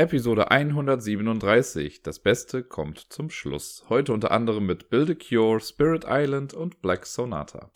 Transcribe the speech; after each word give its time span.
Episode 0.00 0.50
137. 0.50 2.02
Das 2.02 2.20
Beste 2.20 2.64
kommt 2.64 3.12
zum 3.12 3.28
Schluss. 3.28 3.84
Heute 3.90 4.14
unter 4.14 4.30
anderem 4.30 4.64
mit 4.64 4.88
Build 4.88 5.10
a 5.10 5.14
Cure, 5.14 5.60
Spirit 5.60 6.06
Island 6.08 6.54
und 6.54 6.80
Black 6.80 7.04
Sonata. 7.04 7.68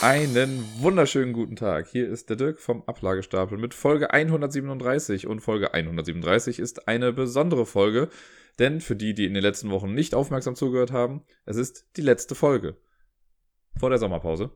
Einen 0.00 0.64
wunderschönen 0.78 1.32
guten 1.32 1.56
Tag. 1.56 1.88
Hier 1.88 2.08
ist 2.08 2.30
der 2.30 2.36
Dirk 2.36 2.60
vom 2.60 2.84
Ablagestapel 2.86 3.58
mit 3.58 3.74
Folge 3.74 4.12
137 4.12 5.26
und 5.26 5.40
Folge 5.40 5.74
137 5.74 6.60
ist 6.60 6.86
eine 6.86 7.12
besondere 7.12 7.66
Folge, 7.66 8.10
denn 8.60 8.80
für 8.80 8.94
die, 8.94 9.12
die 9.12 9.26
in 9.26 9.34
den 9.34 9.42
letzten 9.42 9.72
Wochen 9.72 9.92
nicht 9.92 10.14
aufmerksam 10.14 10.54
zugehört 10.54 10.92
haben, 10.92 11.24
es 11.46 11.56
ist 11.56 11.88
die 11.96 12.02
letzte 12.02 12.36
Folge 12.36 12.76
vor 13.76 13.90
der 13.90 13.98
Sommerpause. 13.98 14.52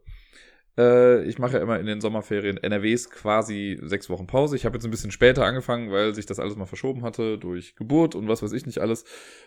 Äh, 0.79 1.25
ich 1.25 1.39
mache 1.39 1.55
ja 1.55 1.63
immer 1.63 1.81
in 1.81 1.87
den 1.87 2.01
Sommerferien 2.01 2.57
NRWs 2.57 3.11
quasi 3.11 3.79
sechs 3.83 4.09
Wochen 4.09 4.29
Pause. 4.29 4.57
Ich 4.57 4.65
habe 4.65 4.77
jetzt 4.77 4.85
ein 4.85 4.91
bisschen 4.93 5.11
später 5.11 5.45
angefangen, 5.45 5.91
weil 5.91 6.15
sich 6.15 6.25
das 6.25 6.39
alles 6.39 6.57
mal 6.57 6.67
verschoben 6.67 7.03
hatte 7.03 7.37
durch 7.37 7.75
Geburt 7.75 8.15
und 8.15 8.29
was 8.29 8.43
weiß 8.43 8.53
ich 8.53 8.65
nicht 8.65 8.79
alles. 8.79 9.05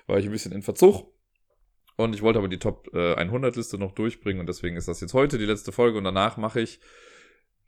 War 0.07 0.19
ich 0.19 0.25
ein 0.25 0.31
bisschen 0.31 0.51
in 0.51 0.61
Verzug. 0.61 1.07
Und 1.95 2.13
ich 2.15 2.21
wollte 2.21 2.39
aber 2.39 2.47
die 2.47 2.59
Top 2.59 2.89
äh, 2.93 3.15
100 3.15 3.55
Liste 3.55 3.77
noch 3.77 3.93
durchbringen 3.93 4.41
und 4.41 4.49
deswegen 4.49 4.75
ist 4.75 4.87
das 4.87 5.01
jetzt 5.01 5.13
heute 5.13 5.37
die 5.37 5.45
letzte 5.45 5.71
Folge 5.71 5.97
und 5.97 6.03
danach 6.03 6.37
mache 6.37 6.61
ich 6.61 6.79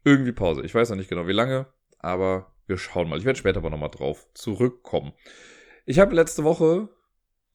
irgendwie 0.03 0.31
Pause. 0.31 0.63
Ich 0.63 0.75
weiß 0.75 0.89
noch 0.89 0.97
nicht 0.97 1.09
genau 1.09 1.27
wie 1.27 1.33
lange, 1.33 1.67
aber 1.99 2.53
wir 2.67 2.77
schauen 2.77 3.09
mal. 3.09 3.19
Ich 3.19 3.25
werde 3.25 3.39
später 3.39 3.59
aber 3.59 3.69
nochmal 3.69 3.91
drauf 3.91 4.27
zurückkommen. 4.33 5.13
Ich 5.85 5.99
habe 5.99 6.15
letzte 6.15 6.43
Woche 6.43 6.89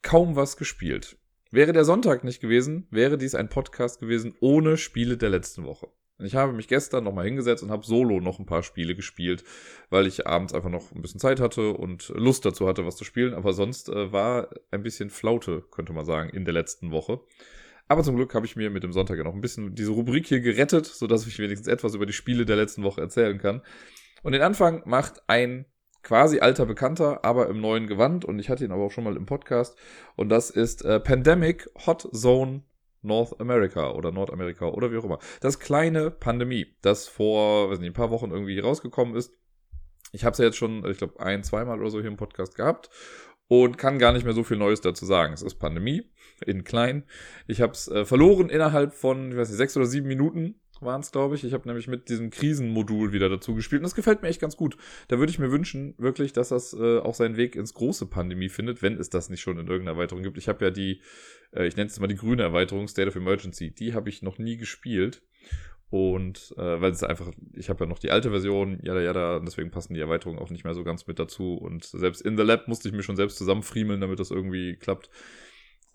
kaum 0.03 0.37
was 0.37 0.57
gespielt. 0.57 1.19
Wäre 1.51 1.73
der 1.73 1.85
Sonntag 1.85 2.25
nicht 2.25 2.41
gewesen, 2.41 2.87
wäre 2.91 3.17
dies 3.19 3.35
ein 3.35 3.49
Podcast 3.49 4.01
gewesen 4.01 4.35
ohne 4.41 4.77
Spiele 4.77 5.17
der 5.17 5.31
letzten 5.31 5.65
Woche. 5.65 5.89
Ich 6.21 6.35
habe 6.35 6.53
mich 6.53 6.67
gestern 6.67 7.05
nochmal 7.05 7.27
hingesetzt 7.27 7.63
und 7.63 7.71
habe 7.71 7.87
solo 7.87 8.21
noch 8.21 8.41
ein 8.41 8.47
paar 8.47 8.65
Spiele 8.65 8.97
gespielt, 8.97 9.45
weil 9.89 10.07
ich 10.07 10.27
abends 10.27 10.53
einfach 10.53 10.71
noch 10.71 10.91
ein 10.93 11.01
bisschen 11.01 11.21
Zeit 11.21 11.39
hatte 11.39 11.73
und 11.73 12.09
Lust 12.09 12.45
dazu 12.45 12.67
hatte, 12.67 12.85
was 12.85 12.97
zu 12.97 13.05
spielen. 13.05 13.35
Aber 13.35 13.53
sonst 13.53 13.89
äh, 13.89 14.13
war 14.13 14.49
ein 14.73 14.83
bisschen 14.83 15.11
Flaute, 15.11 15.63
könnte 15.71 15.93
man 15.93 16.05
sagen, 16.05 16.31
in 16.31 16.45
der 16.45 16.55
letzten 16.55 16.91
Woche. 16.91 17.21
Aber 17.87 18.03
zum 18.03 18.17
Glück 18.17 18.35
habe 18.35 18.47
ich 18.47 18.57
mir 18.57 18.69
mit 18.69 18.83
dem 18.83 18.93
Sonntag 18.93 19.17
ja 19.17 19.25
noch 19.25 19.35
ein 19.35 19.41
bisschen 19.41 19.75
diese 19.75 19.93
Rubrik 19.93 20.27
hier 20.27 20.41
gerettet, 20.41 20.87
sodass 20.87 21.27
ich 21.27 21.39
wenigstens 21.39 21.69
etwas 21.69 21.95
über 21.95 22.05
die 22.05 22.13
Spiele 22.13 22.45
der 22.45 22.57
letzten 22.57 22.83
Woche 22.83 23.01
erzählen 23.01 23.39
kann. 23.39 23.63
Und 24.23 24.33
den 24.33 24.43
Anfang 24.43 24.83
macht 24.87 25.23
ein 25.29 25.67
quasi 26.03 26.41
alter 26.41 26.67
Bekannter, 26.67 27.25
aber 27.25 27.49
im 27.49 27.61
neuen 27.61 27.87
Gewand. 27.87 28.25
Und 28.25 28.41
ich 28.41 28.51
hatte 28.51 28.65
ihn 28.65 28.73
aber 28.73 28.83
auch 28.83 28.91
schon 28.91 29.05
mal 29.05 29.17
im 29.17 29.27
Podcast. 29.27 29.79
Und 30.17 30.29
das 30.31 30.51
ist 30.51 30.85
äh, 30.85 31.01
Pandemic 31.01 31.71
Hot 31.87 32.09
Zone 32.13 32.63
North 33.03 33.41
America 33.41 33.93
oder 33.93 34.13
Nordamerika 34.13 34.67
oder 34.67 34.93
wie 34.93 34.99
auch 34.99 35.05
immer. 35.05 35.19
Das 35.41 35.59
kleine 35.59 36.11
Pandemie, 36.11 36.67
das 36.83 37.09
vor, 37.09 37.71
weiß 37.71 37.79
nicht, 37.79 37.91
ein 37.91 37.95
paar 37.95 38.11
Wochen 38.11 38.31
irgendwie 38.31 38.59
rausgekommen 38.59 39.15
ist. 39.15 39.33
Ich 40.13 40.25
habe 40.25 40.33
es 40.33 40.39
ja 40.39 40.47
jetzt 40.47 40.57
schon, 40.57 40.85
ich 40.91 40.99
glaube, 40.99 41.21
ein, 41.21 41.45
zweimal 41.45 41.81
oder 41.81 41.91
so 41.91 42.01
hier 42.01 42.09
im 42.09 42.17
Podcast 42.17 42.55
gehabt 42.55 42.89
und 43.47 43.79
kann 43.79 43.99
gar 43.99 44.13
nicht 44.13 44.25
mehr 44.25 44.35
so 44.35 44.45
viel 44.45 44.57
Neues 44.57 44.81
dazu 44.81 45.07
sagen. 45.07 45.33
Es 45.33 45.43
ist 45.43 45.57
Pandemie 45.57 46.11
in 46.47 46.65
klein. 46.65 47.05
Ich 47.47 47.61
habe 47.61 47.73
es 47.73 47.89
äh, 47.89 48.05
verloren 48.05 48.49
innerhalb 48.51 48.95
von, 48.95 49.33
ich 49.33 49.37
weiß 49.37 49.49
nicht, 49.49 49.59
sechs 49.59 49.77
oder 49.77 49.87
sieben 49.87 50.07
Minuten 50.07 50.61
waren 50.81 51.01
es, 51.01 51.13
glaube 51.13 51.35
ich. 51.35 51.45
Ich 51.45 51.53
habe 51.53 51.67
nämlich 51.69 51.89
mit 51.89 52.09
diesem 52.09 52.31
Krisenmodul 52.31 53.13
wieder 53.13 53.29
dazu 53.29 53.55
gespielt 53.55 53.81
und 53.81 53.85
das 53.85 53.95
gefällt 53.95 54.23
mir 54.23 54.29
echt 54.29 54.41
ganz 54.41 54.57
gut. 54.57 54.77
Da 55.09 55.19
würde 55.19 55.31
ich 55.31 55.39
mir 55.39 55.51
wünschen, 55.51 55.95
wirklich, 55.99 56.33
dass 56.33 56.49
das 56.49 56.75
äh, 56.75 56.99
auch 56.99 57.15
seinen 57.15 57.37
Weg 57.37 57.57
ins 57.57 57.75
große 57.75 58.07
Pandemie 58.07 58.49
findet, 58.49 58.83
wenn 58.83 58.97
es 58.97 59.11
das 59.11 59.31
nicht 59.31 59.41
schon 59.41 59.59
in 59.59 59.67
irgendeiner 59.67 59.97
Erweiterung 59.97 60.23
gibt. 60.23 60.39
Ich 60.39 60.49
habe 60.49 60.65
ja 60.65 60.71
die, 60.71 61.01
äh, 61.53 61.67
ich 61.67 61.77
nenne 61.77 61.89
es 61.89 61.99
mal 62.01 62.07
die 62.07 62.17
grüne 62.17 62.43
Erweiterung, 62.43 62.89
State 62.89 63.09
of 63.09 63.17
Emergency, 63.17 63.71
die 63.71 63.95
habe 63.95 64.09
ich 64.09 64.23
noch 64.23 64.39
nie 64.39 64.57
gespielt. 64.57 65.23
Und 65.91 66.55
äh, 66.59 66.81
weil 66.81 66.93
es 66.93 67.03
einfach, 67.03 67.33
ich 67.55 67.71
habe 67.71 67.85
ja 67.85 67.89
noch 67.89 67.99
die 67.99 68.11
alte 68.11 68.31
Version, 68.31 68.79
ja, 68.83 69.01
ja, 69.01 69.15
da, 69.15 69.41
deswegen 69.41 69.71
passen 69.71 69.95
die 69.95 70.01
Erweiterungen 70.01 70.39
auch 70.39 70.51
nicht 70.51 70.65
mehr 70.65 70.75
so 70.75 70.85
ganz 70.85 71.07
mit 71.07 71.19
dazu. 71.19 71.55
Und 71.55 71.85
selbst 71.85 72.21
in 72.21 72.37
the 72.37 72.43
Lab 72.43 72.69
musste 72.69 72.89
ich 72.89 72.95
mir 72.95 73.03
schon 73.03 73.17
selbst 73.17 73.39
zusammenfriemeln, 73.39 74.01
damit 74.01 74.21
das 74.21 74.31
irgendwie 74.31 74.77
klappt. 74.77 75.09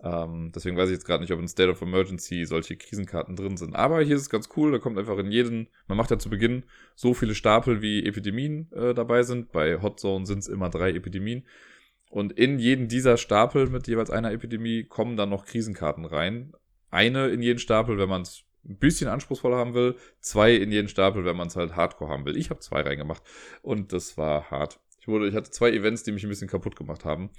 Ähm, 0.04 0.52
deswegen 0.54 0.76
weiß 0.76 0.90
ich 0.90 0.94
jetzt 0.94 1.06
gerade 1.06 1.22
nicht, 1.22 1.32
ob 1.32 1.40
in 1.40 1.48
State 1.48 1.70
of 1.70 1.80
Emergency 1.80 2.44
solche 2.44 2.76
Krisenkarten 2.76 3.36
drin 3.36 3.56
sind. 3.56 3.74
Aber 3.74 4.02
hier 4.02 4.16
ist 4.16 4.22
es 4.22 4.30
ganz 4.30 4.50
cool, 4.54 4.70
da 4.70 4.78
kommt 4.78 4.98
einfach 4.98 5.16
in 5.16 5.32
jeden, 5.32 5.68
man 5.88 5.96
macht 5.96 6.10
ja 6.10 6.18
zu 6.18 6.28
Beginn 6.28 6.64
so 6.94 7.14
viele 7.14 7.34
Stapel, 7.34 7.80
wie 7.80 8.04
Epidemien 8.04 8.70
äh, 8.72 8.92
dabei 8.92 9.22
sind. 9.22 9.50
Bei 9.50 9.80
Hot 9.80 9.98
Zone 9.98 10.26
sind 10.26 10.40
es 10.40 10.48
immer 10.48 10.68
drei 10.68 10.90
Epidemien. 10.90 11.44
Und 12.10 12.32
in 12.32 12.58
jeden 12.58 12.86
dieser 12.86 13.16
Stapel 13.16 13.68
mit 13.70 13.88
jeweils 13.88 14.10
einer 14.10 14.30
Epidemie 14.30 14.84
kommen 14.84 15.16
dann 15.16 15.30
noch 15.30 15.46
Krisenkarten 15.46 16.04
rein. 16.04 16.52
Eine 16.90 17.28
in 17.28 17.40
jeden 17.40 17.58
Stapel, 17.58 17.96
wenn 17.96 18.08
man 18.10 18.22
es 18.22 18.44
ein 18.68 18.76
bisschen 18.76 19.08
anspruchsvoller 19.08 19.56
haben 19.56 19.74
will. 19.74 19.96
Zwei 20.20 20.54
in 20.54 20.70
jeden 20.70 20.88
Stapel, 20.88 21.24
wenn 21.24 21.36
man 21.36 21.48
es 21.48 21.56
halt 21.56 21.76
hardcore 21.76 22.10
haben 22.10 22.26
will. 22.26 22.36
Ich 22.36 22.50
habe 22.50 22.60
zwei 22.60 22.82
reingemacht 22.82 23.22
und 23.62 23.94
das 23.94 24.18
war 24.18 24.50
hart. 24.50 24.80
Ich, 25.00 25.08
wurde, 25.08 25.28
ich 25.28 25.34
hatte 25.34 25.50
zwei 25.50 25.70
Events, 25.70 26.02
die 26.02 26.12
mich 26.12 26.24
ein 26.24 26.28
bisschen 26.28 26.48
kaputt 26.48 26.76
gemacht 26.76 27.04
haben. 27.04 27.30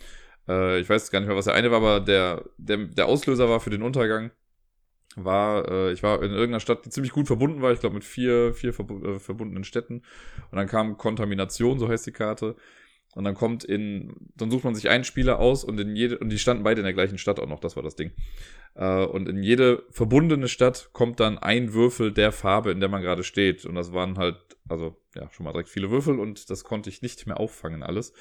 Äh, 0.48 0.80
ich 0.80 0.90
weiß 0.90 1.12
gar 1.12 1.20
nicht 1.20 1.28
mehr, 1.28 1.38
was 1.38 1.46
der 1.46 1.54
eine 1.54 1.72
war, 1.72 1.78
aber 1.78 2.00
der, 2.00 2.44
der, 2.58 2.78
der 2.78 3.08
Auslöser 3.08 3.50
war 3.50 3.60
für 3.60 3.70
den 3.70 3.82
Untergang. 3.82 4.32
War, 5.16 5.70
äh, 5.70 5.92
ich 5.94 6.04
war 6.04 6.22
in 6.22 6.32
irgendeiner 6.32 6.60
Stadt, 6.60 6.86
die 6.86 6.90
ziemlich 6.90 7.14
gut 7.14 7.28
verbunden 7.28 7.62
war, 7.62 7.72
ich 7.72 7.80
glaube 7.80 7.96
mit 7.96 8.04
vier, 8.04 8.54
vier 8.54 8.74
verbu 8.74 9.04
äh, 9.06 9.20
verbundenen 9.20 9.64
Städten. 9.64 10.02
Und 10.52 10.58
dann 10.58 10.68
kam 10.68 10.98
Kontamination, 10.98 11.80
so 11.80 11.88
heißt 11.88 12.06
die 12.06 12.12
Karte. 12.12 12.56
Und 13.16 13.24
dann 13.24 13.34
kommt 13.34 13.64
in, 13.64 14.14
dann 14.36 14.52
sucht 14.52 14.66
man 14.66 14.76
sich 14.76 14.90
einen 14.90 15.06
Spieler 15.06 15.40
aus 15.40 15.64
und 15.64 15.80
in 15.80 15.96
jede, 15.96 16.18
und 16.20 16.30
die 16.30 16.38
standen 16.38 16.64
beide 16.64 16.82
in 16.82 16.86
der 16.86 16.94
gleichen 16.94 17.18
Stadt 17.18 17.40
auch 17.40 17.48
noch, 17.48 17.62
das 17.62 17.78
war 17.78 17.84
das 17.84 17.96
Ding. 17.96 18.12
Äh, 18.76 19.06
und 19.06 19.30
in 19.30 19.42
jede 19.42 19.84
verbundene 19.90 20.50
Stadt 20.50 20.90
kommt 20.92 21.22
dann 21.22 21.38
ein 21.38 21.74
Würfel 21.74 22.12
der 22.12 22.34
Farbe, 22.34 22.72
in 22.72 22.82
der 22.82 22.90
man 22.90 23.02
gerade 23.02 23.24
steht. 23.24 23.66
Und 23.66 23.76
das 23.76 23.94
waren 23.94 24.18
halt, 24.18 24.36
also 24.68 24.98
ja, 25.16 25.30
schon 25.32 25.46
mal 25.46 25.54
direkt 25.54 25.70
viele 25.70 25.92
Würfel 25.92 26.20
und 26.20 26.50
das 26.50 26.66
konnte 26.66 26.90
ich 26.90 27.02
nicht 27.02 27.26
mehr 27.26 27.40
auffangen 27.40 27.84
alles. 27.84 28.12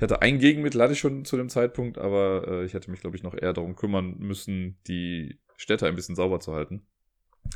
Ich 0.00 0.02
hatte 0.02 0.22
ein 0.22 0.38
Gegenmittel, 0.38 0.80
hatte 0.80 0.94
ich 0.94 0.98
schon 0.98 1.26
zu 1.26 1.36
dem 1.36 1.50
Zeitpunkt, 1.50 1.98
aber 1.98 2.48
äh, 2.48 2.64
ich 2.64 2.72
hätte 2.72 2.90
mich, 2.90 3.02
glaube 3.02 3.18
ich, 3.18 3.22
noch 3.22 3.34
eher 3.34 3.52
darum 3.52 3.76
kümmern 3.76 4.16
müssen, 4.18 4.78
die 4.86 5.38
Städte 5.58 5.86
ein 5.86 5.94
bisschen 5.94 6.16
sauber 6.16 6.40
zu 6.40 6.54
halten. 6.54 6.86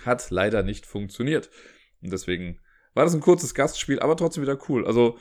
Hat 0.04 0.30
leider 0.30 0.62
nicht 0.62 0.84
funktioniert. 0.84 1.48
Und 2.02 2.12
deswegen 2.12 2.60
war 2.92 3.04
das 3.04 3.14
ein 3.14 3.22
kurzes 3.22 3.54
Gastspiel, 3.54 3.98
aber 3.98 4.14
trotzdem 4.14 4.42
wieder 4.42 4.58
cool. 4.68 4.86
Also, 4.86 5.16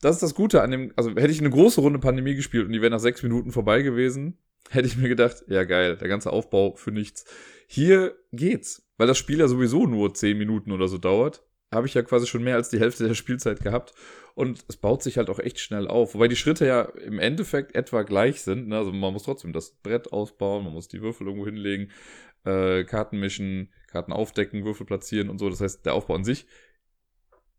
das 0.00 0.16
ist 0.16 0.22
das 0.24 0.34
Gute 0.34 0.60
an 0.60 0.72
dem, 0.72 0.92
also 0.96 1.10
hätte 1.10 1.30
ich 1.30 1.38
eine 1.38 1.50
große 1.50 1.80
Runde 1.80 2.00
Pandemie 2.00 2.34
gespielt 2.34 2.66
und 2.66 2.72
die 2.72 2.80
wäre 2.80 2.90
nach 2.90 2.98
sechs 2.98 3.22
Minuten 3.22 3.52
vorbei 3.52 3.82
gewesen, 3.82 4.36
hätte 4.70 4.88
ich 4.88 4.96
mir 4.96 5.08
gedacht, 5.08 5.44
ja 5.46 5.62
geil, 5.62 5.96
der 5.96 6.08
ganze 6.08 6.32
Aufbau 6.32 6.74
für 6.74 6.90
nichts. 6.90 7.24
Hier 7.68 8.18
geht's, 8.32 8.90
weil 8.96 9.06
das 9.06 9.16
Spiel 9.16 9.38
ja 9.38 9.46
sowieso 9.46 9.86
nur 9.86 10.12
zehn 10.12 10.36
Minuten 10.36 10.72
oder 10.72 10.88
so 10.88 10.98
dauert 10.98 11.47
habe 11.72 11.86
ich 11.86 11.94
ja 11.94 12.02
quasi 12.02 12.26
schon 12.26 12.42
mehr 12.42 12.56
als 12.56 12.70
die 12.70 12.80
Hälfte 12.80 13.06
der 13.06 13.14
Spielzeit 13.14 13.60
gehabt. 13.60 13.94
Und 14.34 14.64
es 14.68 14.76
baut 14.76 15.02
sich 15.02 15.18
halt 15.18 15.28
auch 15.30 15.38
echt 15.38 15.58
schnell 15.58 15.88
auf. 15.88 16.14
Wobei 16.14 16.28
die 16.28 16.36
Schritte 16.36 16.66
ja 16.66 16.82
im 16.82 17.18
Endeffekt 17.18 17.74
etwa 17.74 18.02
gleich 18.02 18.42
sind. 18.42 18.68
Ne? 18.68 18.76
Also 18.78 18.92
man 18.92 19.12
muss 19.12 19.24
trotzdem 19.24 19.52
das 19.52 19.72
Brett 19.82 20.12
ausbauen, 20.12 20.64
man 20.64 20.72
muss 20.72 20.88
die 20.88 21.02
Würfel 21.02 21.26
irgendwo 21.26 21.46
hinlegen, 21.46 21.90
äh, 22.44 22.84
Karten 22.84 23.18
mischen, 23.18 23.72
Karten 23.88 24.12
aufdecken, 24.12 24.64
Würfel 24.64 24.86
platzieren 24.86 25.28
und 25.28 25.38
so. 25.38 25.50
Das 25.50 25.60
heißt, 25.60 25.84
der 25.84 25.94
Aufbau 25.94 26.14
an 26.14 26.24
sich 26.24 26.46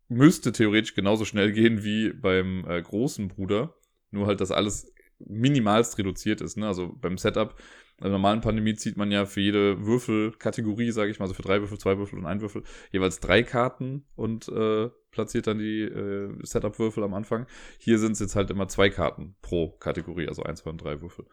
müsste 0.08 0.52
theoretisch 0.52 0.94
genauso 0.94 1.24
schnell 1.24 1.52
gehen 1.52 1.84
wie 1.84 2.12
beim 2.12 2.64
äh, 2.68 2.82
großen 2.82 3.28
Bruder. 3.28 3.76
Nur 4.10 4.26
halt, 4.26 4.40
dass 4.40 4.50
alles 4.50 4.92
minimalst 5.18 5.98
reduziert 5.98 6.40
ist. 6.40 6.56
Ne? 6.56 6.66
Also 6.66 6.96
beim 7.00 7.16
Setup 7.16 7.54
in 8.00 8.04
der 8.04 8.12
normalen 8.12 8.40
Pandemie 8.40 8.74
zieht 8.74 8.96
man 8.96 9.10
ja 9.12 9.26
für 9.26 9.42
jede 9.42 9.84
Würfelkategorie, 9.84 10.90
sage 10.90 11.10
ich 11.10 11.18
mal, 11.18 11.24
also 11.24 11.34
für 11.34 11.42
drei 11.42 11.60
Würfel, 11.60 11.78
zwei 11.78 11.98
Würfel 11.98 12.18
und 12.18 12.24
ein 12.24 12.40
Würfel, 12.40 12.62
jeweils 12.92 13.20
drei 13.20 13.42
Karten 13.42 14.06
und 14.16 14.48
äh, 14.48 14.88
platziert 15.10 15.46
dann 15.46 15.58
die 15.58 15.82
äh, 15.82 16.34
Setup-Würfel 16.42 17.04
am 17.04 17.12
Anfang. 17.12 17.46
Hier 17.78 17.98
sind 17.98 18.12
es 18.12 18.20
jetzt 18.20 18.36
halt 18.36 18.48
immer 18.48 18.68
zwei 18.68 18.88
Karten 18.88 19.36
pro 19.42 19.72
Kategorie, 19.72 20.28
also 20.28 20.42
eins, 20.42 20.60
zwei 20.60 20.70
und 20.70 20.82
drei 20.82 21.02
Würfel. 21.02 21.26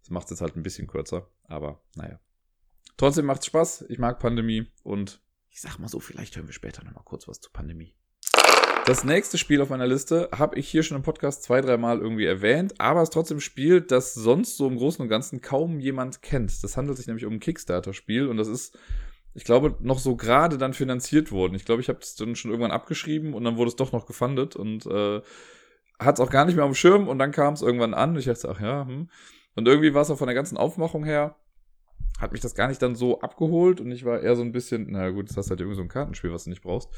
Das 0.00 0.10
macht 0.10 0.24
es 0.24 0.30
jetzt 0.30 0.40
halt 0.40 0.56
ein 0.56 0.64
bisschen 0.64 0.88
kürzer, 0.88 1.30
aber 1.44 1.80
naja. 1.94 2.18
Trotzdem 2.96 3.26
macht's 3.26 3.46
Spaß. 3.46 3.86
Ich 3.88 3.98
mag 3.98 4.18
Pandemie 4.18 4.66
und 4.82 5.22
ich 5.48 5.60
sag 5.60 5.78
mal 5.78 5.88
so, 5.88 6.00
vielleicht 6.00 6.34
hören 6.34 6.48
wir 6.48 6.54
später 6.54 6.82
nochmal 6.82 7.04
kurz 7.04 7.28
was 7.28 7.40
zur 7.40 7.52
Pandemie. 7.52 7.94
Das 8.86 9.04
nächste 9.04 9.38
Spiel 9.38 9.60
auf 9.60 9.68
meiner 9.68 9.86
Liste 9.86 10.30
habe 10.36 10.58
ich 10.58 10.68
hier 10.68 10.82
schon 10.82 10.96
im 10.96 11.02
Podcast 11.02 11.42
zwei, 11.42 11.60
dreimal 11.60 12.00
irgendwie 12.00 12.24
erwähnt, 12.24 12.74
aber 12.78 13.02
es 13.02 13.10
trotzdem 13.10 13.38
Spiel, 13.38 13.80
das 13.80 14.14
sonst 14.14 14.56
so 14.56 14.66
im 14.66 14.76
Großen 14.76 15.02
und 15.02 15.08
Ganzen 15.08 15.40
kaum 15.40 15.78
jemand 15.78 16.22
kennt. 16.22 16.64
Das 16.64 16.76
handelt 16.76 16.96
sich 16.96 17.06
nämlich 17.06 17.26
um 17.26 17.34
ein 17.34 17.40
Kickstarter-Spiel 17.40 18.26
und 18.26 18.36
das 18.36 18.48
ist, 18.48 18.78
ich 19.34 19.44
glaube, 19.44 19.76
noch 19.80 19.98
so 19.98 20.16
gerade 20.16 20.58
dann 20.58 20.72
finanziert 20.72 21.30
worden. 21.30 21.54
Ich 21.54 21.64
glaube, 21.64 21.82
ich 21.82 21.88
habe 21.88 22.00
es 22.00 22.16
dann 22.16 22.34
schon 22.34 22.50
irgendwann 22.50 22.72
abgeschrieben 22.72 23.34
und 23.34 23.44
dann 23.44 23.56
wurde 23.56 23.68
es 23.68 23.76
doch 23.76 23.92
noch 23.92 24.06
gefundet 24.06 24.56
und 24.56 24.86
äh, 24.86 25.20
hat 25.98 26.14
es 26.14 26.20
auch 26.20 26.30
gar 26.30 26.46
nicht 26.46 26.56
mehr 26.56 26.64
auf 26.64 26.70
dem 26.70 26.74
Schirm 26.74 27.06
und 27.06 27.18
dann 27.18 27.32
kam 27.32 27.54
es 27.54 27.62
irgendwann 27.62 27.94
an. 27.94 28.16
Ich 28.16 28.24
dachte, 28.24 28.48
ach 28.48 28.60
ja, 28.60 28.86
hm. 28.86 29.08
Und 29.54 29.68
irgendwie 29.68 29.94
war 29.94 30.02
es 30.02 30.10
auch 30.10 30.18
von 30.18 30.28
der 30.28 30.34
ganzen 30.34 30.56
Aufmachung 30.56 31.04
her, 31.04 31.36
hat 32.18 32.32
mich 32.32 32.40
das 32.40 32.54
gar 32.54 32.68
nicht 32.68 32.82
dann 32.82 32.94
so 32.94 33.20
abgeholt 33.20 33.80
und 33.80 33.90
ich 33.92 34.04
war 34.04 34.20
eher 34.20 34.36
so 34.36 34.42
ein 34.42 34.52
bisschen, 34.52 34.88
na 34.90 35.10
gut, 35.10 35.28
das 35.28 35.36
hast 35.36 35.50
halt 35.50 35.60
irgendwie 35.60 35.76
so 35.76 35.82
ein 35.82 35.88
Kartenspiel, 35.88 36.32
was 36.32 36.44
du 36.44 36.50
nicht 36.50 36.62
brauchst. 36.62 36.88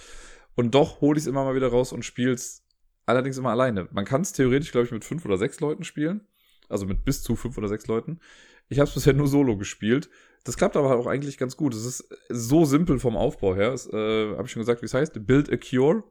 Und 0.54 0.74
doch 0.74 1.00
hole 1.00 1.18
ich 1.18 1.24
es 1.24 1.26
immer 1.26 1.44
mal 1.44 1.54
wieder 1.54 1.68
raus 1.68 1.92
und 1.92 2.04
spiele 2.04 2.32
es 2.32 2.64
allerdings 3.06 3.38
immer 3.38 3.50
alleine. 3.50 3.88
Man 3.92 4.04
kann 4.04 4.20
es 4.22 4.32
theoretisch, 4.32 4.72
glaube 4.72 4.86
ich, 4.86 4.92
mit 4.92 5.04
fünf 5.04 5.24
oder 5.24 5.38
sechs 5.38 5.60
Leuten 5.60 5.84
spielen. 5.84 6.26
Also 6.68 6.86
mit 6.86 7.04
bis 7.04 7.22
zu 7.22 7.36
fünf 7.36 7.58
oder 7.58 7.68
sechs 7.68 7.86
Leuten. 7.86 8.20
Ich 8.68 8.78
habe 8.78 8.88
es 8.88 8.94
bisher 8.94 9.12
nur 9.12 9.28
solo 9.28 9.56
gespielt. 9.56 10.08
Das 10.44 10.56
klappt 10.56 10.76
aber 10.76 10.96
auch 10.96 11.06
eigentlich 11.06 11.38
ganz 11.38 11.56
gut. 11.56 11.74
Es 11.74 11.84
ist 11.84 12.08
so 12.28 12.64
simpel 12.64 12.98
vom 12.98 13.16
Aufbau 13.16 13.54
her. 13.54 13.74
Äh, 13.92 14.36
Habe 14.36 14.44
ich 14.44 14.50
schon 14.50 14.60
gesagt, 14.60 14.82
wie 14.82 14.86
es 14.86 14.94
heißt? 14.94 15.26
Build 15.26 15.52
a 15.52 15.56
Cure. 15.56 16.04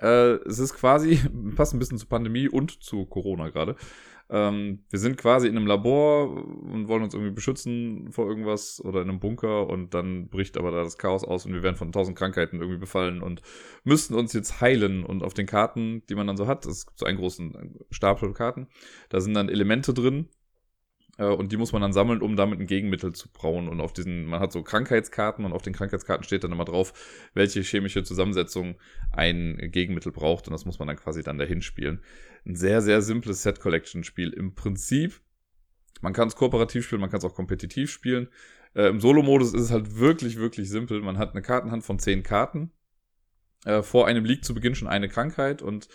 Äh, 0.00 0.38
es 0.48 0.58
ist 0.58 0.74
quasi, 0.74 1.20
passt 1.56 1.74
ein 1.74 1.78
bisschen 1.78 1.98
zur 1.98 2.08
Pandemie 2.08 2.48
und 2.48 2.82
zu 2.82 3.04
Corona 3.06 3.50
gerade. 3.50 3.76
Ähm, 4.30 4.80
wir 4.90 4.98
sind 4.98 5.16
quasi 5.16 5.48
in 5.48 5.56
einem 5.56 5.66
Labor 5.66 6.30
und 6.30 6.88
wollen 6.88 7.02
uns 7.02 7.14
irgendwie 7.14 7.32
beschützen 7.32 8.12
vor 8.12 8.28
irgendwas 8.28 8.82
oder 8.84 9.00
in 9.00 9.08
einem 9.08 9.20
Bunker 9.20 9.68
und 9.68 9.94
dann 9.94 10.28
bricht 10.28 10.58
aber 10.58 10.70
da 10.70 10.82
das 10.82 10.98
Chaos 10.98 11.24
aus 11.24 11.46
und 11.46 11.54
wir 11.54 11.62
werden 11.62 11.76
von 11.76 11.92
tausend 11.92 12.18
Krankheiten 12.18 12.60
irgendwie 12.60 12.78
befallen 12.78 13.22
und 13.22 13.40
müssten 13.84 14.14
uns 14.14 14.34
jetzt 14.34 14.60
heilen. 14.60 15.04
Und 15.04 15.22
auf 15.22 15.34
den 15.34 15.46
Karten, 15.46 16.02
die 16.08 16.14
man 16.14 16.26
dann 16.26 16.36
so 16.36 16.46
hat, 16.46 16.66
es 16.66 16.86
gibt 16.86 16.98
so 16.98 17.06
einen 17.06 17.18
großen 17.18 17.78
Stapel 17.90 18.32
Karten, 18.34 18.68
da 19.08 19.20
sind 19.20 19.34
dann 19.34 19.48
Elemente 19.48 19.94
drin, 19.94 20.28
äh, 21.18 21.26
und 21.26 21.52
die 21.52 21.56
muss 21.56 21.72
man 21.72 21.82
dann 21.82 21.92
sammeln, 21.92 22.22
um 22.22 22.36
damit 22.36 22.60
ein 22.60 22.66
Gegenmittel 22.66 23.12
zu 23.12 23.28
brauen. 23.30 23.68
Und 23.68 23.80
auf 23.80 23.92
diesen, 23.92 24.26
man 24.26 24.40
hat 24.40 24.52
so 24.52 24.62
Krankheitskarten 24.62 25.44
und 25.44 25.52
auf 25.52 25.62
den 25.62 25.74
Krankheitskarten 25.74 26.24
steht 26.24 26.44
dann 26.44 26.52
immer 26.52 26.64
drauf, 26.64 26.92
welche 27.34 27.60
chemische 27.60 28.04
Zusammensetzung 28.04 28.76
ein 29.12 29.58
Gegenmittel 29.70 30.12
braucht. 30.12 30.46
Und 30.46 30.52
das 30.52 30.64
muss 30.64 30.78
man 30.78 30.88
dann 30.88 30.96
quasi 30.96 31.22
dann 31.22 31.38
dahin 31.38 31.60
spielen. 31.60 32.00
Ein 32.44 32.54
sehr, 32.54 32.82
sehr 32.82 33.02
simples 33.02 33.42
Set-Collection-Spiel. 33.42 34.32
Im 34.32 34.54
Prinzip, 34.54 35.20
man 36.00 36.12
kann 36.12 36.28
es 36.28 36.36
kooperativ 36.36 36.84
spielen, 36.84 37.00
man 37.00 37.10
kann 37.10 37.18
es 37.18 37.24
auch 37.24 37.34
kompetitiv 37.34 37.90
spielen. 37.90 38.28
Äh, 38.74 38.88
Im 38.88 39.00
Solo-Modus 39.00 39.54
ist 39.54 39.62
es 39.62 39.70
halt 39.70 39.98
wirklich, 39.98 40.36
wirklich 40.36 40.68
simpel. 40.68 41.00
Man 41.00 41.18
hat 41.18 41.32
eine 41.32 41.42
Kartenhand 41.42 41.84
von 41.84 41.98
zehn 41.98 42.22
Karten. 42.22 42.70
Äh, 43.64 43.82
vor 43.82 44.06
einem 44.06 44.24
liegt 44.24 44.44
zu 44.44 44.54
Beginn 44.54 44.74
schon 44.74 44.88
eine 44.88 45.08
Krankheit 45.08 45.62
und 45.62 45.88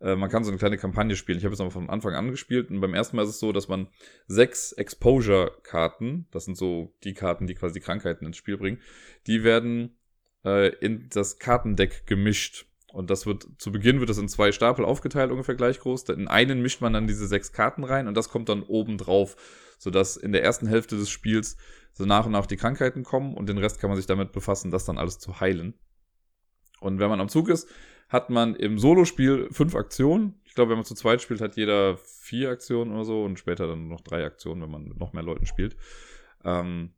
äh, 0.00 0.16
man 0.16 0.30
kann 0.30 0.44
so 0.44 0.50
eine 0.50 0.58
kleine 0.58 0.78
Kampagne 0.78 1.16
spielen. 1.16 1.38
Ich 1.38 1.44
habe 1.44 1.54
es 1.54 1.60
aber 1.60 1.70
von 1.70 1.90
Anfang 1.90 2.14
an 2.14 2.30
gespielt 2.30 2.70
und 2.70 2.80
beim 2.80 2.94
ersten 2.94 3.16
Mal 3.16 3.22
ist 3.22 3.30
es 3.30 3.40
so, 3.40 3.52
dass 3.52 3.68
man 3.68 3.88
sechs 4.26 4.72
Exposure-Karten, 4.72 6.26
das 6.30 6.44
sind 6.44 6.56
so 6.56 6.94
die 7.04 7.14
Karten, 7.14 7.46
die 7.46 7.54
quasi 7.54 7.80
Krankheiten 7.80 8.26
ins 8.26 8.36
Spiel 8.36 8.56
bringen, 8.56 8.80
die 9.26 9.44
werden 9.44 9.98
äh, 10.44 10.68
in 10.76 11.08
das 11.10 11.38
Kartendeck 11.38 12.06
gemischt. 12.06 12.66
Und 12.92 13.10
das 13.10 13.26
wird, 13.26 13.46
zu 13.58 13.70
Beginn 13.70 14.00
wird 14.00 14.10
das 14.10 14.18
in 14.18 14.28
zwei 14.28 14.52
Stapel 14.52 14.84
aufgeteilt, 14.84 15.30
ungefähr 15.30 15.54
gleich 15.54 15.78
groß. 15.78 16.08
In 16.08 16.28
einen 16.28 16.60
mischt 16.60 16.80
man 16.80 16.92
dann 16.92 17.06
diese 17.06 17.26
sechs 17.26 17.52
Karten 17.52 17.84
rein 17.84 18.08
und 18.08 18.16
das 18.16 18.28
kommt 18.28 18.48
dann 18.48 18.62
oben 18.62 18.98
drauf, 18.98 19.36
sodass 19.78 20.16
in 20.16 20.32
der 20.32 20.42
ersten 20.42 20.66
Hälfte 20.66 20.96
des 20.96 21.08
Spiels 21.08 21.56
so 21.92 22.04
nach 22.04 22.26
und 22.26 22.32
nach 22.32 22.46
die 22.46 22.56
Krankheiten 22.56 23.04
kommen 23.04 23.34
und 23.34 23.48
den 23.48 23.58
Rest 23.58 23.80
kann 23.80 23.90
man 23.90 23.96
sich 23.96 24.06
damit 24.06 24.32
befassen, 24.32 24.70
das 24.70 24.84
dann 24.84 24.98
alles 24.98 25.18
zu 25.18 25.40
heilen. 25.40 25.74
Und 26.80 26.98
wenn 26.98 27.10
man 27.10 27.20
am 27.20 27.28
Zug 27.28 27.48
ist, 27.48 27.68
hat 28.08 28.28
man 28.28 28.56
im 28.56 28.78
Solospiel 28.78 29.48
fünf 29.52 29.76
Aktionen. 29.76 30.40
Ich 30.44 30.54
glaube, 30.54 30.70
wenn 30.70 30.78
man 30.78 30.84
zu 30.84 30.94
zweit 30.94 31.22
spielt, 31.22 31.40
hat 31.40 31.56
jeder 31.56 31.96
vier 31.96 32.50
Aktionen 32.50 32.92
oder 32.92 33.04
so 33.04 33.22
und 33.22 33.38
später 33.38 33.68
dann 33.68 33.86
noch 33.86 34.00
drei 34.00 34.24
Aktionen, 34.24 34.62
wenn 34.62 34.70
man 34.70 34.84
mit 34.84 34.98
noch 34.98 35.12
mehr 35.12 35.22
Leuten 35.22 35.46
spielt. 35.46 35.76
Ähm 36.44 36.92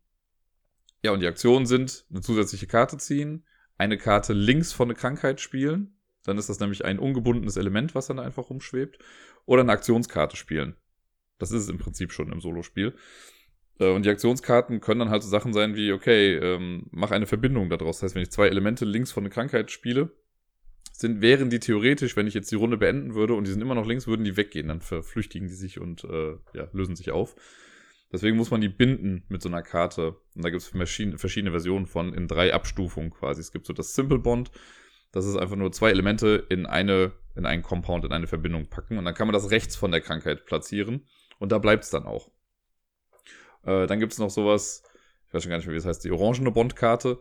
ja, 1.05 1.11
und 1.11 1.21
die 1.21 1.27
Aktionen 1.27 1.67
sind 1.67 2.06
eine 2.11 2.21
zusätzliche 2.21 2.67
Karte 2.67 2.97
ziehen, 2.97 3.44
eine 3.82 3.99
Karte 3.99 4.32
links 4.32 4.73
von 4.73 4.88
der 4.88 4.96
Krankheit 4.96 5.40
spielen. 5.40 5.96
Dann 6.25 6.38
ist 6.38 6.49
das 6.49 6.61
nämlich 6.61 6.84
ein 6.84 7.00
ungebundenes 7.00 7.56
Element, 7.56 7.96
was 7.96 8.06
dann 8.06 8.20
einfach 8.20 8.49
rumschwebt. 8.49 8.99
Oder 9.44 9.62
eine 9.62 9.73
Aktionskarte 9.73 10.37
spielen. 10.37 10.76
Das 11.38 11.50
ist 11.50 11.64
es 11.64 11.69
im 11.69 11.79
Prinzip 11.79 12.12
schon 12.12 12.31
im 12.31 12.40
Solospiel. 12.40 12.94
Äh, 13.81 13.90
und 13.90 14.05
die 14.05 14.11
Aktionskarten 14.11 14.81
können 14.81 15.00
dann 15.00 15.11
halt 15.11 15.25
so 15.25 15.29
Sachen 15.29 15.52
sein 15.52 15.75
wie, 15.75 15.90
okay, 15.90 16.37
ähm, 16.37 16.87
mach 16.93 17.11
eine 17.11 17.26
Verbindung 17.26 17.69
daraus. 17.70 17.99
Das 17.99 18.05
heißt, 18.05 18.14
wenn 18.14 18.23
ich 18.23 18.31
zwei 18.31 18.46
Elemente 18.46 18.84
links 18.84 19.11
von 19.11 19.25
der 19.25 19.32
Krankheit 19.32 19.73
spiele, 19.73 20.12
sind, 20.93 21.20
wären 21.20 21.50
die 21.50 21.58
theoretisch, 21.58 22.17
wenn 22.17 22.29
ich 22.29 22.34
jetzt 22.34 22.52
die 22.52 22.56
Runde 22.56 22.76
beenden 22.76 23.17
würde 23.17 23.34
und 23.34 23.49
die 23.49 23.50
sind 23.50 23.62
immer 23.62 23.75
noch 23.75 23.87
links, 23.87 24.06
würden 24.06 24.25
die 24.25 24.37
weggehen. 24.37 24.69
Dann 24.69 24.81
verflüchtigen 24.81 25.49
die 25.49 25.55
sich 25.55 25.81
und 25.81 26.05
äh, 26.05 26.37
ja, 26.55 26.69
lösen 26.73 26.94
sich 26.94 27.11
auf. 27.11 27.34
Deswegen 28.12 28.37
muss 28.37 28.50
man 28.50 28.61
die 28.61 28.69
binden 28.69 29.25
mit 29.29 29.43
so 29.43 29.49
einer 29.49 29.62
Karte. 29.62 30.17
Und 30.35 30.44
da 30.44 30.50
gibt 30.50 30.62
es 30.62 30.69
verschiedene, 30.69 31.19
Versionen 31.50 31.87
von 31.87 32.12
in 32.12 32.29
drei 32.29 32.53
Abstufungen 32.53 33.11
quasi. 33.11 33.41
Es 33.41 33.53
gibt 33.53 33.67
so 33.67 33.73
das 33.73 33.94
Simple 33.94 34.19
Bond. 34.19 34.50
Das 35.12 35.25
ist 35.25 35.37
einfach 35.37 35.56
nur 35.56 35.73
zwei 35.73 35.91
Elemente 35.91 36.47
in 36.50 36.67
eine, 36.67 37.12
in 37.35 37.47
einen 37.47 37.62
Compound, 37.62 38.05
in 38.05 38.12
eine 38.12 38.26
Verbindung 38.26 38.69
packen. 38.69 38.99
Und 38.99 39.06
dann 39.06 39.14
kann 39.14 39.26
man 39.26 39.32
das 39.32 39.50
rechts 39.50 39.76
von 39.76 39.91
der 39.91 40.03
Krankheit 40.03 40.44
platzieren. 40.44 41.06
Und 41.38 41.53
da 41.53 41.59
bleibt 41.59 41.85
es 41.85 41.91
dann 41.91 42.05
auch. 42.05 42.31
Äh, 43.64 43.87
dann 43.87 43.99
gibt 43.99 44.12
es 44.12 44.19
noch 44.19 44.31
sowas, 44.31 44.82
ich 45.29 45.35
weiß 45.35 45.43
schon 45.43 45.50
gar 45.50 45.56
nicht 45.56 45.67
mehr, 45.67 45.75
wie 45.75 45.79
es 45.79 45.87
heißt, 45.87 46.05
die 46.05 46.11
orangene 46.11 46.50
Bondkarte, 46.50 47.19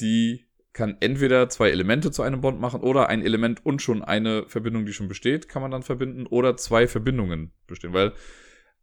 die 0.00 0.46
kann 0.72 0.96
entweder 1.00 1.48
zwei 1.48 1.70
Elemente 1.70 2.10
zu 2.10 2.22
einem 2.22 2.40
Bond 2.40 2.60
machen 2.60 2.80
oder 2.80 3.08
ein 3.08 3.22
Element 3.22 3.66
und 3.66 3.82
schon 3.82 4.02
eine 4.02 4.44
Verbindung, 4.48 4.86
die 4.86 4.92
schon 4.92 5.08
besteht, 5.08 5.48
kann 5.48 5.62
man 5.62 5.70
dann 5.70 5.82
verbinden 5.82 6.26
oder 6.26 6.56
zwei 6.56 6.86
Verbindungen 6.86 7.52
bestehen, 7.66 7.92
weil 7.92 8.12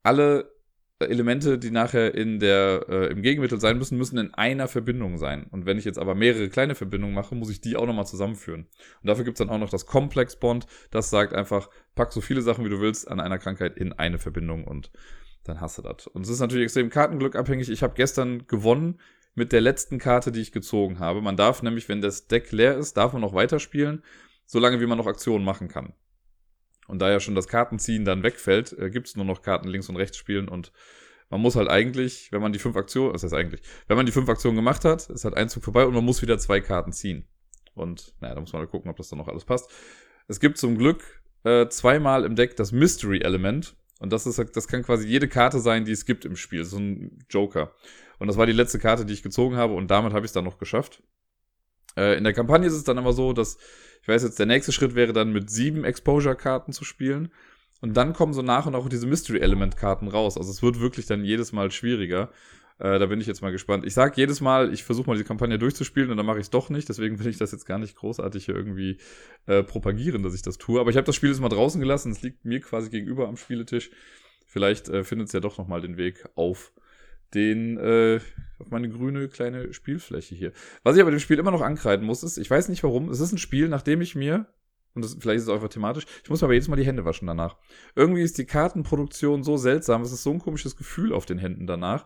alle 0.03 0.51
Elemente, 0.99 1.59
die 1.59 1.69
nachher 1.69 2.15
in 2.15 2.39
der, 2.39 2.85
äh, 2.89 3.11
im 3.11 3.21
Gegenmittel 3.21 3.59
sein 3.59 3.77
müssen, 3.77 3.97
müssen 3.97 4.17
in 4.17 4.33
einer 4.33 4.67
Verbindung 4.67 5.17
sein. 5.17 5.45
Und 5.51 5.65
wenn 5.65 5.77
ich 5.77 5.85
jetzt 5.85 5.99
aber 5.99 6.15
mehrere 6.15 6.49
kleine 6.49 6.73
Verbindungen 6.73 7.13
mache, 7.13 7.35
muss 7.35 7.51
ich 7.51 7.61
die 7.61 7.77
auch 7.77 7.85
nochmal 7.85 8.07
zusammenführen. 8.07 8.67
Und 9.01 9.07
dafür 9.07 9.23
gibt's 9.23 9.37
dann 9.37 9.49
auch 9.49 9.59
noch 9.59 9.69
das 9.69 9.85
Complex 9.85 10.35
Bond. 10.37 10.65
Das 10.89 11.11
sagt 11.11 11.33
einfach, 11.33 11.69
pack 11.93 12.11
so 12.11 12.21
viele 12.21 12.41
Sachen, 12.41 12.65
wie 12.65 12.69
du 12.69 12.81
willst, 12.81 13.07
an 13.07 13.19
einer 13.19 13.37
Krankheit 13.37 13.77
in 13.77 13.93
eine 13.93 14.17
Verbindung 14.17 14.63
und 14.63 14.91
dann 15.43 15.61
hast 15.61 15.77
du 15.77 15.81
das. 15.81 16.07
Und 16.07 16.23
es 16.23 16.29
ist 16.29 16.39
natürlich 16.39 16.65
extrem 16.65 16.89
Kartenglück 16.89 17.35
abhängig. 17.35 17.69
Ich 17.69 17.83
habe 17.83 17.93
gestern 17.95 18.47
gewonnen 18.47 18.99
mit 19.35 19.51
der 19.51 19.61
letzten 19.61 19.99
Karte, 19.99 20.31
die 20.31 20.41
ich 20.41 20.51
gezogen 20.51 20.99
habe. 20.99 21.21
Man 21.21 21.37
darf 21.37 21.61
nämlich, 21.61 21.87
wenn 21.89 22.01
das 22.01 22.27
Deck 22.27 22.51
leer 22.51 22.75
ist, 22.75 22.97
darf 22.97 23.13
man 23.13 23.21
noch 23.21 23.35
weiterspielen, 23.35 24.03
solange 24.45 24.81
wie 24.81 24.87
man 24.87 24.97
noch 24.97 25.07
Aktionen 25.07 25.45
machen 25.45 25.67
kann. 25.67 25.93
Und 26.87 26.99
da 26.99 27.11
ja 27.11 27.19
schon 27.19 27.35
das 27.35 27.47
Kartenziehen 27.47 28.05
dann 28.05 28.23
wegfällt, 28.23 28.73
äh, 28.77 28.89
gibt 28.89 29.07
es 29.07 29.15
nur 29.15 29.25
noch 29.25 29.41
Karten 29.41 29.67
links 29.67 29.89
und 29.89 29.97
rechts 29.97 30.17
spielen 30.17 30.47
und 30.47 30.71
man 31.29 31.41
muss 31.41 31.55
halt 31.55 31.69
eigentlich, 31.69 32.31
wenn 32.31 32.41
man 32.41 32.53
die 32.53 32.59
fünf 32.59 32.77
Aktionen, 32.77 33.13
was 33.13 33.23
heißt 33.23 33.33
eigentlich, 33.33 33.61
wenn 33.87 33.97
man 33.97 34.05
die 34.05 34.11
fünf 34.11 34.29
Aktionen 34.29 34.55
gemacht 34.55 34.85
hat, 34.85 35.09
ist 35.09 35.25
halt 35.25 35.35
ein 35.35 35.49
Zug 35.49 35.63
vorbei 35.63 35.85
und 35.85 35.93
man 35.93 36.05
muss 36.05 36.21
wieder 36.21 36.37
zwei 36.37 36.61
Karten 36.61 36.93
ziehen. 36.93 37.25
Und 37.73 38.13
naja, 38.21 38.35
da 38.35 38.41
muss 38.41 38.53
man 38.53 38.61
halt 38.61 38.71
gucken, 38.71 38.89
ob 38.89 38.97
das 38.97 39.09
dann 39.09 39.19
noch 39.19 39.27
alles 39.27 39.45
passt. 39.45 39.69
Es 40.27 40.39
gibt 40.39 40.57
zum 40.57 40.77
Glück 40.77 41.21
äh, 41.43 41.67
zweimal 41.67 42.23
im 42.23 42.35
Deck 42.35 42.55
das 42.55 42.71
Mystery 42.71 43.19
Element. 43.21 43.75
Und 43.99 44.13
das 44.13 44.25
ist, 44.27 44.39
das 44.55 44.67
kann 44.67 44.83
quasi 44.83 45.07
jede 45.07 45.27
Karte 45.27 45.59
sein, 45.59 45.85
die 45.85 45.91
es 45.91 46.05
gibt 46.05 46.23
im 46.23 46.35
Spiel. 46.35 46.63
So 46.63 46.77
ein 46.77 47.25
Joker. 47.29 47.73
Und 48.19 48.27
das 48.27 48.37
war 48.37 48.45
die 48.45 48.53
letzte 48.53 48.79
Karte, 48.79 49.05
die 49.05 49.13
ich 49.13 49.23
gezogen 49.23 49.57
habe 49.57 49.73
und 49.73 49.91
damit 49.91 50.13
habe 50.13 50.25
ich 50.25 50.29
es 50.29 50.33
dann 50.33 50.45
noch 50.45 50.57
geschafft. 50.57 51.03
Äh, 51.95 52.17
in 52.17 52.23
der 52.23 52.33
Kampagne 52.33 52.67
ist 52.67 52.73
es 52.73 52.83
dann 52.83 52.97
immer 52.97 53.13
so, 53.13 53.33
dass, 53.33 53.57
ich 54.01 54.07
weiß 54.07 54.23
jetzt, 54.23 54.39
der 54.39 54.45
nächste 54.45 54.71
Schritt 54.71 54.95
wäre 54.95 55.13
dann 55.13 55.31
mit 55.31 55.49
sieben 55.49 55.83
Exposure-Karten 55.83 56.71
zu 56.71 56.83
spielen. 56.83 57.31
Und 57.81 57.95
dann 57.95 58.13
kommen 58.13 58.33
so 58.33 58.41
nach 58.41 58.65
und 58.65 58.73
nach 58.73 58.89
diese 58.89 59.05
Mystery-Element-Karten 59.05 60.07
raus. 60.07 60.37
Also 60.37 60.49
es 60.49 60.63
wird 60.63 60.79
wirklich 60.79 61.05
dann 61.05 61.23
jedes 61.23 61.51
Mal 61.51 61.69
schwieriger. 61.71 62.31
Äh, 62.79 62.99
da 62.99 63.05
bin 63.07 63.21
ich 63.21 63.27
jetzt 63.27 63.41
mal 63.41 63.51
gespannt. 63.51 63.85
Ich 63.85 63.93
sag 63.93 64.17
jedes 64.17 64.41
Mal, 64.41 64.73
ich 64.73 64.83
versuche 64.83 65.07
mal 65.07 65.17
die 65.17 65.23
Kampagne 65.23 65.57
durchzuspielen 65.57 66.11
und 66.11 66.17
dann 66.17 66.25
mache 66.25 66.37
ich 66.37 66.45
es 66.45 66.49
doch 66.49 66.69
nicht. 66.69 66.89
Deswegen 66.89 67.19
will 67.19 67.27
ich 67.27 67.37
das 67.37 67.51
jetzt 67.51 67.65
gar 67.65 67.79
nicht 67.79 67.95
großartig 67.95 68.45
hier 68.45 68.55
irgendwie 68.55 68.97
äh, 69.45 69.63
propagieren, 69.63 70.23
dass 70.23 70.33
ich 70.33 70.41
das 70.41 70.57
tue. 70.57 70.79
Aber 70.79 70.89
ich 70.89 70.97
habe 70.97 71.05
das 71.05 71.15
Spiel 71.15 71.29
jetzt 71.29 71.41
mal 71.41 71.49
draußen 71.49 71.79
gelassen. 71.79 72.11
Es 72.11 72.21
liegt 72.21 72.45
mir 72.45 72.59
quasi 72.59 72.89
gegenüber 72.89 73.27
am 73.27 73.37
Spieletisch. 73.37 73.91
Vielleicht 74.45 74.89
äh, 74.89 75.03
findet 75.03 75.27
es 75.27 75.33
ja 75.33 75.39
doch 75.39 75.57
nochmal 75.57 75.81
den 75.81 75.97
Weg 75.97 76.25
auf 76.35 76.71
den 77.33 77.77
äh, 77.77 78.19
auf 78.59 78.69
meine 78.69 78.89
grüne 78.89 79.27
kleine 79.27 79.73
Spielfläche 79.73 80.35
hier. 80.35 80.51
Was 80.83 80.95
ich 80.95 81.01
aber 81.01 81.11
dem 81.11 81.19
Spiel 81.19 81.39
immer 81.39 81.51
noch 81.51 81.61
ankreiden 81.61 82.05
muss, 82.05 82.23
ist, 82.23 82.37
ich 82.37 82.49
weiß 82.49 82.69
nicht 82.69 82.83
warum, 82.83 83.09
es 83.09 83.19
ist 83.19 83.31
ein 83.31 83.37
Spiel, 83.37 83.69
nachdem 83.69 84.01
ich 84.01 84.15
mir, 84.15 84.47
und 84.93 85.03
das, 85.03 85.15
vielleicht 85.19 85.37
ist 85.37 85.43
es 85.43 85.49
einfach 85.49 85.69
thematisch, 85.69 86.05
ich 86.23 86.29
muss 86.29 86.41
mir 86.41 86.45
aber 86.45 86.53
jedes 86.53 86.67
Mal 86.67 86.75
die 86.75 86.85
Hände 86.85 87.05
waschen 87.05 87.27
danach. 87.27 87.57
Irgendwie 87.95 88.23
ist 88.23 88.37
die 88.37 88.45
Kartenproduktion 88.45 89.43
so 89.43 89.57
seltsam, 89.57 90.01
es 90.01 90.11
ist 90.11 90.23
so 90.23 90.31
ein 90.31 90.39
komisches 90.39 90.75
Gefühl 90.75 91.13
auf 91.13 91.25
den 91.25 91.37
Händen 91.37 91.67
danach. 91.67 92.05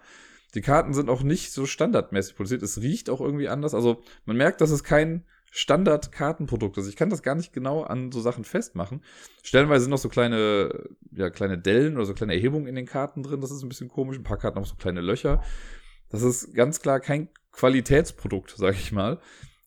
Die 0.53 0.61
Karten 0.61 0.93
sind 0.93 1.09
auch 1.09 1.23
nicht 1.23 1.53
so 1.53 1.65
standardmäßig 1.65 2.35
produziert, 2.35 2.63
es 2.63 2.81
riecht 2.81 3.09
auch 3.09 3.21
irgendwie 3.21 3.47
anders. 3.47 3.73
Also 3.73 4.03
man 4.25 4.35
merkt, 4.35 4.59
dass 4.59 4.71
es 4.71 4.83
kein 4.83 5.25
Standard-Kartenprodukt 5.51 6.77
ist. 6.77 6.87
Ich 6.87 6.95
kann 6.95 7.09
das 7.09 7.23
gar 7.23 7.35
nicht 7.35 7.51
genau 7.51 7.83
an 7.83 8.11
so 8.11 8.21
Sachen 8.21 8.45
festmachen. 8.45 9.03
Stellenweise 9.43 9.83
sind 9.83 9.91
noch 9.91 9.97
so 9.97 10.07
kleine, 10.07 10.89
ja, 11.11 11.29
kleine 11.29 11.57
Dellen 11.57 11.97
oder 11.97 12.05
so 12.05 12.13
kleine 12.13 12.33
Erhebungen 12.33 12.67
in 12.67 12.75
den 12.75 12.85
Karten 12.85 13.21
drin. 13.21 13.41
Das 13.41 13.51
ist 13.51 13.61
ein 13.61 13.69
bisschen 13.69 13.89
komisch. 13.89 14.17
Ein 14.17 14.23
paar 14.23 14.37
Karten 14.37 14.57
haben 14.57 14.65
so 14.65 14.75
kleine 14.75 15.01
Löcher. 15.01 15.43
Das 16.11 16.21
ist 16.21 16.53
ganz 16.53 16.81
klar 16.81 16.99
kein 16.99 17.29
Qualitätsprodukt, 17.51 18.53
sag 18.57 18.75
ich 18.75 18.91
mal. 18.91 19.19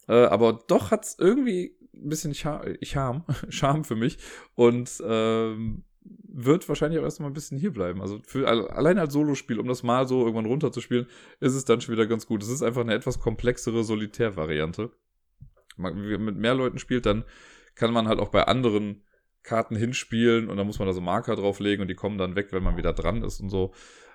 Äh, 0.08 0.24
aber 0.24 0.64
doch 0.66 0.90
hat's 0.90 1.16
irgendwie 1.18 1.76
ein 1.94 2.08
bisschen 2.08 2.34
Charme, 2.34 3.24
Charme 3.48 3.84
für 3.84 3.96
mich. 3.96 4.18
Und 4.54 5.02
ähm, 5.06 5.84
wird 6.02 6.68
wahrscheinlich 6.68 7.00
auch 7.00 7.04
erstmal 7.04 7.30
ein 7.30 7.34
bisschen 7.34 7.58
hier 7.58 7.72
bleiben. 7.72 8.02
Also 8.02 8.20
für 8.26 8.46
allein 8.48 8.98
als 8.98 9.12
Solospiel, 9.12 9.58
um 9.58 9.68
das 9.68 9.82
mal 9.82 10.06
so 10.06 10.20
irgendwann 10.20 10.46
runterzuspielen, 10.46 11.06
ist 11.40 11.54
es 11.54 11.64
dann 11.64 11.80
schon 11.80 11.94
wieder 11.94 12.06
ganz 12.06 12.26
gut. 12.26 12.42
Es 12.42 12.48
ist 12.50 12.62
einfach 12.62 12.82
eine 12.82 12.94
etwas 12.94 13.20
komplexere 13.20 13.84
Solitär-Variante 13.84 14.90
mit 15.76 16.36
mehr 16.36 16.54
Leuten 16.54 16.78
spielt, 16.78 17.06
dann 17.06 17.24
kann 17.74 17.92
man 17.92 18.06
halt 18.06 18.20
auch 18.20 18.28
bei 18.28 18.44
anderen 18.44 19.02
Karten 19.42 19.76
hinspielen 19.76 20.48
und 20.48 20.56
dann 20.56 20.66
muss 20.66 20.78
man 20.78 20.86
da 20.86 20.94
so 20.94 21.00
Marker 21.00 21.36
drauflegen 21.36 21.82
und 21.82 21.88
die 21.88 21.94
kommen 21.94 22.16
dann 22.16 22.36
weg, 22.36 22.48
wenn 22.52 22.62
man 22.62 22.76
wieder 22.76 22.92
dran 22.92 23.22
ist 23.22 23.40
und 23.40 23.50
so. 23.50 23.72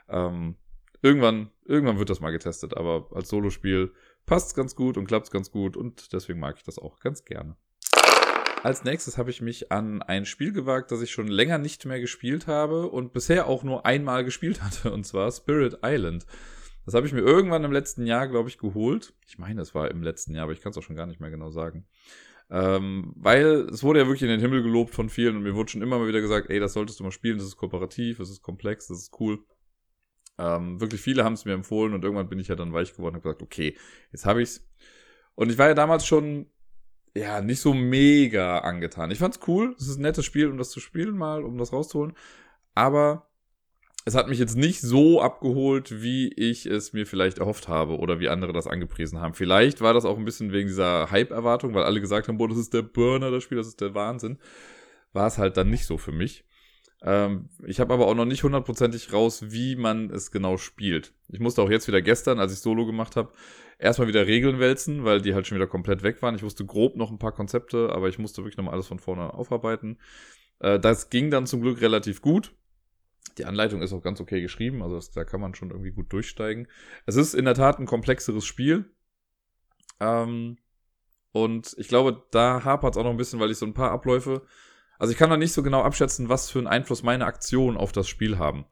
Ähm, 0.07 0.55
irgendwann, 1.01 1.49
irgendwann 1.65 1.99
wird 1.99 2.09
das 2.09 2.19
mal 2.19 2.31
getestet, 2.31 2.75
aber 2.75 3.07
als 3.13 3.29
Solospiel 3.29 3.91
passt 4.25 4.47
es 4.47 4.53
ganz 4.55 4.75
gut 4.75 4.97
und 4.97 5.07
klappt 5.07 5.27
es 5.27 5.31
ganz 5.31 5.51
gut 5.51 5.77
und 5.77 6.13
deswegen 6.13 6.39
mag 6.39 6.55
ich 6.57 6.63
das 6.63 6.79
auch 6.79 6.99
ganz 6.99 7.25
gerne. 7.25 7.55
Als 8.61 8.83
nächstes 8.83 9.17
habe 9.17 9.29
ich 9.29 9.41
mich 9.41 9.71
an 9.71 10.01
ein 10.01 10.25
Spiel 10.25 10.51
gewagt, 10.51 10.91
das 10.91 11.01
ich 11.01 11.11
schon 11.11 11.27
länger 11.27 11.57
nicht 11.57 11.85
mehr 11.85 12.01
gespielt 12.01 12.47
habe 12.47 12.87
und 12.89 13.13
bisher 13.13 13.47
auch 13.47 13.63
nur 13.63 13.85
einmal 13.85 14.25
gespielt 14.25 14.61
hatte, 14.63 14.91
und 14.91 15.05
zwar 15.05 15.31
Spirit 15.31 15.79
Island. 15.83 16.25
Das 16.85 16.93
habe 16.93 17.07
ich 17.07 17.13
mir 17.13 17.21
irgendwann 17.21 17.63
im 17.63 17.71
letzten 17.71 18.05
Jahr, 18.05 18.27
glaube 18.27 18.49
ich, 18.49 18.57
geholt. 18.57 19.13
Ich 19.27 19.37
meine, 19.37 19.61
es 19.61 19.75
war 19.75 19.91
im 19.91 20.03
letzten 20.03 20.33
Jahr, 20.33 20.43
aber 20.43 20.53
ich 20.53 20.61
kann 20.61 20.71
es 20.71 20.77
auch 20.77 20.83
schon 20.83 20.95
gar 20.95 21.05
nicht 21.05 21.19
mehr 21.19 21.29
genau 21.29 21.51
sagen. 21.51 21.85
Ähm, 22.49 23.13
weil 23.15 23.67
es 23.71 23.83
wurde 23.83 23.99
ja 23.99 24.07
wirklich 24.07 24.23
in 24.23 24.29
den 24.29 24.39
Himmel 24.39 24.63
gelobt 24.63 24.95
von 24.95 25.07
vielen 25.07 25.37
und 25.37 25.43
mir 25.43 25.53
wurde 25.53 25.71
schon 25.71 25.83
immer 25.83 25.99
mal 25.99 26.07
wieder 26.07 26.19
gesagt, 26.19 26.49
ey, 26.49 26.59
das 26.59 26.73
solltest 26.73 26.99
du 26.99 27.03
mal 27.03 27.11
spielen, 27.11 27.37
das 27.37 27.45
ist 27.45 27.57
kooperativ, 27.57 28.17
das 28.17 28.31
ist 28.31 28.41
komplex, 28.41 28.87
das 28.87 28.97
ist 28.97 29.19
cool. 29.19 29.39
Ähm, 30.39 30.79
wirklich 30.79 31.01
viele 31.01 31.25
haben 31.25 31.33
es 31.33 31.43
mir 31.43 31.53
empfohlen 31.53 31.93
und 31.93 32.03
irgendwann 32.03 32.29
bin 32.29 32.39
ich 32.39 32.47
ja 32.47 32.55
dann 32.55 32.71
weich 32.71 32.93
geworden 32.93 33.15
und 33.15 33.21
habe 33.21 33.23
gesagt, 33.23 33.41
okay, 33.41 33.75
jetzt 34.11 34.25
habe 34.25 34.41
ich's. 34.41 34.65
Und 35.35 35.51
ich 35.51 35.57
war 35.57 35.67
ja 35.67 35.73
damals 35.73 36.05
schon 36.05 36.47
ja 37.15 37.41
nicht 37.41 37.59
so 37.59 37.73
mega 37.73 38.59
angetan. 38.59 39.11
Ich 39.11 39.19
fand's 39.19 39.41
cool, 39.47 39.75
es 39.77 39.87
ist 39.87 39.97
ein 39.97 40.03
nettes 40.03 40.25
Spiel, 40.25 40.47
um 40.47 40.57
das 40.57 40.69
zu 40.69 40.79
spielen 40.79 41.17
mal, 41.17 41.43
um 41.43 41.57
das 41.57 41.73
rauszuholen, 41.73 42.13
aber 42.73 43.29
es 44.05 44.15
hat 44.15 44.29
mich 44.29 44.39
jetzt 44.39 44.55
nicht 44.55 44.81
so 44.81 45.21
abgeholt, 45.21 46.01
wie 46.01 46.29
ich 46.33 46.65
es 46.65 46.93
mir 46.93 47.05
vielleicht 47.05 47.39
erhofft 47.39 47.67
habe 47.67 47.97
oder 47.97 48.19
wie 48.19 48.29
andere 48.29 48.53
das 48.53 48.65
angepriesen 48.65 49.19
haben. 49.19 49.33
Vielleicht 49.33 49.81
war 49.81 49.93
das 49.93 50.05
auch 50.05 50.17
ein 50.17 50.25
bisschen 50.25 50.51
wegen 50.53 50.67
dieser 50.67 51.11
Hype-Erwartung, 51.11 51.73
weil 51.73 51.83
alle 51.83 51.99
gesagt 51.99 52.27
haben, 52.27 52.37
boah, 52.37 52.47
das 52.47 52.57
ist 52.57 52.73
der 52.73 52.81
Burner, 52.81 53.29
das 53.29 53.43
Spiel, 53.43 53.57
das 53.57 53.67
ist 53.67 53.81
der 53.81 53.93
Wahnsinn. 53.93 54.39
War 55.11 55.27
es 55.27 55.37
halt 55.37 55.57
dann 55.57 55.69
nicht 55.69 55.85
so 55.85 55.97
für 55.97 56.11
mich. 56.13 56.45
Ähm, 57.01 57.49
ich 57.65 57.79
habe 57.79 57.93
aber 57.93 58.07
auch 58.07 58.15
noch 58.15 58.25
nicht 58.25 58.43
hundertprozentig 58.43 59.13
raus, 59.13 59.51
wie 59.51 59.75
man 59.75 60.09
es 60.09 60.31
genau 60.31 60.57
spielt. 60.57 61.13
Ich 61.29 61.39
musste 61.39 61.61
auch 61.61 61.69
jetzt 61.69 61.87
wieder 61.87 62.01
gestern, 62.01 62.39
als 62.39 62.51
ich 62.51 62.59
Solo 62.59 62.85
gemacht 62.85 63.15
habe, 63.15 63.31
erstmal 63.77 64.07
wieder 64.07 64.27
Regeln 64.27 64.59
wälzen, 64.59 65.05
weil 65.05 65.21
die 65.21 65.33
halt 65.33 65.47
schon 65.47 65.55
wieder 65.55 65.67
komplett 65.67 66.03
weg 66.03 66.21
waren. 66.21 66.35
Ich 66.35 66.43
wusste 66.43 66.65
grob 66.65 66.95
noch 66.97 67.09
ein 67.09 67.19
paar 67.19 67.31
Konzepte, 67.31 67.89
aber 67.93 68.09
ich 68.09 68.19
musste 68.19 68.41
wirklich 68.41 68.57
nochmal 68.57 68.73
alles 68.73 68.87
von 68.87 68.99
vorne 68.99 69.33
aufarbeiten. 69.33 69.97
Äh, 70.59 70.79
das 70.79 71.09
ging 71.09 71.31
dann 71.31 71.47
zum 71.47 71.61
Glück 71.61 71.81
relativ 71.81 72.21
gut. 72.21 72.53
Die 73.37 73.45
Anleitung 73.45 73.81
ist 73.81 73.93
auch 73.93 74.01
ganz 74.01 74.19
okay 74.19 74.41
geschrieben, 74.41 74.81
also 74.83 74.95
das, 74.95 75.11
da 75.11 75.23
kann 75.23 75.39
man 75.39 75.55
schon 75.55 75.71
irgendwie 75.71 75.91
gut 75.91 76.11
durchsteigen. 76.11 76.67
Es 77.05 77.15
ist 77.15 77.33
in 77.33 77.45
der 77.45 77.53
Tat 77.53 77.79
ein 77.79 77.85
komplexeres 77.85 78.45
Spiel. 78.45 78.91
Ähm, 80.01 80.57
und 81.31 81.75
ich 81.77 81.87
glaube, 81.87 82.23
da 82.31 82.63
hapert 82.65 82.95
es 82.95 82.97
auch 82.97 83.03
noch 83.03 83.11
ein 83.11 83.17
bisschen, 83.17 83.39
weil 83.39 83.51
ich 83.51 83.57
so 83.57 83.65
ein 83.65 83.73
paar 83.73 83.91
Abläufe 83.91 84.41
also 84.99 85.11
ich 85.11 85.17
kann 85.17 85.29
noch 85.29 85.37
nicht 85.37 85.53
so 85.53 85.63
genau 85.63 85.81
abschätzen, 85.81 86.29
was 86.29 86.51
für 86.51 86.59
einen 86.59 86.67
Einfluss 86.67 87.01
meine 87.03 87.25
Aktionen 87.25 87.77
auf 87.77 87.91
das 87.91 88.07
Spiel 88.07 88.37
haben. 88.37 88.65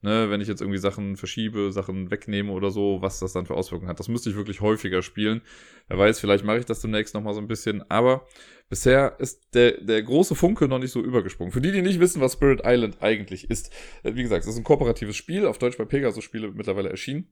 Ne, 0.00 0.28
wenn 0.28 0.42
ich 0.42 0.48
jetzt 0.48 0.60
irgendwie 0.60 0.78
Sachen 0.78 1.16
verschiebe, 1.16 1.72
Sachen 1.72 2.10
wegnehme 2.10 2.52
oder 2.52 2.70
so, 2.70 2.98
was 3.00 3.20
das 3.20 3.32
dann 3.32 3.46
für 3.46 3.54
Auswirkungen 3.54 3.88
hat. 3.88 3.98
Das 3.98 4.08
müsste 4.08 4.28
ich 4.28 4.36
wirklich 4.36 4.60
häufiger 4.60 5.00
spielen. 5.00 5.40
Wer 5.88 5.96
weiß, 5.96 6.20
vielleicht 6.20 6.44
mache 6.44 6.58
ich 6.58 6.66
das 6.66 6.82
demnächst 6.82 7.14
nochmal 7.14 7.32
so 7.32 7.40
ein 7.40 7.48
bisschen. 7.48 7.90
Aber 7.90 8.26
bisher 8.68 9.16
ist 9.18 9.54
der, 9.54 9.80
der 9.80 10.02
große 10.02 10.34
Funke 10.34 10.68
noch 10.68 10.78
nicht 10.78 10.92
so 10.92 11.00
übergesprungen. 11.00 11.52
Für 11.52 11.62
die, 11.62 11.72
die 11.72 11.80
nicht 11.80 12.00
wissen, 12.00 12.20
was 12.20 12.34
Spirit 12.34 12.60
Island 12.64 12.98
eigentlich 13.00 13.48
ist. 13.48 13.72
Äh, 14.02 14.14
wie 14.14 14.22
gesagt, 14.22 14.44
es 14.44 14.50
ist 14.50 14.58
ein 14.58 14.64
kooperatives 14.64 15.16
Spiel, 15.16 15.46
auf 15.46 15.56
Deutsch 15.56 15.78
bei 15.78 15.86
Pegasus 15.86 16.22
Spiele 16.22 16.52
mittlerweile 16.52 16.90
erschienen. 16.90 17.28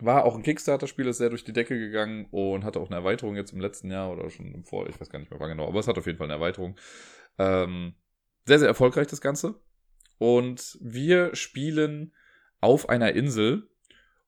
War 0.00 0.24
auch 0.24 0.34
ein 0.34 0.42
Kickstarter-Spiel, 0.42 1.08
ist 1.08 1.18
sehr 1.18 1.28
durch 1.28 1.44
die 1.44 1.52
Decke 1.52 1.78
gegangen 1.78 2.26
und 2.30 2.64
hatte 2.64 2.80
auch 2.80 2.86
eine 2.86 2.96
Erweiterung 2.96 3.36
jetzt 3.36 3.52
im 3.52 3.60
letzten 3.60 3.90
Jahr 3.90 4.10
oder 4.10 4.30
schon 4.30 4.54
im 4.54 4.64
Vor, 4.64 4.88
ich 4.88 4.98
weiß 4.98 5.10
gar 5.10 5.18
nicht 5.18 5.30
mehr 5.30 5.40
wann 5.40 5.50
genau, 5.50 5.66
aber 5.66 5.80
es 5.80 5.88
hat 5.88 5.98
auf 5.98 6.06
jeden 6.06 6.18
Fall 6.18 6.28
eine 6.28 6.34
Erweiterung. 6.34 6.76
Ähm, 7.38 7.94
sehr, 8.46 8.58
sehr 8.58 8.68
erfolgreich 8.68 9.06
das 9.06 9.20
Ganze. 9.20 9.60
Und 10.18 10.78
wir 10.80 11.34
spielen 11.34 12.12
auf 12.60 12.88
einer 12.88 13.12
Insel. 13.12 13.68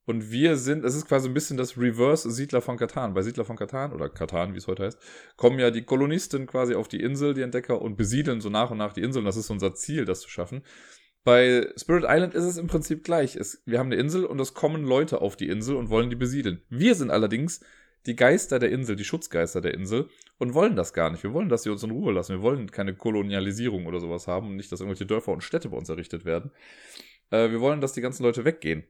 Und 0.07 0.33
wir 0.33 0.57
sind, 0.57 0.85
es 0.85 0.97
ist 0.97 1.07
quasi 1.07 1.29
ein 1.29 1.35
bisschen 1.35 1.57
das 1.57 1.77
Reverse 1.77 2.31
Siedler 2.31 2.63
von 2.63 2.77
Katan. 2.77 3.15
Bei 3.15 3.23
Siedler 3.23 3.45
von 3.45 3.57
Katan 3.57 3.93
oder 3.93 4.09
Katan, 4.09 4.55
wie 4.55 4.59
es 4.59 4.67
heute 4.67 4.85
heißt, 4.85 4.99
kommen 5.37 5.59
ja 5.59 5.71
die 5.71 5.85
Kolonisten 5.85 6.47
quasi 6.47 6.75
auf 6.75 6.89
die 6.89 7.01
Insel, 7.01 7.35
die 7.35 7.43
Entdecker, 7.43 7.81
und 7.81 7.97
besiedeln 7.97 8.41
so 8.41 8.49
nach 8.49 8.71
und 8.71 8.79
nach 8.79 8.93
die 8.93 9.03
Insel. 9.03 9.21
Und 9.21 9.27
das 9.27 9.37
ist 9.37 9.51
unser 9.51 9.75
Ziel, 9.75 10.05
das 10.05 10.21
zu 10.21 10.29
schaffen. 10.29 10.63
Bei 11.23 11.69
Spirit 11.77 12.05
Island 12.09 12.35
ist 12.35 12.45
es 12.45 12.57
im 12.57 12.67
Prinzip 12.67 13.05
gleich. 13.05 13.37
Es, 13.37 13.63
wir 13.67 13.79
haben 13.79 13.93
eine 13.93 14.01
Insel 14.01 14.25
und 14.25 14.41
es 14.41 14.55
kommen 14.55 14.85
Leute 14.85 15.21
auf 15.21 15.37
die 15.37 15.49
Insel 15.49 15.77
und 15.77 15.91
wollen 15.91 16.11
die 16.11 16.17
besiedeln. 16.17 16.63
Wir 16.71 16.95
sind 16.95 17.11
allerdings 17.11 17.61
die 18.07 18.17
Geister 18.17 18.59
der 18.59 18.71
Insel, 18.71 18.97
die 18.97 19.05
Schutzgeister 19.05 19.61
der 19.61 19.75
Insel 19.75 20.09
und 20.39 20.55
wollen 20.55 20.77
das 20.77 20.93
gar 20.93 21.11
nicht. 21.11 21.23
Wir 21.23 21.33
wollen, 21.33 21.49
dass 21.49 21.65
sie 21.65 21.71
uns 21.71 21.83
in 21.83 21.91
Ruhe 21.91 22.13
lassen. 22.13 22.37
Wir 22.37 22.43
wollen 22.43 22.71
keine 22.71 22.95
Kolonialisierung 22.95 23.87
oder 23.87 24.01
sowas 24.01 24.27
haben 24.27 24.49
und 24.49 24.57
nicht, 24.57 24.73
dass 24.73 24.81
irgendwelche 24.81 25.07
Dörfer 25.07 25.33
und 25.33 25.43
Städte 25.43 25.69
bei 25.69 25.77
uns 25.77 25.89
errichtet 25.89 26.25
werden. 26.25 26.51
Äh, 27.31 27.51
wir 27.51 27.61
wollen, 27.61 27.81
dass 27.81 27.93
die 27.93 28.01
ganzen 28.01 28.23
Leute 28.23 28.45
weggehen. 28.45 28.85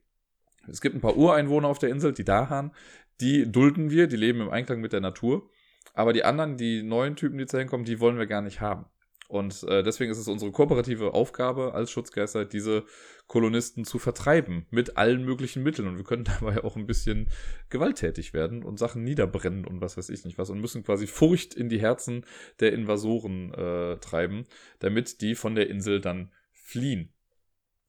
Es 0.69 0.81
gibt 0.81 0.95
ein 0.95 1.01
paar 1.01 1.17
Ureinwohner 1.17 1.69
auf 1.69 1.79
der 1.79 1.91
Insel, 1.91 2.13
die 2.13 2.25
Dahan, 2.25 2.73
die 3.21 3.51
dulden 3.51 3.91
wir, 3.91 4.07
die 4.07 4.17
leben 4.17 4.41
im 4.41 4.51
Einklang 4.51 4.81
mit 4.81 4.93
der 4.93 5.01
Natur. 5.01 5.51
Aber 5.95 6.13
die 6.13 6.25
anderen, 6.25 6.57
die 6.57 6.83
neuen 6.83 7.17
Typen, 7.17 7.39
die 7.39 7.47
zu 7.47 7.59
hinkommen, 7.59 7.85
die 7.85 8.01
wollen 8.01 8.19
wir 8.19 8.27
gar 8.27 8.43
nicht 8.43 8.61
haben. 8.61 8.87
Und 9.31 9.63
äh, 9.63 9.85
deswegen 9.85 10.11
ist 10.11 10.19
es 10.19 10.27
unsere 10.27 10.51
kooperative 10.51 11.15
Aufgabe 11.15 11.73
als 11.73 11.93
Schutzgeister, 11.93 12.45
diese 12.45 12.83
Kolonisten 13.29 13.85
zu 13.85 14.01
vertreiben 14.01 14.67
mit 14.71 14.97
allen 14.97 15.25
möglichen 15.25 15.63
Mitteln. 15.63 15.87
Und 15.87 15.99
wir 15.99 16.05
können 16.05 16.25
dabei 16.41 16.65
auch 16.65 16.75
ein 16.75 16.89
bisschen 16.89 17.29
gewalttätig 17.69 18.35
werden 18.35 18.65
und 18.65 18.81
Sachen 18.81 19.05
niederbrennen 19.05 19.65
und 19.65 19.81
was 19.81 19.97
weiß 19.97 20.09
ich 20.09 20.25
nicht 20.25 20.37
was 20.37 20.51
und 20.51 20.61
müssen 20.61 20.83
quasi 20.83 21.07
Furcht 21.07 21.55
in 21.55 21.69
die 21.69 21.81
Herzen 21.81 22.27
der 22.59 22.73
Invasoren 22.73 23.55
äh, 23.55 23.99
treiben, 23.99 24.47
damit 24.81 25.21
die 25.21 25.37
von 25.37 25.55
der 25.55 25.71
Insel 25.71 26.01
dann 26.01 26.33
fliehen. 26.53 27.13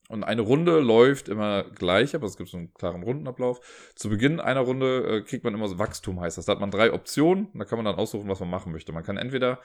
Und 0.10 0.24
eine 0.24 0.42
Runde 0.42 0.80
läuft 0.80 1.28
immer 1.28 1.64
gleich, 1.64 2.14
aber 2.14 2.28
es 2.28 2.38
gibt 2.38 2.50
so 2.50 2.58
einen 2.58 2.72
klaren 2.76 3.02
Rundenablauf. 3.02 3.62
Zu 3.96 4.10
Beginn 4.10 4.40
einer 4.40 4.60
Runde 4.60 5.08
äh, 5.08 5.22
kriegt 5.22 5.44
man 5.44 5.56
immer 5.56 5.68
so 5.68 5.80
Wachstum, 5.80 6.20
heißt 6.20 6.38
das. 6.38 6.46
Da 6.46 6.52
hat 6.52 6.60
man 6.60 6.70
drei 6.70 6.94
Optionen. 6.94 7.48
Da 7.56 7.66
kann 7.66 7.80
man 7.80 7.86
dann 7.86 7.96
aussuchen, 7.96 8.30
was 8.30 8.42
man 8.42 8.50
machen 8.50 8.74
möchte. 8.74 8.92
Man 8.92 9.04
kann 9.04 9.18
entweder 9.18 9.60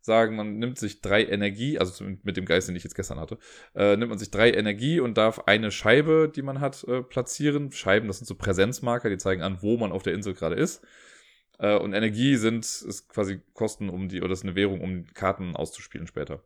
sagen, 0.00 0.36
man 0.36 0.58
nimmt 0.58 0.78
sich 0.78 1.00
drei 1.00 1.24
Energie, 1.24 1.78
also 1.78 2.04
mit 2.22 2.36
dem 2.36 2.44
Geist, 2.44 2.68
den 2.68 2.76
ich 2.76 2.84
jetzt 2.84 2.94
gestern 2.94 3.20
hatte, 3.20 3.38
äh, 3.74 3.96
nimmt 3.96 4.10
man 4.10 4.18
sich 4.18 4.30
drei 4.30 4.52
Energie 4.52 5.00
und 5.00 5.18
darf 5.18 5.40
eine 5.46 5.70
Scheibe, 5.70 6.30
die 6.34 6.42
man 6.42 6.60
hat, 6.60 6.84
äh, 6.84 7.02
platzieren. 7.02 7.72
Scheiben, 7.72 8.08
das 8.08 8.18
sind 8.18 8.26
so 8.26 8.34
Präsenzmarker, 8.34 9.10
die 9.10 9.18
zeigen 9.18 9.42
an, 9.42 9.58
wo 9.60 9.76
man 9.76 9.92
auf 9.92 10.02
der 10.02 10.14
Insel 10.14 10.34
gerade 10.34 10.54
ist. 10.54 10.82
Äh, 11.58 11.76
und 11.76 11.92
Energie 11.92 12.36
sind 12.36 12.64
ist 12.64 13.08
quasi 13.08 13.40
Kosten, 13.54 13.88
um 13.88 14.08
die, 14.08 14.22
oder 14.22 14.32
ist 14.32 14.44
eine 14.44 14.54
Währung, 14.54 14.80
um 14.80 15.06
Karten 15.14 15.56
auszuspielen 15.56 16.06
später. 16.06 16.42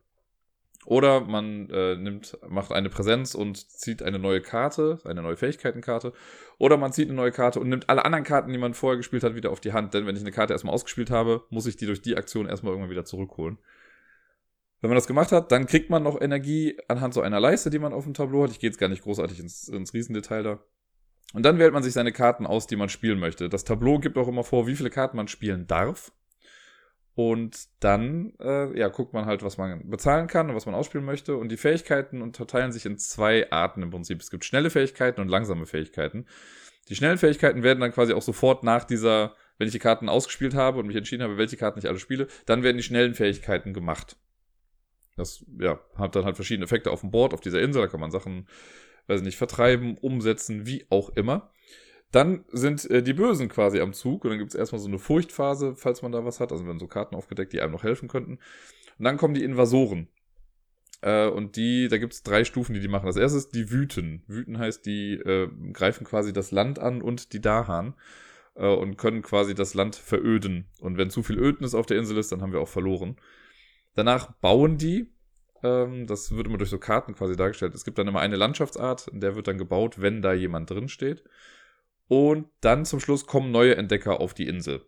Oder 0.85 1.21
man 1.21 1.69
äh, 1.69 1.95
nimmt, 1.95 2.37
macht 2.47 2.71
eine 2.71 2.89
Präsenz 2.89 3.35
und 3.35 3.57
zieht 3.57 4.03
eine 4.03 4.19
neue 4.19 4.41
Karte, 4.41 4.99
eine 5.05 5.21
neue 5.21 5.37
Fähigkeitenkarte. 5.37 6.13
Oder 6.57 6.77
man 6.77 6.91
zieht 6.91 7.07
eine 7.07 7.15
neue 7.15 7.31
Karte 7.31 7.59
und 7.59 7.69
nimmt 7.69 7.89
alle 7.89 8.03
anderen 8.05 8.25
Karten, 8.25 8.51
die 8.51 8.57
man 8.57 8.73
vorher 8.73 8.97
gespielt 8.97 9.23
hat, 9.23 9.35
wieder 9.35 9.51
auf 9.51 9.61
die 9.61 9.73
Hand. 9.73 9.93
Denn 9.93 10.05
wenn 10.05 10.15
ich 10.15 10.21
eine 10.21 10.31
Karte 10.31 10.53
erstmal 10.53 10.73
ausgespielt 10.73 11.09
habe, 11.09 11.43
muss 11.49 11.65
ich 11.65 11.77
die 11.77 11.85
durch 11.85 12.01
die 12.01 12.17
Aktion 12.17 12.47
erstmal 12.47 12.73
irgendwann 12.73 12.91
wieder 12.91 13.05
zurückholen. 13.05 13.57
Wenn 14.81 14.89
man 14.89 14.95
das 14.95 15.07
gemacht 15.07 15.31
hat, 15.31 15.53
dann 15.53 15.65
kriegt 15.65 15.89
man 15.89 16.03
noch 16.03 16.19
Energie 16.19 16.77
anhand 16.89 17.13
so 17.13 17.21
einer 17.21 17.39
Leiste, 17.39 17.69
die 17.69 17.79
man 17.79 17.93
auf 17.93 18.03
dem 18.03 18.13
Tableau 18.13 18.43
hat. 18.43 18.51
Ich 18.51 18.59
gehe 18.59 18.69
jetzt 18.69 18.79
gar 18.79 18.89
nicht 18.89 19.03
großartig 19.03 19.39
ins, 19.39 19.69
ins 19.69 19.93
Riesendetail 19.93 20.43
da. 20.43 20.59
Und 21.33 21.43
dann 21.43 21.57
wählt 21.57 21.71
man 21.71 21.83
sich 21.83 21.93
seine 21.93 22.11
Karten 22.11 22.45
aus, 22.45 22.67
die 22.67 22.75
man 22.75 22.89
spielen 22.89 23.17
möchte. 23.17 23.47
Das 23.47 23.63
Tableau 23.63 23.99
gibt 23.99 24.17
auch 24.17 24.27
immer 24.27 24.43
vor, 24.43 24.67
wie 24.67 24.75
viele 24.75 24.89
Karten 24.89 25.15
man 25.15 25.29
spielen 25.29 25.67
darf. 25.67 26.11
Und 27.15 27.67
dann, 27.79 28.33
äh, 28.39 28.77
ja, 28.77 28.87
guckt 28.87 29.13
man 29.13 29.25
halt, 29.25 29.43
was 29.43 29.57
man 29.57 29.87
bezahlen 29.87 30.25
kann 30.27 30.49
und 30.49 30.55
was 30.55 30.65
man 30.65 30.73
ausspielen 30.73 31.05
möchte. 31.05 31.37
Und 31.37 31.49
die 31.49 31.57
Fähigkeiten 31.57 32.23
unterteilen 32.23 32.71
sich 32.71 32.85
in 32.87 32.97
zwei 32.97 33.51
Arten 33.51 33.83
im 33.83 33.91
Prinzip. 33.91 34.19
Es 34.19 34.31
gibt 34.31 34.45
schnelle 34.45 34.71
Fähigkeiten 34.71 35.21
und 35.21 35.27
langsame 35.27 35.67
Fähigkeiten. 35.67 36.25
Die 36.89 36.95
schnellen 36.95 37.19
Fähigkeiten 37.19 37.61
werden 37.61 37.79
dann 37.79 37.91
quasi 37.91 38.13
auch 38.13 38.23
sofort 38.23 38.63
nach 38.63 38.83
dieser, 38.83 39.35
wenn 39.57 39.67
ich 39.67 39.73
die 39.73 39.79
Karten 39.79 40.09
ausgespielt 40.09 40.55
habe 40.55 40.79
und 40.79 40.87
mich 40.87 40.95
entschieden 40.95 41.23
habe, 41.23 41.37
welche 41.37 41.55
Karten 41.55 41.79
ich 41.79 41.87
alle 41.87 41.99
spiele, 41.99 42.27
dann 42.45 42.63
werden 42.63 42.77
die 42.77 42.83
schnellen 42.83 43.13
Fähigkeiten 43.13 43.73
gemacht. 43.73 44.17
Das, 45.15 45.45
ja, 45.59 45.79
hat 45.95 46.15
dann 46.15 46.25
halt 46.25 46.35
verschiedene 46.35 46.65
Effekte 46.65 46.89
auf 46.89 47.01
dem 47.01 47.11
Board, 47.11 47.35
auf 47.35 47.41
dieser 47.41 47.61
Insel. 47.61 47.83
Da 47.83 47.87
kann 47.87 47.99
man 47.99 48.09
Sachen, 48.09 48.47
weiß 49.05 49.21
nicht, 49.21 49.37
vertreiben, 49.37 49.97
umsetzen, 49.99 50.65
wie 50.65 50.87
auch 50.89 51.09
immer. 51.09 51.52
Dann 52.13 52.45
sind 52.51 52.89
äh, 52.91 53.01
die 53.01 53.13
Bösen 53.13 53.49
quasi 53.49 53.81
am 53.81 53.91
Zug 53.91 54.23
und 54.23 54.29
dann 54.29 54.37
gibt 54.37 54.51
es 54.51 54.55
erstmal 54.55 54.79
so 54.79 54.87
eine 54.87 54.99
Furchtphase, 54.99 55.75
falls 55.75 56.03
man 56.03 56.11
da 56.11 56.23
was 56.23 56.39
hat. 56.39 56.51
Also 56.51 56.63
werden 56.65 56.79
so 56.79 56.87
Karten 56.87 57.15
aufgedeckt, 57.15 57.53
die 57.53 57.59
einem 57.59 57.71
noch 57.71 57.81
helfen 57.81 58.07
könnten. 58.07 58.33
Und 58.99 59.05
dann 59.05 59.17
kommen 59.17 59.33
die 59.33 59.43
Invasoren. 59.43 60.07
Äh, 61.01 61.27
und 61.27 61.55
die, 61.55 61.87
da 61.87 61.97
gibt 61.97 62.13
es 62.13 62.21
drei 62.21 62.43
Stufen, 62.43 62.75
die 62.75 62.81
die 62.81 62.87
machen. 62.87 63.07
Das 63.07 63.17
erste 63.17 63.39
ist 63.39 63.55
die 63.55 63.71
Wüten. 63.71 64.21
Wüten 64.27 64.59
heißt, 64.59 64.85
die 64.85 65.13
äh, 65.13 65.49
greifen 65.73 66.05
quasi 66.05 66.33
das 66.33 66.51
Land 66.51 66.77
an 66.77 67.01
und 67.01 67.33
die 67.33 67.41
Dahan 67.41 67.95
äh, 68.53 68.67
und 68.67 68.97
können 68.97 69.23
quasi 69.23 69.55
das 69.55 69.73
Land 69.73 69.95
veröden. 69.95 70.67
Und 70.81 70.99
wenn 70.99 71.09
zu 71.09 71.23
viel 71.23 71.39
Ödnis 71.39 71.73
auf 71.73 71.87
der 71.87 71.97
Insel 71.97 72.19
ist, 72.19 72.31
dann 72.31 72.43
haben 72.43 72.53
wir 72.53 72.61
auch 72.61 72.69
verloren. 72.69 73.15
Danach 73.95 74.33
bauen 74.33 74.77
die. 74.77 75.11
Ähm, 75.63 76.05
das 76.05 76.35
wird 76.35 76.45
immer 76.45 76.59
durch 76.59 76.69
so 76.69 76.77
Karten 76.77 77.15
quasi 77.15 77.35
dargestellt. 77.35 77.73
Es 77.73 77.85
gibt 77.85 77.97
dann 77.97 78.07
immer 78.07 78.19
eine 78.19 78.35
Landschaftsart, 78.35 79.07
in 79.07 79.19
der 79.19 79.35
wird 79.35 79.47
dann 79.47 79.57
gebaut, 79.57 79.99
wenn 79.99 80.21
da 80.21 80.33
jemand 80.33 80.69
drin 80.69 80.89
steht. 80.89 81.23
Und 82.07 82.47
dann 82.61 82.85
zum 82.85 82.99
Schluss 82.99 83.25
kommen 83.25 83.51
neue 83.51 83.75
Entdecker 83.75 84.19
auf 84.19 84.33
die 84.33 84.47
Insel. 84.47 84.85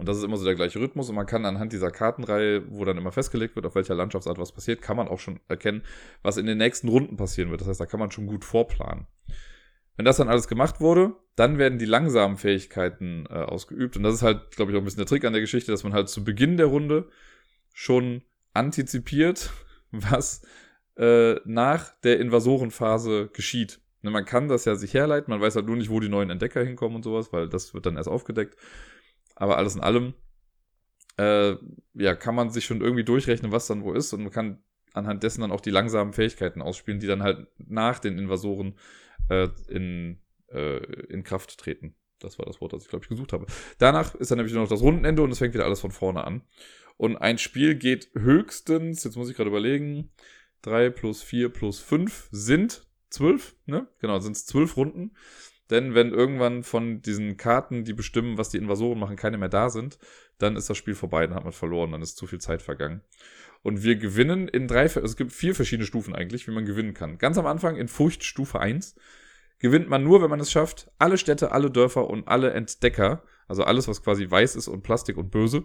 Und 0.00 0.08
das 0.08 0.16
ist 0.16 0.24
immer 0.24 0.38
so 0.38 0.46
der 0.46 0.54
gleiche 0.54 0.80
Rhythmus. 0.80 1.10
Und 1.10 1.14
man 1.14 1.26
kann 1.26 1.44
anhand 1.44 1.72
dieser 1.74 1.90
Kartenreihe, 1.90 2.64
wo 2.70 2.84
dann 2.84 2.96
immer 2.96 3.12
festgelegt 3.12 3.54
wird, 3.54 3.66
auf 3.66 3.74
welcher 3.74 3.94
Landschaftsart 3.94 4.38
was 4.38 4.52
passiert, 4.52 4.80
kann 4.80 4.96
man 4.96 5.08
auch 5.08 5.18
schon 5.18 5.40
erkennen, 5.48 5.82
was 6.22 6.38
in 6.38 6.46
den 6.46 6.56
nächsten 6.56 6.88
Runden 6.88 7.16
passieren 7.16 7.50
wird. 7.50 7.60
Das 7.60 7.68
heißt, 7.68 7.80
da 7.80 7.86
kann 7.86 8.00
man 8.00 8.10
schon 8.10 8.26
gut 8.26 8.44
vorplanen. 8.44 9.06
Wenn 9.96 10.06
das 10.06 10.16
dann 10.16 10.30
alles 10.30 10.48
gemacht 10.48 10.80
wurde, 10.80 11.14
dann 11.36 11.58
werden 11.58 11.78
die 11.78 11.84
langsamen 11.84 12.38
Fähigkeiten 12.38 13.26
äh, 13.28 13.34
ausgeübt. 13.34 13.98
Und 13.98 14.02
das 14.02 14.14
ist 14.14 14.22
halt, 14.22 14.52
glaube 14.52 14.72
ich, 14.72 14.76
auch 14.76 14.80
ein 14.80 14.86
bisschen 14.86 15.00
der 15.00 15.06
Trick 15.06 15.26
an 15.26 15.34
der 15.34 15.42
Geschichte, 15.42 15.70
dass 15.70 15.84
man 15.84 15.92
halt 15.92 16.08
zu 16.08 16.24
Beginn 16.24 16.56
der 16.56 16.66
Runde 16.66 17.10
schon 17.74 18.22
antizipiert, 18.54 19.50
was 19.90 20.40
äh, 20.96 21.34
nach 21.44 21.92
der 22.00 22.20
Invasorenphase 22.20 23.28
geschieht. 23.34 23.80
Ne, 24.02 24.10
man 24.10 24.24
kann 24.24 24.48
das 24.48 24.64
ja 24.64 24.74
sich 24.76 24.94
herleiten, 24.94 25.30
man 25.30 25.40
weiß 25.40 25.56
halt 25.56 25.66
nur 25.66 25.76
nicht, 25.76 25.90
wo 25.90 26.00
die 26.00 26.08
neuen 26.08 26.30
Entdecker 26.30 26.62
hinkommen 26.62 26.96
und 26.96 27.02
sowas, 27.02 27.32
weil 27.32 27.48
das 27.48 27.74
wird 27.74 27.86
dann 27.86 27.96
erst 27.96 28.08
aufgedeckt. 28.08 28.56
Aber 29.36 29.58
alles 29.58 29.74
in 29.74 29.82
allem, 29.82 30.14
äh, 31.18 31.56
ja, 31.94 32.14
kann 32.14 32.34
man 32.34 32.50
sich 32.50 32.64
schon 32.64 32.80
irgendwie 32.80 33.04
durchrechnen, 33.04 33.52
was 33.52 33.66
dann 33.66 33.84
wo 33.84 33.92
ist 33.92 34.12
und 34.12 34.22
man 34.22 34.32
kann 34.32 34.62
anhand 34.92 35.22
dessen 35.22 35.42
dann 35.42 35.52
auch 35.52 35.60
die 35.60 35.70
langsamen 35.70 36.12
Fähigkeiten 36.12 36.62
ausspielen, 36.62 37.00
die 37.00 37.06
dann 37.06 37.22
halt 37.22 37.46
nach 37.58 37.98
den 37.98 38.18
Invasoren 38.18 38.74
äh, 39.28 39.48
in, 39.68 40.20
äh, 40.48 40.78
in 41.08 41.22
Kraft 41.22 41.58
treten. 41.58 41.94
Das 42.18 42.38
war 42.38 42.46
das 42.46 42.60
Wort, 42.60 42.72
das 42.72 42.82
ich, 42.82 42.88
glaube 42.88 43.04
ich, 43.04 43.08
gesucht 43.08 43.32
habe. 43.32 43.46
Danach 43.78 44.14
ist 44.14 44.30
dann 44.30 44.38
nämlich 44.38 44.52
nur 44.52 44.62
noch 44.62 44.68
das 44.68 44.82
Rundenende 44.82 45.22
und 45.22 45.30
es 45.30 45.38
fängt 45.38 45.54
wieder 45.54 45.64
alles 45.64 45.80
von 45.80 45.90
vorne 45.90 46.24
an. 46.24 46.42
Und 46.96 47.16
ein 47.16 47.38
Spiel 47.38 47.76
geht 47.76 48.10
höchstens, 48.14 49.04
jetzt 49.04 49.16
muss 49.16 49.30
ich 49.30 49.36
gerade 49.36 49.48
überlegen, 49.48 50.10
3 50.62 50.90
plus 50.90 51.22
4 51.22 51.48
plus 51.50 51.80
5 51.80 52.28
sind 52.30 52.89
12, 53.10 53.56
ne? 53.66 53.86
Genau, 54.00 54.18
sind 54.18 54.36
es 54.36 54.46
12 54.46 54.76
Runden. 54.76 55.12
Denn 55.70 55.94
wenn 55.94 56.12
irgendwann 56.12 56.64
von 56.64 57.00
diesen 57.00 57.36
Karten, 57.36 57.84
die 57.84 57.92
bestimmen, 57.92 58.38
was 58.38 58.48
die 58.48 58.58
Invasoren 58.58 58.98
machen, 58.98 59.16
keine 59.16 59.38
mehr 59.38 59.48
da 59.48 59.70
sind, 59.70 59.98
dann 60.38 60.56
ist 60.56 60.68
das 60.68 60.76
Spiel 60.76 60.94
vorbei, 60.94 61.26
dann 61.26 61.36
hat 61.36 61.44
man 61.44 61.52
verloren, 61.52 61.92
dann 61.92 62.02
ist 62.02 62.16
zu 62.16 62.26
viel 62.26 62.40
Zeit 62.40 62.60
vergangen. 62.60 63.02
Und 63.62 63.84
wir 63.84 63.96
gewinnen 63.96 64.48
in 64.48 64.66
drei, 64.66 64.82
also 64.82 65.02
es 65.02 65.16
gibt 65.16 65.32
vier 65.32 65.54
verschiedene 65.54 65.86
Stufen 65.86 66.14
eigentlich, 66.14 66.48
wie 66.48 66.52
man 66.52 66.64
gewinnen 66.64 66.94
kann. 66.94 67.18
Ganz 67.18 67.38
am 67.38 67.46
Anfang 67.46 67.76
in 67.76 67.88
Furchtstufe 67.88 68.58
1 68.58 68.96
gewinnt 69.60 69.88
man 69.88 70.02
nur, 70.02 70.22
wenn 70.22 70.30
man 70.30 70.40
es 70.40 70.50
schafft, 70.50 70.90
alle 70.98 71.18
Städte, 71.18 71.52
alle 71.52 71.70
Dörfer 71.70 72.08
und 72.08 72.26
alle 72.26 72.52
Entdecker, 72.52 73.22
also 73.46 73.62
alles, 73.62 73.86
was 73.86 74.02
quasi 74.02 74.28
weiß 74.28 74.56
ist 74.56 74.68
und 74.68 74.82
Plastik 74.82 75.18
und 75.18 75.30
böse, 75.30 75.64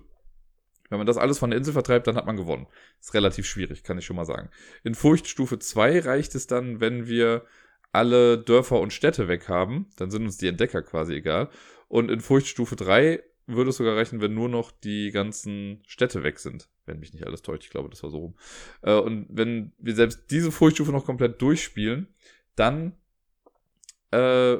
wenn 0.89 0.98
man 0.98 1.08
das 1.08 1.18
alles 1.18 1.39
von 1.39 1.50
der 1.50 1.58
Insel 1.58 1.74
vertreibt, 1.74 2.08
dann 2.08 2.15
hat 2.15 2.25
man 2.25 2.38
gewonnen. 2.38 2.68
Ist 3.00 3.13
relativ 3.13 3.46
schwierig, 3.46 3.84
kann 3.84 3.98
ich 3.98 4.06
schon 4.06 4.15
mal 4.15 4.25
sagen. 4.25 4.50
In 4.84 4.96
Furchtstufe 4.96 5.60
2 5.60 6.00
reicht 6.00 6.36
es 6.36 6.48
dann, 6.48 6.80
wenn 6.80 7.08
wir 7.08 7.46
alle 7.92 8.38
Dörfer 8.38 8.80
und 8.80 8.94
Städte 8.94 9.27
weg 9.27 9.48
haben, 9.48 9.88
dann 9.98 10.12
sind 10.12 10.24
uns 10.24 10.38
die 10.38 10.48
Entdecker 10.48 10.82
quasi 10.82 11.13
egal. 11.13 11.50
Und 11.88 12.12
in 12.12 12.20
Furchtstufe 12.20 12.75
3 12.75 13.24
würde 13.48 13.70
es 13.70 13.77
sogar 13.77 13.96
reichen, 13.96 14.22
wenn 14.22 14.34
nur 14.34 14.50
noch 14.50 14.72
die 14.72 15.12
ganzen 15.12 15.82
Städte 15.88 16.24
weg 16.24 16.39
sind. 16.39 16.70
Wenn 16.86 17.00
mich 17.00 17.13
nicht 17.13 17.25
alles 17.25 17.42
täuscht, 17.42 17.63
ich 17.63 17.70
glaube, 17.70 17.89
das 17.89 18.04
war 18.04 18.10
so 18.10 18.18
rum. 18.18 18.36
Äh, 18.82 18.96
und 18.96 19.27
wenn 19.30 19.72
wir 19.77 19.96
selbst 19.96 20.30
diese 20.30 20.51
Furchtstufe 20.51 20.92
noch 20.92 21.06
komplett 21.06 21.42
durchspielen, 21.42 22.08
dann 22.56 22.98
äh, 24.12 24.58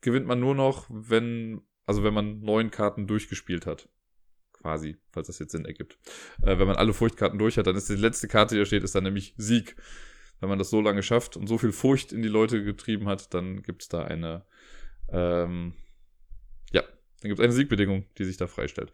gewinnt 0.00 0.26
man 0.26 0.40
nur 0.40 0.54
noch, 0.54 0.86
wenn, 0.88 1.62
also 1.86 2.02
wenn 2.02 2.14
man 2.14 2.40
neun 2.40 2.70
Karten 2.70 3.06
durchgespielt 3.06 3.66
hat. 3.66 3.88
Quasi, 4.60 4.96
falls 5.10 5.26
das 5.28 5.38
jetzt 5.38 5.52
Sinn 5.52 5.64
ergibt. 5.64 5.98
Äh, 6.42 6.58
wenn 6.58 6.66
man 6.66 6.76
alle 6.76 6.92
Furchtkarten 6.92 7.38
durch 7.38 7.56
hat, 7.56 7.66
dann 7.66 7.76
ist 7.76 7.88
die 7.88 7.96
letzte 7.96 8.28
Karte, 8.28 8.54
die 8.54 8.60
da 8.60 8.66
steht, 8.66 8.84
ist 8.84 8.94
dann 8.94 9.04
nämlich 9.04 9.34
Sieg. 9.38 9.76
Wenn 10.40 10.48
man 10.48 10.58
das 10.58 10.70
so 10.70 10.80
lange 10.80 11.02
schafft 11.02 11.36
und 11.36 11.46
so 11.46 11.58
viel 11.58 11.72
Furcht 11.72 12.12
in 12.12 12.22
die 12.22 12.28
Leute 12.28 12.62
getrieben 12.62 13.08
hat, 13.08 13.32
dann 13.34 13.62
gibt 13.62 13.82
es 13.82 13.88
da 13.88 14.04
eine, 14.04 14.44
ähm, 15.10 15.74
ja, 16.72 16.82
dann 16.82 17.28
gibt 17.28 17.38
es 17.38 17.44
eine 17.44 17.52
Siegbedingung, 17.52 18.04
die 18.18 18.24
sich 18.24 18.36
da 18.36 18.46
freistellt 18.46 18.92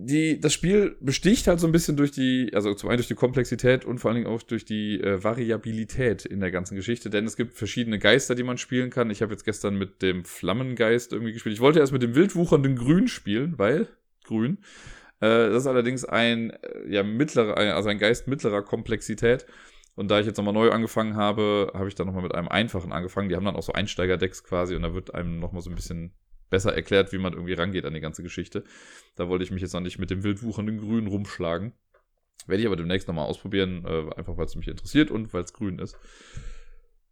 die, 0.00 0.38
das 0.40 0.52
Spiel 0.52 0.96
besticht 1.00 1.48
halt 1.48 1.58
so 1.58 1.66
ein 1.66 1.72
bisschen 1.72 1.96
durch 1.96 2.12
die, 2.12 2.50
also 2.54 2.72
zum 2.74 2.88
einen 2.88 2.98
durch 2.98 3.08
die 3.08 3.16
Komplexität 3.16 3.84
und 3.84 3.98
vor 3.98 4.10
allen 4.10 4.22
Dingen 4.22 4.32
auch 4.32 4.42
durch 4.42 4.64
die 4.64 5.00
äh, 5.00 5.22
Variabilität 5.24 6.24
in 6.24 6.38
der 6.38 6.52
ganzen 6.52 6.76
Geschichte, 6.76 7.10
denn 7.10 7.26
es 7.26 7.36
gibt 7.36 7.56
verschiedene 7.56 7.98
Geister, 7.98 8.36
die 8.36 8.44
man 8.44 8.58
spielen 8.58 8.90
kann. 8.90 9.10
Ich 9.10 9.22
habe 9.22 9.32
jetzt 9.32 9.44
gestern 9.44 9.76
mit 9.76 10.00
dem 10.00 10.24
Flammengeist 10.24 11.12
irgendwie 11.12 11.32
gespielt. 11.32 11.54
Ich 11.54 11.60
wollte 11.60 11.80
erst 11.80 11.92
mit 11.92 12.02
dem 12.02 12.14
wildwuchernden 12.14 12.76
Grün 12.76 13.08
spielen, 13.08 13.58
weil 13.58 13.88
Grün. 14.28 14.58
Äh, 15.20 15.50
das 15.50 15.62
ist 15.62 15.66
allerdings 15.66 16.04
ein, 16.04 16.50
äh, 16.50 16.88
ja, 16.88 17.02
mittlerer, 17.02 17.56
also 17.56 17.88
ein 17.88 17.98
Geist 17.98 18.28
mittlerer 18.28 18.62
Komplexität. 18.62 19.46
Und 19.96 20.10
da 20.10 20.20
ich 20.20 20.26
jetzt 20.26 20.36
nochmal 20.36 20.54
neu 20.54 20.70
angefangen 20.70 21.16
habe, 21.16 21.72
habe 21.74 21.88
ich 21.88 21.96
dann 21.96 22.06
nochmal 22.06 22.22
mit 22.22 22.34
einem 22.34 22.46
einfachen 22.46 22.92
angefangen. 22.92 23.28
Die 23.28 23.34
haben 23.34 23.44
dann 23.44 23.56
auch 23.56 23.64
so 23.64 23.72
Einsteigerdecks 23.72 24.44
quasi 24.44 24.76
und 24.76 24.82
da 24.82 24.94
wird 24.94 25.12
einem 25.12 25.40
nochmal 25.40 25.60
so 25.60 25.70
ein 25.70 25.74
bisschen 25.74 26.12
besser 26.50 26.72
erklärt, 26.72 27.12
wie 27.12 27.18
man 27.18 27.32
irgendwie 27.32 27.54
rangeht 27.54 27.84
an 27.84 27.94
die 27.94 28.00
ganze 28.00 28.22
Geschichte. 28.22 28.62
Da 29.16 29.28
wollte 29.28 29.44
ich 29.44 29.50
mich 29.50 29.60
jetzt 29.60 29.72
noch 29.72 29.80
nicht 29.80 29.98
mit 29.98 30.10
dem 30.10 30.22
wildwuchernden 30.22 30.78
Grün 30.78 31.08
rumschlagen. 31.08 31.72
Werde 32.46 32.60
ich 32.60 32.66
aber 32.66 32.76
demnächst 32.76 33.08
nochmal 33.08 33.26
ausprobieren, 33.26 33.84
äh, 33.84 34.14
einfach 34.14 34.36
weil 34.36 34.46
es 34.46 34.54
mich 34.54 34.68
interessiert 34.68 35.10
und 35.10 35.34
weil 35.34 35.42
es 35.42 35.52
grün 35.52 35.80
ist. 35.80 35.98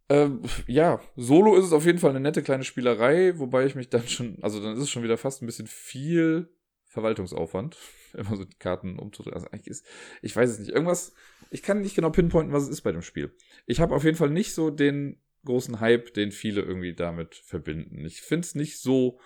Ähm, 0.09 0.41
ja, 0.65 1.01
Solo 1.17 1.57
ist 1.57 1.65
es 1.65 1.73
auf 1.73 1.85
jeden 1.85 1.99
Fall 1.99 2.11
eine 2.11 2.21
nette 2.21 2.41
kleine 2.41 2.63
Spielerei, 2.63 3.37
wobei 3.37 3.65
ich 3.65 3.75
mich 3.75 3.89
dann 3.89 4.07
schon, 4.07 4.37
also 4.41 4.61
dann 4.61 4.73
ist 4.75 4.83
es 4.83 4.89
schon 4.89 5.03
wieder 5.03 5.17
fast 5.17 5.41
ein 5.41 5.45
bisschen 5.45 5.67
viel 5.67 6.49
Verwaltungsaufwand, 6.97 7.77
immer 8.13 8.35
so 8.35 8.43
die 8.43 8.57
Karten 8.57 8.99
umzudrehen. 8.99 9.35
Also 9.35 9.47
eigentlich 9.47 9.67
ist, 9.67 9.85
ich 10.21 10.35
weiß 10.35 10.49
es 10.49 10.59
nicht, 10.59 10.71
irgendwas, 10.71 11.13
ich 11.51 11.63
kann 11.63 11.81
nicht 11.81 11.95
genau 11.95 12.09
pinpointen, 12.09 12.53
was 12.53 12.63
es 12.63 12.69
ist 12.69 12.81
bei 12.81 12.91
dem 12.91 13.01
Spiel. 13.01 13.35
Ich 13.65 13.79
habe 13.79 13.95
auf 13.95 14.03
jeden 14.03 14.17
Fall 14.17 14.29
nicht 14.29 14.53
so 14.53 14.69
den 14.69 15.21
großen 15.45 15.79
Hype, 15.79 16.13
den 16.13 16.31
viele 16.31 16.61
irgendwie 16.61 16.93
damit 16.93 17.35
verbinden. 17.35 18.03
Ich 18.05 18.21
finde 18.21 18.45
es 18.45 18.55
nicht 18.55 18.79
so 18.79 19.19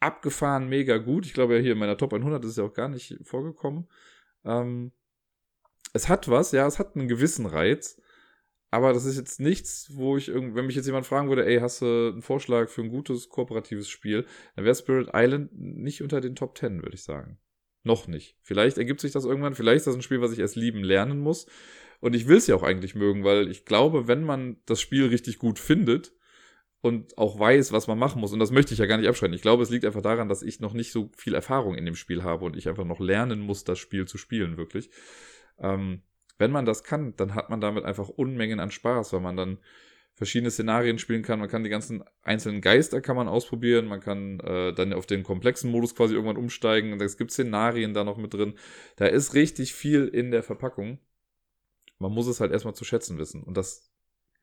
abgefahren 0.00 0.68
mega 0.68 0.96
gut. 0.96 1.26
Ich 1.26 1.34
glaube 1.34 1.54
ja 1.54 1.60
hier 1.60 1.72
in 1.72 1.78
meiner 1.78 1.98
Top 1.98 2.12
100 2.14 2.42
ist 2.44 2.52
es 2.52 2.56
ja 2.56 2.64
auch 2.64 2.72
gar 2.72 2.88
nicht 2.88 3.18
vorgekommen. 3.22 3.88
Ähm, 4.44 4.92
es 5.92 6.08
hat 6.08 6.28
was, 6.28 6.52
ja, 6.52 6.66
es 6.66 6.78
hat 6.78 6.96
einen 6.96 7.08
gewissen 7.08 7.46
Reiz. 7.46 8.00
Aber 8.70 8.92
das 8.92 9.04
ist 9.04 9.16
jetzt 9.16 9.40
nichts, 9.40 9.90
wo 9.94 10.16
ich 10.16 10.28
irgendwie, 10.28 10.54
wenn 10.54 10.66
mich 10.66 10.76
jetzt 10.76 10.86
jemand 10.86 11.06
fragen 11.06 11.28
würde, 11.28 11.44
ey, 11.44 11.58
hast 11.58 11.82
du 11.82 12.10
einen 12.12 12.22
Vorschlag 12.22 12.68
für 12.68 12.82
ein 12.82 12.88
gutes 12.88 13.28
kooperatives 13.28 13.88
Spiel, 13.88 14.26
dann 14.54 14.64
wäre 14.64 14.76
Spirit 14.76 15.10
Island 15.12 15.50
nicht 15.52 16.02
unter 16.02 16.20
den 16.20 16.36
Top 16.36 16.56
10, 16.56 16.82
würde 16.82 16.94
ich 16.94 17.02
sagen. 17.02 17.38
Noch 17.82 18.06
nicht. 18.06 18.36
Vielleicht 18.42 18.78
ergibt 18.78 19.00
sich 19.00 19.12
das 19.12 19.24
irgendwann, 19.24 19.54
vielleicht 19.54 19.78
ist 19.78 19.86
das 19.86 19.96
ein 19.96 20.02
Spiel, 20.02 20.20
was 20.20 20.32
ich 20.32 20.38
erst 20.38 20.56
lieben 20.56 20.84
lernen 20.84 21.18
muss. 21.18 21.46
Und 22.00 22.14
ich 22.14 22.28
will 22.28 22.36
es 22.36 22.46
ja 22.46 22.54
auch 22.54 22.62
eigentlich 22.62 22.94
mögen, 22.94 23.24
weil 23.24 23.48
ich 23.48 23.64
glaube, 23.64 24.06
wenn 24.06 24.22
man 24.22 24.58
das 24.66 24.80
Spiel 24.80 25.06
richtig 25.06 25.38
gut 25.38 25.58
findet 25.58 26.14
und 26.80 27.18
auch 27.18 27.38
weiß, 27.38 27.72
was 27.72 27.88
man 27.88 27.98
machen 27.98 28.20
muss, 28.20 28.32
und 28.32 28.38
das 28.38 28.52
möchte 28.52 28.72
ich 28.72 28.78
ja 28.78 28.86
gar 28.86 28.98
nicht 28.98 29.08
abschreiben. 29.08 29.34
Ich 29.34 29.42
glaube, 29.42 29.62
es 29.62 29.70
liegt 29.70 29.84
einfach 29.84 30.00
daran, 30.00 30.28
dass 30.28 30.42
ich 30.42 30.60
noch 30.60 30.74
nicht 30.74 30.92
so 30.92 31.10
viel 31.16 31.34
Erfahrung 31.34 31.74
in 31.74 31.84
dem 31.84 31.96
Spiel 31.96 32.22
habe 32.22 32.44
und 32.44 32.56
ich 32.56 32.68
einfach 32.68 32.84
noch 32.84 33.00
lernen 33.00 33.40
muss, 33.40 33.64
das 33.64 33.78
Spiel 33.78 34.06
zu 34.06 34.16
spielen, 34.16 34.56
wirklich. 34.56 34.90
Ähm, 35.58 36.02
wenn 36.40 36.50
man 36.50 36.64
das 36.64 36.82
kann, 36.82 37.14
dann 37.16 37.34
hat 37.34 37.50
man 37.50 37.60
damit 37.60 37.84
einfach 37.84 38.08
Unmengen 38.08 38.58
an 38.58 38.70
Spaß, 38.70 39.12
weil 39.12 39.20
man 39.20 39.36
dann 39.36 39.58
verschiedene 40.14 40.50
Szenarien 40.50 40.98
spielen 40.98 41.22
kann. 41.22 41.38
Man 41.38 41.48
kann 41.48 41.62
die 41.62 41.70
ganzen 41.70 42.02
einzelnen 42.22 42.60
Geister 42.60 43.00
kann 43.00 43.16
man 43.16 43.28
ausprobieren. 43.28 43.86
Man 43.86 44.00
kann 44.00 44.40
äh, 44.40 44.74
dann 44.74 44.92
auf 44.92 45.06
den 45.06 45.22
komplexen 45.22 45.70
Modus 45.70 45.94
quasi 45.94 46.14
irgendwann 46.14 46.36
umsteigen. 46.36 47.00
Es 47.00 47.16
gibt 47.16 47.30
Szenarien 47.30 47.94
da 47.94 48.04
noch 48.04 48.18
mit 48.18 48.34
drin. 48.34 48.54
Da 48.96 49.06
ist 49.06 49.34
richtig 49.34 49.72
viel 49.72 50.08
in 50.08 50.30
der 50.32 50.42
Verpackung 50.42 50.98
man 52.00 52.12
muss 52.12 52.26
es 52.26 52.40
halt 52.40 52.50
erstmal 52.50 52.74
zu 52.74 52.84
schätzen 52.84 53.18
wissen. 53.18 53.44
Und 53.44 53.56
das 53.56 53.92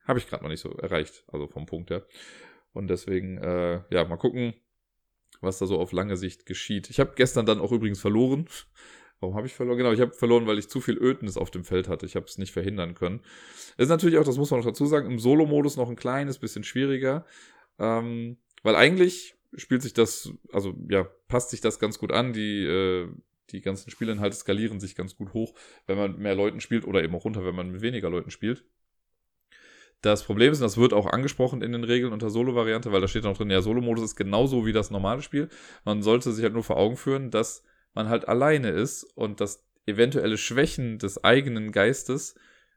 habe 0.06 0.20
ich 0.20 0.28
gerade 0.28 0.44
noch 0.44 0.50
nicht 0.50 0.62
so 0.62 0.70
erreicht, 0.70 1.26
also 1.28 1.48
vom 1.48 1.66
Punkt 1.66 1.90
her. 1.90 2.06
Und 2.72 2.88
deswegen, 2.88 3.40
äh, 3.40 3.82
ja, 3.90 4.06
mal 4.06 4.18
gucken, 4.18 4.54
was 5.42 5.58
da 5.58 5.66
so 5.66 5.80
auf 5.80 5.92
lange 5.92 6.16
Sicht 6.16 6.46
geschieht. 6.46 6.90
Ich 6.90 7.00
habe 7.00 7.14
gestern 7.16 7.46
dann 7.46 7.60
auch 7.60 7.72
übrigens 7.72 8.00
verloren. 8.00 8.48
Warum 9.20 9.36
habe 9.36 9.48
ich 9.48 9.54
verloren? 9.54 9.78
Genau, 9.78 9.92
ich 9.92 10.02
habe 10.02 10.14
verloren, 10.14 10.46
weil 10.48 10.60
ich 10.60 10.70
zu 10.70 10.80
viel 10.80 10.98
Ödnis 10.98 11.38
auf 11.38 11.50
dem 11.50 11.64
Feld 11.64 11.88
hatte. 11.88 12.06
Ich 12.06 12.16
habe 12.16 12.26
es 12.26 12.38
nicht 12.38 12.52
verhindern 12.52 12.94
können. 12.94 13.22
ist 13.78 13.90
natürlich 13.90 14.18
auch, 14.18 14.24
das 14.24 14.38
muss 14.38 14.52
man 14.52 14.60
noch 14.60 14.68
dazu 14.68 14.86
sagen, 14.86 15.10
im 15.10 15.20
Solo-Modus 15.20 15.78
noch 15.78 15.90
ein 15.90 15.96
kleines 15.96 16.38
bisschen 16.38 16.64
schwieriger. 16.64 17.26
Ähm, 17.80 18.38
weil 18.64 18.76
eigentlich 18.76 19.36
spielt 19.56 19.82
sich 19.82 19.94
das, 19.94 20.32
also 20.52 20.76
ja, 20.90 21.04
passt 21.28 21.50
sich 21.50 21.62
das 21.62 21.80
ganz 21.80 21.98
gut 21.98 22.12
an. 22.12 22.34
Die 22.34 22.64
äh, 22.64 23.08
die 23.52 23.62
ganzen 23.62 23.90
Spielinhalte 23.90 24.36
skalieren 24.36 24.80
sich 24.80 24.96
ganz 24.96 25.16
gut 25.16 25.34
hoch, 25.34 25.54
wenn 25.86 25.98
man 25.98 26.18
mehr 26.18 26.36
Leuten 26.36 26.60
spielt 26.60 26.86
oder 26.86 27.04
eben 27.04 27.16
auch 27.16 27.26
runter, 27.26 27.46
wenn 27.46 27.56
man 27.56 27.72
mit 27.72 27.82
weniger 27.82 28.10
Leuten 28.10 28.32
spielt. 28.32 28.66
Das 30.02 30.24
Problem 30.24 30.52
ist, 30.52 30.60
und 30.60 30.66
das 30.66 30.78
wird 30.78 30.94
auch 30.94 31.08
angesprochen 31.08 31.62
in 31.62 31.72
den 31.72 31.84
Regeln 31.84 32.14
unter 32.14 32.30
Solo-Variante, 32.30 32.92
weil 32.92 33.02
da 33.02 33.08
steht 33.08 33.24
noch 33.24 33.36
drin, 33.36 33.50
ja, 33.50 33.62
Solo-Modus 33.62 34.04
ist 34.04 34.16
genauso 34.16 34.66
wie 34.66 34.74
das 34.74 34.92
normale 34.92 35.24
Spiel. 35.24 35.50
Man 35.86 36.04
sollte 36.04 36.32
sich 36.32 36.44
halt 36.44 36.54
nur 36.54 36.64
vor 36.64 36.78
Augen 36.78 36.98
führen, 36.98 37.32
dass 37.32 37.64
man 37.94 38.10
halt 38.10 38.28
alleine 38.28 38.70
ist 38.70 39.04
und 39.16 39.42
dass 39.42 39.66
eventuelle 39.86 40.38
Schwächen 40.38 41.00
des 41.00 41.24
eigenen 41.24 41.72
Geistes 41.72 42.36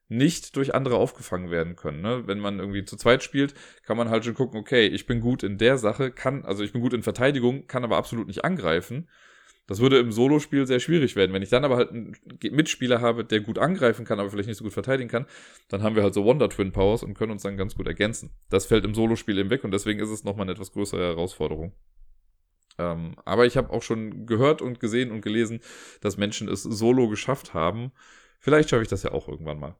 nicht 0.09 0.57
durch 0.57 0.75
andere 0.75 0.97
aufgefangen 0.97 1.51
werden 1.51 1.77
können. 1.77 2.01
Ne? 2.01 2.27
Wenn 2.27 2.41
man 2.41 2.59
irgendwie 2.59 2.85
zu 2.85 2.97
zweit 2.97 3.23
spielt, 3.23 3.55
kann 3.85 3.97
man 3.97 4.11
halt 4.11 4.25
schon 4.25 4.35
gucken, 4.35 4.59
okay, 4.59 4.87
ich 4.87 5.07
bin 5.07 5.21
gut 5.21 5.43
in 5.43 5.57
der 5.57 5.79
Sache, 5.79 6.11
kann, 6.11 6.45
also 6.45 6.65
ich 6.65 6.73
bin 6.73 6.83
gut 6.83 6.93
in 6.93 7.03
Verteidigung, 7.03 7.67
kann 7.69 7.85
aber 7.85 7.97
absolut 7.97 8.27
nicht 8.27 8.45
angreifen. 8.45 9.09
Das 9.69 9.79
würde 9.79 10.01
im 10.01 10.11
Solospiel 10.11 10.67
sehr 10.67 10.81
schwierig 10.81 11.15
werden. 11.15 11.33
Wenn 11.33 11.43
ich 11.43 11.49
dann 11.49 11.65
aber 11.65 11.77
halt 11.77 11.91
einen 11.91 12.17
Mitspieler 12.43 13.01
habe, 13.01 13.25
der 13.25 13.39
gut 13.39 13.57
angreifen 13.57 14.05
kann, 14.05 14.19
aber 14.19 14.29
vielleicht 14.29 14.49
nicht 14.49 14.59
so 14.59 14.65
gut 14.65 14.73
verteidigen 14.73 15.09
kann, 15.09 15.27
dann 15.69 15.85
haben 15.85 15.95
wir 15.95 16.03
halt 16.03 16.13
so 16.13 16.25
Wonder 16.25 16.49
Twin 16.49 16.73
Powers 16.73 17.05
und 17.05 17.15
können 17.15 17.31
uns 17.31 17.43
dann 17.43 17.57
ganz 17.57 17.77
gut 17.77 17.87
ergänzen. 17.87 18.31
Das 18.49 18.67
fällt 18.67 18.85
im 18.85 18.97
Solospiel 18.97 19.39
eben 19.39 19.51
weg 19.51 19.63
und 19.63 19.71
deswegen 19.71 20.01
ist 20.01 20.11
es 20.11 20.25
nochmal 20.25 20.43
eine 20.43 20.53
etwas 20.53 20.73
größere 20.73 21.01
Herausforderung. 21.01 21.73
Ähm, 22.81 23.15
aber 23.27 23.45
ich 23.45 23.59
habe 23.59 23.71
auch 23.71 23.83
schon 23.83 24.25
gehört 24.25 24.63
und 24.63 24.81
gesehen 24.81 25.11
und 25.11 25.21
gelesen, 25.21 25.61
dass 26.01 26.17
Menschen 26.17 26.49
es 26.49 26.63
solo 26.63 27.09
geschafft 27.09 27.53
haben. 27.53 27.93
Vielleicht 28.39 28.71
schaffe 28.71 28.83
ich 28.83 28.89
das 28.89 29.03
ja 29.03 29.13
auch 29.13 29.29
irgendwann 29.29 29.61
mal. 29.61 29.77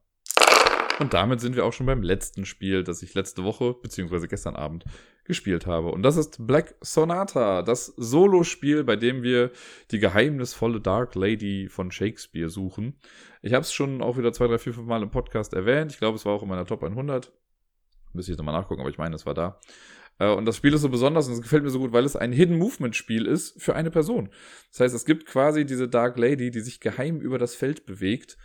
Und 0.99 1.15
damit 1.15 1.41
sind 1.41 1.55
wir 1.55 1.65
auch 1.65 1.73
schon 1.73 1.87
beim 1.87 2.03
letzten 2.03 2.45
Spiel, 2.45 2.83
das 2.83 3.01
ich 3.01 3.15
letzte 3.15 3.43
Woche, 3.43 3.73
beziehungsweise 3.73 4.27
gestern 4.27 4.55
Abend, 4.55 4.83
gespielt 5.23 5.65
habe. 5.65 5.87
Und 5.87 6.03
das 6.03 6.15
ist 6.15 6.45
Black 6.45 6.75
Sonata, 6.81 7.63
das 7.63 7.87
Solo-Spiel, 7.87 8.83
bei 8.83 8.95
dem 8.97 9.23
wir 9.23 9.49
die 9.89 9.97
geheimnisvolle 9.97 10.79
Dark 10.79 11.15
Lady 11.15 11.69
von 11.69 11.89
Shakespeare 11.89 12.49
suchen. 12.49 12.99
Ich 13.41 13.53
habe 13.53 13.63
es 13.63 13.73
schon 13.73 14.03
auch 14.03 14.17
wieder 14.17 14.31
zwei, 14.31 14.45
drei, 14.45 14.59
vier, 14.59 14.75
fünf 14.75 14.85
Mal 14.85 15.01
im 15.01 15.09
Podcast 15.09 15.53
erwähnt. 15.53 15.91
Ich 15.91 15.97
glaube, 15.97 16.17
es 16.17 16.25
war 16.25 16.33
auch 16.33 16.43
in 16.43 16.49
meiner 16.49 16.65
Top 16.65 16.83
100. 16.83 17.31
Müsste 18.13 18.33
ich 18.33 18.37
nochmal 18.37 18.53
nachgucken, 18.53 18.81
aber 18.81 18.91
ich 18.91 18.99
meine, 18.99 19.15
es 19.15 19.25
war 19.25 19.33
da. 19.33 19.59
Äh, 20.21 20.29
und 20.29 20.45
das 20.45 20.55
Spiel 20.55 20.73
ist 20.73 20.81
so 20.81 20.89
besonders 20.89 21.27
und 21.27 21.33
es 21.33 21.41
gefällt 21.41 21.63
mir 21.63 21.71
so 21.71 21.79
gut, 21.79 21.91
weil 21.91 22.05
es 22.05 22.15
ein 22.15 22.31
Hidden 22.31 22.57
Movement 22.57 22.95
Spiel 22.95 23.25
ist 23.25 23.59
für 23.61 23.75
eine 23.75 23.89
Person. 23.89 24.29
Das 24.69 24.81
heißt, 24.81 24.95
es 24.95 25.05
gibt 25.05 25.25
quasi 25.25 25.65
diese 25.65 25.89
Dark 25.89 26.17
Lady, 26.17 26.51
die 26.51 26.59
sich 26.59 26.79
geheim 26.79 27.19
über 27.19 27.39
das 27.39 27.55
Feld 27.55 27.85
bewegt. 27.87 28.37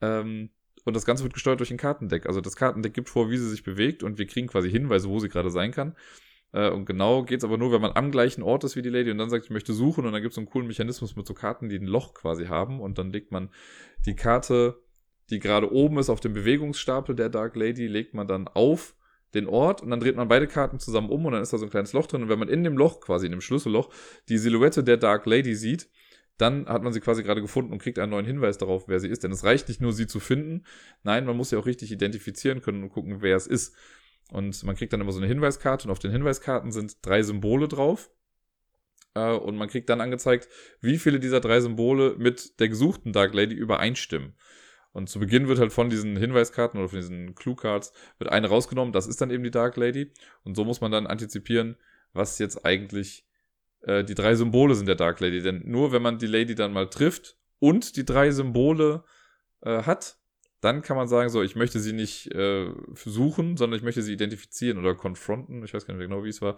Ähm, 0.00 0.50
und 0.84 0.96
das 0.96 1.04
Ganze 1.04 1.22
wird 1.22 1.34
gesteuert 1.34 1.60
durch 1.60 1.70
ein 1.70 1.76
Kartendeck. 1.76 2.26
Also 2.26 2.40
das 2.40 2.56
Kartendeck 2.56 2.94
gibt 2.94 3.10
vor, 3.10 3.30
wie 3.30 3.36
sie 3.36 3.48
sich 3.48 3.62
bewegt 3.62 4.02
und 4.02 4.18
wir 4.18 4.26
kriegen 4.26 4.48
quasi 4.48 4.70
Hinweise, 4.70 5.08
wo 5.08 5.20
sie 5.20 5.28
gerade 5.28 5.50
sein 5.50 5.70
kann. 5.70 5.94
Äh, 6.52 6.70
und 6.70 6.86
genau 6.86 7.22
geht's 7.24 7.44
aber 7.44 7.58
nur, 7.58 7.72
wenn 7.72 7.82
man 7.82 7.92
am 7.92 8.10
gleichen 8.10 8.42
Ort 8.42 8.64
ist 8.64 8.74
wie 8.74 8.82
die 8.82 8.88
Lady 8.88 9.10
und 9.10 9.18
dann 9.18 9.30
sagt, 9.30 9.44
ich 9.44 9.50
möchte 9.50 9.74
suchen 9.74 10.06
und 10.06 10.12
dann 10.12 10.22
gibt's 10.22 10.36
so 10.36 10.40
einen 10.40 10.48
coolen 10.48 10.66
Mechanismus 10.66 11.14
mit 11.14 11.26
so 11.26 11.34
Karten, 11.34 11.68
die 11.68 11.76
ein 11.76 11.86
Loch 11.86 12.14
quasi 12.14 12.46
haben 12.46 12.80
und 12.80 12.96
dann 12.96 13.12
legt 13.12 13.32
man 13.32 13.50
die 14.06 14.16
Karte, 14.16 14.80
die 15.28 15.40
gerade 15.40 15.70
oben 15.72 15.98
ist 15.98 16.08
auf 16.08 16.20
dem 16.20 16.32
Bewegungsstapel 16.32 17.14
der 17.14 17.28
Dark 17.28 17.54
Lady, 17.54 17.86
legt 17.86 18.14
man 18.14 18.26
dann 18.26 18.48
auf 18.48 18.96
den 19.34 19.46
Ort 19.46 19.82
und 19.82 19.90
dann 19.90 20.00
dreht 20.00 20.16
man 20.16 20.28
beide 20.28 20.46
Karten 20.46 20.78
zusammen 20.78 21.08
um 21.08 21.24
und 21.24 21.32
dann 21.32 21.42
ist 21.42 21.52
da 21.52 21.58
so 21.58 21.64
ein 21.66 21.70
kleines 21.70 21.92
Loch 21.92 22.06
drin 22.06 22.22
und 22.22 22.28
wenn 22.28 22.38
man 22.38 22.48
in 22.48 22.64
dem 22.64 22.76
Loch, 22.76 23.00
quasi 23.00 23.26
in 23.26 23.32
dem 23.32 23.40
Schlüsselloch, 23.40 23.90
die 24.28 24.38
Silhouette 24.38 24.84
der 24.84 24.96
Dark 24.96 25.26
Lady 25.26 25.54
sieht, 25.54 25.88
dann 26.38 26.66
hat 26.66 26.82
man 26.82 26.92
sie 26.92 27.00
quasi 27.00 27.22
gerade 27.22 27.40
gefunden 27.40 27.72
und 27.72 27.80
kriegt 27.80 27.98
einen 27.98 28.10
neuen 28.10 28.26
Hinweis 28.26 28.58
darauf, 28.58 28.88
wer 28.88 29.00
sie 29.00 29.08
ist. 29.08 29.22
Denn 29.22 29.32
es 29.32 29.44
reicht 29.44 29.68
nicht 29.68 29.80
nur, 29.80 29.92
sie 29.92 30.06
zu 30.06 30.18
finden. 30.18 30.64
Nein, 31.02 31.24
man 31.24 31.36
muss 31.36 31.50
sie 31.50 31.56
auch 31.56 31.66
richtig 31.66 31.92
identifizieren 31.92 32.62
können 32.62 32.82
und 32.82 32.90
gucken, 32.90 33.18
wer 33.20 33.36
es 33.36 33.46
ist. 33.46 33.76
Und 34.30 34.62
man 34.64 34.74
kriegt 34.74 34.92
dann 34.92 35.00
immer 35.00 35.12
so 35.12 35.18
eine 35.18 35.28
Hinweiskarte 35.28 35.86
und 35.86 35.92
auf 35.92 35.98
den 35.98 36.10
Hinweiskarten 36.10 36.72
sind 36.72 36.96
drei 37.02 37.22
Symbole 37.22 37.68
drauf. 37.68 38.10
Äh, 39.14 39.32
und 39.34 39.56
man 39.56 39.68
kriegt 39.68 39.88
dann 39.88 40.00
angezeigt, 40.00 40.48
wie 40.80 40.98
viele 40.98 41.20
dieser 41.20 41.40
drei 41.40 41.60
Symbole 41.60 42.16
mit 42.18 42.58
der 42.60 42.68
gesuchten 42.68 43.12
Dark 43.12 43.34
Lady 43.34 43.54
übereinstimmen. 43.54 44.34
Und 44.92 45.08
zu 45.08 45.18
Beginn 45.18 45.48
wird 45.48 45.58
halt 45.58 45.72
von 45.72 45.88
diesen 45.88 46.16
Hinweiskarten 46.16 46.78
oder 46.78 46.88
von 46.88 46.98
diesen 46.98 47.34
Clue 47.34 47.56
Cards 47.56 47.92
wird 48.18 48.30
eine 48.30 48.48
rausgenommen. 48.48 48.92
Das 48.92 49.06
ist 49.06 49.20
dann 49.20 49.30
eben 49.30 49.42
die 49.42 49.50
Dark 49.50 49.76
Lady. 49.76 50.12
Und 50.44 50.54
so 50.54 50.64
muss 50.64 50.80
man 50.80 50.92
dann 50.92 51.06
antizipieren, 51.06 51.76
was 52.12 52.38
jetzt 52.38 52.64
eigentlich 52.64 53.26
äh, 53.82 54.04
die 54.04 54.14
drei 54.14 54.34
Symbole 54.34 54.74
sind 54.74 54.86
der 54.86 54.94
Dark 54.96 55.20
Lady. 55.20 55.42
Denn 55.42 55.62
nur 55.64 55.92
wenn 55.92 56.02
man 56.02 56.18
die 56.18 56.26
Lady 56.26 56.54
dann 56.54 56.72
mal 56.72 56.88
trifft 56.88 57.36
und 57.58 57.96
die 57.96 58.04
drei 58.04 58.30
Symbole 58.30 59.04
äh, 59.62 59.82
hat, 59.82 60.18
dann 60.60 60.82
kann 60.82 60.96
man 60.96 61.08
sagen, 61.08 61.28
so, 61.28 61.42
ich 61.42 61.56
möchte 61.56 61.80
sie 61.80 61.92
nicht 61.92 62.32
äh, 62.32 62.70
suchen, 62.94 63.56
sondern 63.56 63.76
ich 63.76 63.82
möchte 63.82 64.02
sie 64.02 64.12
identifizieren 64.12 64.78
oder 64.78 64.94
konfronten. 64.94 65.64
Ich 65.64 65.74
weiß 65.74 65.86
gar 65.86 65.94
nicht 65.94 66.04
genau, 66.08 66.22
wie 66.22 66.28
es 66.28 66.40
war. 66.40 66.56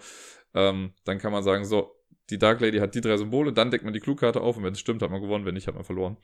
Ähm, 0.52 0.92
dann 1.04 1.18
kann 1.18 1.32
man 1.32 1.42
sagen, 1.42 1.64
so, 1.64 1.96
die 2.30 2.38
Dark 2.38 2.60
Lady 2.60 2.78
hat 2.78 2.94
die 2.94 3.00
drei 3.00 3.16
Symbole, 3.16 3.52
dann 3.52 3.70
deckt 3.70 3.84
man 3.84 3.94
die 3.94 4.00
Clue-Karte 4.00 4.40
auf 4.40 4.56
und 4.56 4.64
wenn 4.64 4.72
es 4.72 4.80
stimmt, 4.80 5.02
hat 5.02 5.10
man 5.10 5.22
gewonnen, 5.22 5.46
wenn 5.46 5.54
nicht, 5.54 5.68
hat 5.68 5.74
man 5.74 5.84
verloren. 5.84 6.18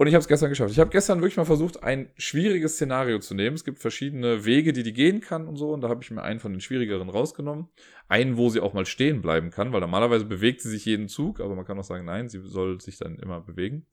Und 0.00 0.06
ich 0.06 0.14
habe 0.14 0.20
es 0.20 0.28
gestern 0.28 0.48
geschafft. 0.48 0.70
Ich 0.70 0.78
habe 0.78 0.90
gestern 0.90 1.18
wirklich 1.20 1.36
mal 1.38 1.44
versucht, 1.44 1.82
ein 1.82 2.08
schwieriges 2.16 2.74
Szenario 2.74 3.18
zu 3.18 3.34
nehmen. 3.34 3.56
Es 3.56 3.64
gibt 3.64 3.80
verschiedene 3.80 4.44
Wege, 4.44 4.72
die 4.72 4.84
die 4.84 4.92
gehen 4.92 5.20
kann 5.20 5.48
und 5.48 5.56
so. 5.56 5.72
Und 5.72 5.80
da 5.80 5.88
habe 5.88 6.04
ich 6.04 6.10
mir 6.12 6.22
einen 6.22 6.38
von 6.38 6.52
den 6.52 6.60
schwierigeren 6.60 7.08
rausgenommen. 7.08 7.68
Einen, 8.06 8.36
wo 8.36 8.48
sie 8.48 8.60
auch 8.60 8.74
mal 8.74 8.86
stehen 8.86 9.22
bleiben 9.22 9.50
kann, 9.50 9.72
weil 9.72 9.80
normalerweise 9.80 10.24
bewegt 10.24 10.60
sie 10.60 10.70
sich 10.70 10.84
jeden 10.84 11.08
Zug. 11.08 11.40
Aber 11.40 11.56
man 11.56 11.64
kann 11.64 11.80
auch 11.80 11.84
sagen, 11.84 12.04
nein, 12.04 12.28
sie 12.28 12.40
soll 12.40 12.80
sich 12.80 12.96
dann 12.96 13.18
immer 13.18 13.40
bewegen. 13.40 13.86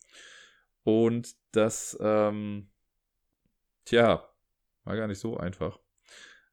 Und 0.83 1.33
das, 1.51 1.97
ähm, 1.99 2.69
tja, 3.85 4.29
war 4.83 4.95
gar 4.95 5.07
nicht 5.07 5.19
so 5.19 5.37
einfach. 5.37 5.79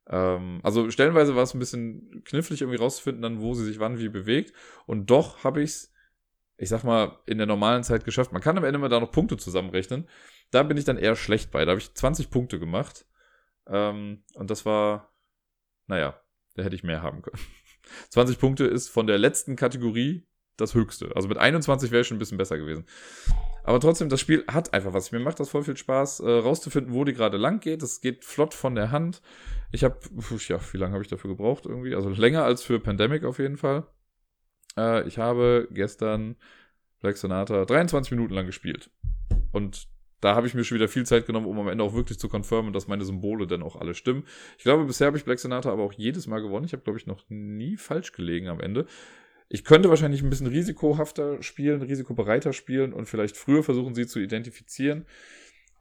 Ähm, 0.09 0.61
also 0.63 0.91
stellenweise 0.91 1.37
war 1.37 1.43
es 1.43 1.53
ein 1.53 1.59
bisschen 1.59 2.23
knifflig, 2.25 2.63
irgendwie 2.63 2.79
rauszufinden, 2.79 3.21
dann, 3.21 3.43
wo 3.43 3.53
sie 3.53 3.67
sich 3.67 3.79
wann 3.79 3.99
wie 3.99 4.09
bewegt. 4.09 4.55
Und 4.87 5.11
doch 5.11 5.45
habe 5.45 5.63
ich 5.63 5.71
es 5.71 5.92
ich 6.63 6.69
sag 6.69 6.85
mal, 6.85 7.19
in 7.27 7.39
der 7.39 7.49
normalen 7.49 7.83
Zeit 7.83 8.05
geschafft. 8.05 8.31
Man 8.31 8.41
kann 8.41 8.57
am 8.57 8.63
Ende 8.63 8.79
mal 8.79 8.89
da 8.89 9.01
noch 9.01 9.11
Punkte 9.11 9.37
zusammenrechnen. 9.37 10.09
Da 10.53 10.63
bin 10.63 10.77
ich 10.77 10.85
dann 10.85 10.97
eher 10.97 11.17
schlecht 11.17 11.51
bei. 11.51 11.65
Da 11.65 11.73
habe 11.73 11.81
ich 11.81 11.93
20 11.93 12.31
Punkte 12.31 12.61
gemacht. 12.61 13.05
Ähm, 13.67 14.23
und 14.35 14.49
das 14.49 14.65
war, 14.65 15.13
naja, 15.89 16.21
da 16.55 16.63
hätte 16.63 16.77
ich 16.77 16.85
mehr 16.85 17.03
haben 17.03 17.21
können. 17.23 17.43
20 18.11 18.39
Punkte 18.39 18.65
ist 18.65 18.91
von 18.91 19.09
der 19.09 19.19
letzten 19.19 19.57
Kategorie 19.57 20.29
das 20.57 20.75
höchste. 20.75 21.11
Also 21.17 21.27
mit 21.27 21.37
21 21.37 21.91
wäre 21.91 22.03
ich 22.03 22.07
schon 22.07 22.19
ein 22.19 22.21
bisschen 22.21 22.39
besser 22.39 22.59
gewesen. 22.59 22.87
Aber 23.65 23.81
trotzdem, 23.81 24.09
das 24.09 24.21
Spiel 24.21 24.45
hat 24.47 24.73
einfach 24.73 24.95
was. 24.95 25.11
Mir 25.11 25.19
macht 25.19 25.41
das 25.41 25.49
voll 25.49 25.65
viel 25.65 25.77
Spaß, 25.77 26.21
äh, 26.21 26.31
rauszufinden, 26.31 26.95
wo 26.95 27.03
die 27.03 27.13
gerade 27.13 27.39
lang 27.39 27.59
geht. 27.59 27.83
Es 27.83 28.01
geht 28.01 28.25
flott 28.25 28.55
von 28.55 28.77
der 28.77 28.93
Hand. 28.93 29.21
Ich 29.73 29.83
habe, 29.83 29.99
ja, 30.47 30.61
wie 30.73 30.79
lange 30.79 30.93
habe 30.93 31.03
ich 31.03 31.11
dafür 31.11 31.31
gebraucht 31.31 31.67
irgendwie? 31.67 31.97
Also 31.97 32.09
länger 32.11 32.45
als 32.45 32.63
für 32.63 32.79
Pandemic 32.79 33.25
auf 33.25 33.41
jeden 33.41 33.57
Fall. 33.57 33.89
Äh, 34.77 35.07
ich 35.07 35.19
habe 35.19 35.69
gestern 35.71 36.37
Black 37.01 37.17
Sonata 37.17 37.65
23 37.65 38.13
Minuten 38.13 38.35
lang 38.35 38.47
gespielt. 38.47 38.91
Und 39.53 39.89
da 40.21 40.37
habe 40.37 40.47
ich 40.47 40.55
mir 40.55 40.63
schon 40.63 40.77
wieder 40.77 40.89
viel 40.89 41.05
Zeit 41.05 41.27
genommen, 41.27 41.47
um 41.47 41.59
am 41.59 41.69
Ende 41.69 41.83
auch 41.83 41.95
wirklich 41.95 42.19
zu 42.19 42.29
confirmen, 42.29 42.73
dass 42.73 42.87
meine 42.87 43.05
Symbole 43.05 43.49
dann 43.49 43.63
auch 43.63 43.75
alle 43.75 43.93
stimmen. 43.95 44.25
Ich 44.57 44.63
glaube, 44.63 44.85
bisher 44.85 45.09
habe 45.09 45.17
ich 45.17 45.25
Black 45.25 45.41
Sonata 45.41 45.71
aber 45.71 45.83
auch 45.83 45.93
jedes 45.93 46.29
Mal 46.29 46.41
gewonnen. 46.41 46.65
Ich 46.65 46.73
habe, 46.73 46.85
glaube 46.85 46.99
ich, 46.99 47.07
noch 47.07 47.25
nie 47.29 47.77
falsch 47.77 48.13
gelegen 48.13 48.49
am 48.49 48.61
Ende. 48.61 48.87
Ich 49.49 49.65
könnte 49.65 49.91
wahrscheinlich 49.91 50.23
ein 50.23 50.31
bisschen 50.31 50.47
risikohafter 50.47 51.43
spielen, 51.43 51.83
risikobereiter 51.83 52.53
spielen 52.53 52.93
und 52.93 53.07
vielleicht 53.07 53.37
früher 53.37 53.65
versuchen, 53.65 53.95
sie 53.95 54.07
zu 54.07 54.21
identifizieren. 54.21 55.07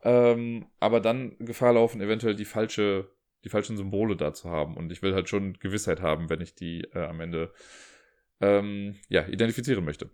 Ähm, 0.04 0.66
aber 0.80 1.00
dann 1.00 1.38
Gefahr 1.38 1.74
laufen, 1.74 2.02
eventuell 2.02 2.36
die 2.36 2.46
falsche, 2.46 3.08
die 3.44 3.50
falschen 3.50 3.78
Symbole 3.78 4.16
da 4.16 4.34
zu 4.34 4.50
haben. 4.50 4.76
Und 4.76 4.92
ich 4.92 5.04
will 5.04 5.14
halt 5.14 5.30
schon 5.30 5.54
Gewissheit 5.60 6.02
haben, 6.02 6.32
wenn 6.32 6.42
ich 6.42 6.56
die 6.56 6.82
äh, 6.96 7.06
am 7.06 7.22
Ende 7.22 7.54
ähm, 8.42 8.96
ja, 9.10 9.26
identifizieren 9.28 9.86
möchte. 9.86 10.10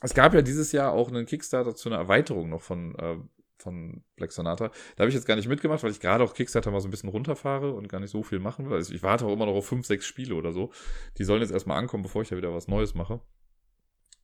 Es 0.00 0.14
gab 0.14 0.32
ja 0.34 0.42
dieses 0.42 0.72
Jahr 0.72 0.92
auch 0.92 1.08
einen 1.08 1.26
Kickstarter 1.26 1.74
zu 1.74 1.88
einer 1.88 1.98
Erweiterung 1.98 2.48
noch 2.48 2.62
von, 2.62 2.94
äh, 2.96 3.16
von 3.58 4.04
Black 4.16 4.30
Sonata. 4.30 4.68
Da 4.68 5.02
habe 5.02 5.08
ich 5.08 5.14
jetzt 5.14 5.26
gar 5.26 5.34
nicht 5.34 5.48
mitgemacht, 5.48 5.82
weil 5.82 5.90
ich 5.90 6.00
gerade 6.00 6.22
auch 6.22 6.34
Kickstarter 6.34 6.70
mal 6.70 6.80
so 6.80 6.86
ein 6.86 6.92
bisschen 6.92 7.08
runterfahre 7.08 7.72
und 7.72 7.88
gar 7.88 8.00
nicht 8.00 8.10
so 8.10 8.22
viel 8.22 8.38
machen 8.38 8.70
will. 8.70 8.76
Also 8.76 8.94
ich 8.94 9.02
warte 9.02 9.26
auch 9.26 9.32
immer 9.32 9.46
noch 9.46 9.54
auf 9.54 9.66
fünf, 9.66 9.86
sechs 9.86 10.06
Spiele 10.06 10.36
oder 10.36 10.52
so. 10.52 10.72
Die 11.18 11.24
sollen 11.24 11.42
jetzt 11.42 11.50
erstmal 11.50 11.78
ankommen, 11.78 12.04
bevor 12.04 12.22
ich 12.22 12.28
da 12.28 12.36
wieder 12.36 12.54
was 12.54 12.68
Neues 12.68 12.94
mache. 12.94 13.20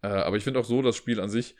Äh, 0.02 0.08
aber 0.08 0.36
ich 0.36 0.44
finde 0.44 0.60
auch 0.60 0.64
so, 0.64 0.80
das 0.80 0.96
Spiel 0.96 1.20
an 1.20 1.28
sich 1.28 1.56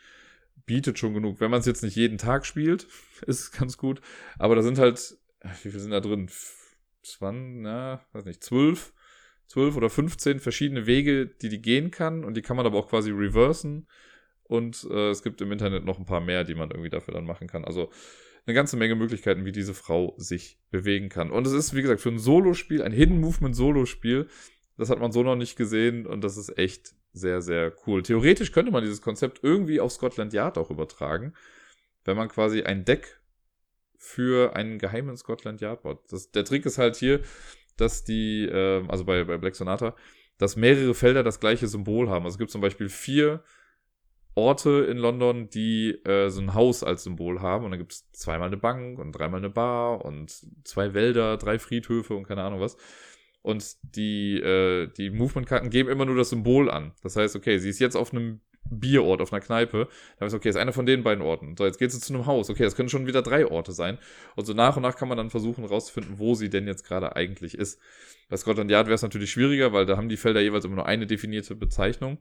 bietet 0.65 0.97
schon 0.97 1.13
genug. 1.13 1.41
Wenn 1.41 1.51
man 1.51 1.59
es 1.59 1.65
jetzt 1.65 1.83
nicht 1.83 1.97
jeden 1.97 2.17
Tag 2.17 2.45
spielt, 2.45 2.87
ist 3.27 3.39
es 3.41 3.51
ganz 3.51 3.77
gut. 3.77 3.99
Aber 4.39 4.55
da 4.55 4.61
sind 4.61 4.79
halt, 4.79 5.17
wie 5.63 5.71
viel 5.71 5.79
sind 5.79 5.91
da 5.91 5.99
drin? 5.99 6.29
20, 7.03 7.61
na, 7.61 8.03
weiß 8.13 8.25
nicht, 8.25 8.43
zwölf 8.43 8.93
12 9.47 9.77
oder 9.77 9.89
15 9.89 10.39
verschiedene 10.39 10.85
Wege, 10.85 11.27
die 11.27 11.49
die 11.49 11.61
gehen 11.61 11.91
kann 11.91 12.23
und 12.23 12.35
die 12.35 12.41
kann 12.41 12.57
man 12.57 12.65
aber 12.65 12.79
auch 12.79 12.89
quasi 12.89 13.11
reversen. 13.11 13.87
Und 14.43 14.87
äh, 14.91 15.09
es 15.09 15.23
gibt 15.23 15.41
im 15.41 15.51
Internet 15.51 15.85
noch 15.85 15.97
ein 15.97 16.05
paar 16.05 16.21
mehr, 16.21 16.43
die 16.43 16.55
man 16.55 16.69
irgendwie 16.69 16.89
dafür 16.89 17.13
dann 17.13 17.25
machen 17.25 17.47
kann. 17.47 17.65
Also 17.65 17.91
eine 18.45 18.53
ganze 18.53 18.77
Menge 18.77 18.95
Möglichkeiten, 18.95 19.45
wie 19.45 19.51
diese 19.51 19.73
Frau 19.73 20.13
sich 20.17 20.59
bewegen 20.69 21.09
kann. 21.09 21.31
Und 21.31 21.47
es 21.47 21.53
ist, 21.53 21.73
wie 21.73 21.81
gesagt, 21.81 22.01
für 22.01 22.09
ein 22.09 22.19
Solospiel, 22.19 22.83
ein 22.83 22.91
Hidden 22.91 23.19
Movement 23.19 23.55
Solospiel, 23.55 24.27
das 24.77 24.89
hat 24.89 24.99
man 24.99 25.11
so 25.11 25.23
noch 25.23 25.35
nicht 25.35 25.55
gesehen 25.55 26.05
und 26.05 26.23
das 26.23 26.37
ist 26.37 26.57
echt 26.57 26.95
sehr, 27.13 27.41
sehr 27.41 27.73
cool. 27.87 28.03
Theoretisch 28.03 28.51
könnte 28.51 28.71
man 28.71 28.83
dieses 28.83 29.01
Konzept 29.01 29.39
irgendwie 29.41 29.79
auf 29.79 29.91
Scotland 29.91 30.33
Yard 30.33 30.57
auch 30.57 30.69
übertragen, 30.69 31.33
wenn 32.03 32.17
man 32.17 32.27
quasi 32.27 32.61
ein 32.61 32.85
Deck 32.85 33.19
für 33.97 34.55
einen 34.55 34.77
geheimen 34.77 35.15
Scotland 35.17 35.61
Yard 35.61 35.83
baut. 35.83 36.11
Das, 36.11 36.31
der 36.31 36.45
Trick 36.45 36.65
ist 36.65 36.77
halt 36.77 36.97
hier, 36.97 37.21
dass 37.77 38.03
die, 38.03 38.45
äh, 38.45 38.83
also 38.87 39.05
bei, 39.05 39.23
bei 39.23 39.37
Black 39.37 39.55
Sonata, 39.55 39.95
dass 40.37 40.55
mehrere 40.55 40.93
Felder 40.93 41.23
das 41.23 41.39
gleiche 41.39 41.67
Symbol 41.67 42.09
haben. 42.09 42.25
Also 42.25 42.35
es 42.35 42.39
gibt 42.39 42.51
zum 42.51 42.61
Beispiel 42.61 42.89
vier 42.89 43.43
Orte 44.35 44.85
in 44.89 44.97
London, 44.97 45.49
die 45.49 45.91
äh, 46.05 46.29
so 46.29 46.41
ein 46.41 46.53
Haus 46.53 46.83
als 46.83 47.03
Symbol 47.03 47.41
haben. 47.41 47.65
Und 47.65 47.71
dann 47.71 47.79
gibt 47.79 47.93
es 47.93 48.11
zweimal 48.11 48.47
eine 48.47 48.57
Bank 48.57 48.99
und 48.99 49.13
dreimal 49.13 49.39
eine 49.39 49.49
Bar 49.49 50.03
und 50.03 50.31
zwei 50.65 50.93
Wälder, 50.93 51.37
drei 51.37 51.57
Friedhöfe 51.57 52.15
und 52.15 52.27
keine 52.27 52.43
Ahnung 52.43 52.59
was. 52.59 52.75
Und 53.41 53.77
die, 53.95 54.37
äh, 54.39 54.87
die 54.87 55.09
Movement-Karten 55.09 55.69
geben 55.69 55.89
immer 55.89 56.05
nur 56.05 56.17
das 56.17 56.31
Symbol 56.31 56.69
an. 56.69 56.93
Das 57.01 57.15
heißt, 57.15 57.35
okay, 57.35 57.59
sie 57.59 57.69
ist 57.69 57.79
jetzt 57.79 57.95
auf 57.95 58.11
einem 58.11 58.41
Bierort, 58.69 59.21
auf 59.21 59.31
einer 59.31 59.41
Kneipe. 59.41 59.87
Da 60.17 60.25
weiß 60.25 60.33
ich, 60.33 60.37
okay, 60.37 60.49
ist 60.49 60.55
einer 60.55 60.73
von 60.73 60.85
den 60.85 61.03
beiden 61.03 61.23
Orten. 61.23 61.55
So, 61.57 61.65
jetzt 61.65 61.77
geht 61.77 61.91
sie 61.91 61.99
zu 61.99 62.13
einem 62.13 62.25
Haus. 62.25 62.49
Okay, 62.49 62.63
das 62.63 62.75
können 62.75 62.89
schon 62.89 63.07
wieder 63.07 63.21
drei 63.21 63.45
Orte 63.45 63.71
sein. 63.71 63.97
Und 64.35 64.45
so 64.45 64.53
nach 64.53 64.75
und 64.75 64.83
nach 64.83 64.95
kann 64.95 65.07
man 65.07 65.17
dann 65.17 65.29
versuchen 65.29 65.65
rauszufinden, 65.65 66.17
wo 66.17 66.33
sie 66.35 66.49
denn 66.49 66.67
jetzt 66.67 66.83
gerade 66.83 67.15
eigentlich 67.15 67.57
ist. 67.57 67.79
Bei 68.29 68.37
Scotland 68.37 68.71
Yard 68.71 68.87
wäre 68.87 68.95
es 68.95 69.03
natürlich 69.03 69.31
schwieriger, 69.31 69.71
weil 69.71 69.85
da 69.85 69.97
haben 69.97 70.09
die 70.09 70.17
Felder 70.17 70.41
jeweils 70.41 70.65
immer 70.65 70.75
nur 70.75 70.85
eine 70.87 71.05
definierte 71.05 71.55
Bezeichnung. 71.55 72.17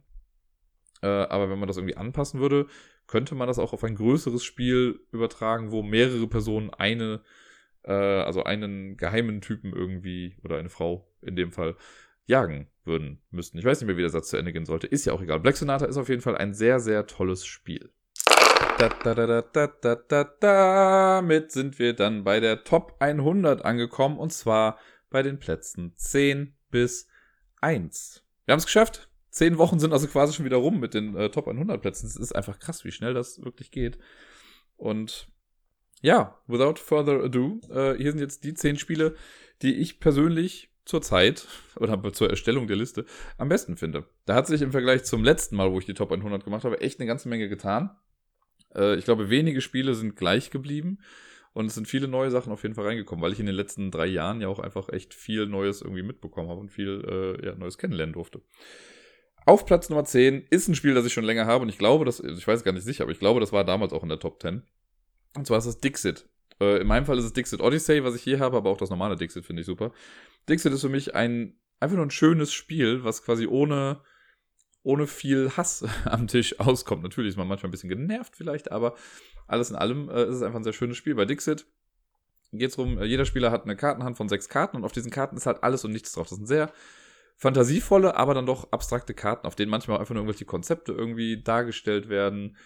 Äh, 1.02 1.06
aber 1.06 1.50
wenn 1.50 1.58
man 1.58 1.66
das 1.68 1.76
irgendwie 1.76 1.96
anpassen 1.96 2.40
würde, 2.40 2.66
könnte 3.06 3.34
man 3.34 3.48
das 3.48 3.58
auch 3.58 3.72
auf 3.72 3.84
ein 3.84 3.94
größeres 3.94 4.44
Spiel 4.44 5.00
übertragen, 5.12 5.70
wo 5.70 5.82
mehrere 5.82 6.26
Personen 6.26 6.70
eine, 6.70 7.22
äh, 7.82 7.92
also 7.92 8.44
einen 8.44 8.96
geheimen 8.96 9.40
Typen 9.40 9.72
irgendwie, 9.74 10.36
oder 10.42 10.58
eine 10.58 10.70
Frau 10.70 11.06
in 11.20 11.36
dem 11.36 11.52
Fall, 11.52 11.76
jagen 12.26 12.68
würden 12.84 13.22
müssten. 13.30 13.58
Ich 13.58 13.64
weiß 13.64 13.80
nicht 13.80 13.86
mehr, 13.86 13.96
wie 13.96 14.02
der 14.02 14.10
Satz 14.10 14.28
zu 14.28 14.36
Ende 14.36 14.52
gehen 14.52 14.66
sollte. 14.66 14.86
Ist 14.86 15.04
ja 15.04 15.12
auch 15.12 15.22
egal. 15.22 15.40
Black 15.40 15.56
Sonata 15.56 15.86
ist 15.86 15.96
auf 15.96 16.08
jeden 16.08 16.22
Fall 16.22 16.36
ein 16.36 16.54
sehr, 16.54 16.80
sehr 16.80 17.06
tolles 17.06 17.46
Spiel. 17.46 17.90
Da, 18.78 18.88
da, 18.88 19.14
da, 19.14 19.42
da, 19.42 19.66
da, 19.66 19.94
da, 19.94 20.24
damit 20.40 21.52
sind 21.52 21.78
wir 21.78 21.94
dann 21.94 22.24
bei 22.24 22.40
der 22.40 22.64
Top 22.64 22.96
100 22.98 23.64
angekommen 23.64 24.18
und 24.18 24.32
zwar 24.32 24.78
bei 25.10 25.22
den 25.22 25.38
Plätzen 25.38 25.92
10 25.96 26.56
bis 26.70 27.06
1. 27.60 28.24
Wir 28.44 28.52
haben 28.52 28.58
es 28.58 28.66
geschafft. 28.66 29.08
Zehn 29.30 29.58
Wochen 29.58 29.78
sind 29.78 29.92
also 29.92 30.06
quasi 30.06 30.32
schon 30.32 30.44
wieder 30.44 30.56
rum 30.58 30.78
mit 30.80 30.94
den 30.94 31.16
äh, 31.16 31.30
Top 31.30 31.48
100 31.48 31.80
Plätzen. 31.80 32.06
Es 32.06 32.16
ist 32.16 32.34
einfach 32.34 32.58
krass, 32.58 32.84
wie 32.84 32.92
schnell 32.92 33.14
das 33.14 33.42
wirklich 33.42 33.70
geht. 33.70 33.98
Und 34.76 35.28
ja, 36.02 36.38
without 36.46 36.78
further 36.78 37.24
ado, 37.24 37.60
äh, 37.70 37.96
hier 37.96 38.10
sind 38.10 38.20
jetzt 38.20 38.44
die 38.44 38.54
zehn 38.54 38.76
Spiele, 38.76 39.16
die 39.62 39.74
ich 39.76 40.00
persönlich 40.00 40.73
zur 40.84 41.02
Zeit 41.02 41.46
oder 41.76 42.12
zur 42.12 42.30
Erstellung 42.30 42.66
der 42.66 42.76
Liste 42.76 43.04
am 43.38 43.48
besten 43.48 43.76
finde. 43.76 44.06
Da 44.26 44.34
hat 44.34 44.46
sich 44.46 44.62
im 44.62 44.72
Vergleich 44.72 45.04
zum 45.04 45.24
letzten 45.24 45.56
Mal, 45.56 45.72
wo 45.72 45.78
ich 45.78 45.86
die 45.86 45.94
Top 45.94 46.12
100 46.12 46.44
gemacht 46.44 46.64
habe, 46.64 46.80
echt 46.80 47.00
eine 47.00 47.06
ganze 47.06 47.28
Menge 47.28 47.48
getan. 47.48 47.90
Äh, 48.74 48.96
ich 48.96 49.04
glaube, 49.04 49.30
wenige 49.30 49.60
Spiele 49.60 49.94
sind 49.94 50.16
gleich 50.16 50.50
geblieben 50.50 50.98
und 51.52 51.66
es 51.66 51.74
sind 51.74 51.88
viele 51.88 52.08
neue 52.08 52.30
Sachen 52.30 52.52
auf 52.52 52.62
jeden 52.62 52.74
Fall 52.74 52.86
reingekommen, 52.86 53.22
weil 53.22 53.32
ich 53.32 53.40
in 53.40 53.46
den 53.46 53.54
letzten 53.54 53.90
drei 53.90 54.06
Jahren 54.06 54.40
ja 54.40 54.48
auch 54.48 54.58
einfach 54.58 54.88
echt 54.88 55.14
viel 55.14 55.46
Neues 55.46 55.82
irgendwie 55.82 56.02
mitbekommen 56.02 56.48
habe 56.48 56.60
und 56.60 56.70
viel 56.70 57.38
äh, 57.40 57.46
ja, 57.46 57.54
Neues 57.54 57.78
kennenlernen 57.78 58.12
durfte. 58.12 58.42
Auf 59.46 59.66
Platz 59.66 59.90
Nummer 59.90 60.04
10 60.04 60.46
ist 60.50 60.68
ein 60.68 60.74
Spiel, 60.74 60.94
das 60.94 61.04
ich 61.04 61.12
schon 61.12 61.24
länger 61.24 61.46
habe 61.46 61.62
und 61.62 61.68
ich 61.68 61.78
glaube, 61.78 62.04
das, 62.04 62.20
ich 62.20 62.46
weiß 62.46 62.64
gar 62.64 62.72
nicht 62.72 62.84
sicher, 62.84 63.04
aber 63.04 63.12
ich 63.12 63.18
glaube, 63.18 63.40
das 63.40 63.52
war 63.52 63.64
damals 63.64 63.92
auch 63.92 64.02
in 64.02 64.08
der 64.08 64.18
Top 64.18 64.40
10. 64.40 64.62
Und 65.36 65.46
zwar 65.46 65.58
ist 65.58 65.66
es 65.66 65.78
Dixit. 65.78 66.28
Äh, 66.60 66.80
in 66.80 66.86
meinem 66.86 67.06
Fall 67.06 67.18
ist 67.18 67.24
es 67.24 67.32
Dixit 67.32 67.60
Odyssey, 67.60 68.04
was 68.04 68.14
ich 68.14 68.22
hier 68.22 68.40
habe, 68.40 68.56
aber 68.56 68.70
auch 68.70 68.76
das 68.76 68.90
normale 68.90 69.16
Dixit 69.16 69.44
finde 69.44 69.60
ich 69.60 69.66
super. 69.66 69.92
Dixit 70.48 70.72
ist 70.72 70.80
für 70.80 70.88
mich 70.88 71.14
ein 71.14 71.58
einfach 71.80 71.96
nur 71.96 72.06
ein 72.06 72.10
schönes 72.10 72.52
Spiel, 72.52 73.04
was 73.04 73.22
quasi 73.22 73.46
ohne 73.46 74.00
ohne 74.82 75.06
viel 75.06 75.50
Hass 75.56 75.84
am 76.04 76.26
Tisch 76.26 76.60
auskommt. 76.60 77.02
Natürlich 77.02 77.30
ist 77.30 77.36
man 77.36 77.48
manchmal 77.48 77.68
ein 77.68 77.72
bisschen 77.72 77.88
genervt 77.88 78.36
vielleicht, 78.36 78.70
aber 78.70 78.94
alles 79.46 79.70
in 79.70 79.76
allem 79.76 80.08
äh, 80.08 80.24
ist 80.24 80.36
es 80.36 80.42
einfach 80.42 80.58
ein 80.58 80.64
sehr 80.64 80.72
schönes 80.72 80.96
Spiel. 80.96 81.14
Bei 81.14 81.24
Dixit 81.24 81.66
geht 82.52 82.70
es 82.70 82.76
darum, 82.76 82.98
äh, 82.98 83.04
jeder 83.04 83.24
Spieler 83.24 83.50
hat 83.50 83.64
eine 83.64 83.76
Kartenhand 83.76 84.16
von 84.16 84.28
sechs 84.28 84.48
Karten 84.48 84.76
und 84.76 84.84
auf 84.84 84.92
diesen 84.92 85.10
Karten 85.10 85.36
ist 85.36 85.46
halt 85.46 85.62
alles 85.62 85.84
und 85.84 85.92
nichts 85.92 86.12
drauf. 86.12 86.28
Das 86.28 86.36
sind 86.36 86.46
sehr 86.46 86.72
fantasievolle, 87.36 88.16
aber 88.16 88.34
dann 88.34 88.46
doch 88.46 88.70
abstrakte 88.72 89.14
Karten, 89.14 89.46
auf 89.46 89.56
denen 89.56 89.70
manchmal 89.70 89.98
einfach 89.98 90.14
nur 90.14 90.22
irgendwelche 90.22 90.44
Konzepte 90.44 90.92
irgendwie 90.92 91.42
dargestellt 91.42 92.08
werden. 92.08 92.56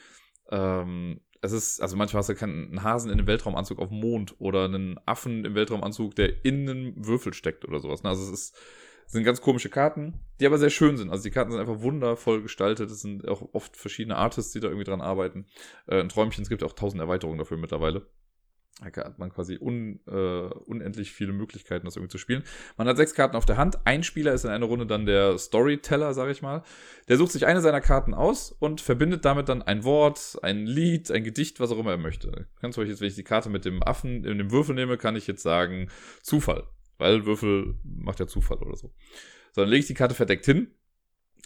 Ähm, 0.51 1.21
es 1.41 1.53
ist, 1.53 1.81
also 1.81 1.97
manchmal 1.97 2.21
hast 2.21 2.29
du 2.29 2.35
keinen 2.35 2.83
Hasen 2.83 3.11
in 3.11 3.19
einem 3.19 3.27
Weltraumanzug 3.27 3.79
auf 3.79 3.89
dem 3.89 4.01
Mond 4.01 4.35
oder 4.39 4.65
einen 4.65 4.99
Affen 5.07 5.45
im 5.45 5.55
Weltraumanzug, 5.55 6.15
der 6.15 6.45
in 6.45 6.69
einem 6.69 6.95
Würfel 6.97 7.35
steckt 7.35 7.65
oder 7.65 7.81
sowas. 7.81 8.03
Ne? 8.03 8.09
Also 8.09 8.25
es 8.25 8.31
ist, 8.31 8.57
sind 9.07 9.25
ganz 9.25 9.41
komische 9.41 9.71
Karten, 9.71 10.21
die 10.41 10.47
aber 10.47 10.59
sehr 10.59 10.71
schön 10.71 10.97
sind. 10.97 11.11
Also 11.11 11.23
die 11.23 11.31
Karten 11.31 11.53
sind 11.53 11.61
einfach 11.61 11.81
wundervoll 11.81 12.43
gestaltet. 12.43 12.91
Es 12.91 13.01
sind 13.01 13.27
auch 13.27 13.43
oft 13.53 13.77
verschiedene 13.77 14.17
Artists, 14.17 14.53
die 14.53 14.61
da 14.61 14.69
irgendwie 14.69 14.85
dran 14.85 15.01
arbeiten. 15.01 15.47
Äh, 15.87 16.01
ein 16.01 16.09
Träumchen, 16.09 16.43
es 16.43 16.49
gibt 16.49 16.63
auch 16.63 16.73
tausend 16.73 17.01
Erweiterungen 17.01 17.39
dafür 17.39 17.57
mittlerweile. 17.57 18.07
Hat 18.81 19.19
man 19.19 19.33
quasi 19.33 19.59
un, 19.61 19.99
äh, 20.07 20.13
unendlich 20.13 21.13
viele 21.13 21.33
Möglichkeiten, 21.33 21.85
das 21.85 21.97
irgendwie 21.97 22.13
zu 22.13 22.19
spielen. 22.19 22.45
Man 22.77 22.87
hat 22.87 22.97
sechs 22.97 23.13
Karten 23.13 23.37
auf 23.37 23.45
der 23.45 23.57
Hand. 23.57 23.79
Ein 23.85 24.05
Spieler 24.05 24.33
ist 24.33 24.45
in 24.45 24.51
einer 24.51 24.67
Runde 24.67 24.87
dann 24.87 25.05
der 25.05 25.37
Storyteller, 25.37 26.15
sag 26.15 26.31
ich 26.31 26.43
mal. 26.43 26.63
Der 27.09 27.17
sucht 27.17 27.33
sich 27.33 27.47
eine 27.47 27.61
seiner 27.61 27.81
Karten 27.81 28.15
aus 28.15 28.53
und 28.53 28.81
verbindet 28.81 29.25
damit 29.25 29.49
dann 29.49 29.63
ein 29.63 29.83
Wort, 29.83 30.39
ein 30.43 30.67
Lied, 30.67 31.11
ein 31.11 31.25
Gedicht, 31.25 31.59
was 31.59 31.73
auch 31.73 31.79
immer 31.79 31.91
er 31.91 31.99
möchte. 31.99 32.47
Ganz 32.61 32.77
zum 32.77 32.85
jetzt, 32.85 33.01
wenn 33.01 33.09
ich 33.09 33.17
die 33.17 33.25
Karte 33.25 33.51
mit 33.51 33.65
dem 33.65 33.83
Affen 33.83 34.25
in 34.25 34.39
dem 34.39 34.53
Würfel 34.53 34.77
nehme, 34.77 34.97
kann 34.97 35.17
ich 35.17 35.27
jetzt 35.27 35.43
sagen 35.43 35.91
Zufall. 36.23 36.65
Weil 36.99 37.27
Würfel 37.27 37.75
macht 37.83 38.21
ja 38.21 38.29
Zufall 38.29 38.59
oder 38.59 38.77
so. 38.77 38.93
So, 39.53 39.63
dann 39.63 39.71
lege 39.71 39.81
ich 39.81 39.87
die 39.87 39.95
Karte 39.95 40.15
verdeckt 40.15 40.45
hin. 40.45 40.71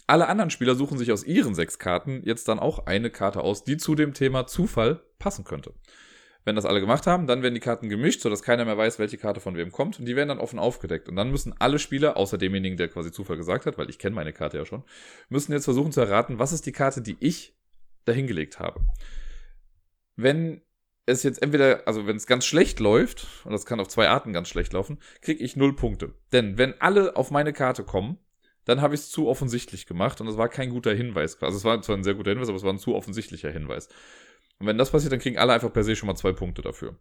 Alle 0.05 0.27
anderen 0.27 0.49
Spieler 0.49 0.75
suchen 0.75 0.97
sich 0.97 1.11
aus 1.11 1.23
ihren 1.23 1.55
sechs 1.55 1.79
Karten 1.79 2.21
jetzt 2.25 2.47
dann 2.47 2.59
auch 2.59 2.85
eine 2.85 3.09
Karte 3.09 3.41
aus, 3.41 3.63
die 3.63 3.77
zu 3.77 3.95
dem 3.95 4.13
Thema 4.13 4.45
Zufall 4.45 5.01
passen 5.17 5.45
könnte. 5.45 5.73
Wenn 6.45 6.55
das 6.55 6.65
alle 6.65 6.81
gemacht 6.81 7.07
haben, 7.07 7.25
dann 7.25 7.41
werden 7.41 7.53
die 7.53 7.61
Karten 7.61 7.87
gemischt, 7.87 8.21
sodass 8.21 8.43
keiner 8.43 8.65
mehr 8.65 8.77
weiß, 8.77 8.99
welche 8.99 9.17
Karte 9.17 9.39
von 9.39 9.55
wem 9.55 9.71
kommt. 9.71 9.99
Und 9.99 10.05
die 10.05 10.15
werden 10.15 10.29
dann 10.29 10.39
offen 10.39 10.59
aufgedeckt. 10.59 11.07
Und 11.07 11.15
dann 11.15 11.31
müssen 11.31 11.55
alle 11.59 11.79
Spieler, 11.79 12.17
außer 12.17 12.37
demjenigen, 12.37 12.77
der 12.77 12.89
quasi 12.89 13.11
Zufall 13.11 13.37
gesagt 13.37 13.65
hat, 13.65 13.77
weil 13.77 13.89
ich 13.89 13.97
kenne 13.97 14.15
meine 14.15 14.33
Karte 14.33 14.57
ja 14.57 14.65
schon, 14.65 14.83
müssen 15.29 15.53
jetzt 15.53 15.65
versuchen 15.65 15.91
zu 15.91 16.01
erraten, 16.01 16.39
was 16.39 16.51
ist 16.51 16.65
die 16.65 16.73
Karte, 16.73 17.01
die 17.01 17.17
ich 17.19 17.55
dahingelegt 18.05 18.59
habe. 18.59 18.81
Wenn 20.15 20.61
es 21.05 21.23
jetzt 21.23 21.41
entweder, 21.41 21.87
also 21.87 22.07
wenn 22.07 22.15
es 22.15 22.27
ganz 22.27 22.45
schlecht 22.45 22.79
läuft, 22.79 23.27
und 23.45 23.51
das 23.51 23.65
kann 23.65 23.79
auf 23.79 23.87
zwei 23.87 24.09
Arten 24.09 24.33
ganz 24.33 24.47
schlecht 24.49 24.73
laufen, 24.73 24.99
kriege 25.21 25.43
ich 25.43 25.55
null 25.55 25.75
Punkte. 25.75 26.13
Denn 26.31 26.57
wenn 26.57 26.79
alle 26.81 27.15
auf 27.15 27.31
meine 27.31 27.53
Karte 27.53 27.83
kommen, 27.83 28.17
dann 28.65 28.81
habe 28.81 28.95
ich 28.95 29.01
es 29.01 29.09
zu 29.09 29.27
offensichtlich 29.27 29.85
gemacht 29.85 30.21
und 30.21 30.27
es 30.27 30.37
war 30.37 30.47
kein 30.47 30.69
guter 30.69 30.93
Hinweis. 30.93 31.41
Also 31.41 31.57
es 31.57 31.65
war 31.65 31.81
zwar 31.81 31.97
ein 31.97 32.03
sehr 32.03 32.13
guter 32.13 32.31
Hinweis, 32.31 32.47
aber 32.47 32.57
es 32.57 32.63
war 32.63 32.71
ein 32.71 32.79
zu 32.79 32.95
offensichtlicher 32.95 33.51
Hinweis. 33.51 33.89
Und 34.59 34.67
wenn 34.67 34.77
das 34.77 34.91
passiert, 34.91 35.11
dann 35.11 35.19
kriegen 35.19 35.37
alle 35.37 35.53
einfach 35.53 35.73
per 35.73 35.83
se 35.83 35.95
schon 35.95 36.07
mal 36.07 36.15
zwei 36.15 36.31
Punkte 36.31 36.61
dafür. 36.61 36.97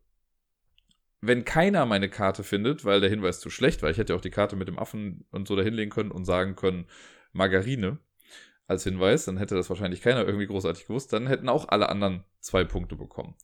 Wenn 1.20 1.44
keiner 1.44 1.86
meine 1.86 2.08
Karte 2.08 2.42
findet, 2.42 2.84
weil 2.84 3.00
der 3.00 3.10
Hinweis 3.10 3.38
zu 3.38 3.50
schlecht 3.50 3.82
war, 3.82 3.90
ich 3.90 3.98
hätte 3.98 4.14
auch 4.14 4.20
die 4.20 4.30
Karte 4.30 4.56
mit 4.56 4.66
dem 4.66 4.78
Affen 4.78 5.24
und 5.30 5.46
so 5.46 5.54
da 5.54 5.62
hinlegen 5.62 5.90
können 5.90 6.10
und 6.10 6.24
sagen 6.24 6.56
können, 6.56 6.86
Margarine 7.32 7.98
als 8.66 8.84
Hinweis, 8.84 9.26
dann 9.26 9.36
hätte 9.36 9.54
das 9.54 9.70
wahrscheinlich 9.70 10.02
keiner 10.02 10.26
irgendwie 10.26 10.46
großartig 10.46 10.86
gewusst, 10.86 11.12
dann 11.12 11.26
hätten 11.28 11.48
auch 11.48 11.68
alle 11.68 11.88
anderen 11.88 12.24
zwei 12.40 12.64
Punkte 12.64 12.96
bekommen. 12.96 13.36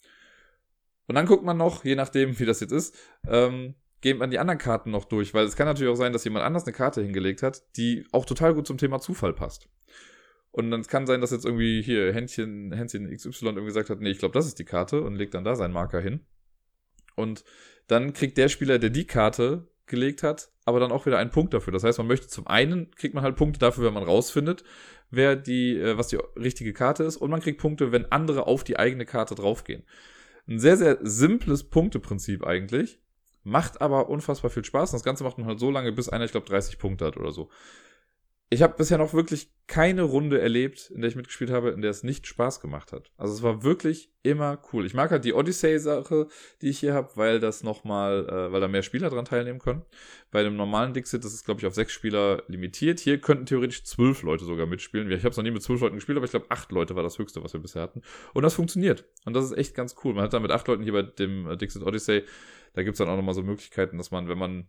Und 1.06 1.14
dann 1.14 1.26
guckt 1.26 1.44
man 1.44 1.56
noch, 1.56 1.84
je 1.84 1.94
nachdem, 1.94 2.38
wie 2.38 2.44
das 2.44 2.60
jetzt 2.60 2.72
ist, 2.72 2.96
ähm, 3.26 3.74
geht 4.00 4.18
man 4.18 4.30
die 4.30 4.38
anderen 4.38 4.58
Karten 4.58 4.90
noch 4.90 5.04
durch, 5.04 5.34
weil 5.34 5.46
es 5.46 5.56
kann 5.56 5.66
natürlich 5.66 5.92
auch 5.92 5.96
sein, 5.96 6.12
dass 6.12 6.24
jemand 6.24 6.44
anders 6.44 6.64
eine 6.64 6.72
Karte 6.72 7.02
hingelegt 7.02 7.42
hat, 7.42 7.62
die 7.76 8.06
auch 8.12 8.24
total 8.24 8.54
gut 8.54 8.66
zum 8.66 8.78
Thema 8.78 9.00
Zufall 9.00 9.32
passt. 9.32 9.68
Und 10.50 10.70
dann 10.70 10.82
kann 10.82 11.06
sein, 11.06 11.20
dass 11.20 11.30
jetzt 11.30 11.44
irgendwie 11.44 11.82
hier 11.82 12.12
Händchen, 12.12 12.72
Händchen 12.72 13.10
XY 13.14 13.46
irgendwie 13.46 13.66
gesagt 13.66 13.90
hat, 13.90 14.00
nee, 14.00 14.10
ich 14.10 14.18
glaube, 14.18 14.32
das 14.32 14.46
ist 14.46 14.58
die 14.58 14.64
Karte 14.64 15.02
und 15.02 15.14
legt 15.14 15.34
dann 15.34 15.44
da 15.44 15.54
seinen 15.54 15.72
Marker 15.72 16.00
hin. 16.00 16.20
Und 17.16 17.44
dann 17.86 18.12
kriegt 18.12 18.38
der 18.38 18.48
Spieler, 18.48 18.78
der 18.78 18.90
die 18.90 19.06
Karte 19.06 19.68
gelegt 19.86 20.22
hat, 20.22 20.50
aber 20.64 20.80
dann 20.80 20.92
auch 20.92 21.06
wieder 21.06 21.18
einen 21.18 21.30
Punkt 21.30 21.54
dafür. 21.54 21.72
Das 21.72 21.84
heißt, 21.84 21.98
man 21.98 22.06
möchte 22.06 22.28
zum 22.28 22.46
einen 22.46 22.90
kriegt 22.92 23.14
man 23.14 23.24
halt 23.24 23.36
Punkte 23.36 23.58
dafür, 23.58 23.84
wenn 23.84 23.94
man 23.94 24.02
rausfindet, 24.02 24.64
wer 25.10 25.36
die, 25.36 25.76
äh, 25.76 25.96
was 25.96 26.08
die 26.08 26.18
richtige 26.36 26.72
Karte 26.72 27.04
ist, 27.04 27.16
und 27.16 27.30
man 27.30 27.40
kriegt 27.40 27.60
Punkte, 27.60 27.92
wenn 27.92 28.10
andere 28.12 28.46
auf 28.46 28.64
die 28.64 28.78
eigene 28.78 29.06
Karte 29.06 29.34
draufgehen. 29.34 29.84
Ein 30.46 30.58
sehr, 30.58 30.76
sehr 30.76 30.98
simples 31.02 31.64
Punkteprinzip 31.64 32.44
eigentlich. 32.44 33.00
Macht 33.44 33.80
aber 33.80 34.08
unfassbar 34.08 34.50
viel 34.50 34.64
Spaß. 34.64 34.90
Und 34.90 34.96
das 34.96 35.04
Ganze 35.04 35.24
macht 35.24 35.38
man 35.38 35.46
halt 35.46 35.60
so 35.60 35.70
lange, 35.70 35.92
bis 35.92 36.08
einer, 36.08 36.24
ich 36.24 36.32
glaube, 36.32 36.46
30 36.46 36.78
Punkte 36.78 37.06
hat 37.06 37.16
oder 37.16 37.32
so 37.32 37.50
ich 38.50 38.62
habe 38.62 38.74
bisher 38.76 38.96
noch 38.96 39.12
wirklich 39.12 39.50
keine 39.66 40.02
Runde 40.02 40.40
erlebt, 40.40 40.90
in 40.90 41.02
der 41.02 41.10
ich 41.10 41.16
mitgespielt 41.16 41.50
habe, 41.50 41.70
in 41.70 41.82
der 41.82 41.90
es 41.90 42.02
nicht 42.02 42.26
Spaß 42.26 42.60
gemacht 42.60 42.92
hat. 42.92 43.10
Also 43.18 43.34
es 43.34 43.42
war 43.42 43.62
wirklich 43.62 44.10
immer 44.22 44.58
cool. 44.72 44.86
Ich 44.86 44.94
mag 44.94 45.10
halt 45.10 45.26
die 45.26 45.34
Odyssey-Sache, 45.34 46.28
die 46.62 46.70
ich 46.70 46.78
hier 46.78 46.94
habe, 46.94 47.10
weil 47.16 47.40
das 47.40 47.62
nochmal, 47.62 48.26
äh, 48.26 48.50
weil 48.50 48.62
da 48.62 48.68
mehr 48.68 48.82
Spieler 48.82 49.10
dran 49.10 49.26
teilnehmen 49.26 49.58
können. 49.58 49.82
Bei 50.30 50.42
dem 50.42 50.56
normalen 50.56 50.94
Dixit 50.94 51.24
das 51.24 51.34
ist 51.34 51.44
glaube 51.44 51.60
ich, 51.60 51.66
auf 51.66 51.74
sechs 51.74 51.92
Spieler 51.92 52.42
limitiert. 52.48 53.00
Hier 53.00 53.20
könnten 53.20 53.44
theoretisch 53.44 53.84
zwölf 53.84 54.22
Leute 54.22 54.46
sogar 54.46 54.66
mitspielen. 54.66 55.10
Ich 55.10 55.18
habe 55.18 55.30
es 55.30 55.36
noch 55.36 55.44
nie 55.44 55.50
mit 55.50 55.62
zwölf 55.62 55.82
Leuten 55.82 55.96
gespielt, 55.96 56.16
aber 56.16 56.24
ich 56.24 56.30
glaube, 56.30 56.46
acht 56.48 56.72
Leute 56.72 56.96
war 56.96 57.02
das 57.02 57.18
höchste, 57.18 57.44
was 57.44 57.52
wir 57.52 57.60
bisher 57.60 57.82
hatten. 57.82 58.00
Und 58.32 58.42
das 58.44 58.54
funktioniert. 58.54 59.04
Und 59.26 59.34
das 59.34 59.44
ist 59.44 59.58
echt 59.58 59.74
ganz 59.74 59.94
cool. 60.04 60.14
Man 60.14 60.24
hat 60.24 60.32
dann 60.32 60.42
mit 60.42 60.52
acht 60.52 60.66
Leuten 60.68 60.82
hier 60.82 60.94
bei 60.94 61.02
dem 61.02 61.50
äh, 61.50 61.56
Dixit 61.58 61.82
Odyssey, 61.82 62.24
da 62.72 62.82
gibt's 62.82 62.98
dann 62.98 63.08
auch 63.08 63.16
nochmal 63.16 63.34
so 63.34 63.42
Möglichkeiten, 63.42 63.98
dass 63.98 64.10
man, 64.10 64.28
wenn 64.28 64.38
man 64.38 64.68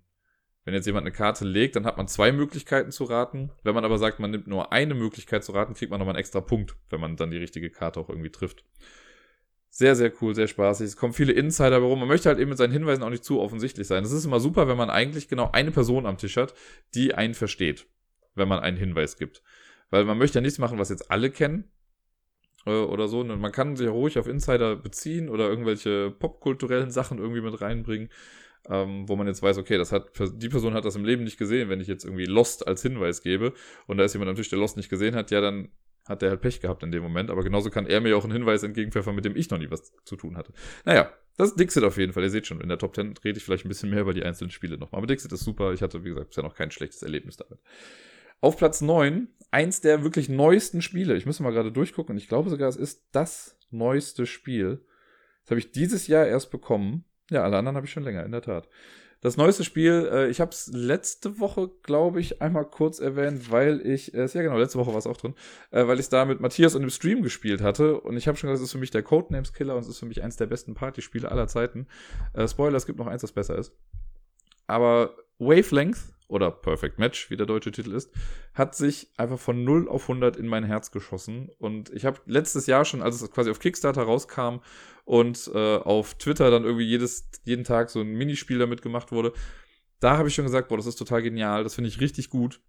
wenn 0.69 0.75
jetzt 0.75 0.85
jemand 0.85 1.07
eine 1.07 1.11
Karte 1.11 1.45
legt, 1.45 1.75
dann 1.75 1.87
hat 1.87 1.97
man 1.97 2.07
zwei 2.07 2.31
Möglichkeiten 2.31 2.91
zu 2.91 3.05
raten. 3.05 3.49
Wenn 3.63 3.73
man 3.73 3.85
aber 3.85 3.97
sagt, 3.97 4.19
man 4.19 4.29
nimmt 4.29 4.45
nur 4.45 4.71
eine 4.71 4.93
Möglichkeit 4.93 5.43
zu 5.43 5.51
raten, 5.51 5.73
kriegt 5.73 5.89
man 5.89 5.97
nochmal 5.97 6.13
einen 6.13 6.19
extra 6.19 6.41
Punkt, 6.41 6.75
wenn 6.91 6.99
man 6.99 7.15
dann 7.15 7.31
die 7.31 7.37
richtige 7.37 7.71
Karte 7.71 7.99
auch 7.99 8.07
irgendwie 8.07 8.29
trifft. 8.29 8.63
Sehr, 9.71 9.95
sehr 9.95 10.13
cool, 10.21 10.35
sehr 10.35 10.45
spaßig. 10.45 10.85
Es 10.85 10.95
kommen 10.95 11.13
viele 11.13 11.31
Insider 11.31 11.81
herum. 11.81 11.97
Man 11.97 12.07
möchte 12.07 12.29
halt 12.29 12.37
eben 12.37 12.49
mit 12.49 12.59
seinen 12.59 12.71
Hinweisen 12.71 13.01
auch 13.01 13.09
nicht 13.09 13.23
zu 13.23 13.39
offensichtlich 13.39 13.87
sein. 13.87 14.03
Es 14.03 14.11
ist 14.11 14.25
immer 14.25 14.39
super, 14.39 14.67
wenn 14.67 14.77
man 14.77 14.91
eigentlich 14.91 15.27
genau 15.27 15.49
eine 15.51 15.71
Person 15.71 16.05
am 16.05 16.19
Tisch 16.19 16.37
hat, 16.37 16.53
die 16.93 17.15
einen 17.15 17.33
versteht, 17.33 17.87
wenn 18.35 18.47
man 18.47 18.59
einen 18.59 18.77
Hinweis 18.77 19.17
gibt. 19.17 19.41
Weil 19.89 20.05
man 20.05 20.19
möchte 20.19 20.37
ja 20.37 20.41
nichts 20.43 20.59
machen, 20.59 20.77
was 20.77 20.89
jetzt 20.89 21.09
alle 21.09 21.31
kennen 21.31 21.63
äh, 22.67 22.69
oder 22.69 23.07
so. 23.07 23.23
Man 23.23 23.51
kann 23.51 23.75
sich 23.75 23.87
ruhig 23.87 24.19
auf 24.19 24.27
Insider 24.27 24.75
beziehen 24.75 25.29
oder 25.29 25.49
irgendwelche 25.49 26.11
popkulturellen 26.11 26.91
Sachen 26.91 27.17
irgendwie 27.17 27.41
mit 27.41 27.59
reinbringen 27.59 28.09
ähm, 28.69 29.07
wo 29.09 29.15
man 29.15 29.27
jetzt 29.27 29.41
weiß, 29.41 29.57
okay, 29.57 29.77
das 29.77 29.91
hat 29.91 30.11
die 30.33 30.49
Person 30.49 30.73
hat 30.73 30.85
das 30.85 30.95
im 30.95 31.05
Leben 31.05 31.23
nicht 31.23 31.37
gesehen, 31.37 31.69
wenn 31.69 31.81
ich 31.81 31.87
jetzt 31.87 32.05
irgendwie 32.05 32.25
Lost 32.25 32.67
als 32.67 32.81
Hinweis 32.81 33.21
gebe 33.21 33.53
und 33.87 33.97
da 33.97 34.03
ist 34.03 34.13
jemand 34.13 34.29
am 34.29 34.35
Tisch, 34.35 34.49
der 34.49 34.59
Lost 34.59 34.77
nicht 34.77 34.89
gesehen 34.89 35.15
hat, 35.15 35.31
ja, 35.31 35.41
dann 35.41 35.69
hat 36.07 36.21
der 36.21 36.31
halt 36.31 36.41
Pech 36.41 36.59
gehabt 36.59 36.83
in 36.83 36.91
dem 36.91 37.03
Moment, 37.03 37.29
aber 37.29 37.43
genauso 37.43 37.69
kann 37.69 37.85
er 37.85 38.01
mir 38.01 38.17
auch 38.17 38.23
einen 38.23 38.33
Hinweis 38.33 38.63
entgegenpfeffern, 38.63 39.15
mit 39.15 39.25
dem 39.25 39.35
ich 39.35 39.49
noch 39.49 39.59
nie 39.59 39.69
was 39.69 39.93
zu 40.05 40.15
tun 40.15 40.37
hatte. 40.37 40.53
Naja, 40.85 41.13
das 41.37 41.51
ist 41.51 41.59
Dixit 41.59 41.83
auf 41.83 41.97
jeden 41.97 42.11
Fall. 42.11 42.23
Ihr 42.23 42.29
seht 42.29 42.47
schon, 42.47 42.59
in 42.59 42.67
der 42.67 42.77
Top 42.77 42.95
10 42.95 43.15
rede 43.23 43.37
ich 43.37 43.45
vielleicht 43.45 43.63
ein 43.63 43.69
bisschen 43.69 43.91
mehr 43.91 44.01
über 44.01 44.13
die 44.13 44.23
einzelnen 44.23 44.49
Spiele 44.49 44.77
nochmal. 44.77 44.99
Aber 44.99 45.07
Dixit 45.07 45.31
ist 45.31 45.45
super. 45.45 45.71
Ich 45.71 45.81
hatte, 45.81 46.03
wie 46.03 46.09
gesagt, 46.09 46.29
bisher 46.29 46.43
noch 46.43 46.55
kein 46.55 46.69
schlechtes 46.71 47.01
Erlebnis 47.01 47.37
damit. 47.37 47.59
Auf 48.41 48.57
Platz 48.57 48.81
9, 48.81 49.29
eins 49.51 49.81
der 49.81 50.03
wirklich 50.03 50.27
neuesten 50.29 50.81
Spiele. 50.81 51.15
Ich 51.15 51.25
muss 51.25 51.39
mal 51.39 51.51
gerade 51.51 51.71
durchgucken 51.71 52.17
ich 52.17 52.27
glaube 52.27 52.49
sogar, 52.49 52.67
es 52.67 52.75
ist 52.75 53.07
das 53.13 53.57
neueste 53.69 54.25
Spiel. 54.25 54.83
Das 55.43 55.51
habe 55.51 55.59
ich 55.59 55.71
dieses 55.71 56.07
Jahr 56.07 56.27
erst 56.27 56.51
bekommen. 56.51 57.05
Ja, 57.29 57.43
alle 57.43 57.57
anderen 57.57 57.75
habe 57.75 57.85
ich 57.85 57.91
schon 57.91 58.03
länger, 58.03 58.25
in 58.25 58.31
der 58.31 58.41
Tat. 58.41 58.67
Das 59.21 59.35
neueste 59.35 59.65
Spiel, 59.65 60.09
äh, 60.11 60.29
ich 60.29 60.39
habe 60.39 60.51
es 60.51 60.67
letzte 60.73 61.39
Woche, 61.39 61.69
glaube 61.83 62.21
ich, 62.21 62.41
einmal 62.41 62.63
kurz 62.63 62.99
erwähnt, 62.99 63.51
weil 63.51 63.85
ich, 63.85 64.13
äh, 64.13 64.25
ja 64.25 64.41
genau, 64.41 64.57
letzte 64.57 64.79
Woche 64.79 64.91
war 64.91 64.97
es 64.97 65.07
auch 65.07 65.17
drin, 65.17 65.33
äh, 65.71 65.85
weil 65.87 65.95
ich 65.95 66.05
es 66.05 66.09
da 66.09 66.23
mit 66.23 66.39
Matthias 66.39 66.73
und 66.73 66.83
im 66.83 66.89
Stream 66.89 67.21
gespielt 67.21 67.61
hatte 67.61 67.99
und 67.99 68.15
ich 68.15 68.29
habe 68.29 68.37
schon 68.37 68.49
gesagt, 68.49 68.63
es 68.63 68.69
ist 68.69 68.71
für 68.71 68.77
mich 68.77 68.91
der 68.91 69.03
Codenames 69.03 69.51
Killer 69.51 69.75
und 69.75 69.81
es 69.81 69.89
ist 69.89 69.99
für 69.99 70.05
mich 70.05 70.23
eins 70.23 70.37
der 70.37 70.45
besten 70.45 70.73
Partyspiele 70.73 71.29
aller 71.29 71.47
Zeiten. 71.47 71.87
Äh, 72.33 72.47
Spoiler, 72.47 72.77
es 72.77 72.85
gibt 72.85 72.97
noch 72.97 73.07
eins, 73.07 73.21
das 73.21 73.33
besser 73.33 73.57
ist. 73.57 73.73
Aber 74.67 75.15
Wavelength 75.37 76.13
oder 76.29 76.51
Perfect 76.51 76.99
Match, 76.99 77.29
wie 77.29 77.37
der 77.37 77.45
deutsche 77.45 77.71
Titel 77.71 77.91
ist, 77.91 78.11
hat 78.53 78.75
sich 78.75 79.09
einfach 79.17 79.39
von 79.39 79.63
0 79.63 79.89
auf 79.89 80.03
100 80.03 80.37
in 80.37 80.47
mein 80.47 80.63
Herz 80.63 80.91
geschossen. 80.91 81.49
Und 81.57 81.89
ich 81.89 82.05
habe 82.05 82.21
letztes 82.25 82.67
Jahr 82.67 82.85
schon, 82.85 83.01
als 83.01 83.21
es 83.21 83.31
quasi 83.31 83.49
auf 83.49 83.59
Kickstarter 83.59 84.03
rauskam 84.03 84.59
und 85.05 85.49
äh, 85.53 85.77
auf 85.77 86.13
Twitter 86.13 86.51
dann 86.51 86.63
irgendwie 86.63 86.85
jedes, 86.85 87.29
jeden 87.43 87.63
Tag 87.63 87.89
so 87.89 87.99
ein 87.99 88.13
Minispiel 88.13 88.59
damit 88.59 88.81
gemacht 88.81 89.11
wurde, 89.11 89.33
da 89.99 90.17
habe 90.17 90.29
ich 90.29 90.35
schon 90.35 90.45
gesagt, 90.45 90.69
boah, 90.69 90.77
das 90.77 90.85
ist 90.85 90.95
total 90.95 91.21
genial, 91.21 91.63
das 91.63 91.75
finde 91.75 91.89
ich 91.89 91.99
richtig 91.99 92.29
gut. 92.29 92.61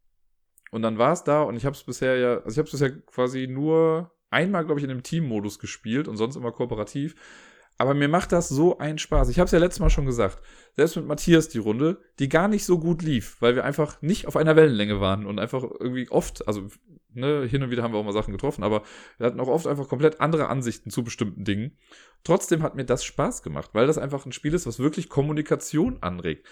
Und 0.70 0.82
dann 0.82 0.98
war 0.98 1.12
es 1.12 1.22
da 1.22 1.42
und 1.42 1.56
ich 1.56 1.64
habe 1.64 1.76
es 1.76 1.84
bisher 1.84 2.16
ja, 2.16 2.38
also 2.38 2.50
ich 2.50 2.58
habe 2.58 2.66
es 2.66 2.72
bisher 2.72 2.90
quasi 3.02 3.46
nur 3.46 4.10
einmal, 4.30 4.64
glaube 4.64 4.80
ich, 4.80 4.84
in 4.84 4.90
einem 4.90 5.02
Team-Modus 5.02 5.58
gespielt 5.58 6.08
und 6.08 6.16
sonst 6.16 6.36
immer 6.36 6.52
kooperativ. 6.52 7.14
Aber 7.80 7.94
mir 7.94 8.08
macht 8.08 8.30
das 8.32 8.50
so 8.50 8.76
einen 8.76 8.98
Spaß. 8.98 9.30
Ich 9.30 9.38
habe 9.38 9.46
es 9.46 9.52
ja 9.52 9.58
letztes 9.58 9.80
Mal 9.80 9.88
schon 9.88 10.04
gesagt. 10.04 10.42
Selbst 10.76 10.96
mit 10.96 11.06
Matthias 11.06 11.48
die 11.48 11.56
Runde, 11.56 12.02
die 12.18 12.28
gar 12.28 12.46
nicht 12.46 12.66
so 12.66 12.78
gut 12.78 13.00
lief, 13.00 13.38
weil 13.40 13.54
wir 13.54 13.64
einfach 13.64 14.02
nicht 14.02 14.26
auf 14.26 14.36
einer 14.36 14.54
Wellenlänge 14.54 15.00
waren 15.00 15.24
und 15.24 15.38
einfach 15.38 15.62
irgendwie 15.62 16.10
oft, 16.10 16.46
also 16.46 16.68
ne, 17.14 17.46
hin 17.46 17.62
und 17.62 17.70
wieder 17.70 17.82
haben 17.82 17.94
wir 17.94 17.98
auch 17.98 18.04
mal 18.04 18.12
Sachen 18.12 18.32
getroffen, 18.32 18.64
aber 18.64 18.82
wir 19.16 19.26
hatten 19.26 19.40
auch 19.40 19.48
oft 19.48 19.66
einfach 19.66 19.88
komplett 19.88 20.20
andere 20.20 20.48
Ansichten 20.48 20.90
zu 20.90 21.02
bestimmten 21.02 21.44
Dingen. 21.44 21.78
Trotzdem 22.22 22.62
hat 22.62 22.74
mir 22.74 22.84
das 22.84 23.02
Spaß 23.02 23.42
gemacht, 23.42 23.70
weil 23.72 23.86
das 23.86 23.96
einfach 23.96 24.26
ein 24.26 24.32
Spiel 24.32 24.52
ist, 24.52 24.66
was 24.66 24.78
wirklich 24.78 25.08
Kommunikation 25.08 26.02
anregt. 26.02 26.46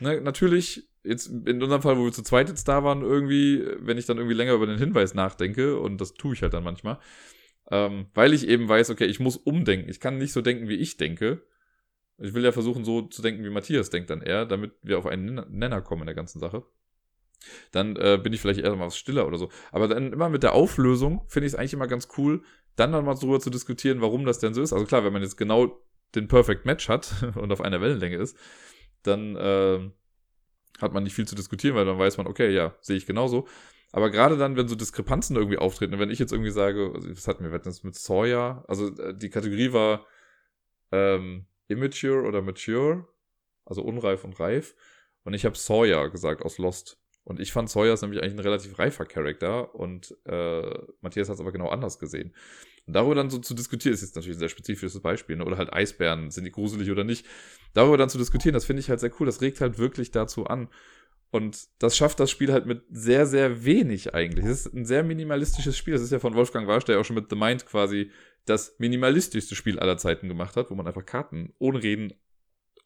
Ne, 0.00 0.20
natürlich, 0.20 0.86
jetzt 1.02 1.28
in 1.28 1.62
unserem 1.62 1.80
Fall, 1.80 1.96
wo 1.96 2.04
wir 2.04 2.12
zu 2.12 2.22
zweit 2.22 2.50
jetzt 2.50 2.68
da 2.68 2.84
waren, 2.84 3.00
irgendwie, 3.00 3.64
wenn 3.78 3.96
ich 3.96 4.04
dann 4.04 4.18
irgendwie 4.18 4.36
länger 4.36 4.52
über 4.52 4.66
den 4.66 4.76
Hinweis 4.76 5.14
nachdenke, 5.14 5.80
und 5.80 5.98
das 5.98 6.12
tue 6.12 6.34
ich 6.34 6.42
halt 6.42 6.52
dann 6.52 6.62
manchmal, 6.62 6.98
ähm, 7.70 8.06
weil 8.14 8.32
ich 8.32 8.48
eben 8.48 8.68
weiß, 8.68 8.90
okay, 8.90 9.04
ich 9.04 9.20
muss 9.20 9.36
umdenken. 9.36 9.88
Ich 9.88 10.00
kann 10.00 10.18
nicht 10.18 10.32
so 10.32 10.40
denken, 10.40 10.68
wie 10.68 10.76
ich 10.76 10.96
denke. 10.96 11.42
Ich 12.18 12.34
will 12.34 12.44
ja 12.44 12.52
versuchen, 12.52 12.84
so 12.84 13.02
zu 13.02 13.22
denken, 13.22 13.44
wie 13.44 13.50
Matthias 13.50 13.90
denkt 13.90 14.10
dann 14.10 14.22
eher, 14.22 14.46
damit 14.46 14.72
wir 14.82 14.98
auf 14.98 15.06
einen 15.06 15.44
Nenner 15.50 15.82
kommen 15.82 16.02
in 16.02 16.06
der 16.06 16.14
ganzen 16.14 16.40
Sache. 16.40 16.64
Dann 17.70 17.96
äh, 17.96 18.18
bin 18.20 18.32
ich 18.32 18.40
vielleicht 18.40 18.60
eher 18.60 18.74
mal 18.74 18.90
stiller 18.90 19.26
oder 19.26 19.38
so. 19.38 19.50
Aber 19.70 19.86
dann 19.86 20.12
immer 20.12 20.28
mit 20.28 20.42
der 20.42 20.54
Auflösung 20.54 21.22
finde 21.28 21.46
ich 21.46 21.52
es 21.52 21.58
eigentlich 21.58 21.74
immer 21.74 21.86
ganz 21.86 22.08
cool, 22.16 22.42
dann 22.74 22.90
noch 22.90 23.02
mal 23.02 23.14
darüber 23.14 23.40
zu 23.40 23.50
diskutieren, 23.50 24.00
warum 24.00 24.24
das 24.24 24.38
denn 24.38 24.54
so 24.54 24.62
ist. 24.62 24.72
Also 24.72 24.86
klar, 24.86 25.04
wenn 25.04 25.12
man 25.12 25.22
jetzt 25.22 25.36
genau 25.36 25.80
den 26.14 26.26
Perfect 26.26 26.64
Match 26.64 26.88
hat 26.88 27.12
und 27.36 27.52
auf 27.52 27.60
einer 27.60 27.80
Wellenlänge 27.80 28.16
ist, 28.16 28.36
dann 29.02 29.36
äh, 29.36 29.90
hat 30.80 30.92
man 30.92 31.02
nicht 31.02 31.14
viel 31.14 31.26
zu 31.28 31.34
diskutieren, 31.34 31.76
weil 31.76 31.84
dann 31.84 31.98
weiß 31.98 32.16
man, 32.16 32.26
okay, 32.26 32.50
ja, 32.50 32.74
sehe 32.80 32.96
ich 32.96 33.06
genauso. 33.06 33.46
Aber 33.92 34.10
gerade 34.10 34.36
dann, 34.36 34.56
wenn 34.56 34.68
so 34.68 34.74
Diskrepanzen 34.74 35.36
irgendwie 35.36 35.58
auftreten, 35.58 35.98
wenn 35.98 36.10
ich 36.10 36.18
jetzt 36.18 36.32
irgendwie 36.32 36.50
sage, 36.50 36.92
was 36.94 37.26
hatten 37.26 37.44
wir 37.44 37.50
letztens 37.50 37.84
mit 37.84 37.94
Sawyer, 37.94 38.64
also 38.68 38.88
äh, 38.96 39.16
die 39.16 39.30
Kategorie 39.30 39.72
war 39.72 40.06
ähm, 40.92 41.46
immature 41.68 42.22
oder 42.22 42.42
mature, 42.42 43.06
also 43.64 43.82
unreif 43.82 44.24
und 44.24 44.38
reif. 44.38 44.74
Und 45.24 45.34
ich 45.34 45.44
habe 45.44 45.56
Sawyer 45.56 46.10
gesagt 46.10 46.42
aus 46.42 46.58
Lost. 46.58 46.98
Und 47.24 47.40
ich 47.40 47.52
fand 47.52 47.68
Sawyer 47.68 47.92
ist 47.92 48.00
nämlich 48.00 48.22
eigentlich 48.22 48.34
ein 48.34 48.40
relativ 48.40 48.78
reifer 48.78 49.04
Charakter 49.04 49.74
und 49.74 50.16
äh, 50.24 50.78
Matthias 51.02 51.28
hat 51.28 51.34
es 51.34 51.40
aber 51.40 51.52
genau 51.52 51.68
anders 51.68 51.98
gesehen. 51.98 52.34
Und 52.86 52.94
darüber 52.94 53.14
dann 53.14 53.28
so 53.28 53.38
zu 53.38 53.52
diskutieren, 53.52 53.92
ist 53.92 54.00
jetzt 54.00 54.16
natürlich 54.16 54.38
ein 54.38 54.40
sehr 54.40 54.48
spezifisches 54.48 54.98
Beispiel, 55.00 55.36
ne? 55.36 55.44
oder 55.44 55.58
halt 55.58 55.70
Eisbären, 55.70 56.30
sind 56.30 56.44
die 56.44 56.50
gruselig 56.50 56.90
oder 56.90 57.04
nicht. 57.04 57.26
Darüber 57.74 57.98
dann 57.98 58.08
zu 58.08 58.16
diskutieren, 58.16 58.54
das 58.54 58.64
finde 58.64 58.80
ich 58.80 58.88
halt 58.88 59.00
sehr 59.00 59.12
cool. 59.20 59.26
Das 59.26 59.42
regt 59.42 59.60
halt 59.60 59.78
wirklich 59.78 60.10
dazu 60.10 60.46
an. 60.46 60.68
Und 61.30 61.68
das 61.78 61.96
schafft 61.96 62.20
das 62.20 62.30
Spiel 62.30 62.52
halt 62.52 62.66
mit 62.66 62.84
sehr, 62.90 63.26
sehr 63.26 63.64
wenig 63.64 64.14
eigentlich. 64.14 64.46
Es 64.46 64.66
ist 64.66 64.74
ein 64.74 64.86
sehr 64.86 65.04
minimalistisches 65.04 65.76
Spiel. 65.76 65.92
Das 65.92 66.02
ist 66.02 66.12
ja 66.12 66.20
von 66.20 66.34
Wolfgang 66.34 66.66
Warsch, 66.66 66.84
der 66.84 66.94
ja 66.94 67.00
auch 67.00 67.04
schon 67.04 67.16
mit 67.16 67.28
The 67.28 67.36
Mind 67.36 67.66
quasi 67.66 68.10
das 68.46 68.76
minimalistischste 68.78 69.54
Spiel 69.54 69.78
aller 69.78 69.98
Zeiten 69.98 70.28
gemacht 70.28 70.56
hat, 70.56 70.70
wo 70.70 70.74
man 70.74 70.86
einfach 70.86 71.04
Karten 71.04 71.52
ohne 71.58 71.82
Reden 71.82 72.14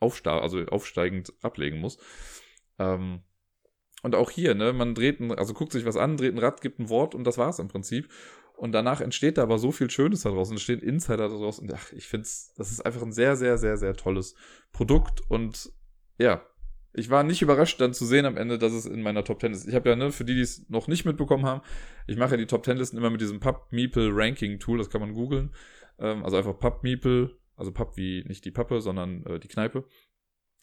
also 0.01 0.65
aufsteigend 0.67 1.33
ablegen 1.43 1.79
muss. 1.79 1.99
Ähm, 2.81 3.23
und 4.03 4.17
auch 4.17 4.31
hier, 4.31 4.55
ne, 4.55 4.73
man 4.73 4.97
dreht 4.97 5.21
ein, 5.21 5.31
also 5.31 5.55
guckt 5.55 5.71
sich 5.71 5.85
was 5.85 5.97
an, 5.97 6.17
dreht 6.17 6.35
ein 6.35 6.39
Rad, 6.39 6.61
gibt 6.61 6.81
ein 6.81 6.89
Wort 6.89 7.15
und 7.15 7.25
das 7.25 7.39
war's 7.39 7.61
im 7.61 7.69
Prinzip. 7.69 8.09
Und 8.57 8.73
danach 8.73 9.01
entsteht 9.01 9.39
da 9.39 9.45
aber 9.45 9.59
so 9.59 9.73
viel 9.73 9.91
Schönes 9.91 10.23
daraus 10.23 10.49
und 10.49 10.55
entstehen 10.55 10.81
Insider 10.81 11.29
daraus. 11.29 11.59
Und 11.59 11.73
ach, 11.73 11.93
ich 11.93 12.07
finde 12.07 12.29
das 12.57 12.71
ist 12.73 12.85
einfach 12.85 13.03
ein 13.03 13.13
sehr, 13.13 13.37
sehr, 13.37 13.59
sehr, 13.59 13.77
sehr 13.77 13.95
tolles 13.95 14.35
Produkt. 14.73 15.21
Und 15.29 15.73
ja, 16.19 16.45
ich 16.95 17.11
war 17.11 17.23
nicht 17.23 17.43
überrascht 17.43 17.81
dann 17.81 17.95
zu 17.95 18.05
sehen 18.05 18.27
am 18.27 18.37
Ende, 18.37 18.59
dass 18.59 18.73
es 18.73 18.87
in 18.87 19.03
meiner 19.03 19.25
Top 19.25 19.41
10 19.41 19.53
ist. 19.53 19.67
Ich 19.67 19.75
habe 19.75 19.89
ja, 19.89 19.97
ne, 19.97 20.13
für 20.13 20.25
die, 20.25 20.35
die 20.35 20.41
es 20.41 20.69
noch 20.69 20.89
nicht 20.89 21.05
mitbekommen 21.05 21.47
haben, 21.47 21.63
ich 22.07 22.17
mache 22.17 22.33
ja 22.33 22.37
die 22.37 22.47
Top 22.47 22.65
10 22.65 22.77
Listen 22.77 22.99
immer 22.99 23.11
mit 23.11 23.21
diesem 23.21 23.41
Pub 23.41 23.69
Meeple 23.71 24.11
Ranking 24.13 24.59
Tool, 24.59 24.79
das 24.79 24.91
kann 24.91 25.01
man 25.01 25.15
googeln. 25.15 25.55
Ähm, 25.99 26.25
also 26.25 26.37
einfach 26.37 26.59
Pub 26.59 26.83
Meeple, 26.83 27.31
also 27.57 27.73
Pub 27.73 27.97
wie 27.97 28.25
nicht 28.27 28.45
die 28.45 28.51
Pappe, 28.51 28.81
sondern 28.81 29.25
äh, 29.27 29.39
die 29.39 29.49
Kneipe. 29.49 29.85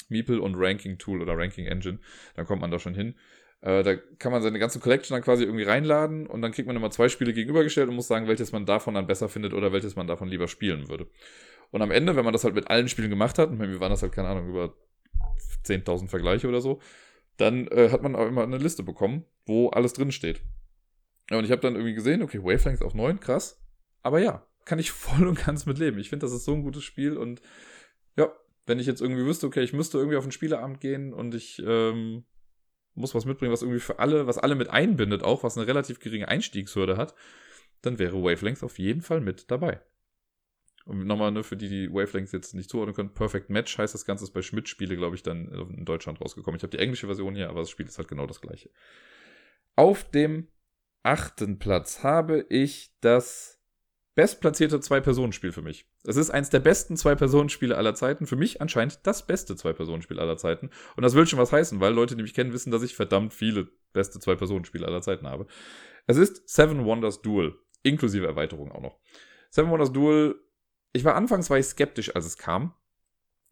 Meeple 0.09 0.41
und 0.41 0.55
Ranking 0.55 0.97
Tool 0.97 1.21
oder 1.21 1.37
Ranking 1.37 1.65
Engine. 1.65 1.99
Dann 2.35 2.45
kommt 2.45 2.61
man 2.61 2.71
da 2.71 2.79
schon 2.79 2.95
hin. 2.95 3.15
Äh, 3.61 3.83
da 3.83 3.95
kann 3.95 4.31
man 4.31 4.41
seine 4.41 4.59
ganze 4.59 4.79
Collection 4.79 5.15
dann 5.15 5.23
quasi 5.23 5.43
irgendwie 5.43 5.63
reinladen 5.63 6.27
und 6.27 6.41
dann 6.41 6.51
kriegt 6.51 6.67
man 6.67 6.75
immer 6.75 6.91
zwei 6.91 7.09
Spiele 7.09 7.33
gegenübergestellt 7.33 7.89
und 7.89 7.95
muss 7.95 8.07
sagen, 8.07 8.27
welches 8.27 8.51
man 8.51 8.65
davon 8.65 8.93
dann 8.93 9.07
besser 9.07 9.29
findet 9.29 9.53
oder 9.53 9.73
welches 9.73 9.95
man 9.95 10.07
davon 10.07 10.29
lieber 10.29 10.47
spielen 10.47 10.89
würde. 10.89 11.07
Und 11.71 11.81
am 11.81 11.91
Ende, 11.91 12.15
wenn 12.15 12.23
man 12.23 12.33
das 12.33 12.43
halt 12.43 12.55
mit 12.55 12.69
allen 12.69 12.87
Spielen 12.87 13.09
gemacht 13.09 13.37
hat, 13.37 13.49
und 13.49 13.59
wir 13.59 13.79
waren 13.79 13.91
das 13.91 14.01
halt, 14.01 14.13
keine 14.13 14.29
Ahnung, 14.29 14.49
über 14.49 14.75
10.000 15.65 16.07
Vergleiche 16.07 16.47
oder 16.47 16.61
so, 16.61 16.79
dann 17.37 17.67
äh, 17.67 17.89
hat 17.91 18.03
man 18.03 18.15
auch 18.15 18.27
immer 18.27 18.43
eine 18.43 18.57
Liste 18.57 18.83
bekommen, 18.83 19.25
wo 19.45 19.69
alles 19.69 19.93
drin 19.93 20.11
steht. 20.11 20.41
Und 21.31 21.45
ich 21.45 21.51
habe 21.51 21.61
dann 21.61 21.75
irgendwie 21.75 21.93
gesehen, 21.93 22.21
okay, 22.21 22.43
Wavelength 22.43 22.81
auf 22.81 22.93
9, 22.93 23.19
krass. 23.19 23.61
Aber 24.01 24.19
ja, 24.19 24.45
kann 24.65 24.79
ich 24.79 24.91
voll 24.91 25.27
und 25.27 25.43
ganz 25.45 25.65
mit 25.65 25.77
leben. 25.77 25.99
Ich 25.99 26.09
finde, 26.09 26.25
das 26.25 26.33
ist 26.33 26.45
so 26.45 26.53
ein 26.53 26.63
gutes 26.63 26.83
Spiel 26.83 27.17
und 27.17 27.41
ja, 28.17 28.31
wenn 28.65 28.79
ich 28.79 28.87
jetzt 28.87 29.01
irgendwie 29.01 29.25
wüsste, 29.25 29.47
okay, 29.47 29.61
ich 29.61 29.73
müsste 29.73 29.97
irgendwie 29.97 30.17
auf 30.17 30.25
ein 30.25 30.31
Spieleabend 30.31 30.79
gehen 30.79 31.13
und 31.13 31.33
ich 31.33 31.61
ähm, 31.65 32.23
muss 32.93 33.15
was 33.15 33.25
mitbringen, 33.25 33.51
was 33.51 33.61
irgendwie 33.61 33.79
für 33.79 33.99
alle, 33.99 34.27
was 34.27 34.37
alle 34.37 34.55
mit 34.55 34.69
einbindet, 34.69 35.23
auch 35.23 35.43
was 35.43 35.57
eine 35.57 35.67
relativ 35.67 35.99
geringe 35.99 36.27
Einstiegshürde 36.27 36.97
hat, 36.97 37.15
dann 37.81 37.97
wäre 37.97 38.21
Wavelength 38.21 38.63
auf 38.63 38.77
jeden 38.77 39.01
Fall 39.01 39.21
mit 39.21 39.49
dabei. 39.49 39.81
Und 40.89 41.05
nochmal, 41.05 41.31
ne, 41.31 41.43
für 41.43 41.55
die, 41.55 41.69
die 41.69 41.93
Wavelengths 41.93 42.31
jetzt 42.31 42.55
nicht 42.55 42.67
zuordnen 42.67 42.95
können, 42.95 43.13
Perfect 43.13 43.51
Match 43.51 43.77
heißt 43.77 43.93
das 43.93 44.05
Ganze 44.05 44.23
ist 44.23 44.31
bei 44.31 44.41
Schmidt-Spiele, 44.41 44.95
glaube 44.95 45.15
ich, 45.15 45.21
dann 45.21 45.47
in 45.47 45.85
Deutschland 45.85 46.19
rausgekommen. 46.19 46.57
Ich 46.57 46.63
habe 46.63 46.75
die 46.75 46.79
englische 46.79 47.05
Version 47.05 47.35
hier, 47.35 47.49
aber 47.49 47.59
das 47.59 47.69
Spiel 47.69 47.85
ist 47.85 47.99
halt 47.99 48.07
genau 48.07 48.25
das 48.25 48.41
gleiche. 48.41 48.71
Auf 49.75 50.09
dem 50.09 50.47
achten 51.03 51.59
Platz 51.59 52.01
habe 52.01 52.43
ich 52.49 52.91
das 53.01 53.61
bestplatzierte 54.15 54.79
Zwei-Personen-Spiel 54.79 55.51
für 55.51 55.61
mich. 55.61 55.85
Es 56.05 56.17
ist 56.17 56.31
eins 56.31 56.49
der 56.49 56.59
besten 56.59 56.97
Zwei-Personen-Spiele 56.97 57.77
aller 57.77 57.93
Zeiten. 57.93 58.25
Für 58.25 58.35
mich 58.35 58.59
anscheinend 58.59 58.99
das 59.03 59.27
beste 59.27 59.55
Zwei-Personen-Spiel 59.55 60.19
aller 60.19 60.37
Zeiten. 60.37 60.71
Und 60.95 61.03
das 61.03 61.13
will 61.13 61.27
schon 61.27 61.37
was 61.37 61.51
heißen, 61.51 61.79
weil 61.79 61.93
Leute, 61.93 62.15
die 62.15 62.23
mich 62.23 62.33
kennen, 62.33 62.51
wissen, 62.51 62.71
dass 62.71 62.81
ich 62.81 62.95
verdammt 62.95 63.31
viele 63.31 63.67
beste 63.93 64.19
Zwei-Personen-Spiele 64.19 64.87
aller 64.87 65.03
Zeiten 65.03 65.27
habe. 65.27 65.45
Es 66.07 66.17
ist 66.17 66.49
Seven 66.49 66.83
Wonders 66.83 67.21
Duel, 67.21 67.55
inklusive 67.83 68.25
Erweiterung 68.25 68.71
auch 68.71 68.81
noch. 68.81 68.99
Seven 69.51 69.69
Wonders 69.69 69.93
Duel 69.93 70.35
ich 70.93 71.03
war 71.03 71.15
anfangs 71.15 71.49
war 71.49 71.57
ich 71.57 71.65
skeptisch, 71.65 72.15
als 72.15 72.25
es 72.25 72.37
kam, 72.37 72.73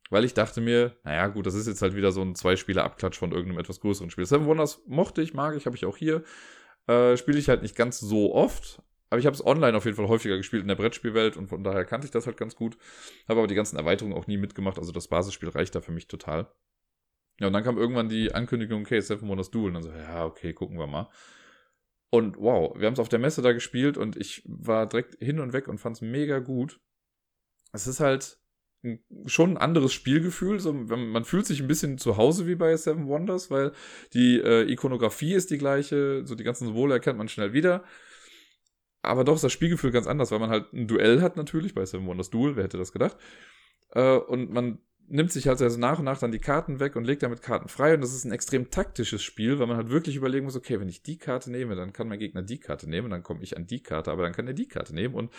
weil 0.10 0.26
ich 0.26 0.34
dachte 0.34 0.62
mir, 0.62 0.98
naja, 1.04 1.28
gut, 1.28 1.46
das 1.46 1.54
ist 1.54 1.68
jetzt 1.68 1.82
halt 1.82 1.96
wieder 1.96 2.12
so 2.12 2.22
ein 2.22 2.36
Zwei-Spieler-Abklatsch 2.36 3.18
von 3.18 3.32
irgendeinem 3.32 3.60
etwas 3.60 3.80
größeren 3.80 4.10
Spiel. 4.10 4.26
Seven 4.26 4.46
Wonders 4.46 4.82
mochte 4.88 5.22
ich, 5.22 5.34
mag 5.34 5.56
ich, 5.56 5.66
habe 5.66 5.76
ich 5.76 5.86
auch 5.86 5.98
hier. 5.98 6.24
Äh, 6.88 7.18
Spiele 7.18 7.38
ich 7.38 7.50
halt 7.50 7.62
nicht 7.62 7.76
ganz 7.76 8.00
so 8.00 8.34
oft, 8.34 8.82
aber 9.10 9.20
ich 9.20 9.26
habe 9.26 9.36
es 9.36 9.46
online 9.46 9.76
auf 9.76 9.86
jeden 9.86 9.98
Fall 9.98 10.08
häufiger 10.08 10.38
gespielt 10.38 10.62
in 10.62 10.68
der 10.68 10.76
Brettspielwelt 10.76 11.38
und 11.38 11.48
von 11.48 11.64
daher 11.64 11.86
kannte 11.86 12.06
ich 12.06 12.12
das 12.12 12.26
halt 12.26 12.38
ganz 12.38 12.56
gut. 12.56 12.78
Habe 13.28 13.40
aber 13.40 13.48
die 13.48 13.56
ganzen 13.56 13.78
Erweiterungen 13.78 14.18
auch 14.18 14.28
nie 14.28 14.38
mitgemacht, 14.38 14.80
also 14.80 14.92
das 14.92 15.08
Basisspiel 15.08 15.50
reicht 15.50 15.76
da 15.76 15.82
für 15.82 15.92
mich 15.92 16.08
total. 16.08 16.52
Ja, 17.40 17.48
und 17.48 17.54
dann 17.54 17.64
kam 17.64 17.78
irgendwann 17.78 18.10
die 18.10 18.34
Ankündigung, 18.34 18.82
okay, 18.82 19.00
Seven 19.00 19.28
Wonders 19.30 19.52
Duel. 19.52 19.68
Und 19.68 19.74
dann 19.76 19.84
so, 19.84 19.92
ja, 19.92 20.26
okay, 20.26 20.54
gucken 20.54 20.80
wir 20.80 20.88
mal. 20.88 21.08
Und 22.10 22.38
wow, 22.38 22.74
wir 22.78 22.88
haben 22.88 22.94
es 22.94 23.00
auf 23.00 23.10
der 23.10 23.20
Messe 23.20 23.42
da 23.42 23.52
gespielt 23.52 23.98
und 23.98 24.16
ich 24.16 24.42
war 24.46 24.88
direkt 24.88 25.18
hin 25.20 25.40
und 25.40 25.54
weg 25.54 25.68
und 25.68 25.78
fand 25.78 25.98
es 25.98 26.02
mega 26.02 26.40
gut 26.40 26.80
es 27.78 27.88
ist 27.88 28.00
halt 28.00 28.38
schon 29.26 29.52
ein 29.52 29.58
anderes 29.58 29.94
Spielgefühl. 29.94 30.60
So, 30.60 30.74
man 30.74 31.26
fühlt 31.26 31.46
sich 31.46 31.62
ein 31.62 31.68
bisschen 31.68 31.98
zu 31.98 32.18
Hause 32.18 32.48
wie 32.48 32.56
bei 32.56 32.76
Seven 32.76 33.08
Wonders, 33.08 33.50
weil 33.50 33.72
die 34.14 34.40
äh, 34.40 34.72
Ikonografie 34.72 35.34
ist 35.34 35.52
die 35.52 35.58
gleiche, 35.58 36.26
so 36.26 36.36
die 36.36 36.44
ganzen 36.44 36.66
Symbole 36.68 36.94
erkennt 36.94 37.18
man 37.18 37.30
schnell 37.30 37.54
wieder. 37.54 37.84
Aber 39.02 39.24
doch 39.24 39.36
ist 39.36 39.44
das 39.44 39.54
Spielgefühl 39.54 39.92
ganz 39.92 40.08
anders, 40.08 40.32
weil 40.32 40.40
man 40.40 40.50
halt 40.50 40.74
ein 40.74 40.88
Duell 40.88 41.22
hat 41.22 41.38
natürlich, 41.38 41.74
bei 41.74 41.86
Seven 41.86 42.08
Wonders 42.08 42.30
Duel, 42.30 42.56
wer 42.56 42.64
hätte 42.64 42.78
das 42.78 42.92
gedacht. 42.92 43.18
Äh, 43.92 44.18
und 44.18 44.52
man 44.52 44.80
nimmt 45.10 45.32
sich 45.32 45.48
halt 45.48 45.62
also 45.62 45.80
nach 45.80 46.00
und 46.00 46.06
nach 46.06 46.20
dann 46.20 46.32
die 46.32 46.40
Karten 46.40 46.80
weg 46.80 46.96
und 46.96 47.06
legt 47.06 47.24
damit 47.24 47.42
Karten 47.42 47.70
frei. 47.70 47.94
Und 47.94 48.02
das 48.02 48.14
ist 48.14 48.26
ein 48.26 48.32
extrem 48.32 48.70
taktisches 48.70 49.24
Spiel, 49.24 49.58
weil 49.60 49.68
man 49.68 49.78
halt 49.78 49.90
wirklich 49.90 50.16
überlegen 50.16 50.46
muss, 50.46 50.56
okay, 50.56 50.80
wenn 50.80 50.90
ich 50.90 51.02
die 51.02 51.18
Karte 51.18 51.52
nehme, 51.52 51.76
dann 51.76 51.94
kann 51.94 52.08
mein 52.08 52.20
Gegner 52.20 52.42
die 52.42 52.60
Karte 52.60 52.90
nehmen, 52.90 53.10
dann 53.10 53.24
komme 53.24 53.42
ich 53.42 53.56
an 53.56 53.68
die 53.68 53.82
Karte, 53.82 54.12
aber 54.12 54.24
dann 54.24 54.34
kann 54.34 54.48
er 54.48 54.54
die 54.54 54.68
Karte 54.68 54.94
nehmen. 54.94 55.16
Und 55.16 55.32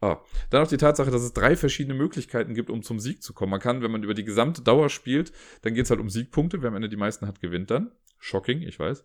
ah, 0.00 0.18
dann 0.50 0.62
auch 0.62 0.68
die 0.68 0.76
Tatsache, 0.76 1.10
dass 1.10 1.22
es 1.22 1.32
drei 1.32 1.56
verschiedene 1.56 1.94
Möglichkeiten 1.94 2.54
gibt, 2.54 2.70
um 2.70 2.82
zum 2.82 3.00
Sieg 3.00 3.22
zu 3.22 3.32
kommen. 3.32 3.50
Man 3.50 3.60
kann, 3.60 3.82
wenn 3.82 3.90
man 3.90 4.02
über 4.02 4.14
die 4.14 4.24
gesamte 4.24 4.62
Dauer 4.62 4.90
spielt, 4.90 5.32
dann 5.62 5.74
geht 5.74 5.84
es 5.84 5.90
halt 5.90 6.00
um 6.00 6.10
Siegpunkte. 6.10 6.62
Wer 6.62 6.68
am 6.68 6.76
Ende 6.76 6.88
die 6.88 6.96
meisten 6.96 7.26
hat, 7.26 7.40
gewinnt 7.40 7.70
dann. 7.70 7.92
Shocking, 8.18 8.62
ich 8.62 8.78
weiß. 8.78 9.04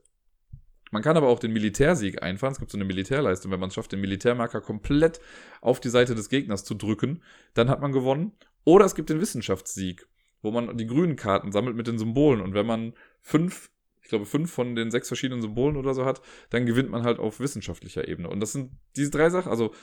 Man 0.92 1.02
kann 1.02 1.16
aber 1.16 1.30
auch 1.30 1.40
den 1.40 1.54
Militärsieg 1.54 2.22
einfahren. 2.22 2.52
Es 2.52 2.60
gibt 2.60 2.70
so 2.70 2.78
eine 2.78 2.84
Militärleiste. 2.84 3.50
Wenn 3.50 3.62
man 3.62 3.70
es 3.70 3.76
schafft, 3.76 3.94
den 3.94 4.02
Militärmarker 4.02 4.60
komplett 4.60 5.22
auf 5.62 5.80
die 5.80 5.90
Seite 5.90 6.16
des 6.16 6.28
Gegners 6.28 6.66
zu 6.66 6.76
drücken, 6.76 7.24
dann 7.54 7.70
hat 7.70 7.80
man 7.80 7.94
gewonnen. 7.94 8.34
Oder 8.64 8.86
es 8.86 8.96
gibt 8.96 9.10
den 9.10 9.22
Wissenschaftssieg, 9.22 10.08
wo 10.42 10.52
man 10.52 10.78
die 10.78 10.88
grünen 10.88 11.16
Karten 11.16 11.52
sammelt 11.52 11.76
mit 11.76 11.88
den 11.88 11.98
Symbolen. 11.98 12.42
Und 12.42 12.54
wenn 12.54 12.66
man 12.66 12.94
fünf, 13.22 13.70
ich 14.02 14.10
glaube, 14.10 14.26
fünf 14.26 14.52
von 14.52 14.76
den 14.76 14.92
sechs 14.92 15.08
verschiedenen 15.08 15.42
Symbolen 15.42 15.78
oder 15.78 15.94
so 15.94 16.06
hat, 16.06 16.22
dann 16.50 16.66
gewinnt 16.66 16.90
man 16.90 17.04
halt 17.04 17.20
auf 17.20 17.40
wissenschaftlicher 17.40 18.08
Ebene. 18.08 18.30
Und 18.30 18.40
das 18.40 18.52
sind 18.52 18.72
diese 18.96 19.12
drei 19.12 19.30
Sachen, 19.30 19.50
also 19.50 19.74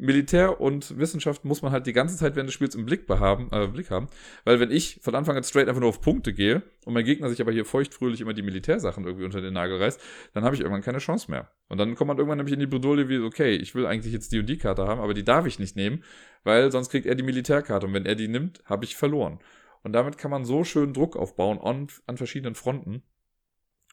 Militär 0.00 0.60
und 0.60 0.96
Wissenschaft 0.96 1.44
muss 1.44 1.60
man 1.60 1.72
halt 1.72 1.86
die 1.88 1.92
ganze 1.92 2.16
Zeit 2.16 2.36
während 2.36 2.48
des 2.48 2.54
Spiels 2.54 2.76
im 2.76 2.86
Blick 2.86 3.08
haben, 3.08 3.48
äh, 3.50 3.66
Blick 3.66 3.90
haben. 3.90 4.06
Weil 4.44 4.60
wenn 4.60 4.70
ich 4.70 5.00
von 5.02 5.16
Anfang 5.16 5.36
an 5.36 5.42
straight 5.42 5.68
einfach 5.68 5.80
nur 5.80 5.88
auf 5.88 6.00
Punkte 6.00 6.32
gehe 6.32 6.62
und 6.84 6.94
mein 6.94 7.04
Gegner 7.04 7.28
sich 7.28 7.40
aber 7.40 7.50
hier 7.50 7.64
feuchtfröhlich 7.64 8.20
immer 8.20 8.32
die 8.32 8.42
Militärsachen 8.42 9.04
irgendwie 9.04 9.24
unter 9.24 9.40
den 9.40 9.54
Nagel 9.54 9.78
reißt, 9.78 10.00
dann 10.34 10.44
habe 10.44 10.54
ich 10.54 10.60
irgendwann 10.60 10.82
keine 10.82 10.98
Chance 10.98 11.28
mehr. 11.32 11.50
Und 11.68 11.78
dann 11.78 11.96
kommt 11.96 12.08
man 12.08 12.16
irgendwann 12.16 12.38
nämlich 12.38 12.54
in 12.54 12.60
die 12.60 12.68
Bredouille 12.68 13.08
wie, 13.08 13.18
okay, 13.18 13.56
ich 13.56 13.74
will 13.74 13.86
eigentlich 13.86 14.12
jetzt 14.12 14.30
die 14.30 14.38
und 14.38 14.46
die 14.46 14.56
Karte 14.56 14.86
haben, 14.86 15.00
aber 15.00 15.14
die 15.14 15.24
darf 15.24 15.46
ich 15.46 15.58
nicht 15.58 15.74
nehmen, 15.74 16.04
weil 16.44 16.70
sonst 16.70 16.90
kriegt 16.90 17.06
er 17.06 17.16
die 17.16 17.24
Militärkarte 17.24 17.88
und 17.88 17.92
wenn 17.92 18.06
er 18.06 18.14
die 18.14 18.28
nimmt, 18.28 18.62
habe 18.66 18.84
ich 18.84 18.96
verloren. 18.96 19.40
Und 19.82 19.94
damit 19.94 20.16
kann 20.16 20.30
man 20.30 20.44
so 20.44 20.62
schön 20.62 20.94
Druck 20.94 21.16
aufbauen 21.16 21.58
on, 21.58 21.88
an 22.06 22.16
verschiedenen 22.16 22.54
Fronten. 22.54 23.02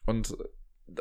Und 0.06 0.36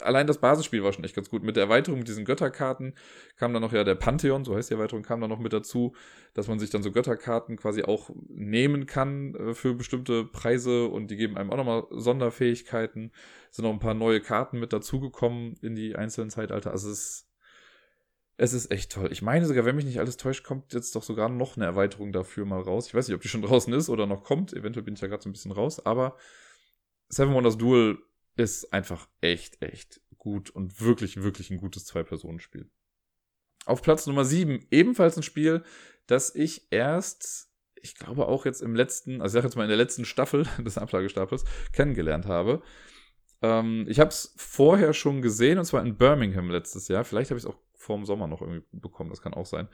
allein 0.00 0.26
das 0.26 0.38
Basisspiel 0.38 0.82
war 0.82 0.92
schon 0.92 1.04
echt 1.04 1.14
ganz 1.14 1.30
gut. 1.30 1.42
Mit 1.42 1.56
der 1.56 1.64
Erweiterung 1.64 1.98
mit 1.98 2.08
diesen 2.08 2.24
Götterkarten 2.24 2.94
kam 3.36 3.52
dann 3.52 3.62
noch 3.62 3.72
ja 3.72 3.84
der 3.84 3.94
Pantheon, 3.94 4.44
so 4.44 4.56
heißt 4.56 4.70
die 4.70 4.74
Erweiterung, 4.74 5.02
kam 5.02 5.20
dann 5.20 5.30
noch 5.30 5.38
mit 5.38 5.52
dazu, 5.52 5.94
dass 6.32 6.48
man 6.48 6.58
sich 6.58 6.70
dann 6.70 6.82
so 6.82 6.92
Götterkarten 6.92 7.56
quasi 7.56 7.82
auch 7.82 8.10
nehmen 8.28 8.86
kann 8.86 9.34
äh, 9.34 9.54
für 9.54 9.74
bestimmte 9.74 10.24
Preise 10.24 10.86
und 10.86 11.10
die 11.10 11.16
geben 11.16 11.36
einem 11.36 11.50
auch 11.50 11.56
nochmal 11.56 11.84
Sonderfähigkeiten. 11.90 13.12
Es 13.50 13.56
sind 13.56 13.64
noch 13.64 13.72
ein 13.72 13.78
paar 13.78 13.94
neue 13.94 14.20
Karten 14.20 14.58
mit 14.58 14.72
dazugekommen 14.72 15.56
in 15.60 15.74
die 15.74 15.96
einzelnen 15.96 16.30
Zeitalter. 16.30 16.70
Also 16.70 16.90
es 16.90 16.98
ist, 16.98 17.28
es 18.36 18.52
ist 18.52 18.70
echt 18.70 18.90
toll. 18.90 19.10
Ich 19.12 19.22
meine 19.22 19.46
sogar, 19.46 19.64
wenn 19.64 19.76
mich 19.76 19.84
nicht 19.84 20.00
alles 20.00 20.16
täuscht, 20.16 20.44
kommt 20.44 20.72
jetzt 20.72 20.96
doch 20.96 21.02
sogar 21.02 21.28
noch 21.28 21.56
eine 21.56 21.66
Erweiterung 21.66 22.10
dafür 22.12 22.46
mal 22.46 22.60
raus. 22.60 22.88
Ich 22.88 22.94
weiß 22.94 23.06
nicht, 23.06 23.14
ob 23.14 23.22
die 23.22 23.28
schon 23.28 23.42
draußen 23.42 23.72
ist 23.72 23.88
oder 23.90 24.06
noch 24.06 24.24
kommt. 24.24 24.52
Eventuell 24.52 24.84
bin 24.84 24.94
ich 24.94 25.00
ja 25.00 25.08
gerade 25.08 25.22
so 25.22 25.28
ein 25.28 25.32
bisschen 25.32 25.52
raus, 25.52 25.84
aber 25.84 26.16
Seven 27.08 27.34
Wonders 27.34 27.58
Duel 27.58 27.98
ist 28.36 28.72
einfach 28.72 29.08
echt, 29.20 29.62
echt 29.62 30.00
gut 30.18 30.50
und 30.50 30.80
wirklich, 30.80 31.22
wirklich 31.22 31.50
ein 31.50 31.58
gutes 31.58 31.84
Zwei-Personen-Spiel. 31.84 32.70
Auf 33.66 33.82
Platz 33.82 34.06
Nummer 34.06 34.24
7 34.24 34.66
ebenfalls 34.70 35.16
ein 35.16 35.22
Spiel, 35.22 35.62
das 36.06 36.34
ich 36.34 36.66
erst, 36.70 37.50
ich 37.80 37.94
glaube 37.94 38.26
auch 38.26 38.44
jetzt 38.44 38.62
im 38.62 38.74
letzten, 38.74 39.20
also 39.20 39.32
ich 39.32 39.34
sage 39.34 39.46
jetzt 39.46 39.56
mal 39.56 39.64
in 39.64 39.68
der 39.68 39.76
letzten 39.76 40.04
Staffel 40.04 40.46
des 40.58 40.78
Ablagestapels 40.78 41.44
kennengelernt 41.72 42.26
habe. 42.26 42.62
Ähm, 43.42 43.86
ich 43.88 44.00
habe 44.00 44.10
es 44.10 44.34
vorher 44.36 44.92
schon 44.92 45.22
gesehen 45.22 45.58
und 45.58 45.64
zwar 45.64 45.84
in 45.84 45.96
Birmingham 45.96 46.50
letztes 46.50 46.88
Jahr. 46.88 47.04
Vielleicht 47.04 47.30
habe 47.30 47.38
ich 47.38 47.44
es 47.44 47.50
auch 47.50 47.58
vor 47.74 47.96
dem 47.96 48.06
Sommer 48.06 48.26
noch 48.26 48.40
irgendwie 48.40 48.64
bekommen, 48.72 49.10
das 49.10 49.22
kann 49.22 49.34
auch 49.34 49.46
sein. 49.46 49.68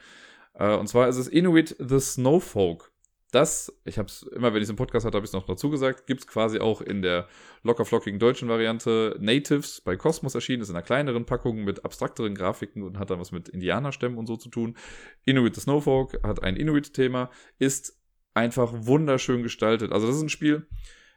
Äh, 0.54 0.74
und 0.74 0.88
zwar 0.88 1.08
ist 1.08 1.16
es 1.16 1.28
Inuit 1.28 1.76
the 1.78 2.00
Snowfolk. 2.00 2.92
Das, 3.30 3.72
ich 3.84 3.98
habe 3.98 4.08
es 4.08 4.22
immer, 4.22 4.52
wenn 4.52 4.58
ich 4.58 4.64
es 4.64 4.70
im 4.70 4.76
Podcast 4.76 5.06
hatte, 5.06 5.16
habe 5.16 5.24
ich 5.24 5.30
es 5.30 5.34
noch 5.34 5.46
dazu 5.46 5.70
gesagt, 5.70 6.06
gibt 6.06 6.20
es 6.20 6.26
quasi 6.26 6.58
auch 6.58 6.80
in 6.80 7.00
der 7.00 7.28
locker 7.62 7.84
flockigen 7.84 8.18
deutschen 8.18 8.48
Variante 8.48 9.16
Natives 9.20 9.80
bei 9.80 9.96
Cosmos 9.96 10.34
erschienen, 10.34 10.62
ist 10.62 10.68
in 10.68 10.76
einer 10.76 10.84
kleineren 10.84 11.26
Packung 11.26 11.62
mit 11.62 11.84
abstrakteren 11.84 12.34
Grafiken 12.34 12.82
und 12.82 12.98
hat 12.98 13.10
dann 13.10 13.20
was 13.20 13.30
mit 13.30 13.48
Indianerstämmen 13.48 14.18
und 14.18 14.26
so 14.26 14.36
zu 14.36 14.48
tun. 14.48 14.76
Inuit 15.24 15.54
the 15.54 15.60
Snowfolk 15.60 16.20
hat 16.24 16.42
ein 16.42 16.56
Inuit-Thema, 16.56 17.30
ist 17.58 18.00
einfach 18.34 18.72
wunderschön 18.74 19.42
gestaltet. 19.42 19.92
Also 19.92 20.06
das 20.06 20.16
ist 20.16 20.22
ein 20.22 20.28
Spiel, 20.28 20.66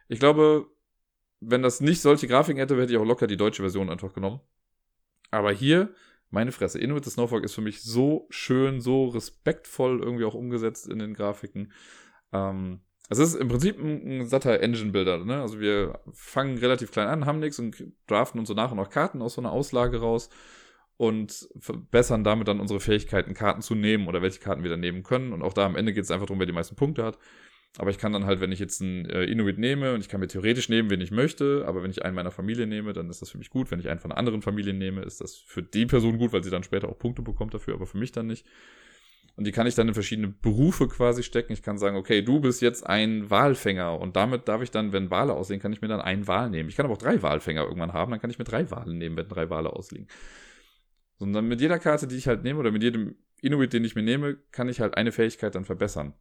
ich 0.07 0.19
glaube, 0.19 0.67
wenn 1.39 1.61
das 1.61 1.81
nicht 1.81 2.01
solche 2.01 2.27
Grafiken 2.27 2.59
hätte, 2.59 2.79
hätte 2.79 2.93
ich 2.93 2.99
auch 2.99 3.05
locker 3.05 3.27
die 3.27 3.37
deutsche 3.37 3.63
Version 3.63 3.89
einfach 3.89 4.13
genommen. 4.13 4.41
Aber 5.31 5.51
hier 5.51 5.93
meine 6.29 6.51
Fresse, 6.51 6.79
Inuit 6.79 7.05
the 7.05 7.11
Snowfolk 7.11 7.43
ist 7.43 7.53
für 7.53 7.61
mich 7.61 7.81
so 7.83 8.27
schön, 8.29 8.81
so 8.81 9.05
respektvoll 9.05 10.01
irgendwie 10.01 10.25
auch 10.25 10.33
umgesetzt 10.33 10.87
in 10.87 10.99
den 10.99 11.13
Grafiken. 11.13 11.71
Ähm, 12.33 12.81
es 13.09 13.19
ist 13.19 13.35
im 13.35 13.47
Prinzip 13.47 13.79
ein, 13.79 14.21
ein 14.21 14.27
satter 14.27 14.59
Engine-Builder. 14.59 15.23
Ne? 15.25 15.41
Also 15.41 15.59
wir 15.59 15.99
fangen 16.13 16.57
relativ 16.57 16.91
klein 16.91 17.07
an, 17.07 17.25
haben 17.25 17.39
nichts 17.39 17.59
und 17.59 17.75
draften 18.07 18.39
uns 18.39 18.47
so 18.47 18.53
nach 18.53 18.71
und 18.71 18.77
nach 18.77 18.89
Karten 18.89 19.21
aus 19.21 19.35
so 19.35 19.41
einer 19.41 19.51
Auslage 19.51 19.99
raus 19.99 20.29
und 20.97 21.47
verbessern 21.59 22.23
damit 22.23 22.47
dann 22.47 22.59
unsere 22.59 22.79
Fähigkeiten, 22.79 23.33
Karten 23.33 23.61
zu 23.61 23.75
nehmen 23.75 24.07
oder 24.07 24.21
welche 24.21 24.39
Karten 24.39 24.63
wir 24.63 24.69
dann 24.69 24.79
nehmen 24.79 25.03
können. 25.03 25.33
Und 25.33 25.41
auch 25.41 25.53
da 25.53 25.65
am 25.65 25.75
Ende 25.75 25.93
geht 25.93 26.03
es 26.03 26.11
einfach 26.11 26.27
darum, 26.27 26.39
wer 26.39 26.45
die 26.45 26.53
meisten 26.53 26.75
Punkte 26.75 27.03
hat. 27.03 27.17
Aber 27.79 27.89
ich 27.89 27.97
kann 27.97 28.13
dann 28.13 28.25
halt, 28.25 28.39
wenn 28.39 28.51
ich 28.51 28.59
jetzt 28.59 28.81
einen 28.81 29.05
äh, 29.05 29.23
Inuit 29.23 29.57
nehme 29.57 29.95
und 29.95 30.01
ich 30.01 30.07
kann 30.07 30.19
mir 30.19 30.27
theoretisch 30.27 30.69
nehmen, 30.69 30.91
wen 30.91 31.01
ich 31.01 31.09
möchte, 31.09 31.65
aber 31.67 31.81
wenn 31.81 31.89
ich 31.89 32.05
einen 32.05 32.15
meiner 32.15 32.29
Familie 32.29 32.67
nehme, 32.67 32.93
dann 32.93 33.09
ist 33.09 33.23
das 33.23 33.31
für 33.31 33.39
mich 33.39 33.49
gut. 33.49 33.71
Wenn 33.71 33.79
ich 33.79 33.89
einen 33.89 33.99
von 33.99 34.11
anderen 34.11 34.43
Familie 34.43 34.73
nehme, 34.73 35.01
ist 35.01 35.21
das 35.21 35.35
für 35.35 35.63
die 35.63 35.87
Person 35.87 36.19
gut, 36.19 36.33
weil 36.33 36.43
sie 36.43 36.51
dann 36.51 36.63
später 36.63 36.87
auch 36.87 36.99
Punkte 36.99 37.23
bekommt 37.23 37.55
dafür, 37.55 37.73
aber 37.73 37.87
für 37.87 37.97
mich 37.97 38.11
dann 38.11 38.27
nicht. 38.27 38.45
Und 39.35 39.47
die 39.47 39.51
kann 39.51 39.65
ich 39.65 39.73
dann 39.73 39.87
in 39.87 39.93
verschiedene 39.95 40.27
Berufe 40.27 40.87
quasi 40.87 41.23
stecken. 41.23 41.53
Ich 41.53 41.63
kann 41.63 41.79
sagen, 41.79 41.97
okay, 41.97 42.21
du 42.21 42.39
bist 42.39 42.61
jetzt 42.61 42.85
ein 42.85 43.31
Walfänger 43.31 43.99
und 43.99 44.15
damit 44.15 44.47
darf 44.47 44.61
ich 44.61 44.69
dann, 44.69 44.93
wenn 44.93 45.09
Wale 45.09 45.33
aussehen, 45.33 45.59
kann 45.59 45.73
ich 45.73 45.81
mir 45.81 45.87
dann 45.87 46.01
einen 46.01 46.27
Wal 46.27 46.51
nehmen. 46.51 46.69
Ich 46.69 46.75
kann 46.75 46.85
aber 46.85 46.93
auch 46.93 46.99
drei 46.99 47.21
Walfänger 47.21 47.63
irgendwann 47.63 47.93
haben, 47.93 48.11
dann 48.11 48.21
kann 48.21 48.29
ich 48.29 48.37
mir 48.37 48.45
drei 48.45 48.69
Wale 48.69 48.93
nehmen, 48.93 49.17
wenn 49.17 49.27
drei 49.27 49.49
Wale 49.49 49.73
ausliegen. 49.73 50.07
Sondern 51.17 51.47
mit 51.47 51.61
jeder 51.61 51.79
Karte, 51.79 52.07
die 52.07 52.15
ich 52.15 52.27
halt 52.27 52.43
nehme 52.43 52.59
oder 52.59 52.71
mit 52.71 52.83
jedem 52.83 53.15
Inuit, 53.41 53.73
den 53.73 53.83
ich 53.83 53.95
mir 53.95 54.03
nehme, 54.03 54.37
kann 54.51 54.69
ich 54.69 54.79
halt 54.79 54.95
eine 54.97 55.11
Fähigkeit 55.11 55.55
dann 55.55 55.65
verbessern. 55.65 56.13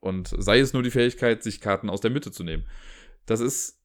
Und 0.00 0.34
sei 0.38 0.60
es 0.60 0.72
nur 0.74 0.82
die 0.82 0.90
Fähigkeit, 0.90 1.42
sich 1.42 1.60
Karten 1.60 1.88
aus 1.88 2.00
der 2.00 2.10
Mitte 2.10 2.30
zu 2.30 2.44
nehmen. 2.44 2.64
Das 3.26 3.40
ist 3.40 3.80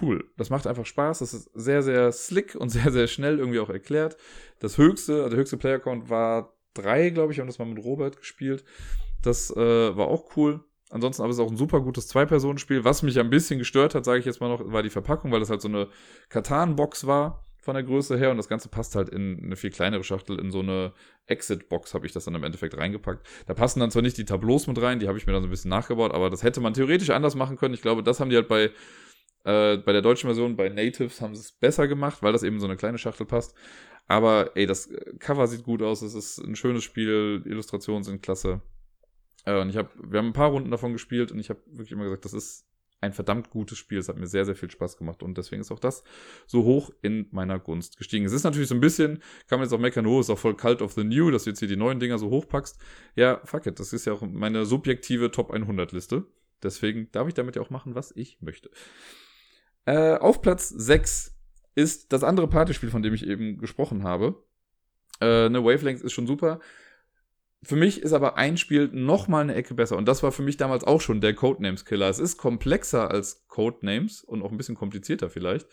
cool. 0.00 0.30
Das 0.36 0.50
macht 0.50 0.66
einfach 0.66 0.86
Spaß. 0.86 1.20
Das 1.20 1.34
ist 1.34 1.50
sehr, 1.54 1.82
sehr 1.82 2.12
slick 2.12 2.54
und 2.54 2.68
sehr, 2.70 2.92
sehr 2.92 3.06
schnell 3.06 3.38
irgendwie 3.38 3.60
auch 3.60 3.70
erklärt. 3.70 4.16
Das 4.58 4.78
höchste, 4.78 5.14
also 5.14 5.30
der 5.30 5.38
höchste 5.38 5.56
Player-Count 5.56 6.10
war 6.10 6.54
drei, 6.74 7.10
glaube 7.10 7.32
ich, 7.32 7.40
haben 7.40 7.46
das 7.46 7.58
mal 7.58 7.66
mit 7.66 7.82
Robert 7.82 8.18
gespielt. 8.18 8.64
Das 9.22 9.50
äh, 9.50 9.96
war 9.96 10.08
auch 10.08 10.36
cool. 10.36 10.60
Ansonsten 10.90 11.22
aber 11.22 11.30
es 11.30 11.38
ist 11.38 11.42
auch 11.42 11.50
ein 11.50 11.56
super 11.56 11.80
gutes 11.80 12.08
Zwei-Personen-Spiel. 12.08 12.84
Was 12.84 13.02
mich 13.02 13.18
ein 13.18 13.30
bisschen 13.30 13.58
gestört 13.58 13.94
hat, 13.94 14.04
sage 14.04 14.18
ich 14.20 14.26
jetzt 14.26 14.40
mal 14.40 14.48
noch, 14.48 14.72
war 14.72 14.82
die 14.82 14.90
Verpackung, 14.90 15.32
weil 15.32 15.40
das 15.40 15.48
halt 15.48 15.62
so 15.62 15.68
eine 15.68 15.88
Katan-Box 16.28 17.06
war 17.06 17.42
von 17.62 17.74
der 17.74 17.84
Größe 17.84 18.18
her 18.18 18.30
und 18.30 18.36
das 18.36 18.48
Ganze 18.48 18.68
passt 18.68 18.96
halt 18.96 19.08
in 19.08 19.40
eine 19.42 19.56
viel 19.56 19.70
kleinere 19.70 20.02
Schachtel, 20.02 20.38
in 20.38 20.50
so 20.50 20.58
eine 20.58 20.92
Exit-Box 21.26 21.94
habe 21.94 22.04
ich 22.06 22.12
das 22.12 22.24
dann 22.24 22.34
im 22.34 22.42
Endeffekt 22.42 22.76
reingepackt. 22.76 23.24
Da 23.46 23.54
passen 23.54 23.78
dann 23.78 23.92
zwar 23.92 24.02
nicht 24.02 24.18
die 24.18 24.24
Tableaus 24.24 24.66
mit 24.66 24.82
rein, 24.82 24.98
die 24.98 25.06
habe 25.06 25.16
ich 25.16 25.26
mir 25.26 25.32
dann 25.32 25.42
so 25.42 25.48
ein 25.48 25.50
bisschen 25.50 25.70
nachgebaut, 25.70 26.12
aber 26.12 26.28
das 26.28 26.42
hätte 26.42 26.60
man 26.60 26.74
theoretisch 26.74 27.10
anders 27.10 27.36
machen 27.36 27.56
können. 27.56 27.72
Ich 27.72 27.80
glaube, 27.80 28.02
das 28.02 28.18
haben 28.18 28.30
die 28.30 28.36
halt 28.36 28.48
bei, 28.48 28.64
äh, 29.44 29.76
bei 29.78 29.92
der 29.92 30.02
deutschen 30.02 30.26
Version, 30.26 30.56
bei 30.56 30.68
Natives 30.68 31.20
haben 31.20 31.36
sie 31.36 31.40
es 31.40 31.52
besser 31.52 31.86
gemacht, 31.86 32.22
weil 32.22 32.32
das 32.32 32.42
eben 32.42 32.58
so 32.58 32.66
eine 32.66 32.76
kleine 32.76 32.98
Schachtel 32.98 33.26
passt. 33.26 33.54
Aber 34.12 34.54
ey, 34.56 34.66
das 34.66 34.90
Cover 35.20 35.46
sieht 35.46 35.64
gut 35.64 35.80
aus, 35.80 36.02
es 36.02 36.12
ist 36.12 36.36
ein 36.36 36.54
schönes 36.54 36.84
Spiel, 36.84 37.42
Illustrationen 37.46 38.04
sind 38.04 38.20
klasse. 38.20 38.60
Äh, 39.46 39.58
und 39.58 39.70
ich 39.70 39.76
habe, 39.78 39.88
wir 40.06 40.18
haben 40.18 40.26
ein 40.26 40.32
paar 40.34 40.50
Runden 40.50 40.70
davon 40.70 40.92
gespielt 40.92 41.32
und 41.32 41.38
ich 41.38 41.48
habe 41.48 41.60
wirklich 41.64 41.92
immer 41.92 42.04
gesagt, 42.04 42.26
das 42.26 42.34
ist 42.34 42.66
ein 43.00 43.14
verdammt 43.14 43.48
gutes 43.48 43.78
Spiel. 43.78 43.96
Es 43.96 44.10
hat 44.10 44.18
mir 44.18 44.26
sehr, 44.26 44.44
sehr 44.44 44.54
viel 44.54 44.70
Spaß 44.70 44.98
gemacht 44.98 45.22
und 45.22 45.38
deswegen 45.38 45.62
ist 45.62 45.72
auch 45.72 45.78
das 45.78 46.04
so 46.46 46.62
hoch 46.64 46.90
in 47.00 47.26
meiner 47.30 47.58
Gunst 47.58 47.96
gestiegen. 47.96 48.26
Es 48.26 48.34
ist 48.34 48.44
natürlich 48.44 48.68
so 48.68 48.74
ein 48.74 48.82
bisschen, 48.82 49.22
kann 49.48 49.58
man 49.58 49.62
jetzt 49.62 49.72
auch 49.72 49.80
meckern, 49.80 50.04
oh, 50.04 50.20
ist 50.20 50.28
auch 50.28 50.38
voll 50.38 50.56
Cult 50.58 50.82
of 50.82 50.92
the 50.92 51.04
New, 51.04 51.30
dass 51.30 51.44
du 51.44 51.50
jetzt 51.50 51.60
hier 51.60 51.68
die 51.68 51.76
neuen 51.76 51.98
Dinger 51.98 52.18
so 52.18 52.28
hochpackst. 52.28 52.78
Ja, 53.16 53.40
fuck 53.44 53.64
it, 53.64 53.80
das 53.80 53.94
ist 53.94 54.04
ja 54.04 54.12
auch 54.12 54.20
meine 54.20 54.66
subjektive 54.66 55.30
Top 55.30 55.50
100 55.50 55.90
Liste. 55.92 56.26
Deswegen 56.62 57.10
darf 57.12 57.28
ich 57.28 57.34
damit 57.34 57.56
ja 57.56 57.62
auch 57.62 57.70
machen, 57.70 57.94
was 57.94 58.12
ich 58.14 58.42
möchte. 58.42 58.68
Äh, 59.86 60.16
auf 60.16 60.42
Platz 60.42 60.68
6 60.68 61.31
ist 61.74 62.12
das 62.12 62.24
andere 62.24 62.48
Partyspiel, 62.48 62.90
von 62.90 63.02
dem 63.02 63.14
ich 63.14 63.26
eben 63.26 63.58
gesprochen 63.58 64.04
habe. 64.04 64.42
Äh, 65.20 65.46
eine 65.46 65.64
Wavelength 65.64 66.02
ist 66.02 66.12
schon 66.12 66.26
super. 66.26 66.60
Für 67.64 67.76
mich 67.76 68.02
ist 68.02 68.12
aber 68.12 68.36
ein 68.36 68.56
Spiel 68.56 68.88
noch 68.88 69.28
mal 69.28 69.42
eine 69.42 69.54
Ecke 69.54 69.74
besser 69.74 69.96
und 69.96 70.06
das 70.06 70.22
war 70.24 70.32
für 70.32 70.42
mich 70.42 70.56
damals 70.56 70.82
auch 70.82 71.00
schon 71.00 71.20
der 71.20 71.34
Codenames 71.34 71.84
Killer. 71.84 72.08
Es 72.08 72.18
ist 72.18 72.36
komplexer 72.36 73.10
als 73.10 73.46
Codenames 73.46 74.22
und 74.22 74.42
auch 74.42 74.50
ein 74.50 74.56
bisschen 74.56 74.74
komplizierter 74.74 75.30
vielleicht. 75.30 75.68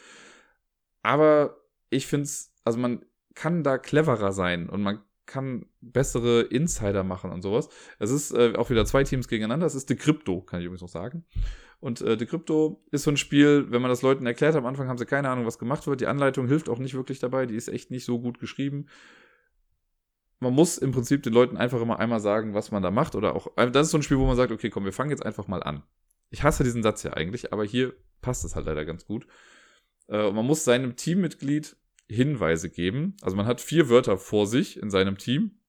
Aber 1.02 1.58
ich 1.90 2.06
finde 2.06 2.26
es, 2.26 2.54
also 2.64 2.78
man 2.78 3.06
kann 3.34 3.64
da 3.64 3.80
cleverer 3.80 4.34
sein 4.34 4.70
und 4.70 4.84
man 4.84 5.00
kann 5.26 5.66
bessere 5.82 6.42
Insider 6.42 7.04
machen 7.04 7.32
und 7.32 7.42
sowas. 7.42 7.70
Es 8.00 8.12
ist 8.12 8.32
äh, 8.32 8.54
auch 8.56 8.70
wieder 8.70 8.86
zwei 8.86 9.04
Teams 9.04 9.28
gegeneinander. 9.28 9.66
Es 9.66 9.76
ist 9.76 9.88
The 9.88 9.96
Crypto, 9.96 10.42
kann 10.42 10.60
ich 10.60 10.66
übrigens 10.66 10.82
noch 10.82 10.90
sagen. 10.90 11.26
Und 11.80 12.02
äh, 12.02 12.18
The 12.20 12.26
Crypto 12.26 12.84
ist 12.92 13.04
so 13.04 13.12
ein 13.12 13.18
Spiel, 13.18 13.68
wenn 13.70 13.82
man 13.82 13.90
das 13.90 14.02
Leuten 14.02 14.26
erklärt, 14.26 14.56
am 14.56 14.66
Anfang 14.66 14.88
haben 14.88 14.98
sie 14.98 15.06
keine 15.06 15.30
Ahnung, 15.30 15.46
was 15.46 15.60
gemacht 15.60 15.88
wird. 15.88 16.02
Die 16.02 16.08
Anleitung 16.08 16.48
hilft 16.48 16.68
auch 16.70 16.80
nicht 16.80 16.94
wirklich 16.94 17.20
dabei. 17.20 17.46
Die 17.46 17.56
ist 17.56 17.70
echt 17.70 17.90
nicht 17.92 18.06
so 18.06 18.20
gut 18.20 18.40
geschrieben 18.40 18.88
man 20.40 20.54
muss 20.54 20.78
im 20.78 20.92
Prinzip 20.92 21.24
den 21.24 21.34
Leuten 21.34 21.58
einfach 21.58 21.82
immer 21.82 22.00
einmal 22.00 22.20
sagen, 22.20 22.54
was 22.54 22.72
man 22.72 22.82
da 22.82 22.92
macht. 22.92 23.16
Oder 23.16 23.36
auch, 23.36 23.48
äh, 23.58 23.70
das 23.70 23.88
ist 23.88 23.92
so 23.92 23.98
ein 23.98 24.04
Spiel, 24.04 24.18
wo 24.18 24.26
man 24.26 24.36
sagt, 24.36 24.52
okay, 24.52 24.70
komm, 24.70 24.86
wir 24.86 24.94
fangen 24.94 25.12
jetzt 25.12 25.26
einfach 25.26 25.48
mal 25.48 25.62
an. 25.64 25.84
Ich 26.30 26.44
hasse 26.44 26.64
diesen 26.64 26.84
Satz 26.84 27.04
ja 27.04 27.14
eigentlich, 27.14 27.52
aber 27.52 27.66
hier 27.66 27.94
passt 28.22 28.46
es 28.46 28.56
halt 28.56 28.66
leider 28.66 28.86
ganz 28.86 29.06
gut. 29.06 29.28
Äh, 30.08 30.32
man 30.32 30.46
muss 30.46 30.64
seinem 30.64 30.96
Teammitglied 30.96 31.76
Hinweise 32.08 32.70
geben. 32.70 33.16
Also 33.22 33.36
man 33.36 33.46
hat 33.46 33.62
vier 33.62 33.90
Wörter 33.90 34.18
vor 34.18 34.48
sich 34.48 34.82
in 34.82 34.90
seinem 34.90 35.18
Team. 35.18 35.60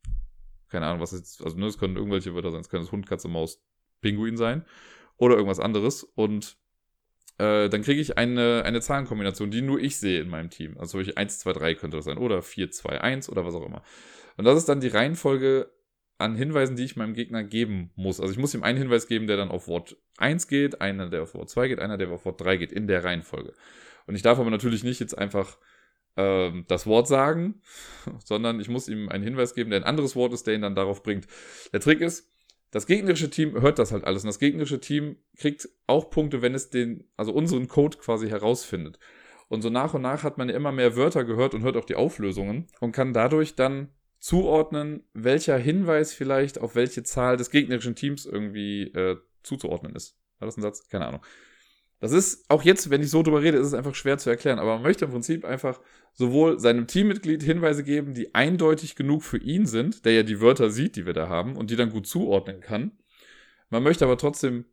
Keine 0.68 0.86
Ahnung, 0.86 1.00
was 1.00 1.12
jetzt, 1.12 1.42
also 1.42 1.58
ne, 1.58 1.66
es 1.66 1.78
können 1.78 1.96
irgendwelche 1.96 2.34
Wörter 2.34 2.52
sein, 2.52 2.60
es 2.60 2.68
können 2.68 2.84
das 2.84 2.92
Hund, 2.92 3.06
Katze, 3.06 3.28
Maus, 3.28 3.62
Pinguin 4.00 4.36
sein 4.36 4.64
oder 5.20 5.36
irgendwas 5.36 5.60
anderes. 5.60 6.02
Und 6.02 6.56
äh, 7.38 7.68
dann 7.68 7.82
kriege 7.82 8.00
ich 8.00 8.18
eine, 8.18 8.64
eine 8.64 8.80
Zahlenkombination, 8.80 9.50
die 9.50 9.62
nur 9.62 9.78
ich 9.78 9.98
sehe 9.98 10.20
in 10.20 10.28
meinem 10.28 10.50
Team. 10.50 10.76
Also 10.78 10.98
1, 10.98 11.38
2, 11.38 11.52
3 11.52 11.74
könnte 11.74 11.98
das 11.98 12.06
sein 12.06 12.18
oder 12.18 12.42
4, 12.42 12.70
2, 12.70 13.00
1 13.00 13.28
oder 13.28 13.44
was 13.44 13.54
auch 13.54 13.64
immer. 13.64 13.82
Und 14.36 14.46
das 14.46 14.58
ist 14.58 14.68
dann 14.68 14.80
die 14.80 14.88
Reihenfolge 14.88 15.70
an 16.18 16.36
Hinweisen, 16.36 16.76
die 16.76 16.84
ich 16.84 16.96
meinem 16.96 17.14
Gegner 17.14 17.44
geben 17.44 17.90
muss. 17.96 18.20
Also 18.20 18.32
ich 18.32 18.38
muss 18.38 18.54
ihm 18.54 18.62
einen 18.62 18.78
Hinweis 18.78 19.06
geben, 19.06 19.26
der 19.26 19.36
dann 19.36 19.50
auf 19.50 19.68
Wort 19.68 19.96
1 20.18 20.48
geht, 20.48 20.80
einer, 20.80 21.08
der 21.08 21.22
auf 21.22 21.34
Wort 21.34 21.50
2 21.50 21.68
geht, 21.68 21.78
einer, 21.78 21.96
der 21.96 22.10
auf 22.10 22.24
Wort 22.24 22.40
3 22.40 22.56
geht, 22.56 22.72
in 22.72 22.86
der 22.86 23.04
Reihenfolge. 23.04 23.50
Und 23.50 23.56
Und 24.06 24.16
ich 24.16 24.22
darf 24.22 24.38
aber 24.38 24.50
natürlich 24.50 24.84
nicht 24.84 25.00
jetzt 25.00 25.16
einfach 25.16 25.58
ähm, 26.16 26.64
das 26.68 26.86
Wort 26.86 27.08
sagen, 27.08 27.62
sondern 28.24 28.58
ich 28.60 28.68
muss 28.68 28.88
ihm 28.88 29.08
einen 29.08 29.24
Hinweis 29.24 29.54
geben, 29.54 29.70
der 29.70 29.80
ein 29.80 29.84
anderes 29.84 30.16
Wort 30.16 30.32
ist, 30.32 30.46
der 30.46 30.54
ihn 30.54 30.62
dann 30.62 30.74
darauf 30.74 31.02
bringt. 31.02 31.26
Der 31.72 31.80
Trick 31.80 32.00
ist, 32.00 32.30
das 32.70 32.86
gegnerische 32.86 33.30
Team 33.30 33.60
hört 33.60 33.78
das 33.78 33.92
halt 33.92 34.04
alles 34.04 34.22
und 34.22 34.28
das 34.28 34.38
gegnerische 34.38 34.80
Team 34.80 35.16
kriegt 35.36 35.68
auch 35.86 36.10
Punkte, 36.10 36.40
wenn 36.42 36.54
es 36.54 36.70
den, 36.70 37.04
also 37.16 37.32
unseren 37.32 37.68
Code 37.68 37.98
quasi 37.98 38.28
herausfindet. 38.28 38.98
Und 39.48 39.62
so 39.62 39.70
nach 39.70 39.94
und 39.94 40.02
nach 40.02 40.22
hat 40.22 40.38
man 40.38 40.48
immer 40.48 40.70
mehr 40.70 40.94
Wörter 40.94 41.24
gehört 41.24 41.54
und 41.54 41.62
hört 41.62 41.76
auch 41.76 41.84
die 41.84 41.96
Auflösungen 41.96 42.68
und 42.78 42.92
kann 42.92 43.12
dadurch 43.12 43.56
dann 43.56 43.88
zuordnen, 44.20 45.02
welcher 45.12 45.56
Hinweis 45.58 46.12
vielleicht 46.12 46.60
auf 46.60 46.76
welche 46.76 47.02
Zahl 47.02 47.36
des 47.36 47.50
gegnerischen 47.50 47.96
Teams 47.96 48.26
irgendwie 48.26 48.82
äh, 48.92 49.16
zuzuordnen 49.42 49.96
ist. 49.96 50.16
War 50.38 50.46
das 50.46 50.56
ein 50.56 50.62
Satz? 50.62 50.88
Keine 50.88 51.06
Ahnung. 51.06 51.22
Das 52.00 52.12
ist, 52.12 52.48
auch 52.48 52.62
jetzt, 52.62 52.88
wenn 52.88 53.02
ich 53.02 53.10
so 53.10 53.22
drüber 53.22 53.42
rede, 53.42 53.58
ist 53.58 53.66
es 53.66 53.74
einfach 53.74 53.94
schwer 53.94 54.16
zu 54.16 54.30
erklären. 54.30 54.58
Aber 54.58 54.74
man 54.74 54.82
möchte 54.82 55.04
im 55.04 55.10
Prinzip 55.10 55.44
einfach 55.44 55.80
sowohl 56.14 56.58
seinem 56.58 56.86
Teammitglied 56.86 57.42
Hinweise 57.42 57.84
geben, 57.84 58.14
die 58.14 58.34
eindeutig 58.34 58.96
genug 58.96 59.22
für 59.22 59.36
ihn 59.36 59.66
sind, 59.66 60.04
der 60.06 60.12
ja 60.14 60.22
die 60.22 60.40
Wörter 60.40 60.70
sieht, 60.70 60.96
die 60.96 61.04
wir 61.04 61.12
da 61.12 61.28
haben 61.28 61.56
und 61.56 61.70
die 61.70 61.76
dann 61.76 61.90
gut 61.90 62.06
zuordnen 62.06 62.60
kann. 62.60 62.92
Man 63.68 63.82
möchte 63.82 64.04
aber 64.04 64.16
trotzdem 64.16 64.64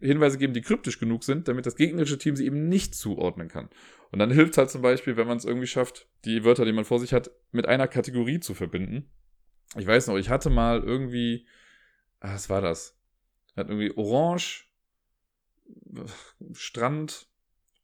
Hinweise 0.00 0.36
geben, 0.36 0.52
die 0.52 0.60
kryptisch 0.60 0.98
genug 0.98 1.24
sind, 1.24 1.48
damit 1.48 1.64
das 1.64 1.76
gegnerische 1.76 2.18
Team 2.18 2.36
sie 2.36 2.44
eben 2.44 2.68
nicht 2.68 2.94
zuordnen 2.94 3.48
kann. 3.48 3.70
Und 4.12 4.18
dann 4.18 4.30
hilft 4.30 4.58
halt 4.58 4.70
zum 4.70 4.82
Beispiel, 4.82 5.16
wenn 5.16 5.26
man 5.26 5.38
es 5.38 5.46
irgendwie 5.46 5.66
schafft, 5.66 6.08
die 6.26 6.44
Wörter, 6.44 6.66
die 6.66 6.72
man 6.72 6.84
vor 6.84 7.00
sich 7.00 7.14
hat, 7.14 7.30
mit 7.50 7.66
einer 7.66 7.88
Kategorie 7.88 8.40
zu 8.40 8.52
verbinden. 8.52 9.10
Ich 9.76 9.86
weiß 9.86 10.08
noch, 10.08 10.16
ich 10.16 10.28
hatte 10.28 10.50
mal 10.50 10.82
irgendwie, 10.82 11.46
ah, 12.20 12.34
was 12.34 12.50
war 12.50 12.60
das? 12.60 12.98
Hat 13.56 13.68
irgendwie 13.68 13.96
Orange, 13.96 14.65
Strand 16.52 17.28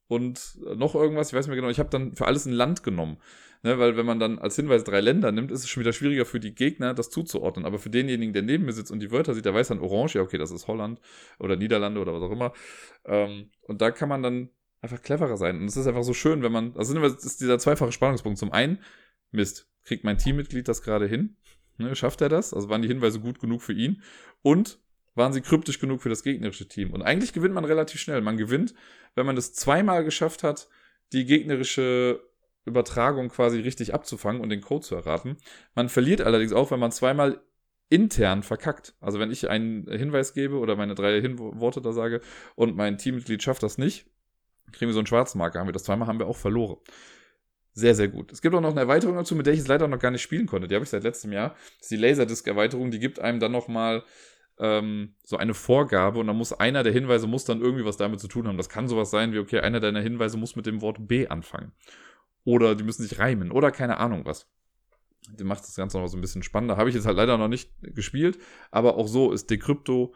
und 0.07 0.57
noch 0.75 0.95
irgendwas, 0.95 1.29
ich 1.29 1.33
weiß 1.33 1.45
nicht 1.45 1.49
mehr 1.49 1.55
genau. 1.57 1.69
Ich 1.69 1.79
habe 1.79 1.89
dann 1.89 2.15
für 2.15 2.27
alles 2.27 2.45
ein 2.45 2.53
Land 2.53 2.83
genommen. 2.83 3.17
Ne, 3.65 3.79
weil 3.79 3.95
wenn 3.95 4.05
man 4.05 4.19
dann 4.19 4.39
als 4.39 4.57
Hinweis 4.57 4.83
drei 4.83 4.99
Länder 4.99 5.31
nimmt, 5.31 5.49
ist 5.49 5.61
es 5.63 5.69
schon 5.69 5.79
wieder 5.79 5.93
schwieriger 5.93 6.25
für 6.25 6.41
die 6.41 6.53
Gegner, 6.53 6.93
das 6.93 7.09
zuzuordnen. 7.09 7.65
Aber 7.65 7.79
für 7.79 7.89
denjenigen, 7.89 8.33
der 8.33 8.41
neben 8.41 8.65
mir 8.65 8.73
sitzt 8.73 8.91
und 8.91 8.99
die 8.99 9.09
Wörter 9.09 9.33
sieht, 9.33 9.45
der 9.45 9.53
weiß 9.53 9.69
dann 9.69 9.79
Orange, 9.79 10.15
ja, 10.15 10.21
okay, 10.21 10.37
das 10.37 10.51
ist 10.51 10.67
Holland 10.67 10.99
oder 11.39 11.55
Niederlande 11.55 12.01
oder 12.01 12.13
was 12.13 12.21
auch 12.23 12.31
immer. 12.31 12.51
Ähm, 13.05 13.51
und 13.61 13.81
da 13.81 13.91
kann 13.91 14.09
man 14.09 14.21
dann 14.21 14.49
einfach 14.81 15.01
cleverer 15.01 15.37
sein. 15.37 15.61
Und 15.61 15.67
es 15.67 15.77
ist 15.77 15.87
einfach 15.87 16.03
so 16.03 16.13
schön, 16.13 16.43
wenn 16.43 16.51
man, 16.51 16.75
also 16.75 16.93
ist 17.01 17.39
dieser 17.39 17.57
zweifache 17.57 17.93
Spannungspunkt. 17.93 18.37
Zum 18.37 18.51
einen, 18.51 18.79
Mist, 19.31 19.69
kriegt 19.85 20.03
mein 20.03 20.17
Teammitglied 20.17 20.67
das 20.67 20.81
gerade 20.81 21.07
hin? 21.07 21.37
Ne, 21.77 21.95
schafft 21.95 22.19
er 22.19 22.27
das? 22.27 22.53
Also 22.53 22.67
waren 22.67 22.81
die 22.81 22.89
Hinweise 22.89 23.21
gut 23.21 23.39
genug 23.39 23.61
für 23.61 23.73
ihn? 23.73 24.01
Und 24.41 24.79
waren 25.15 25.33
sie 25.33 25.41
kryptisch 25.41 25.79
genug 25.79 26.01
für 26.01 26.09
das 26.09 26.23
gegnerische 26.23 26.67
Team. 26.67 26.91
Und 26.91 27.01
eigentlich 27.01 27.33
gewinnt 27.33 27.53
man 27.53 27.65
relativ 27.65 27.99
schnell. 27.99 28.21
Man 28.21 28.37
gewinnt, 28.37 28.73
wenn 29.15 29.25
man 29.25 29.35
das 29.35 29.53
zweimal 29.53 30.03
geschafft 30.03 30.43
hat, 30.43 30.67
die 31.11 31.25
gegnerische 31.25 32.21
Übertragung 32.65 33.29
quasi 33.29 33.59
richtig 33.59 33.93
abzufangen 33.93 34.41
und 34.41 34.49
den 34.49 34.61
Code 34.61 34.85
zu 34.85 34.95
erraten. 34.95 35.37
Man 35.75 35.89
verliert 35.89 36.21
allerdings 36.21 36.53
auch, 36.53 36.71
wenn 36.71 36.79
man 36.79 36.91
zweimal 36.91 37.41
intern 37.89 38.41
verkackt. 38.41 38.95
Also 39.01 39.19
wenn 39.19 39.31
ich 39.31 39.49
einen 39.49 39.87
Hinweis 39.87 40.33
gebe 40.33 40.57
oder 40.57 40.75
meine 40.75 40.95
drei 40.95 41.21
Hin 41.21 41.37
Worte 41.37 41.81
da 41.81 41.91
sage 41.91 42.21
und 42.55 42.75
mein 42.75 42.97
Teammitglied 42.97 43.43
schafft 43.43 43.63
das 43.63 43.77
nicht, 43.77 44.07
kriegen 44.71 44.89
wir 44.89 44.93
so 44.93 44.99
einen 44.99 45.07
schwarzen 45.07 45.37
Marker. 45.37 45.59
Haben 45.59 45.67
wir 45.67 45.73
das 45.73 45.83
zweimal, 45.83 46.07
haben 46.07 46.19
wir 46.19 46.27
auch 46.27 46.37
verloren. 46.37 46.77
Sehr, 47.73 47.95
sehr 47.95 48.07
gut. 48.07 48.31
Es 48.31 48.41
gibt 48.41 48.55
auch 48.55 48.61
noch 48.61 48.71
eine 48.71 48.81
Erweiterung 48.81 49.15
dazu, 49.15 49.35
mit 49.35 49.47
der 49.47 49.53
ich 49.53 49.59
es 49.59 49.67
leider 49.67 49.87
noch 49.87 49.99
gar 49.99 50.11
nicht 50.11 50.21
spielen 50.21 50.45
konnte. 50.45 50.67
Die 50.67 50.75
habe 50.75 50.83
ich 50.83 50.89
seit 50.89 51.03
letztem 51.03 51.31
Jahr. 51.31 51.49
Das 51.49 51.81
ist 51.81 51.91
die 51.91 51.97
Laserdisc-Erweiterung. 51.97 52.91
Die 52.91 52.99
gibt 52.99 53.19
einem 53.19 53.39
dann 53.39 53.51
noch 53.51 53.67
mal 53.67 54.03
ähm, 54.59 55.15
so 55.23 55.37
eine 55.37 55.53
Vorgabe 55.53 56.19
und 56.19 56.27
dann 56.27 56.37
muss 56.37 56.53
einer 56.53 56.83
der 56.83 56.93
Hinweise 56.93 57.27
muss 57.27 57.45
dann 57.45 57.61
irgendwie 57.61 57.85
was 57.85 57.97
damit 57.97 58.19
zu 58.19 58.27
tun 58.27 58.47
haben. 58.47 58.57
Das 58.57 58.69
kann 58.69 58.87
sowas 58.87 59.11
sein 59.11 59.33
wie, 59.33 59.39
okay, 59.39 59.59
einer 59.59 59.79
deiner 59.79 60.01
Hinweise 60.01 60.37
muss 60.37 60.55
mit 60.55 60.65
dem 60.65 60.81
Wort 60.81 61.07
B 61.07 61.27
anfangen. 61.27 61.71
Oder 62.45 62.75
die 62.75 62.83
müssen 62.83 63.03
sich 63.03 63.19
reimen 63.19 63.51
oder 63.51 63.71
keine 63.71 63.97
Ahnung 63.97 64.25
was. 64.25 64.49
Die 65.39 65.45
macht 65.45 65.63
das 65.63 65.75
Ganze 65.75 65.97
noch 65.97 66.07
so 66.07 66.17
ein 66.17 66.21
bisschen 66.21 66.43
spannender. 66.43 66.77
Habe 66.77 66.89
ich 66.89 66.95
jetzt 66.95 67.05
halt 67.05 67.17
leider 67.17 67.37
noch 67.37 67.47
nicht 67.47 67.71
gespielt, 67.81 68.37
aber 68.71 68.97
auch 68.97 69.07
so 69.07 69.31
ist 69.31 69.49
Decrypto 69.49 70.13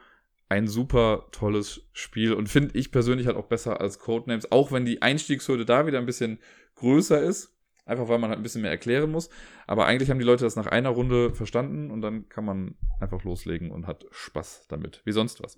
ein 0.49 0.67
super 0.67 1.27
tolles 1.31 1.81
Spiel 1.93 2.33
und 2.33 2.47
finde 2.47 2.77
ich 2.77 2.91
persönlich 2.91 3.27
halt 3.27 3.37
auch 3.37 3.47
besser 3.47 3.81
als 3.81 3.99
Codenames, 3.99 4.51
auch 4.51 4.71
wenn 4.71 4.85
die 4.85 5.01
Einstiegshürde 5.01 5.65
da 5.65 5.87
wieder 5.87 5.99
ein 5.99 6.05
bisschen 6.05 6.39
größer 6.75 7.21
ist. 7.21 7.56
Einfach 7.87 8.09
weil 8.09 8.19
man 8.19 8.29
halt 8.29 8.39
ein 8.39 8.43
bisschen 8.43 8.61
mehr 8.61 8.71
erklären 8.71 9.09
muss. 9.09 9.29
Aber 9.65 9.85
eigentlich 9.85 10.09
haben 10.09 10.19
die 10.19 10.25
Leute 10.25 10.43
das 10.43 10.55
nach 10.55 10.67
einer 10.67 10.89
Runde 10.89 11.33
verstanden 11.33 11.89
und 11.89 12.01
dann 12.01 12.29
kann 12.29 12.45
man 12.45 12.75
einfach 12.99 13.23
loslegen 13.23 13.71
und 13.71 13.87
hat 13.87 14.05
Spaß 14.11 14.67
damit. 14.67 15.01
Wie 15.05 15.11
sonst 15.11 15.41
was. 15.41 15.57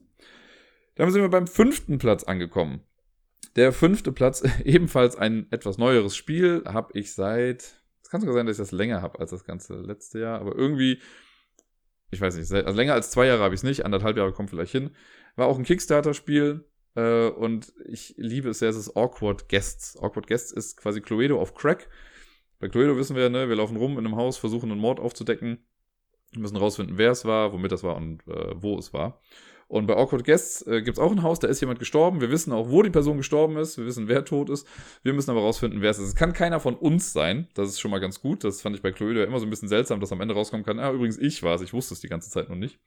Dann 0.95 1.09
sind 1.11 1.21
wir 1.21 1.29
beim 1.29 1.47
fünften 1.47 1.97
Platz 1.97 2.23
angekommen. 2.23 2.81
Der 3.55 3.71
fünfte 3.73 4.11
Platz, 4.11 4.43
ebenfalls 4.63 5.15
ein 5.15 5.47
etwas 5.51 5.77
neueres 5.77 6.15
Spiel, 6.15 6.63
habe 6.65 6.97
ich 6.97 7.13
seit. 7.13 7.81
Es 8.03 8.09
kann 8.09 8.21
sogar 8.21 8.33
sein, 8.33 8.45
dass 8.45 8.57
ich 8.57 8.61
das 8.61 8.71
länger 8.71 9.01
habe 9.01 9.19
als 9.19 9.31
das 9.31 9.43
ganze 9.43 9.75
letzte 9.75 10.19
Jahr, 10.19 10.39
aber 10.39 10.55
irgendwie, 10.55 10.99
ich 12.09 12.19
weiß 12.19 12.35
nicht, 12.35 12.51
also 12.51 12.75
länger 12.75 12.93
als 12.93 13.11
zwei 13.11 13.27
Jahre 13.27 13.43
habe 13.43 13.53
ich 13.53 13.59
es 13.59 13.63
nicht, 13.63 13.85
anderthalb 13.85 14.17
Jahre 14.17 14.33
kommt 14.33 14.49
vielleicht 14.49 14.71
hin. 14.71 14.91
War 15.35 15.47
auch 15.47 15.57
ein 15.57 15.63
Kickstarter-Spiel 15.63 16.65
äh, 16.95 17.27
und 17.27 17.71
ich 17.85 18.15
liebe 18.17 18.49
es 18.49 18.59
sehr, 18.59 18.69
es 18.69 18.75
ist 18.75 18.95
Awkward 18.95 19.47
Guests. 19.47 19.97
Awkward 19.97 20.27
Guests 20.27 20.51
ist 20.51 20.77
quasi 20.77 21.01
Cluedo 21.01 21.39
auf 21.39 21.53
Crack. 21.53 21.87
Bei 22.59 22.67
Cluedo 22.67 22.97
wissen 22.97 23.15
wir, 23.15 23.29
ne, 23.29 23.49
wir 23.49 23.55
laufen 23.55 23.77
rum 23.77 23.93
in 23.93 24.05
einem 24.05 24.15
Haus, 24.15 24.37
versuchen 24.37 24.71
einen 24.71 24.81
Mord 24.81 24.99
aufzudecken. 24.99 25.59
Wir 26.31 26.41
müssen 26.41 26.57
rausfinden, 26.57 26.97
wer 26.97 27.11
es 27.11 27.25
war, 27.25 27.53
womit 27.53 27.71
das 27.71 27.83
war 27.83 27.95
und 27.95 28.27
äh, 28.27 28.53
wo 28.55 28.77
es 28.77 28.93
war. 28.93 29.19
Und 29.69 29.85
bei 29.85 29.95
Awkward 29.95 30.23
Guests 30.23 30.65
äh, 30.65 30.81
gibt 30.81 30.97
es 30.97 30.99
auch 31.03 31.11
ein 31.11 31.21
Haus, 31.21 31.37
da 31.39 31.47
ist 31.47 31.61
jemand 31.61 31.77
gestorben. 31.77 32.21
Wir 32.21 32.31
wissen 32.31 32.51
auch, 32.51 32.69
wo 32.69 32.81
die 32.81 32.89
Person 32.89 33.17
gestorben 33.17 33.55
ist. 33.55 33.77
Wir 33.77 33.85
wissen, 33.85 34.07
wer 34.07 34.25
tot 34.25 34.49
ist. 34.49 34.67
Wir 35.03 35.13
müssen 35.13 35.29
aber 35.29 35.41
rausfinden, 35.41 35.81
wer 35.81 35.91
es 35.91 35.99
ist. 35.99 36.07
Es 36.07 36.15
kann 36.15 36.33
keiner 36.33 36.59
von 36.59 36.75
uns 36.75 37.13
sein. 37.13 37.47
Das 37.53 37.69
ist 37.69 37.79
schon 37.79 37.91
mal 37.91 37.99
ganz 37.99 38.19
gut. 38.19 38.43
Das 38.43 38.61
fand 38.61 38.75
ich 38.75 38.81
bei 38.81 38.91
Cluedo 38.91 39.21
immer 39.21 39.39
so 39.39 39.45
ein 39.45 39.49
bisschen 39.51 39.67
seltsam, 39.69 39.99
dass 39.99 40.11
am 40.11 40.21
Ende 40.21 40.33
rauskommen 40.33 40.65
kann, 40.65 40.79
ah, 40.79 40.91
übrigens, 40.91 41.19
ich 41.19 41.43
war 41.43 41.53
es. 41.53 41.61
Ich 41.61 41.71
wusste 41.71 41.93
es 41.93 41.99
die 41.99 42.07
ganze 42.07 42.31
Zeit 42.31 42.49
noch 42.49 42.55
nicht. 42.55 42.79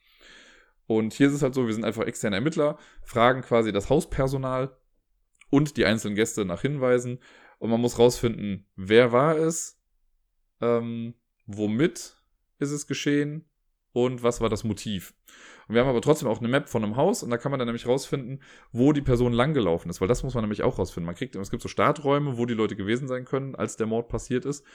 Und 0.88 1.14
hier 1.14 1.28
ist 1.28 1.34
es 1.34 1.42
halt 1.42 1.54
so, 1.54 1.68
wir 1.68 1.72
sind 1.72 1.84
einfach 1.84 2.04
externe 2.04 2.34
Ermittler, 2.34 2.78
fragen 3.04 3.42
quasi 3.42 3.70
das 3.70 3.88
Hauspersonal 3.88 4.76
und 5.50 5.76
die 5.76 5.84
einzelnen 5.84 6.16
Gäste 6.16 6.44
nach 6.44 6.62
Hinweisen 6.62 7.20
und 7.62 7.70
man 7.70 7.80
muss 7.80 7.96
rausfinden, 7.96 8.66
wer 8.74 9.12
war 9.12 9.36
es, 9.36 9.80
ähm, 10.60 11.14
womit 11.46 12.16
ist 12.58 12.72
es 12.72 12.88
geschehen 12.88 13.48
und 13.92 14.24
was 14.24 14.40
war 14.40 14.48
das 14.48 14.64
Motiv. 14.64 15.14
Und 15.68 15.76
wir 15.76 15.82
haben 15.82 15.88
aber 15.88 16.00
trotzdem 16.00 16.26
auch 16.26 16.40
eine 16.40 16.48
Map 16.48 16.68
von 16.68 16.82
einem 16.82 16.96
Haus 16.96 17.22
und 17.22 17.30
da 17.30 17.38
kann 17.38 17.52
man 17.52 17.60
dann 17.60 17.68
nämlich 17.68 17.86
rausfinden, 17.86 18.42
wo 18.72 18.92
die 18.92 19.00
Person 19.00 19.32
langgelaufen 19.32 19.92
ist, 19.92 20.00
weil 20.00 20.08
das 20.08 20.24
muss 20.24 20.34
man 20.34 20.42
nämlich 20.42 20.64
auch 20.64 20.76
rausfinden. 20.76 21.06
Man 21.06 21.14
kriegt, 21.14 21.36
es 21.36 21.52
gibt 21.52 21.62
so 21.62 21.68
Starträume, 21.68 22.36
wo 22.36 22.46
die 22.46 22.54
Leute 22.54 22.74
gewesen 22.74 23.06
sein 23.06 23.24
können, 23.24 23.54
als 23.54 23.76
der 23.76 23.86
Mord 23.86 24.08
passiert 24.08 24.44
ist. 24.44 24.66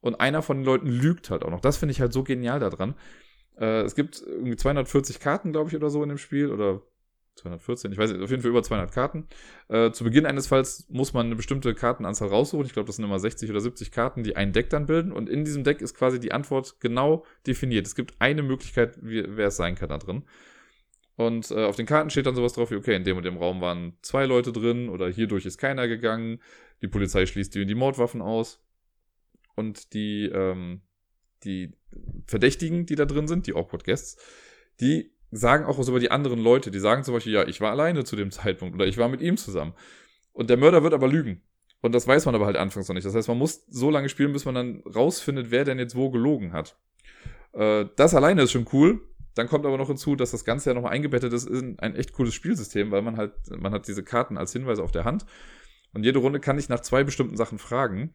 Und 0.00 0.20
einer 0.20 0.40
von 0.40 0.58
den 0.58 0.64
Leuten 0.64 0.86
lügt 0.86 1.30
halt 1.30 1.42
auch 1.42 1.50
noch. 1.50 1.60
Das 1.60 1.78
finde 1.78 1.94
ich 1.94 2.00
halt 2.00 2.12
so 2.12 2.22
genial 2.22 2.60
daran. 2.60 2.94
Äh, 3.58 3.80
es 3.80 3.96
gibt 3.96 4.22
irgendwie 4.24 4.54
240 4.54 5.18
Karten, 5.18 5.50
glaube 5.50 5.68
ich, 5.68 5.74
oder 5.74 5.90
so 5.90 6.00
in 6.00 6.10
dem 6.10 6.18
Spiel 6.18 6.52
oder 6.52 6.82
214, 7.36 7.92
ich 7.92 7.98
weiß 7.98 8.12
nicht, 8.12 8.22
auf 8.22 8.30
jeden 8.30 8.42
Fall 8.42 8.50
über 8.50 8.62
200 8.62 8.92
Karten. 8.92 9.26
Äh, 9.68 9.90
zu 9.92 10.04
Beginn 10.04 10.26
eines 10.26 10.46
Falls 10.46 10.86
muss 10.88 11.12
man 11.12 11.26
eine 11.26 11.36
bestimmte 11.36 11.74
Kartenanzahl 11.74 12.28
raussuchen. 12.28 12.66
Ich 12.66 12.72
glaube, 12.72 12.86
das 12.86 12.96
sind 12.96 13.04
immer 13.04 13.18
60 13.18 13.50
oder 13.50 13.60
70 13.60 13.90
Karten, 13.90 14.22
die 14.22 14.36
ein 14.36 14.52
Deck 14.52 14.70
dann 14.70 14.86
bilden. 14.86 15.12
Und 15.12 15.28
in 15.28 15.44
diesem 15.44 15.64
Deck 15.64 15.80
ist 15.80 15.94
quasi 15.94 16.18
die 16.18 16.32
Antwort 16.32 16.80
genau 16.80 17.24
definiert. 17.46 17.86
Es 17.86 17.94
gibt 17.94 18.14
eine 18.18 18.42
Möglichkeit, 18.42 18.98
wie, 19.02 19.24
wer 19.26 19.48
es 19.48 19.56
sein 19.56 19.74
kann 19.74 19.90
da 19.90 19.98
drin. 19.98 20.24
Und 21.16 21.50
äh, 21.50 21.64
auf 21.64 21.76
den 21.76 21.86
Karten 21.86 22.10
steht 22.10 22.26
dann 22.26 22.34
sowas 22.34 22.52
drauf 22.52 22.70
wie, 22.70 22.76
okay, 22.76 22.94
in 22.94 23.04
dem 23.04 23.16
und 23.16 23.24
dem 23.24 23.38
Raum 23.38 23.60
waren 23.60 23.96
zwei 24.02 24.26
Leute 24.26 24.52
drin 24.52 24.88
oder 24.88 25.08
hierdurch 25.08 25.46
ist 25.46 25.58
keiner 25.58 25.88
gegangen. 25.88 26.40
Die 26.82 26.88
Polizei 26.88 27.24
schließt 27.26 27.54
die, 27.54 27.64
die 27.64 27.74
Mordwaffen 27.74 28.20
aus. 28.20 28.62
Und 29.54 29.94
die, 29.94 30.26
ähm, 30.26 30.82
die 31.44 31.72
Verdächtigen, 32.26 32.84
die 32.84 32.96
da 32.96 33.06
drin 33.06 33.28
sind, 33.28 33.46
die 33.46 33.54
Awkward 33.54 33.84
Guests, 33.84 34.22
die 34.80 35.15
sagen 35.36 35.64
auch 35.64 35.78
was 35.78 35.88
über 35.88 36.00
die 36.00 36.10
anderen 36.10 36.38
Leute. 36.38 36.70
Die 36.70 36.78
sagen 36.78 37.04
zum 37.04 37.14
Beispiel, 37.14 37.32
ja, 37.32 37.46
ich 37.46 37.60
war 37.60 37.70
alleine 37.70 38.04
zu 38.04 38.16
dem 38.16 38.30
Zeitpunkt 38.30 38.74
oder 38.74 38.86
ich 38.86 38.98
war 38.98 39.08
mit 39.08 39.20
ihm 39.20 39.36
zusammen. 39.36 39.74
Und 40.32 40.50
der 40.50 40.56
Mörder 40.56 40.82
wird 40.82 40.94
aber 40.94 41.08
lügen. 41.08 41.42
Und 41.82 41.94
das 41.94 42.06
weiß 42.06 42.26
man 42.26 42.34
aber 42.34 42.46
halt 42.46 42.56
anfangs 42.56 42.88
noch 42.88 42.94
nicht. 42.94 43.06
Das 43.06 43.14
heißt, 43.14 43.28
man 43.28 43.38
muss 43.38 43.64
so 43.68 43.90
lange 43.90 44.08
spielen, 44.08 44.32
bis 44.32 44.44
man 44.44 44.54
dann 44.54 44.82
rausfindet, 44.82 45.50
wer 45.50 45.64
denn 45.64 45.78
jetzt 45.78 45.94
wo 45.94 46.10
gelogen 46.10 46.52
hat. 46.52 46.76
Äh, 47.52 47.86
das 47.96 48.14
alleine 48.14 48.42
ist 48.42 48.52
schon 48.52 48.66
cool. 48.72 49.00
Dann 49.34 49.48
kommt 49.48 49.66
aber 49.66 49.76
noch 49.76 49.88
hinzu, 49.88 50.16
dass 50.16 50.30
das 50.30 50.44
Ganze 50.44 50.70
ja 50.70 50.74
nochmal 50.74 50.92
eingebettet 50.92 51.32
ist 51.32 51.46
in 51.46 51.78
ein 51.78 51.94
echt 51.94 52.12
cooles 52.12 52.34
Spielsystem, 52.34 52.90
weil 52.90 53.02
man 53.02 53.18
halt, 53.18 53.34
man 53.50 53.72
hat 53.72 53.86
diese 53.86 54.02
Karten 54.02 54.38
als 54.38 54.52
Hinweise 54.52 54.82
auf 54.82 54.92
der 54.92 55.04
Hand. 55.04 55.26
Und 55.92 56.04
jede 56.04 56.18
Runde 56.18 56.40
kann 56.40 56.58
ich 56.58 56.68
nach 56.68 56.80
zwei 56.80 57.04
bestimmten 57.04 57.36
Sachen 57.36 57.58
fragen. 57.58 58.14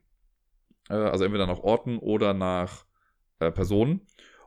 Äh, 0.89 0.95
also 0.95 1.23
entweder 1.23 1.47
nach 1.47 1.59
Orten 1.59 1.97
oder 1.97 2.33
nach 2.33 2.85
äh, 3.39 3.51
Personen. 3.51 4.01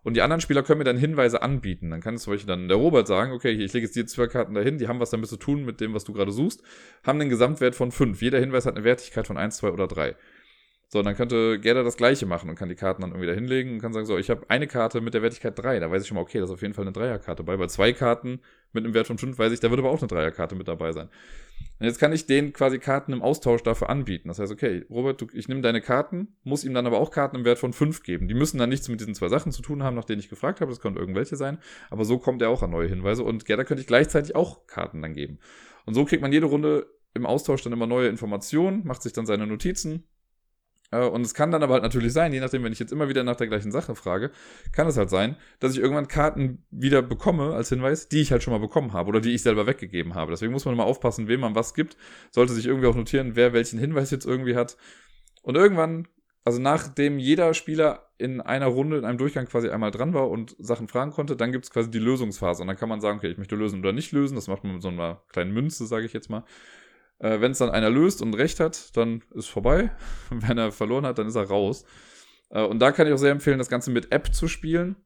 Und 0.04 0.14
die 0.14 0.22
anderen 0.22 0.42
Spieler 0.42 0.62
können 0.62 0.78
mir 0.78 0.84
dann 0.84 0.98
Hinweise 0.98 1.42
anbieten. 1.42 1.90
Dann 1.90 2.00
kann 2.00 2.18
zum 2.18 2.34
Beispiel 2.34 2.46
dann 2.46 2.68
der 2.68 2.76
Robert 2.76 3.08
sagen, 3.08 3.32
okay, 3.32 3.50
ich 3.50 3.72
lege 3.72 3.86
jetzt 3.86 3.96
die 3.96 4.04
zwei 4.04 4.26
Karten 4.26 4.54
dahin, 4.54 4.78
die 4.78 4.86
haben 4.86 5.00
was 5.00 5.10
damit 5.10 5.28
zu 5.28 5.38
tun 5.38 5.64
mit 5.64 5.80
dem, 5.80 5.94
was 5.94 6.04
du 6.04 6.12
gerade 6.12 6.30
suchst, 6.30 6.62
haben 7.02 7.20
einen 7.20 7.30
Gesamtwert 7.30 7.74
von 7.74 7.90
5. 7.90 8.20
Jeder 8.20 8.38
Hinweis 8.38 8.66
hat 8.66 8.76
eine 8.76 8.84
Wertigkeit 8.84 9.26
von 9.26 9.38
1, 9.38 9.56
2 9.56 9.70
oder 9.70 9.88
3. 9.88 10.14
So, 10.88 11.02
dann 11.02 11.16
könnte 11.16 11.58
Gerda 11.58 11.82
das 11.82 11.96
gleiche 11.96 12.26
machen 12.26 12.50
und 12.50 12.54
kann 12.54 12.68
die 12.68 12.74
Karten 12.74 13.02
dann 13.02 13.10
irgendwie 13.10 13.26
da 13.26 13.32
hinlegen 13.32 13.72
und 13.72 13.80
kann 13.80 13.92
sagen, 13.92 14.06
so, 14.06 14.18
ich 14.18 14.30
habe 14.30 14.48
eine 14.48 14.66
Karte 14.66 15.00
mit 15.00 15.14
der 15.14 15.22
Wertigkeit 15.22 15.58
3, 15.58 15.80
da 15.80 15.90
weiß 15.90 16.02
ich 16.02 16.08
schon 16.08 16.16
mal, 16.16 16.20
okay, 16.20 16.38
da 16.38 16.44
ist 16.44 16.50
auf 16.50 16.62
jeden 16.62 16.74
Fall 16.74 16.84
eine 16.84 16.92
Dreierkarte 16.92 17.42
bei. 17.42 17.56
Bei 17.56 17.66
zwei 17.66 17.92
Karten 17.92 18.40
mit 18.72 18.84
einem 18.84 18.94
Wert 18.94 19.06
von 19.06 19.18
5 19.18 19.38
weiß 19.38 19.52
ich, 19.52 19.60
da 19.60 19.70
wird 19.70 19.80
aber 19.80 19.90
auch 19.90 19.98
eine 19.98 20.06
Dreierkarte 20.06 20.54
mit 20.54 20.68
dabei 20.68 20.92
sein. 20.92 21.08
Und 21.80 21.86
jetzt 21.86 21.98
kann 21.98 22.12
ich 22.12 22.26
denen 22.26 22.52
quasi 22.52 22.78
Karten 22.78 23.12
im 23.12 23.20
Austausch 23.20 23.62
dafür 23.62 23.90
anbieten. 23.90 24.28
Das 24.28 24.38
heißt, 24.38 24.52
okay, 24.52 24.84
Robert, 24.88 25.20
du, 25.20 25.26
ich 25.32 25.48
nehme 25.48 25.60
deine 25.60 25.80
Karten, 25.80 26.36
muss 26.44 26.64
ihm 26.64 26.72
dann 26.72 26.86
aber 26.86 26.98
auch 26.98 27.10
Karten 27.10 27.36
im 27.36 27.44
Wert 27.44 27.58
von 27.58 27.72
5 27.72 28.02
geben. 28.02 28.28
Die 28.28 28.34
müssen 28.34 28.58
dann 28.58 28.68
nichts 28.68 28.88
mit 28.88 29.00
diesen 29.00 29.14
zwei 29.14 29.28
Sachen 29.28 29.52
zu 29.52 29.60
tun 29.60 29.82
haben, 29.82 29.96
nach 29.96 30.04
denen 30.04 30.20
ich 30.20 30.28
gefragt 30.28 30.60
habe, 30.60 30.70
das 30.70 30.80
können 30.80 30.96
irgendwelche 30.96 31.36
sein, 31.36 31.58
aber 31.90 32.04
so 32.04 32.18
kommt 32.18 32.42
er 32.42 32.50
auch 32.50 32.62
an 32.62 32.70
neue 32.70 32.88
Hinweise 32.88 33.24
und 33.24 33.44
Gerda 33.44 33.64
könnte 33.64 33.80
ich 33.80 33.86
gleichzeitig 33.86 34.36
auch 34.36 34.66
Karten 34.66 35.02
dann 35.02 35.14
geben. 35.14 35.40
Und 35.84 35.94
so 35.94 36.04
kriegt 36.04 36.22
man 36.22 36.32
jede 36.32 36.46
Runde 36.46 36.86
im 37.12 37.26
Austausch 37.26 37.62
dann 37.62 37.72
immer 37.72 37.86
neue 37.86 38.08
Informationen, 38.08 38.82
macht 38.86 39.02
sich 39.02 39.12
dann 39.12 39.26
seine 39.26 39.46
Notizen, 39.46 40.04
und 40.90 41.22
es 41.22 41.34
kann 41.34 41.50
dann 41.50 41.62
aber 41.62 41.74
halt 41.74 41.82
natürlich 41.82 42.12
sein, 42.12 42.32
je 42.32 42.40
nachdem, 42.40 42.62
wenn 42.62 42.72
ich 42.72 42.78
jetzt 42.78 42.92
immer 42.92 43.08
wieder 43.08 43.24
nach 43.24 43.36
der 43.36 43.48
gleichen 43.48 43.72
Sache 43.72 43.94
frage, 43.94 44.30
kann 44.70 44.86
es 44.86 44.96
halt 44.96 45.10
sein, 45.10 45.36
dass 45.58 45.72
ich 45.72 45.80
irgendwann 45.80 46.08
Karten 46.08 46.64
wieder 46.70 47.02
bekomme 47.02 47.54
als 47.54 47.70
Hinweis, 47.70 48.08
die 48.08 48.20
ich 48.20 48.30
halt 48.30 48.42
schon 48.42 48.52
mal 48.52 48.60
bekommen 48.60 48.92
habe 48.92 49.08
oder 49.08 49.20
die 49.20 49.34
ich 49.34 49.42
selber 49.42 49.66
weggegeben 49.66 50.14
habe. 50.14 50.30
Deswegen 50.30 50.52
muss 50.52 50.64
man 50.64 50.74
immer 50.74 50.84
aufpassen, 50.84 51.26
wem 51.26 51.40
man 51.40 51.54
was 51.56 51.74
gibt. 51.74 51.96
Sollte 52.30 52.52
sich 52.52 52.66
irgendwie 52.66 52.86
auch 52.86 52.94
notieren, 52.94 53.34
wer 53.34 53.52
welchen 53.52 53.78
Hinweis 53.78 54.10
jetzt 54.12 54.26
irgendwie 54.26 54.54
hat. 54.54 54.76
Und 55.42 55.56
irgendwann, 55.56 56.06
also 56.44 56.60
nachdem 56.60 57.18
jeder 57.18 57.54
Spieler 57.54 58.10
in 58.18 58.40
einer 58.40 58.66
Runde, 58.66 58.98
in 58.98 59.04
einem 59.04 59.18
Durchgang 59.18 59.46
quasi 59.46 59.70
einmal 59.70 59.90
dran 59.90 60.14
war 60.14 60.30
und 60.30 60.54
Sachen 60.58 60.86
fragen 60.86 61.10
konnte, 61.10 61.34
dann 61.36 61.50
gibt 61.50 61.64
es 61.64 61.70
quasi 61.70 61.90
die 61.90 61.98
Lösungsphase. 61.98 62.62
Und 62.62 62.68
dann 62.68 62.76
kann 62.76 62.88
man 62.88 63.00
sagen, 63.00 63.18
okay, 63.18 63.30
ich 63.30 63.38
möchte 63.38 63.56
lösen 63.56 63.80
oder 63.80 63.92
nicht 63.92 64.12
lösen. 64.12 64.36
Das 64.36 64.46
macht 64.46 64.62
man 64.62 64.74
mit 64.74 64.82
so 64.82 64.88
einer 64.88 65.22
kleinen 65.30 65.52
Münze, 65.52 65.86
sage 65.86 66.06
ich 66.06 66.12
jetzt 66.12 66.30
mal. 66.30 66.44
Äh, 67.24 67.40
Wenn 67.40 67.52
es 67.52 67.58
dann 67.58 67.70
einer 67.70 67.88
löst 67.88 68.20
und 68.20 68.34
recht 68.34 68.60
hat, 68.60 68.94
dann 68.96 69.22
ist 69.34 69.48
vorbei. 69.48 69.90
Wenn 70.30 70.58
er 70.58 70.70
verloren 70.70 71.06
hat, 71.06 71.18
dann 71.18 71.26
ist 71.26 71.36
er 71.36 71.48
raus. 71.48 71.84
Äh, 72.50 72.62
und 72.62 72.80
da 72.80 72.92
kann 72.92 73.06
ich 73.06 73.14
auch 73.14 73.18
sehr 73.18 73.32
empfehlen, 73.32 73.58
das 73.58 73.70
Ganze 73.70 73.90
mit 73.90 74.12
App 74.12 74.34
zu 74.34 74.46
spielen. 74.46 74.96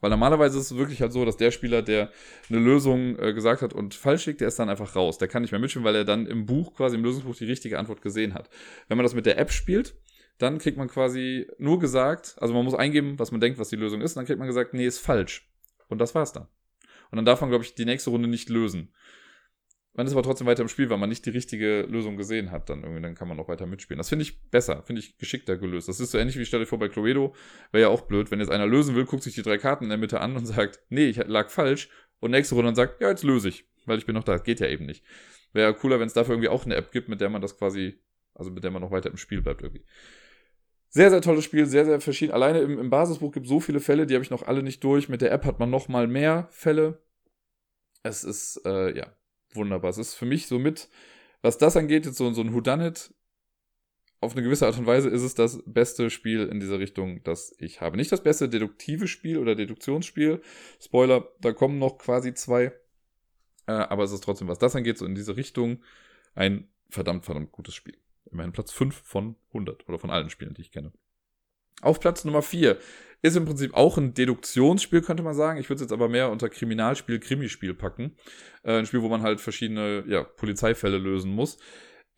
Weil 0.00 0.10
normalerweise 0.10 0.58
ist 0.58 0.72
es 0.72 0.76
wirklich 0.76 1.00
halt 1.00 1.12
so, 1.12 1.24
dass 1.24 1.36
der 1.36 1.52
Spieler, 1.52 1.80
der 1.80 2.10
eine 2.50 2.58
Lösung 2.58 3.16
äh, 3.18 3.32
gesagt 3.32 3.62
hat 3.62 3.72
und 3.72 3.94
falsch 3.94 4.26
liegt, 4.26 4.40
der 4.40 4.48
ist 4.48 4.58
dann 4.58 4.68
einfach 4.68 4.96
raus. 4.96 5.16
Der 5.16 5.28
kann 5.28 5.42
nicht 5.42 5.52
mehr 5.52 5.60
mitspielen, 5.60 5.84
weil 5.84 5.94
er 5.94 6.04
dann 6.04 6.26
im 6.26 6.44
Buch, 6.44 6.74
quasi 6.74 6.96
im 6.96 7.04
Lösungsbuch, 7.04 7.36
die 7.36 7.46
richtige 7.46 7.78
Antwort 7.78 8.02
gesehen 8.02 8.34
hat. 8.34 8.50
Wenn 8.88 8.98
man 8.98 9.04
das 9.04 9.14
mit 9.14 9.24
der 9.24 9.38
App 9.38 9.52
spielt, 9.52 9.94
dann 10.38 10.58
kriegt 10.58 10.76
man 10.76 10.88
quasi 10.88 11.46
nur 11.58 11.78
gesagt, 11.78 12.34
also 12.38 12.52
man 12.52 12.64
muss 12.64 12.74
eingeben, 12.74 13.18
was 13.20 13.30
man 13.30 13.40
denkt, 13.40 13.60
was 13.60 13.68
die 13.68 13.76
Lösung 13.76 14.00
ist, 14.00 14.12
und 14.12 14.16
dann 14.16 14.26
kriegt 14.26 14.40
man 14.40 14.48
gesagt, 14.48 14.74
nee, 14.74 14.84
ist 14.84 14.98
falsch. 14.98 15.48
Und 15.88 15.98
das 15.98 16.16
war's 16.16 16.32
dann. 16.32 16.48
Und 17.12 17.16
dann 17.16 17.24
darf 17.24 17.40
man, 17.40 17.50
glaube 17.50 17.64
ich, 17.64 17.76
die 17.76 17.84
nächste 17.84 18.10
Runde 18.10 18.26
nicht 18.26 18.48
lösen. 18.48 18.92
Man 19.96 20.08
ist 20.08 20.12
aber 20.12 20.24
trotzdem 20.24 20.48
weiter 20.48 20.62
im 20.62 20.68
Spiel, 20.68 20.90
weil 20.90 20.98
man 20.98 21.08
nicht 21.08 21.24
die 21.24 21.30
richtige 21.30 21.82
Lösung 21.82 22.16
gesehen 22.16 22.50
hat. 22.50 22.68
Dann 22.68 22.82
irgendwie, 22.82 23.00
dann 23.00 23.14
kann 23.14 23.28
man 23.28 23.38
auch 23.38 23.46
weiter 23.46 23.64
mitspielen. 23.64 23.98
Das 23.98 24.08
finde 24.08 24.24
ich 24.24 24.42
besser, 24.50 24.82
finde 24.82 25.00
ich 25.00 25.18
geschickter 25.18 25.56
gelöst. 25.56 25.88
Das 25.88 26.00
ist 26.00 26.10
so 26.10 26.18
ähnlich 26.18 26.36
wie 26.36 26.44
stell 26.44 26.58
dir 26.58 26.66
vor 26.66 26.80
bei 26.80 26.88
Cluedo. 26.88 27.32
Wäre 27.70 27.82
ja 27.82 27.88
auch 27.88 28.02
blöd, 28.02 28.32
wenn 28.32 28.40
jetzt 28.40 28.50
einer 28.50 28.66
lösen 28.66 28.96
will, 28.96 29.04
guckt 29.04 29.22
sich 29.22 29.36
die 29.36 29.42
drei 29.42 29.56
Karten 29.56 29.84
in 29.84 29.90
der 29.90 29.98
Mitte 29.98 30.20
an 30.20 30.36
und 30.36 30.46
sagt, 30.46 30.80
nee, 30.88 31.06
ich 31.06 31.16
lag 31.16 31.48
falsch. 31.48 31.88
Und 32.18 32.32
nächste 32.32 32.56
Runde 32.56 32.68
dann 32.68 32.74
sagt, 32.74 33.00
ja, 33.00 33.08
jetzt 33.08 33.22
löse 33.22 33.48
ich, 33.48 33.68
weil 33.86 33.98
ich 33.98 34.06
bin 34.06 34.16
noch 34.16 34.24
da. 34.24 34.36
Geht 34.38 34.58
ja 34.58 34.66
eben 34.66 34.84
nicht. 34.84 35.04
Wäre 35.52 35.72
cooler, 35.74 36.00
wenn 36.00 36.08
es 36.08 36.12
dafür 36.12 36.34
irgendwie 36.34 36.48
auch 36.48 36.64
eine 36.64 36.74
App 36.74 36.90
gibt, 36.90 37.08
mit 37.08 37.20
der 37.20 37.30
man 37.30 37.40
das 37.40 37.56
quasi, 37.56 38.00
also 38.34 38.50
mit 38.50 38.64
der 38.64 38.72
man 38.72 38.82
noch 38.82 38.90
weiter 38.90 39.10
im 39.10 39.16
Spiel 39.16 39.42
bleibt 39.42 39.62
irgendwie. 39.62 39.84
Sehr, 40.88 41.10
sehr 41.10 41.20
tolles 41.20 41.44
Spiel, 41.44 41.66
sehr, 41.66 41.84
sehr 41.84 42.00
verschieden. 42.00 42.32
Alleine 42.32 42.60
im, 42.60 42.80
im 42.80 42.90
Basisbuch 42.90 43.30
gibt 43.30 43.46
es 43.46 43.50
so 43.50 43.60
viele 43.60 43.78
Fälle, 43.78 44.06
die 44.06 44.14
habe 44.14 44.24
ich 44.24 44.30
noch 44.30 44.42
alle 44.42 44.64
nicht 44.64 44.82
durch. 44.82 45.08
Mit 45.08 45.22
der 45.22 45.30
App 45.30 45.44
hat 45.44 45.60
man 45.60 45.70
noch 45.70 45.86
mal 45.86 46.08
mehr 46.08 46.48
Fälle. 46.50 47.00
Es 48.02 48.24
ist, 48.24 48.60
äh, 48.64 48.96
ja, 48.96 49.06
wunderbar. 49.54 49.90
Es 49.90 49.98
ist 49.98 50.14
für 50.14 50.26
mich 50.26 50.46
somit, 50.46 50.88
was 51.42 51.58
das 51.58 51.76
angeht, 51.76 52.06
jetzt 52.06 52.16
so, 52.16 52.32
so 52.32 52.40
ein 52.40 52.54
Whodunit, 52.54 53.12
auf 54.24 54.32
eine 54.32 54.42
gewisse 54.42 54.66
Art 54.66 54.78
und 54.78 54.86
Weise 54.86 55.10
ist 55.10 55.22
es 55.22 55.34
das 55.34 55.62
beste 55.66 56.08
Spiel 56.10 56.48
in 56.48 56.58
dieser 56.58 56.78
Richtung, 56.78 57.22
das 57.24 57.54
ich 57.58 57.80
habe. 57.80 57.96
Nicht 57.96 58.10
das 58.10 58.22
beste 58.22 58.48
deduktive 58.48 59.06
Spiel 59.06 59.38
oder 59.38 59.54
Deduktionsspiel. 59.54 60.40
Spoiler, 60.80 61.28
da 61.40 61.52
kommen 61.52 61.78
noch 61.78 61.98
quasi 61.98 62.32
zwei. 62.32 62.72
Äh, 63.66 63.72
aber 63.72 64.04
es 64.04 64.12
ist 64.12 64.24
trotzdem, 64.24 64.48
was 64.48 64.58
das 64.58 64.74
angeht, 64.74 64.98
so 64.98 65.04
in 65.04 65.14
diese 65.14 65.36
Richtung, 65.36 65.82
ein 66.34 66.68
verdammt, 66.88 67.26
verdammt 67.26 67.52
gutes 67.52 67.74
Spiel. 67.74 67.98
Immerhin 68.30 68.52
Platz 68.52 68.72
5 68.72 68.94
von 69.04 69.36
100 69.48 69.86
oder 69.88 69.98
von 69.98 70.10
allen 70.10 70.30
Spielen, 70.30 70.54
die 70.54 70.62
ich 70.62 70.72
kenne. 70.72 70.92
Auf 71.82 72.00
Platz 72.00 72.24
Nummer 72.24 72.42
4 72.42 72.78
ist 73.24 73.36
im 73.36 73.46
Prinzip 73.46 73.72
auch 73.72 73.96
ein 73.96 74.12
Deduktionsspiel, 74.12 75.00
könnte 75.00 75.22
man 75.22 75.32
sagen. 75.32 75.58
Ich 75.58 75.70
würde 75.70 75.76
es 75.76 75.80
jetzt 75.80 75.92
aber 75.92 76.10
mehr 76.10 76.30
unter 76.30 76.50
Kriminalspiel, 76.50 77.18
Krimispiel 77.20 77.72
packen. 77.72 78.16
Äh, 78.62 78.80
ein 78.80 78.86
Spiel, 78.86 79.00
wo 79.00 79.08
man 79.08 79.22
halt 79.22 79.40
verschiedene 79.40 80.04
ja, 80.06 80.24
Polizeifälle 80.24 80.98
lösen 80.98 81.32
muss. 81.32 81.56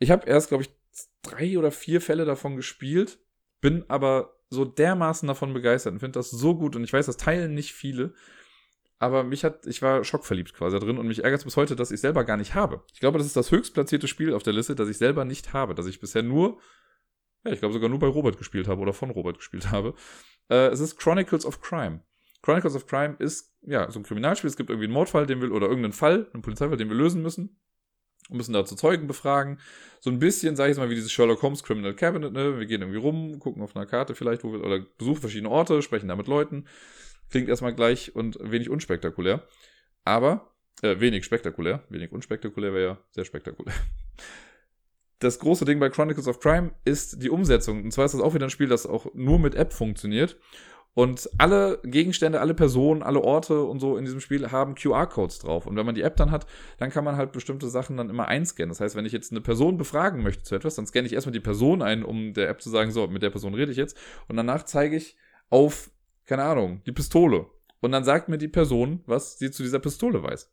Ich 0.00 0.10
habe 0.10 0.26
erst, 0.26 0.48
glaube 0.48 0.64
ich, 0.64 0.70
drei 1.22 1.58
oder 1.58 1.70
vier 1.70 2.00
Fälle 2.00 2.24
davon 2.24 2.56
gespielt, 2.56 3.20
bin 3.60 3.84
aber 3.86 4.34
so 4.50 4.64
dermaßen 4.64 5.28
davon 5.28 5.54
begeistert 5.54 5.92
und 5.92 6.00
finde 6.00 6.18
das 6.18 6.32
so 6.32 6.56
gut. 6.56 6.74
Und 6.74 6.82
ich 6.82 6.92
weiß, 6.92 7.06
das 7.06 7.16
teilen 7.16 7.54
nicht 7.54 7.72
viele. 7.72 8.12
Aber 8.98 9.22
mich 9.22 9.44
hat, 9.44 9.64
ich 9.66 9.82
war 9.82 10.02
schockverliebt 10.02 10.54
quasi 10.54 10.76
drin 10.80 10.98
und 10.98 11.06
mich 11.06 11.22
ärgert 11.22 11.38
es 11.38 11.44
bis 11.44 11.56
heute, 11.56 11.76
dass 11.76 11.92
ich 11.92 12.00
selber 12.00 12.24
gar 12.24 12.36
nicht 12.36 12.56
habe. 12.56 12.82
Ich 12.92 12.98
glaube, 12.98 13.18
das 13.18 13.28
ist 13.28 13.36
das 13.36 13.52
höchstplatzierte 13.52 14.08
Spiel 14.08 14.34
auf 14.34 14.42
der 14.42 14.54
Liste, 14.54 14.74
das 14.74 14.88
ich 14.88 14.98
selber 14.98 15.24
nicht 15.24 15.52
habe, 15.52 15.76
dass 15.76 15.86
ich 15.86 16.00
bisher 16.00 16.24
nur, 16.24 16.58
ja, 17.46 17.52
ich 17.52 17.60
glaube 17.60 17.72
sogar 17.72 17.88
nur 17.88 17.98
bei 17.98 18.06
Robert 18.06 18.38
gespielt 18.38 18.68
habe 18.68 18.80
oder 18.80 18.92
von 18.92 19.10
Robert 19.10 19.38
gespielt 19.38 19.70
habe. 19.70 19.94
Äh, 20.48 20.68
es 20.68 20.80
ist 20.80 20.98
Chronicles 20.98 21.46
of 21.46 21.60
Crime. 21.60 22.00
Chronicles 22.42 22.76
of 22.76 22.86
Crime 22.86 23.16
ist 23.18 23.54
ja 23.62 23.90
so 23.90 23.98
ein 23.98 24.02
Kriminalspiel. 24.02 24.48
Es 24.48 24.56
gibt 24.56 24.70
irgendwie 24.70 24.86
einen 24.86 24.94
Mordfall, 24.94 25.26
den 25.26 25.40
wir 25.40 25.50
oder 25.52 25.66
irgendeinen 25.66 25.92
Fall, 25.92 26.28
einen 26.32 26.42
Polizeifall, 26.42 26.76
den 26.76 26.88
wir 26.88 26.96
lösen 26.96 27.22
müssen. 27.22 27.58
Und 28.28 28.38
müssen 28.38 28.52
dazu 28.52 28.74
Zeugen 28.74 29.06
befragen. 29.06 29.60
So 30.00 30.10
ein 30.10 30.18
bisschen, 30.18 30.56
sage 30.56 30.70
ich 30.70 30.76
jetzt 30.76 30.82
mal, 30.82 30.90
wie 30.90 30.96
dieses 30.96 31.12
Sherlock 31.12 31.42
Holmes 31.42 31.62
Criminal 31.62 31.94
Cabinet, 31.94 32.32
ne? 32.32 32.58
Wir 32.58 32.66
gehen 32.66 32.80
irgendwie 32.82 32.98
rum, 32.98 33.38
gucken 33.38 33.62
auf 33.62 33.76
einer 33.76 33.86
Karte 33.86 34.16
vielleicht, 34.16 34.42
wo 34.42 34.52
wir, 34.52 34.64
oder 34.64 34.80
besuchen 34.98 35.20
verschiedene 35.20 35.50
Orte, 35.50 35.80
sprechen 35.80 36.08
da 36.08 36.16
mit 36.16 36.26
Leuten. 36.26 36.66
Klingt 37.30 37.48
erstmal 37.48 37.74
gleich 37.74 38.16
und 38.16 38.36
wenig 38.40 38.68
unspektakulär. 38.68 39.46
Aber, 40.04 40.52
äh, 40.82 40.98
wenig 40.98 41.24
spektakulär. 41.24 41.84
Wenig 41.88 42.10
unspektakulär 42.10 42.72
wäre 42.72 42.84
ja 42.84 42.98
sehr 43.10 43.24
spektakulär 43.24 43.74
das 45.18 45.38
große 45.38 45.64
Ding 45.64 45.80
bei 45.80 45.88
Chronicles 45.88 46.28
of 46.28 46.40
Crime 46.40 46.72
ist 46.84 47.22
die 47.22 47.30
Umsetzung. 47.30 47.84
Und 47.84 47.90
zwar 47.92 48.04
ist 48.04 48.12
das 48.12 48.20
auch 48.20 48.34
wieder 48.34 48.46
ein 48.46 48.50
Spiel, 48.50 48.68
das 48.68 48.86
auch 48.86 49.06
nur 49.14 49.38
mit 49.38 49.54
App 49.54 49.72
funktioniert. 49.72 50.36
Und 50.92 51.28
alle 51.36 51.78
Gegenstände, 51.84 52.40
alle 52.40 52.54
Personen, 52.54 53.02
alle 53.02 53.20
Orte 53.20 53.62
und 53.64 53.80
so 53.80 53.98
in 53.98 54.06
diesem 54.06 54.20
Spiel 54.20 54.50
haben 54.50 54.74
QR-Codes 54.74 55.40
drauf. 55.40 55.66
Und 55.66 55.76
wenn 55.76 55.84
man 55.84 55.94
die 55.94 56.00
App 56.00 56.16
dann 56.16 56.30
hat, 56.30 56.46
dann 56.78 56.90
kann 56.90 57.04
man 57.04 57.16
halt 57.16 57.32
bestimmte 57.32 57.68
Sachen 57.68 57.98
dann 57.98 58.08
immer 58.08 58.28
einscannen. 58.28 58.70
Das 58.70 58.80
heißt, 58.80 58.96
wenn 58.96 59.04
ich 59.04 59.12
jetzt 59.12 59.30
eine 59.30 59.42
Person 59.42 59.76
befragen 59.76 60.22
möchte 60.22 60.42
zu 60.42 60.54
etwas, 60.54 60.74
dann 60.74 60.86
scanne 60.86 61.06
ich 61.06 61.12
erstmal 61.12 61.34
die 61.34 61.40
Person 61.40 61.82
ein, 61.82 62.02
um 62.02 62.32
der 62.32 62.48
App 62.48 62.62
zu 62.62 62.70
sagen, 62.70 62.92
so, 62.92 63.06
mit 63.08 63.22
der 63.22 63.28
Person 63.28 63.52
rede 63.52 63.70
ich 63.70 63.76
jetzt. 63.76 63.94
Und 64.28 64.36
danach 64.36 64.64
zeige 64.64 64.96
ich 64.96 65.18
auf, 65.50 65.90
keine 66.24 66.44
Ahnung, 66.44 66.80
die 66.86 66.92
Pistole. 66.92 67.44
Und 67.80 67.92
dann 67.92 68.04
sagt 68.04 68.30
mir 68.30 68.38
die 68.38 68.48
Person, 68.48 69.02
was 69.04 69.38
sie 69.38 69.50
zu 69.50 69.62
dieser 69.62 69.80
Pistole 69.80 70.22
weiß. 70.22 70.50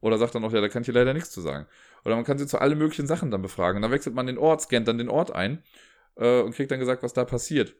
Oder 0.00 0.16
sagt 0.16 0.34
dann 0.34 0.44
auch, 0.44 0.52
ja, 0.52 0.62
da 0.62 0.68
kann 0.68 0.82
ich 0.82 0.88
leider 0.88 1.12
nichts 1.12 1.30
zu 1.30 1.42
sagen. 1.42 1.66
Oder 2.04 2.16
man 2.16 2.24
kann 2.24 2.38
sie 2.38 2.46
zu 2.46 2.58
allen 2.58 2.78
möglichen 2.78 3.06
Sachen 3.06 3.30
dann 3.30 3.42
befragen. 3.42 3.76
Und 3.76 3.82
dann 3.82 3.90
wechselt 3.90 4.14
man 4.14 4.26
den 4.26 4.38
Ort, 4.38 4.62
scannt 4.62 4.88
dann 4.88 4.98
den 4.98 5.08
Ort 5.08 5.34
ein 5.34 5.62
äh, 6.16 6.40
und 6.40 6.54
kriegt 6.54 6.70
dann 6.70 6.80
gesagt, 6.80 7.02
was 7.02 7.12
da 7.12 7.24
passiert. 7.24 7.74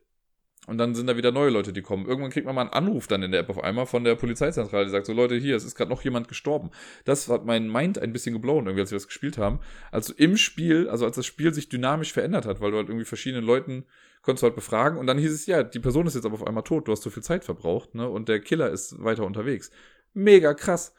Und 0.66 0.78
dann 0.78 0.94
sind 0.94 1.08
da 1.08 1.16
wieder 1.16 1.30
neue 1.30 1.50
Leute, 1.50 1.74
die 1.74 1.82
kommen. 1.82 2.06
Irgendwann 2.06 2.30
kriegt 2.30 2.46
man 2.46 2.54
mal 2.54 2.62
einen 2.62 2.70
Anruf 2.70 3.06
dann 3.06 3.22
in 3.22 3.32
der 3.32 3.40
App 3.40 3.50
auf 3.50 3.62
einmal 3.62 3.84
von 3.84 4.02
der 4.02 4.14
Polizeizentrale, 4.14 4.86
die 4.86 4.90
sagt 4.90 5.04
so, 5.04 5.12
Leute, 5.12 5.36
hier, 5.36 5.56
es 5.56 5.64
ist 5.64 5.74
gerade 5.74 5.90
noch 5.90 6.02
jemand 6.02 6.26
gestorben. 6.26 6.70
Das 7.04 7.28
hat 7.28 7.44
mein 7.44 7.70
Mind 7.70 7.98
ein 7.98 8.14
bisschen 8.14 8.32
geblown, 8.32 8.64
irgendwie, 8.64 8.80
als 8.80 8.90
wir 8.90 8.96
das 8.96 9.06
gespielt 9.06 9.36
haben. 9.36 9.60
Also 9.90 10.14
im 10.16 10.38
Spiel, 10.38 10.88
also 10.88 11.04
als 11.04 11.16
das 11.16 11.26
Spiel 11.26 11.52
sich 11.52 11.68
dynamisch 11.68 12.14
verändert 12.14 12.46
hat, 12.46 12.62
weil 12.62 12.70
du 12.70 12.78
halt 12.78 12.88
irgendwie 12.88 13.04
verschiedene 13.04 13.44
Leuten 13.44 13.84
konntest 14.22 14.42
du 14.42 14.46
halt 14.46 14.54
befragen 14.54 14.98
und 14.98 15.06
dann 15.06 15.18
hieß 15.18 15.32
es, 15.32 15.44
ja, 15.44 15.62
die 15.62 15.80
Person 15.80 16.06
ist 16.06 16.14
jetzt 16.14 16.24
aber 16.24 16.34
auf 16.34 16.46
einmal 16.46 16.62
tot, 16.62 16.88
du 16.88 16.92
hast 16.92 17.02
so 17.02 17.10
viel 17.10 17.22
Zeit 17.22 17.44
verbraucht, 17.44 17.94
ne, 17.94 18.08
und 18.08 18.30
der 18.30 18.40
Killer 18.40 18.70
ist 18.70 19.04
weiter 19.04 19.24
unterwegs. 19.26 19.70
Mega 20.14 20.54
krass. 20.54 20.94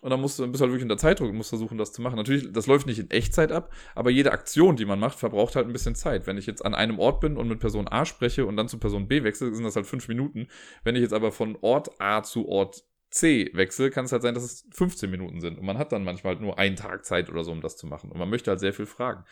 Und 0.00 0.10
dann 0.10 0.20
musst 0.20 0.38
du, 0.38 0.46
bist 0.46 0.60
halt 0.60 0.70
wirklich 0.70 0.82
unter 0.82 0.98
Zeitdruck 0.98 1.30
und 1.30 1.36
musst 1.36 1.48
versuchen, 1.48 1.78
das 1.78 1.92
zu 1.92 2.02
machen. 2.02 2.16
Natürlich, 2.16 2.52
das 2.52 2.66
läuft 2.66 2.86
nicht 2.86 2.98
in 2.98 3.10
Echtzeit 3.10 3.52
ab, 3.52 3.72
aber 3.94 4.10
jede 4.10 4.32
Aktion, 4.32 4.76
die 4.76 4.84
man 4.84 4.98
macht, 4.98 5.18
verbraucht 5.18 5.56
halt 5.56 5.66
ein 5.66 5.72
bisschen 5.72 5.94
Zeit. 5.94 6.26
Wenn 6.26 6.36
ich 6.36 6.46
jetzt 6.46 6.64
an 6.64 6.74
einem 6.74 6.98
Ort 6.98 7.20
bin 7.20 7.36
und 7.36 7.48
mit 7.48 7.58
Person 7.58 7.88
A 7.88 8.04
spreche 8.04 8.44
und 8.44 8.56
dann 8.56 8.68
zu 8.68 8.78
Person 8.78 9.08
B 9.08 9.24
wechsle, 9.24 9.54
sind 9.54 9.64
das 9.64 9.76
halt 9.76 9.86
fünf 9.86 10.08
Minuten. 10.08 10.48
Wenn 10.82 10.94
ich 10.94 11.02
jetzt 11.02 11.14
aber 11.14 11.32
von 11.32 11.56
Ort 11.62 12.00
A 12.00 12.22
zu 12.22 12.46
Ort 12.48 12.84
C 13.14 13.50
wechsle, 13.54 13.90
kann 13.90 14.04
es 14.04 14.12
halt 14.12 14.22
sein, 14.22 14.34
dass 14.34 14.42
es 14.42 14.66
15 14.72 15.08
Minuten 15.08 15.40
sind. 15.40 15.56
Und 15.56 15.64
man 15.64 15.78
hat 15.78 15.92
dann 15.92 16.04
manchmal 16.04 16.34
halt 16.34 16.42
nur 16.42 16.58
einen 16.58 16.76
Tag 16.76 17.06
Zeit 17.06 17.30
oder 17.30 17.44
so, 17.44 17.52
um 17.52 17.60
das 17.60 17.76
zu 17.76 17.86
machen. 17.86 18.10
Und 18.10 18.18
man 18.18 18.28
möchte 18.28 18.50
halt 18.50 18.60
sehr 18.60 18.74
viel 18.74 18.86
fragen. 18.86 19.24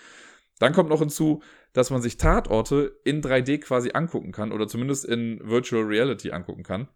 Dann 0.61 0.73
kommt 0.73 0.89
noch 0.89 1.01
hinzu, 1.01 1.43
dass 1.73 1.91
man 1.91 2.01
sich 2.01 2.17
Tatorte 2.17 2.97
in 3.05 3.21
3D 3.21 3.59
quasi 3.59 3.91
angucken 3.93 4.31
kann 4.31 4.53
oder 4.53 4.69
zumindest 4.69 5.05
in 5.05 5.41
Virtual 5.43 5.83
Reality 5.83 6.31
angucken 6.31 6.63
kann. 6.63 6.87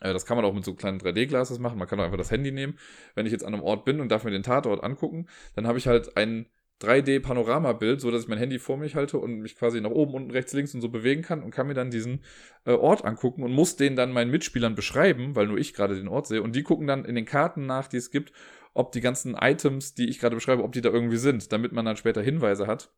Äh, 0.00 0.12
das 0.12 0.26
kann 0.26 0.36
man 0.36 0.44
auch 0.44 0.54
mit 0.54 0.64
so 0.64 0.74
kleinen 0.74 0.98
3D-Glasses 0.98 1.58
machen. 1.58 1.78
Man 1.78 1.88
kann 1.88 2.00
auch 2.00 2.04
einfach 2.04 2.18
das 2.18 2.30
Handy 2.30 2.52
nehmen. 2.52 2.78
Wenn 3.14 3.26
ich 3.26 3.32
jetzt 3.32 3.44
an 3.44 3.54
einem 3.54 3.62
Ort 3.62 3.84
bin 3.84 4.00
und 4.00 4.10
darf 4.10 4.24
mir 4.24 4.30
den 4.30 4.42
Tatort 4.42 4.82
angucken, 4.82 5.26
dann 5.54 5.66
habe 5.66 5.78
ich 5.78 5.86
halt 5.86 6.16
ein 6.16 6.46
3D-Panoramabild, 6.80 8.00
so 8.00 8.10
dass 8.10 8.22
ich 8.22 8.28
mein 8.28 8.38
Handy 8.38 8.58
vor 8.58 8.78
mich 8.78 8.94
halte 8.94 9.18
und 9.18 9.40
mich 9.40 9.56
quasi 9.56 9.80
nach 9.80 9.90
oben, 9.90 10.14
unten, 10.14 10.30
rechts, 10.30 10.54
links 10.54 10.74
und 10.74 10.80
so 10.80 10.88
bewegen 10.88 11.22
kann 11.22 11.42
und 11.42 11.50
kann 11.50 11.66
mir 11.66 11.74
dann 11.74 11.90
diesen 11.90 12.24
äh, 12.64 12.72
Ort 12.72 13.04
angucken 13.04 13.42
und 13.42 13.52
muss 13.52 13.76
den 13.76 13.96
dann 13.96 14.12
meinen 14.12 14.30
Mitspielern 14.30 14.74
beschreiben, 14.74 15.36
weil 15.36 15.46
nur 15.46 15.58
ich 15.58 15.74
gerade 15.74 15.94
den 15.94 16.08
Ort 16.08 16.26
sehe. 16.26 16.42
Und 16.42 16.56
die 16.56 16.62
gucken 16.62 16.86
dann 16.86 17.04
in 17.04 17.14
den 17.14 17.26
Karten 17.26 17.66
nach, 17.66 17.86
die 17.86 17.98
es 17.98 18.10
gibt, 18.10 18.32
ob 18.72 18.92
die 18.92 19.02
ganzen 19.02 19.34
Items, 19.34 19.94
die 19.94 20.08
ich 20.08 20.18
gerade 20.18 20.36
beschreibe, 20.36 20.62
ob 20.62 20.72
die 20.72 20.80
da 20.80 20.90
irgendwie 20.90 21.18
sind, 21.18 21.52
damit 21.52 21.72
man 21.72 21.84
dann 21.84 21.96
später 21.96 22.22
Hinweise 22.22 22.66
hat, 22.66 22.90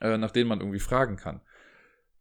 äh, 0.00 0.16
nach 0.16 0.30
denen 0.30 0.48
man 0.48 0.60
irgendwie 0.60 0.80
fragen 0.80 1.16
kann. 1.16 1.42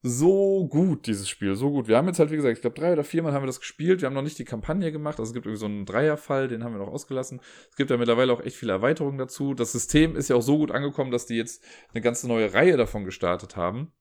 So 0.06 0.68
gut, 0.68 1.08
dieses 1.08 1.30
Spiel, 1.30 1.56
so 1.56 1.72
gut. 1.72 1.88
Wir 1.88 1.96
haben 1.96 2.08
jetzt 2.08 2.20
halt, 2.20 2.30
wie 2.30 2.36
gesagt, 2.36 2.58
ich 2.58 2.62
glaube, 2.62 2.78
drei 2.78 2.92
oder 2.92 3.06
viermal 3.06 3.32
haben 3.32 3.44
wir 3.44 3.48
das 3.48 3.62
gespielt. 3.62 4.02
Wir 4.02 4.08
haben 4.08 4.14
noch 4.14 4.22
nicht 4.22 4.38
die 4.38 4.44
Kampagne 4.44 4.92
gemacht. 4.92 5.18
Also 5.18 5.30
es 5.30 5.34
gibt 5.34 5.46
irgendwie 5.46 5.60
so 5.60 5.66
einen 5.66 5.86
Dreierfall, 5.86 6.50
den 6.50 6.64
haben 6.64 6.74
wir 6.74 6.80
noch 6.80 6.92
ausgelassen. 6.92 7.40
Es 7.70 7.78
gibt 7.78 7.90
ja 7.90 7.96
mittlerweile 7.96 8.34
auch 8.34 8.42
echt 8.42 8.58
viele 8.58 8.74
Erweiterungen 8.74 9.18
dazu. 9.18 9.54
Das 9.54 9.72
System 9.72 10.18
ist 10.18 10.30
ja 10.30 10.36
auch 10.36 10.42
so 10.42 10.58
gut 10.58 10.72
angekommen, 10.72 11.10
dass 11.10 11.26
die 11.26 11.38
jetzt 11.38 11.64
eine 11.94 12.02
ganze 12.02 12.28
neue 12.28 12.54
Reihe 12.54 12.76
davon 12.76 13.06
gestartet 13.06 13.56
haben. 13.56 13.94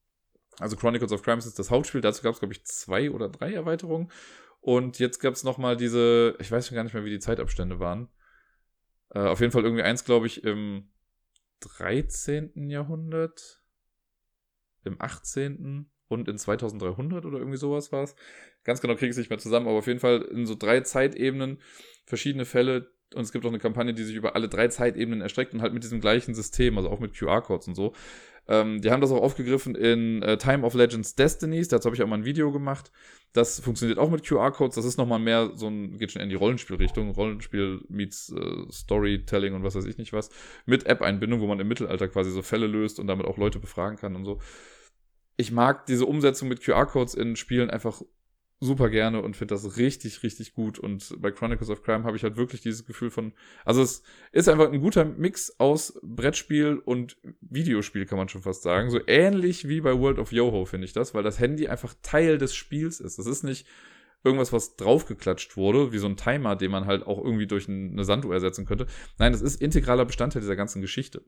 Also 0.59 0.77
Chronicles 0.77 1.13
of 1.13 1.23
Crimes 1.23 1.47
ist 1.47 1.61
das 1.61 1.71
Hauptspiel. 1.71 2.01
Dazu 2.01 2.25
gab 2.25 2.35
es, 2.35 2.41
glaube 2.41 2.53
ich, 2.53 2.65
zwei 2.65 3.09
oder 3.09 3.29
drei 3.29 3.53
Erweiterungen. 3.53 4.11
Und 4.61 4.99
jetzt 4.99 5.21
gab 5.21 5.35
es 5.35 5.45
nochmal 5.45 5.77
diese, 5.77 6.35
ich 6.41 6.51
weiß 6.51 6.67
schon 6.67 6.75
gar 6.75 6.83
nicht 6.83 6.95
mehr, 6.95 7.05
wie 7.05 7.11
die 7.11 7.21
Zeitabstände 7.21 7.79
waren. 7.79 8.09
Äh, 9.11 9.21
auf 9.21 9.41
jeden 9.41 9.53
Fall 9.53 9.63
irgendwie 9.63 9.85
eins, 9.85 10.05
glaube 10.05 10.27
ich, 10.27 10.43
im 10.43 10.91
13. 11.61 12.69
Jahrhundert, 12.69 13.62
im 14.85 15.01
18. 15.01 15.91
und 16.09 16.29
in 16.29 16.39
2300 16.39 17.25
oder 17.25 17.39
irgendwie 17.39 17.59
sowas 17.59 17.93
war 17.93 18.05
es. 18.05 18.15
Ganz 18.65 18.81
genau 18.81 18.95
kriege 18.95 19.07
ich 19.07 19.13
es 19.13 19.19
nicht 19.19 19.31
mehr 19.31 19.39
zusammen, 19.39 19.67
aber 19.67 19.79
auf 19.79 19.87
jeden 19.87 20.01
Fall 20.01 20.23
in 20.23 20.47
so 20.47 20.55
drei 20.55 20.81
Zeitebenen 20.81 21.61
verschiedene 22.07 22.45
Fälle. 22.45 22.93
Und 23.15 23.23
es 23.23 23.33
gibt 23.33 23.45
auch 23.45 23.51
eine 23.51 23.59
Kampagne, 23.59 23.95
die 23.95 24.05
sich 24.05 24.17
über 24.17 24.35
alle 24.35 24.49
drei 24.49 24.69
Zeitebenen 24.69 25.21
erstreckt 25.21 25.55
und 25.55 25.63
halt 25.63 25.73
mit 25.73 25.83
diesem 25.85 26.01
gleichen 26.01 26.35
System, 26.35 26.77
also 26.77 26.91
auch 26.91 27.01
mit 27.01 27.17
QR-Codes 27.17 27.69
und 27.69 27.75
so. 27.75 27.93
Ähm, 28.49 28.81
die 28.81 28.91
haben 28.91 29.01
das 29.01 29.13
auch 29.13 29.23
aufgegriffen 29.23 29.75
in 29.77 30.23
äh, 30.23 30.37
Time 30.37 30.67
of 30.67 30.75
Legends 30.75 31.15
Destinies. 31.15 31.69
Dazu 31.69 31.87
habe 31.87 31.97
ich 31.97 32.03
auch 32.03 32.09
mal 32.09 32.19
ein 32.19 32.25
Video 32.25 32.51
gemacht. 32.51 32.91
Das 33.33 33.61
funktioniert 33.61 33.99
auch 33.99 34.11
mit 34.11 34.27
QR-Codes. 34.27 34.75
Das 34.75 34.85
ist 34.85 34.99
nochmal 34.99 35.21
mehr 35.21 35.53
so 35.55 35.69
ein, 35.69 35.97
geht 35.99 36.13
schon 36.13 36.23
in 36.23 36.29
die 36.29 36.35
Rollenspielrichtung. 36.35 37.11
Rollenspiel 37.11 37.83
meets 37.89 38.33
äh, 38.33 38.73
Storytelling 38.73 39.55
und 39.55 39.63
was 39.63 39.75
weiß 39.75 39.85
ich 39.85 39.97
nicht 39.97 40.13
was. 40.13 40.31
Mit 40.67 40.87
App-Einbindung, 40.87 41.41
wo 41.41 41.47
man 41.47 41.61
im 41.61 41.69
Mittelalter 41.69 42.09
quasi 42.09 42.31
so 42.31 42.43
Fälle 42.43 42.67
löst 42.67 42.99
und 42.99 43.07
damit 43.07 43.27
auch 43.27 43.39
Leute 43.39 43.61
befragen 43.61 43.97
kann 43.97 44.17
und 44.17 44.25
so. 44.25 44.41
Ich 45.37 45.53
mag 45.53 45.87
diese 45.87 46.07
Umsetzung 46.07 46.49
mit 46.49 46.63
QR-Codes 46.63 47.15
in 47.15 47.37
Spielen 47.37 47.71
einfach 47.71 48.03
super 48.63 48.89
gerne 48.91 49.21
und 49.23 49.37
finde 49.37 49.55
das 49.55 49.77
richtig, 49.77 50.23
richtig 50.23 50.55
gut. 50.55 50.79
Und 50.79 51.21
bei 51.21 51.33
Chronicles 51.33 51.69
of 51.69 51.83
Crime 51.83 52.05
habe 52.05 52.17
ich 52.17 52.23
halt 52.23 52.37
wirklich 52.37 52.61
dieses 52.61 52.87
Gefühl 52.87 53.11
von, 53.11 53.33
also 53.65 53.83
es 53.83 54.03
ist 54.31 54.49
einfach 54.49 54.73
ein 54.73 54.81
guter 54.81 55.05
Mix 55.05 55.59
aus 55.59 55.99
Brettspiel 56.03 56.81
und 56.85 57.17
Videospiel, 57.41 58.07
kann 58.07 58.19
man 58.19 58.29
schon 58.29 58.43
fast 58.43 58.63
sagen. 58.63 58.91
So 58.91 59.01
ähnlich 59.07 59.69
wie 59.69 59.81
bei 59.81 59.99
World 59.99 60.19
of 60.19 60.31
Yoho 60.31 60.65
finde 60.65 60.85
ich 60.85 60.93
das, 60.93 61.13
weil 61.13 61.25
das 61.25 61.41
Handy 61.41 61.67
einfach 61.67 61.95
Teil 62.03 62.39
des 62.39 62.55
Spiels 62.55 63.01
ist. 63.01 63.19
Das 63.19 63.27
ist 63.27 63.43
nicht 63.43 63.67
irgendwas, 64.23 64.53
was 64.53 64.77
draufgeklatscht 64.77 65.57
wurde, 65.57 65.93
wie 65.93 65.99
so 65.99 66.07
ein 66.07 66.17
Timer, 66.17 66.55
den 66.55 66.71
man 66.71 66.87
halt 66.87 67.05
auch 67.05 67.23
irgendwie 67.23 67.49
durch 67.49 67.69
eine 67.69 68.05
Sanduhr 68.05 68.33
ersetzen 68.33 68.65
könnte. 68.65 68.87
Nein, 69.19 69.33
das 69.33 69.43
ist 69.43 69.61
integraler 69.61 70.05
Bestandteil 70.05 70.41
dieser 70.41 70.55
ganzen 70.55 70.81
Geschichte. 70.81 71.25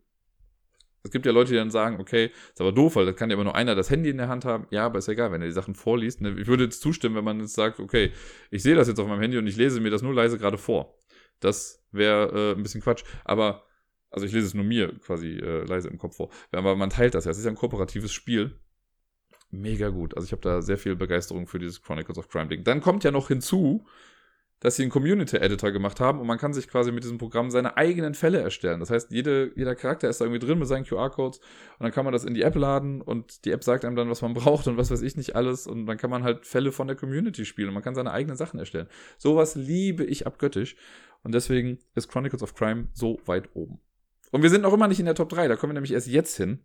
Es 1.04 1.10
gibt 1.10 1.26
ja 1.26 1.32
Leute, 1.32 1.50
die 1.50 1.58
dann 1.58 1.70
sagen, 1.70 2.00
okay, 2.00 2.30
ist 2.48 2.60
aber 2.62 2.72
doof, 2.72 2.96
weil 2.96 3.04
da 3.04 3.12
kann 3.12 3.28
ja 3.28 3.34
immer 3.34 3.44
nur 3.44 3.54
einer 3.54 3.74
das 3.74 3.90
Handy 3.90 4.08
in 4.08 4.16
der 4.16 4.28
Hand 4.28 4.46
haben. 4.46 4.66
Ja, 4.70 4.86
aber 4.86 4.98
ist 4.98 5.08
egal, 5.08 5.30
wenn 5.32 5.42
er 5.42 5.46
die 5.46 5.52
Sachen 5.52 5.74
vorliest. 5.74 6.22
Ne? 6.22 6.34
Ich 6.40 6.46
würde 6.46 6.64
jetzt 6.64 6.80
zustimmen, 6.80 7.14
wenn 7.14 7.24
man 7.24 7.40
jetzt 7.40 7.52
sagt, 7.52 7.78
okay, 7.78 8.10
ich 8.50 8.62
sehe 8.62 8.74
das 8.74 8.88
jetzt 8.88 8.98
auf 8.98 9.06
meinem 9.06 9.20
Handy 9.20 9.36
und 9.36 9.46
ich 9.46 9.56
lese 9.56 9.80
mir 9.82 9.90
das 9.90 10.00
nur 10.00 10.14
leise 10.14 10.38
gerade 10.38 10.56
vor. 10.56 10.98
Das 11.40 11.84
wäre 11.92 12.52
äh, 12.52 12.58
ein 12.58 12.62
bisschen 12.62 12.80
Quatsch. 12.80 13.04
Aber, 13.22 13.66
also 14.10 14.24
ich 14.24 14.32
lese 14.32 14.46
es 14.46 14.54
nur 14.54 14.64
mir 14.64 14.98
quasi 15.00 15.32
äh, 15.32 15.64
leise 15.64 15.88
im 15.88 15.98
Kopf 15.98 16.16
vor. 16.16 16.30
Aber 16.52 16.74
man 16.74 16.88
teilt 16.88 17.14
das 17.14 17.26
ja. 17.26 17.30
Es 17.30 17.38
ist 17.38 17.44
ja 17.44 17.50
ein 17.50 17.56
kooperatives 17.56 18.12
Spiel. 18.12 18.58
Mega 19.50 19.90
gut. 19.90 20.16
Also 20.16 20.24
ich 20.24 20.32
habe 20.32 20.42
da 20.42 20.62
sehr 20.62 20.78
viel 20.78 20.96
Begeisterung 20.96 21.46
für 21.46 21.58
dieses 21.58 21.82
Chronicles 21.82 22.16
of 22.16 22.28
Crime 22.28 22.48
Ding. 22.48 22.64
Dann 22.64 22.80
kommt 22.80 23.04
ja 23.04 23.10
noch 23.10 23.28
hinzu, 23.28 23.86
dass 24.64 24.76
sie 24.76 24.82
einen 24.82 24.90
Community 24.90 25.36
Editor 25.36 25.72
gemacht 25.72 26.00
haben 26.00 26.18
und 26.18 26.26
man 26.26 26.38
kann 26.38 26.54
sich 26.54 26.68
quasi 26.68 26.90
mit 26.90 27.04
diesem 27.04 27.18
Programm 27.18 27.50
seine 27.50 27.76
eigenen 27.76 28.14
Fälle 28.14 28.40
erstellen. 28.40 28.80
Das 28.80 28.88
heißt, 28.88 29.10
jede, 29.10 29.52
jeder 29.56 29.74
Charakter 29.74 30.08
ist 30.08 30.22
da 30.22 30.24
irgendwie 30.24 30.44
drin 30.44 30.58
mit 30.58 30.66
seinen 30.66 30.86
QR-Codes 30.86 31.38
und 31.38 31.80
dann 31.80 31.92
kann 31.92 32.06
man 32.06 32.14
das 32.14 32.24
in 32.24 32.32
die 32.32 32.40
App 32.40 32.54
laden 32.54 33.02
und 33.02 33.44
die 33.44 33.50
App 33.50 33.62
sagt 33.62 33.84
einem 33.84 33.94
dann, 33.94 34.08
was 34.08 34.22
man 34.22 34.32
braucht 34.34 34.66
und 34.66 34.78
was 34.78 34.90
weiß 34.90 35.02
ich 35.02 35.18
nicht 35.18 35.36
alles 35.36 35.66
und 35.66 35.84
dann 35.84 35.98
kann 35.98 36.08
man 36.08 36.24
halt 36.24 36.46
Fälle 36.46 36.72
von 36.72 36.86
der 36.86 36.96
Community 36.96 37.44
spielen 37.44 37.68
und 37.68 37.74
man 37.74 37.82
kann 37.82 37.94
seine 37.94 38.10
eigenen 38.10 38.38
Sachen 38.38 38.58
erstellen. 38.58 38.88
Sowas 39.18 39.54
liebe 39.54 40.02
ich 40.02 40.26
abgöttisch 40.26 40.76
und 41.24 41.34
deswegen 41.34 41.78
ist 41.94 42.10
Chronicles 42.10 42.42
of 42.42 42.54
Crime 42.54 42.88
so 42.94 43.20
weit 43.26 43.50
oben. 43.52 43.80
Und 44.30 44.42
wir 44.42 44.48
sind 44.48 44.62
noch 44.62 44.72
immer 44.72 44.88
nicht 44.88 44.98
in 44.98 45.04
der 45.04 45.14
Top 45.14 45.28
3, 45.28 45.46
da 45.46 45.56
kommen 45.56 45.72
wir 45.72 45.74
nämlich 45.74 45.92
erst 45.92 46.08
jetzt 46.08 46.38
hin. 46.38 46.60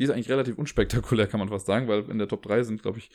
Die 0.00 0.02
ist 0.02 0.10
eigentlich 0.10 0.30
relativ 0.30 0.58
unspektakulär, 0.58 1.28
kann 1.28 1.38
man 1.38 1.48
fast 1.48 1.66
sagen, 1.66 1.86
weil 1.86 2.10
in 2.10 2.18
der 2.18 2.26
Top 2.26 2.42
3 2.42 2.64
sind, 2.64 2.82
glaube 2.82 2.98
ich, 2.98 3.10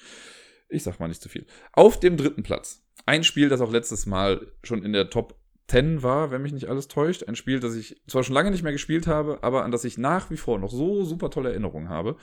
ich 0.70 0.84
sag 0.84 0.99
mal 0.99 1.07
nicht 1.07 1.22
zu 1.22 1.30
viel. 1.30 1.45
Auf 1.74 1.99
dem 1.99 2.17
dritten 2.17 2.43
Platz. 2.43 2.84
Ein 3.05 3.24
Spiel, 3.24 3.49
das 3.49 3.61
auch 3.61 3.72
letztes 3.72 4.05
Mal 4.05 4.51
schon 4.63 4.84
in 4.84 4.93
der 4.93 5.09
Top 5.09 5.36
10 5.67 6.03
war, 6.03 6.32
wenn 6.32 6.41
mich 6.41 6.53
nicht 6.53 6.67
alles 6.67 6.88
täuscht. 6.88 7.24
Ein 7.24 7.36
Spiel, 7.36 7.59
das 7.59 7.76
ich 7.76 8.01
zwar 8.07 8.24
schon 8.24 8.34
lange 8.34 8.51
nicht 8.51 8.63
mehr 8.63 8.72
gespielt 8.72 9.07
habe, 9.07 9.39
aber 9.43 9.63
an 9.63 9.72
das 9.72 9.84
ich 9.84 9.97
nach 9.97 10.30
wie 10.32 10.38
vor 10.38 10.59
noch 10.59 10.72
so 10.72 11.03
super 11.03 11.30
tolle 11.30 11.49
Erinnerungen 11.49 11.89
habe. 11.89 12.17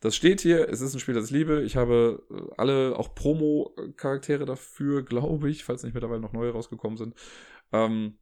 Das 0.00 0.14
steht 0.14 0.40
hier, 0.40 0.68
es 0.68 0.80
ist 0.80 0.94
ein 0.94 1.00
Spiel, 1.00 1.14
das 1.14 1.26
ich 1.26 1.30
liebe. 1.32 1.62
Ich 1.62 1.76
habe 1.76 2.22
äh, 2.30 2.54
alle 2.56 2.96
auch 2.96 3.14
Promo-Charaktere 3.14 4.44
dafür, 4.44 5.02
glaube 5.04 5.50
ich, 5.50 5.64
falls 5.64 5.82
nicht 5.82 5.94
mittlerweile 5.94 6.20
noch 6.20 6.32
neue 6.32 6.52
rausgekommen 6.52 6.96
sind. 6.96 7.14
Ähm, 7.72 8.18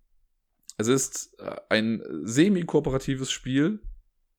es 0.79 0.89
ist 0.89 1.39
äh, 1.39 1.57
ein 1.69 2.03
semi-kooperatives 2.23 3.31
Spiel, 3.31 3.81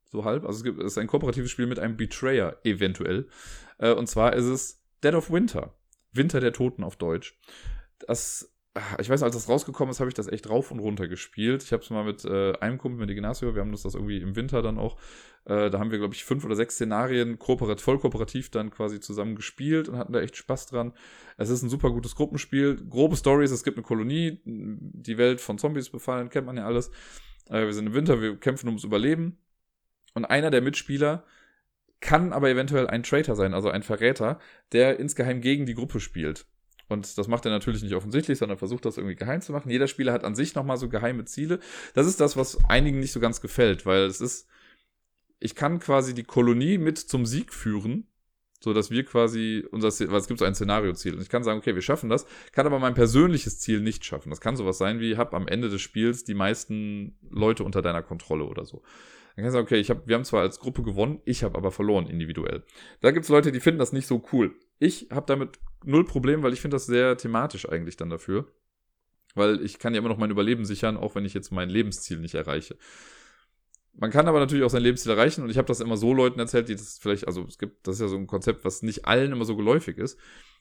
so 0.06 0.26
halb. 0.26 0.46
Also 0.46 0.58
es, 0.58 0.64
gibt, 0.64 0.80
es 0.80 0.94
ist 0.94 0.98
ein 0.98 1.08
kooperatives 1.08 1.52
Spiel 1.52 1.68
mit 1.68 1.80
einem 1.80 1.98
Betrayer 1.98 2.58
eventuell. 2.64 3.28
Äh, 3.78 3.94
und 3.94 4.08
zwar 4.08 4.34
ist 4.34 4.46
es 4.46 4.84
Dead 5.04 5.14
of 5.14 5.32
Winter. 5.32 5.74
Winter 6.12 6.40
der 6.40 6.54
Toten 6.54 6.84
auf 6.84 6.96
Deutsch. 6.96 7.38
Das, 8.00 8.54
ah, 8.74 8.98
ich 9.00 9.10
weiß, 9.10 9.24
als 9.24 9.36
das 9.36 9.50
rausgekommen 9.50 9.92
ist, 9.92 10.00
habe 10.00 10.10
ich 10.10 10.14
das 10.14 10.28
echt 10.28 10.50
rauf 10.50 10.72
und 10.72 10.80
runter 10.80 11.08
gespielt. 11.08 11.64
Ich 11.64 11.74
habe 11.74 11.84
es 11.84 11.90
mal 11.90 12.04
mit 12.04 12.26
äh, 12.26 12.54
einem 12.60 12.78
Kumpel, 12.78 13.00
mit 13.00 13.10
Ignacio, 13.10 13.54
wir 13.54 13.62
haben 13.62 13.72
das, 13.72 13.84
das 13.84 13.96
irgendwie 13.96 14.18
im 14.18 14.36
Winter 14.36 14.62
dann 14.62 14.78
auch, 14.78 14.98
äh, 15.46 15.70
da 15.70 15.80
haben 15.80 15.92
wir, 15.92 15.98
glaube 15.98 16.14
ich, 16.14 16.26
fünf 16.26 16.44
oder 16.46 16.56
sechs 16.56 16.76
Szenarien 16.76 17.40
kooperat 17.40 17.82
voll 17.82 18.00
kooperativ 18.00 18.50
dann 18.52 18.72
quasi 18.72 19.00
zusammen 19.00 19.36
gespielt 19.36 19.90
und 19.90 19.98
hatten 19.98 20.14
da 20.14 20.22
echt 20.22 20.36
Spaß 20.36 20.68
dran. 20.68 20.94
Es 21.38 21.50
ist 21.50 21.64
ein 21.64 21.70
super 21.70 21.92
gutes 21.92 22.16
Gruppenspiel. 22.16 22.78
Grobe 22.90 23.16
Stories, 23.16 23.52
es 23.52 23.64
gibt 23.64 23.78
eine 23.78 23.86
Kolonie, 23.86 24.42
die 24.46 25.18
Welt 25.18 25.42
von 25.42 25.58
Zombies 25.58 25.90
befallen, 25.90 26.30
kennt 26.30 26.48
man 26.48 26.58
ja 26.58 26.66
alles. 26.66 26.92
Äh, 27.50 27.66
wir 27.66 27.74
sind 27.74 27.88
im 27.88 27.94
Winter, 27.94 28.22
wir 28.22 28.38
kämpfen 28.38 28.68
ums 28.68 28.84
Überleben. 28.84 29.38
Und 30.14 30.26
einer 30.26 30.50
der 30.50 30.62
Mitspieler 30.62 31.26
kann 32.00 32.34
aber 32.34 32.50
eventuell 32.50 32.88
ein 32.88 33.04
Traitor 33.04 33.36
sein, 33.36 33.54
also 33.54 33.70
ein 33.70 33.84
Verräter, 33.84 34.40
der 34.72 35.00
insgeheim 35.00 35.42
gegen 35.42 35.66
die 35.66 35.74
Gruppe 35.74 36.00
spielt. 36.00 36.46
Und 36.90 37.18
das 37.18 37.28
macht 37.28 37.46
er 37.46 37.52
natürlich 37.52 37.84
nicht 37.84 37.96
offensichtlich, 37.96 38.38
sondern 38.38 38.58
versucht 38.58 38.86
das 38.86 38.98
irgendwie 38.98 39.16
geheim 39.16 39.42
zu 39.42 39.52
machen. 39.52 39.70
Jeder 39.70 39.88
Spieler 39.88 40.14
hat 40.14 40.24
an 40.24 40.36
sich 40.36 40.56
nochmal 40.56 40.78
so 40.78 40.88
geheime 40.88 41.26
Ziele. 41.26 41.60
Das 41.94 42.08
ist 42.08 42.22
das, 42.22 42.38
was 42.38 42.64
einigen 42.70 43.00
nicht 43.00 43.12
so 43.12 43.20
ganz 43.20 43.42
gefällt, 43.42 43.86
weil 43.86 44.04
es 44.04 44.22
ist, 44.22 44.48
ich 45.40 45.56
kann 45.56 45.80
quasi 45.80 46.14
die 46.14 46.24
Kolonie 46.24 46.78
mit 46.78 46.98
zum 46.98 47.26
Sieg 47.26 47.54
führen, 47.54 48.08
so 48.60 48.74
dass 48.74 48.90
wir 48.90 49.04
quasi 49.04 49.66
unser 49.72 49.90
weil 50.10 50.20
es 50.20 50.28
gibt 50.28 50.40
so 50.40 50.46
ein 50.46 50.56
Szenarioziel. 50.56 51.16
Und 51.16 51.22
ich 51.22 51.30
kann 51.30 51.44
sagen, 51.44 51.60
okay, 51.60 51.76
wir 51.76 51.82
schaffen 51.82 52.10
das, 52.10 52.26
kann 52.54 52.66
aber 52.66 52.80
mein 52.80 52.94
persönliches 52.94 53.60
Ziel 53.60 53.82
nicht 53.82 54.06
schaffen. 54.06 54.30
Das 54.30 54.42
kann 54.42 54.56
sowas 54.56 54.78
sein 54.78 55.00
wie, 55.00 55.18
hab 55.18 55.34
am 55.34 55.48
Ende 55.48 55.70
des 55.70 55.82
Spiels 55.82 56.24
die 56.24 56.34
meisten 56.34 57.18
Leute 57.30 57.66
unter 57.66 57.82
deiner 57.82 58.02
Kontrolle 58.02 58.46
oder 58.46 58.66
so. 58.66 58.82
Dann 59.38 59.44
kannst 59.44 59.54
du 59.54 59.60
sagen, 59.60 59.68
okay, 59.68 59.80
ich 59.80 59.92
hab, 59.92 60.08
wir 60.08 60.16
haben 60.16 60.26
zwar 60.26 60.42
als 60.42 60.60
Gruppe 60.60 60.82
gewonnen, 60.82 61.22
ich 61.24 61.44
habe 61.44 61.56
aber 61.60 61.72
verloren 61.72 62.08
individuell. 62.08 62.64
Da 63.02 63.12
gibt's 63.12 63.30
Leute, 63.30 63.52
die 63.52 63.60
finden 63.60 63.78
das 63.78 63.94
nicht 63.94 64.08
so 64.08 64.26
cool. 64.34 64.56
Ich 64.80 65.10
habe 65.12 65.28
damit 65.28 65.60
null 65.84 66.06
Problem, 66.06 66.42
weil 66.42 66.54
ich 66.54 66.62
finde 66.62 66.74
das 66.74 66.88
sehr 66.88 67.18
thematisch 67.18 67.70
eigentlich 67.70 67.98
dann 67.98 68.10
dafür. 68.10 68.52
Weil 69.36 69.64
ich 69.64 69.78
kann 69.78 69.94
ja 69.94 70.00
immer 70.00 70.10
noch 70.10 70.18
mein 70.18 70.32
Überleben 70.32 70.66
sichern, 70.66 70.98
auch 70.98 71.14
wenn 71.14 71.24
ich 71.24 71.36
jetzt 71.36 71.52
mein 71.52 71.70
Lebensziel 71.70 72.18
nicht 72.18 72.34
erreiche. 72.34 72.78
Man 73.94 74.10
kann 74.10 74.28
aber 74.28 74.40
natürlich 74.40 74.66
auch 74.66 74.72
sein 74.72 74.82
Lebensziel 74.82 75.12
erreichen 75.12 75.44
und 75.44 75.52
ich 75.52 75.60
habe 75.60 75.68
das 75.68 75.82
immer 75.82 75.98
so 75.98 76.16
Leuten 76.16 76.40
erzählt, 76.40 76.68
die 76.68 76.76
das 76.76 76.98
vielleicht, 76.98 77.28
also 77.28 77.46
es 77.48 77.60
gibt, 77.60 77.86
das 77.86 77.98
ist 77.98 78.02
ja 78.02 78.08
so 78.08 78.18
ein 78.18 78.26
Konzept, 78.26 78.66
was 78.66 78.82
nicht 78.82 79.06
allen 79.06 79.34
immer 79.34 79.46
so 79.46 79.56
geläufig 79.56 80.00
ist. 80.00 80.20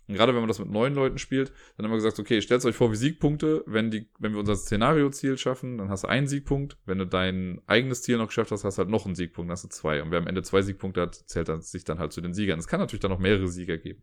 Und 0.08 0.14
gerade 0.14 0.32
wenn 0.32 0.40
man 0.40 0.48
das 0.48 0.58
mit 0.58 0.70
neuen 0.70 0.94
Leuten 0.94 1.18
spielt, 1.18 1.52
dann 1.76 1.84
haben 1.84 1.92
wir 1.92 1.96
gesagt, 1.96 2.18
okay, 2.18 2.40
stellt 2.40 2.64
euch 2.64 2.76
vor 2.76 2.92
wie 2.92 2.96
Siegpunkte. 2.96 3.64
Wenn, 3.66 3.90
die, 3.90 4.08
wenn 4.18 4.32
wir 4.32 4.40
unser 4.40 4.54
Szenario-Ziel 4.54 5.36
schaffen, 5.36 5.78
dann 5.78 5.88
hast 5.88 6.04
du 6.04 6.08
einen 6.08 6.28
Siegpunkt. 6.28 6.78
Wenn 6.86 6.98
du 6.98 7.06
dein 7.06 7.60
eigenes 7.66 8.02
Ziel 8.02 8.18
noch 8.18 8.28
geschafft 8.28 8.52
hast, 8.52 8.64
hast 8.64 8.78
du 8.78 8.82
halt 8.82 8.90
noch 8.90 9.06
einen 9.06 9.16
Siegpunkt, 9.16 9.48
dann 9.48 9.54
hast 9.54 9.64
du 9.64 9.68
zwei. 9.68 10.02
Und 10.02 10.12
wer 10.12 10.18
am 10.18 10.26
Ende 10.26 10.42
zwei 10.42 10.62
Siegpunkte 10.62 11.00
hat, 11.00 11.14
zählt 11.14 11.48
dann, 11.48 11.60
sich 11.60 11.84
dann 11.84 11.98
halt 11.98 12.12
zu 12.12 12.20
den 12.20 12.34
Siegern. 12.34 12.58
Es 12.58 12.68
kann 12.68 12.80
natürlich 12.80 13.00
dann 13.00 13.10
noch 13.10 13.18
mehrere 13.18 13.48
Sieger 13.48 13.78
geben. 13.78 14.02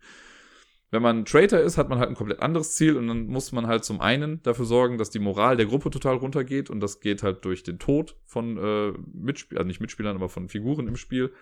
Wenn 0.94 1.02
man 1.02 1.26
Traitor 1.26 1.60
ist, 1.60 1.80
hat 1.80 1.90
man 1.90 1.98
halt 1.98 2.10
ein 2.10 2.16
komplett 2.16 2.40
anderes 2.40 2.76
Ziel 2.76 2.98
und 2.98 3.08
dann 3.08 3.26
muss 3.26 3.52
man 3.52 3.66
halt 3.66 3.84
zum 3.84 4.00
einen 4.00 4.44
dafür 4.44 4.66
sorgen, 4.66 5.00
dass 5.00 5.10
die 5.10 5.18
Moral 5.18 5.58
der 5.58 5.66
Gruppe 5.66 5.90
total 5.90 6.18
runtergeht 6.18 6.70
und 6.70 6.82
das 6.82 7.00
geht 7.00 7.24
halt 7.24 7.44
durch 7.46 7.64
den 7.64 7.80
Tod 7.80 8.16
von 8.26 8.58
äh, 8.60 8.94
Mitspielern, 9.12 9.62
also 9.62 9.68
nicht 9.70 9.82
Mitspielern, 9.82 10.16
aber 10.16 10.30
von 10.30 10.50
Figuren 10.50 10.88
im 10.88 10.96
Spiel. 10.96 11.34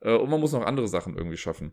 Äh, 0.00 0.14
und 0.14 0.28
man 0.28 0.38
muss 0.38 0.52
noch 0.52 0.66
andere 0.66 0.86
Sachen 0.86 1.16
irgendwie 1.16 1.38
schaffen. 1.38 1.72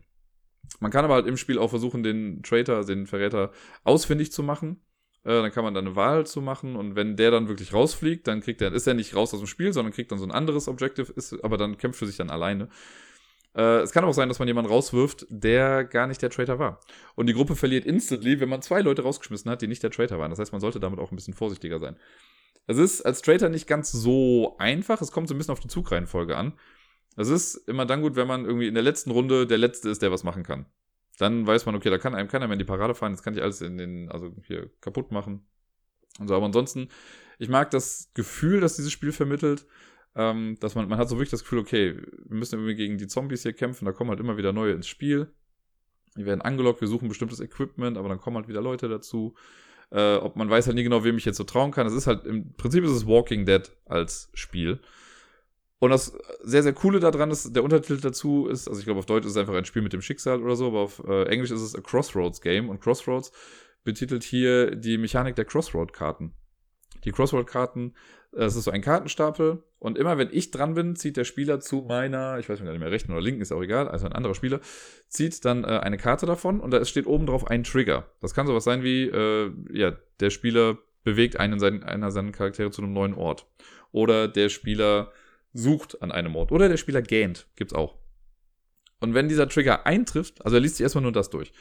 Man 0.80 0.90
kann 0.90 1.04
aber 1.04 1.14
halt 1.14 1.26
im 1.26 1.36
Spiel 1.36 1.58
auch 1.58 1.70
versuchen, 1.70 2.02
den 2.02 2.42
Traitor, 2.42 2.84
den 2.84 3.06
Verräter 3.06 3.52
ausfindig 3.84 4.32
zu 4.32 4.42
machen. 4.42 4.80
Äh, 5.24 5.42
dann 5.42 5.52
kann 5.52 5.64
man 5.64 5.74
da 5.74 5.80
eine 5.80 5.94
Wahl 5.94 6.26
zu 6.26 6.40
machen 6.40 6.74
und 6.76 6.96
wenn 6.96 7.16
der 7.16 7.30
dann 7.30 7.48
wirklich 7.48 7.72
rausfliegt, 7.72 8.26
dann 8.26 8.40
kriegt 8.40 8.60
er, 8.60 8.72
ist 8.72 8.86
er 8.86 8.94
nicht 8.94 9.14
raus 9.14 9.32
aus 9.32 9.40
dem 9.40 9.46
Spiel, 9.46 9.72
sondern 9.72 9.92
kriegt 9.92 10.10
dann 10.10 10.18
so 10.18 10.24
ein 10.24 10.32
anderes 10.32 10.66
Objective, 10.66 11.12
ist, 11.12 11.44
aber 11.44 11.56
dann 11.56 11.78
kämpft 11.78 11.98
für 11.98 12.06
sich 12.06 12.16
dann 12.16 12.30
alleine. 12.30 12.68
Äh, 13.54 13.80
es 13.80 13.92
kann 13.92 14.04
auch 14.04 14.14
sein, 14.14 14.28
dass 14.28 14.38
man 14.38 14.48
jemanden 14.48 14.70
rauswirft, 14.70 15.26
der 15.28 15.84
gar 15.84 16.06
nicht 16.06 16.22
der 16.22 16.30
Traitor 16.30 16.58
war. 16.58 16.80
Und 17.14 17.26
die 17.26 17.34
Gruppe 17.34 17.54
verliert 17.54 17.84
instantly, 17.84 18.40
wenn 18.40 18.48
man 18.48 18.62
zwei 18.62 18.80
Leute 18.80 19.02
rausgeschmissen 19.02 19.50
hat, 19.50 19.62
die 19.62 19.68
nicht 19.68 19.82
der 19.82 19.90
Traitor 19.90 20.18
waren. 20.18 20.30
Das 20.30 20.38
heißt, 20.38 20.52
man 20.52 20.60
sollte 20.60 20.80
damit 20.80 20.98
auch 20.98 21.12
ein 21.12 21.16
bisschen 21.16 21.34
vorsichtiger 21.34 21.78
sein. 21.78 21.96
Es 22.66 22.78
ist 22.78 23.02
als 23.02 23.22
Traitor 23.22 23.48
nicht 23.48 23.66
ganz 23.66 23.92
so 23.92 24.56
einfach. 24.58 25.00
Es 25.00 25.12
kommt 25.12 25.28
so 25.28 25.34
ein 25.34 25.38
bisschen 25.38 25.52
auf 25.52 25.60
die 25.60 25.68
Zugreihenfolge 25.68 26.36
an. 26.36 26.54
Es 27.16 27.28
ist 27.28 27.56
immer 27.68 27.86
dann 27.86 28.02
gut, 28.02 28.16
wenn 28.16 28.26
man 28.26 28.44
irgendwie 28.44 28.68
in 28.68 28.74
der 28.74 28.82
letzten 28.82 29.10
Runde 29.10 29.46
der 29.46 29.58
Letzte 29.58 29.90
ist, 29.90 30.02
der 30.02 30.12
was 30.12 30.24
machen 30.24 30.42
kann. 30.42 30.66
Dann 31.18 31.46
weiß 31.46 31.66
man, 31.66 31.74
okay, 31.74 31.90
da 31.90 31.98
kann 31.98 32.14
einem 32.14 32.28
keiner 32.28 32.46
mehr 32.46 32.54
in 32.54 32.58
die 32.58 32.64
Parade 32.64 32.94
fahren, 32.94 33.12
jetzt 33.12 33.22
kann 33.22 33.34
ich 33.34 33.42
alles 33.42 33.60
in 33.60 33.76
den, 33.76 34.10
also 34.10 34.34
hier 34.46 34.70
kaputt 34.80 35.12
machen. 35.12 35.46
Und 36.18 36.28
so, 36.28 36.34
aber 36.34 36.46
ansonsten, 36.46 36.88
ich 37.38 37.48
mag 37.48 37.70
das 37.70 38.10
Gefühl, 38.14 38.60
dass 38.60 38.76
dieses 38.76 38.92
Spiel 38.92 39.12
vermittelt, 39.12 39.66
ähm, 40.14 40.56
dass 40.60 40.74
man, 40.74 40.88
man 40.88 40.98
hat 40.98 41.08
so 41.08 41.16
wirklich 41.16 41.30
das 41.30 41.42
Gefühl, 41.42 41.58
okay, 41.58 41.96
wir 41.96 42.36
müssen 42.36 42.56
irgendwie 42.56 42.74
gegen 42.74 42.98
die 42.98 43.06
Zombies 43.06 43.42
hier 43.42 43.52
kämpfen, 43.52 43.84
da 43.84 43.92
kommen 43.92 44.10
halt 44.10 44.20
immer 44.20 44.36
wieder 44.36 44.52
neue 44.52 44.72
ins 44.72 44.86
Spiel. 44.86 45.32
Die 46.16 46.26
werden 46.26 46.42
angelockt, 46.42 46.80
wir 46.80 46.88
suchen 46.88 47.08
bestimmtes 47.08 47.40
Equipment, 47.40 47.96
aber 47.96 48.08
dann 48.08 48.20
kommen 48.20 48.36
halt 48.36 48.48
wieder 48.48 48.60
Leute 48.60 48.88
dazu. 48.88 49.34
Äh, 49.90 50.16
ob 50.16 50.36
man 50.36 50.48
weiß 50.48 50.66
halt 50.66 50.76
nie 50.76 50.82
genau, 50.82 51.04
wem 51.04 51.18
ich 51.18 51.24
jetzt 51.24 51.36
so 51.36 51.44
trauen 51.44 51.70
kann. 51.70 51.86
Es 51.86 51.92
ist 51.92 52.06
halt, 52.06 52.26
im 52.26 52.54
Prinzip 52.54 52.84
ist 52.84 52.90
es 52.90 53.06
Walking 53.06 53.46
Dead 53.46 53.70
als 53.86 54.30
Spiel. 54.34 54.80
Und 55.82 55.90
das 55.90 56.16
sehr, 56.44 56.62
sehr 56.62 56.74
Coole 56.74 57.00
daran 57.00 57.32
ist, 57.32 57.56
der 57.56 57.64
Untertitel 57.64 58.00
dazu 58.00 58.46
ist, 58.46 58.68
also 58.68 58.78
ich 58.78 58.84
glaube, 58.84 59.00
auf 59.00 59.06
Deutsch 59.06 59.24
ist 59.24 59.32
es 59.32 59.36
einfach 59.36 59.54
ein 59.54 59.64
Spiel 59.64 59.82
mit 59.82 59.92
dem 59.92 60.00
Schicksal 60.00 60.40
oder 60.40 60.54
so, 60.54 60.68
aber 60.68 60.78
auf 60.78 61.02
äh, 61.08 61.24
Englisch 61.24 61.50
ist 61.50 61.60
es 61.60 61.74
a 61.74 61.80
Crossroads 61.80 62.40
Game. 62.40 62.68
Und 62.68 62.80
Crossroads 62.80 63.32
betitelt 63.82 64.22
hier 64.22 64.76
die 64.76 64.96
Mechanik 64.96 65.34
der 65.34 65.44
Crossroad-Karten. 65.44 66.34
Die 67.04 67.10
Crossroad-Karten, 67.10 67.94
das 68.30 68.54
ist 68.54 68.62
so 68.62 68.70
ein 68.70 68.80
Kartenstapel. 68.80 69.64
Und 69.80 69.98
immer 69.98 70.18
wenn 70.18 70.28
ich 70.30 70.52
dran 70.52 70.74
bin, 70.74 70.94
zieht 70.94 71.16
der 71.16 71.24
Spieler 71.24 71.58
zu 71.58 71.82
meiner, 71.82 72.38
ich 72.38 72.48
weiß 72.48 72.60
nicht 72.60 72.78
mehr, 72.78 72.90
rechten 72.92 73.10
oder 73.10 73.20
linken, 73.20 73.42
ist 73.42 73.50
auch 73.50 73.60
egal, 73.60 73.88
also 73.88 74.06
ein 74.06 74.12
anderer 74.12 74.36
Spieler, 74.36 74.60
zieht 75.08 75.44
dann 75.44 75.64
äh, 75.64 75.80
eine 75.82 75.96
Karte 75.96 76.26
davon 76.26 76.60
und 76.60 76.70
da 76.70 76.84
steht 76.84 77.08
oben 77.08 77.26
drauf 77.26 77.48
ein 77.48 77.64
Trigger. 77.64 78.06
Das 78.20 78.34
kann 78.34 78.46
sowas 78.46 78.62
sein 78.62 78.84
wie, 78.84 79.08
äh, 79.08 79.50
ja, 79.72 79.96
der 80.20 80.30
Spieler 80.30 80.78
bewegt 81.02 81.40
einen 81.40 81.58
seinen, 81.58 81.82
einer 81.82 82.12
seiner 82.12 82.30
Charaktere 82.30 82.70
zu 82.70 82.82
einem 82.82 82.92
neuen 82.92 83.14
Ort. 83.14 83.48
Oder 83.90 84.28
der 84.28 84.48
Spieler 84.48 85.10
sucht 85.52 86.02
an 86.02 86.12
einem 86.12 86.34
Ort. 86.36 86.52
Oder 86.52 86.68
der 86.68 86.76
Spieler 86.76 87.02
gähnt. 87.02 87.46
Gibt's 87.56 87.74
auch. 87.74 87.98
Und 89.00 89.14
wenn 89.14 89.28
dieser 89.28 89.48
Trigger 89.48 89.86
eintrifft, 89.86 90.44
also 90.44 90.56
er 90.56 90.60
liest 90.60 90.76
sich 90.76 90.84
erstmal 90.84 91.02
nur 91.02 91.12
das 91.12 91.30
durch. 91.30 91.52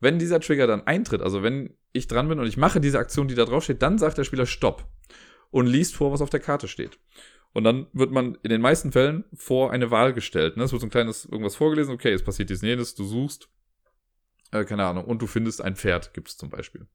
Wenn 0.00 0.18
dieser 0.18 0.40
Trigger 0.40 0.66
dann 0.66 0.86
eintritt, 0.86 1.22
also 1.22 1.42
wenn 1.42 1.76
ich 1.92 2.06
dran 2.06 2.28
bin 2.28 2.38
und 2.38 2.46
ich 2.46 2.56
mache 2.56 2.80
diese 2.80 2.98
Aktion, 2.98 3.28
die 3.28 3.34
da 3.34 3.44
drauf 3.44 3.64
steht, 3.64 3.82
dann 3.82 3.98
sagt 3.98 4.16
der 4.16 4.24
Spieler 4.24 4.46
Stopp 4.46 4.86
und 5.50 5.66
liest 5.66 5.94
vor, 5.94 6.12
was 6.12 6.22
auf 6.22 6.30
der 6.30 6.40
Karte 6.40 6.68
steht. 6.68 6.98
Und 7.52 7.64
dann 7.64 7.86
wird 7.92 8.10
man 8.10 8.38
in 8.42 8.50
den 8.50 8.60
meisten 8.60 8.92
Fällen 8.92 9.24
vor 9.34 9.70
eine 9.72 9.90
Wahl 9.90 10.12
gestellt. 10.12 10.56
Ne? 10.56 10.64
Es 10.64 10.72
wird 10.72 10.80
so 10.80 10.86
ein 10.86 10.90
kleines 10.90 11.24
irgendwas 11.24 11.56
vorgelesen, 11.56 11.92
okay, 11.92 12.12
es 12.12 12.22
passiert 12.22 12.50
dies 12.50 12.62
und 12.62 12.68
jenes, 12.68 12.94
du 12.94 13.04
suchst, 13.04 13.48
äh, 14.52 14.64
keine 14.64 14.86
Ahnung, 14.86 15.04
und 15.04 15.20
du 15.20 15.26
findest 15.26 15.62
ein 15.62 15.76
Pferd, 15.76 16.14
gibt 16.14 16.28
es 16.28 16.36
zum 16.36 16.50
Beispiel. 16.50 16.86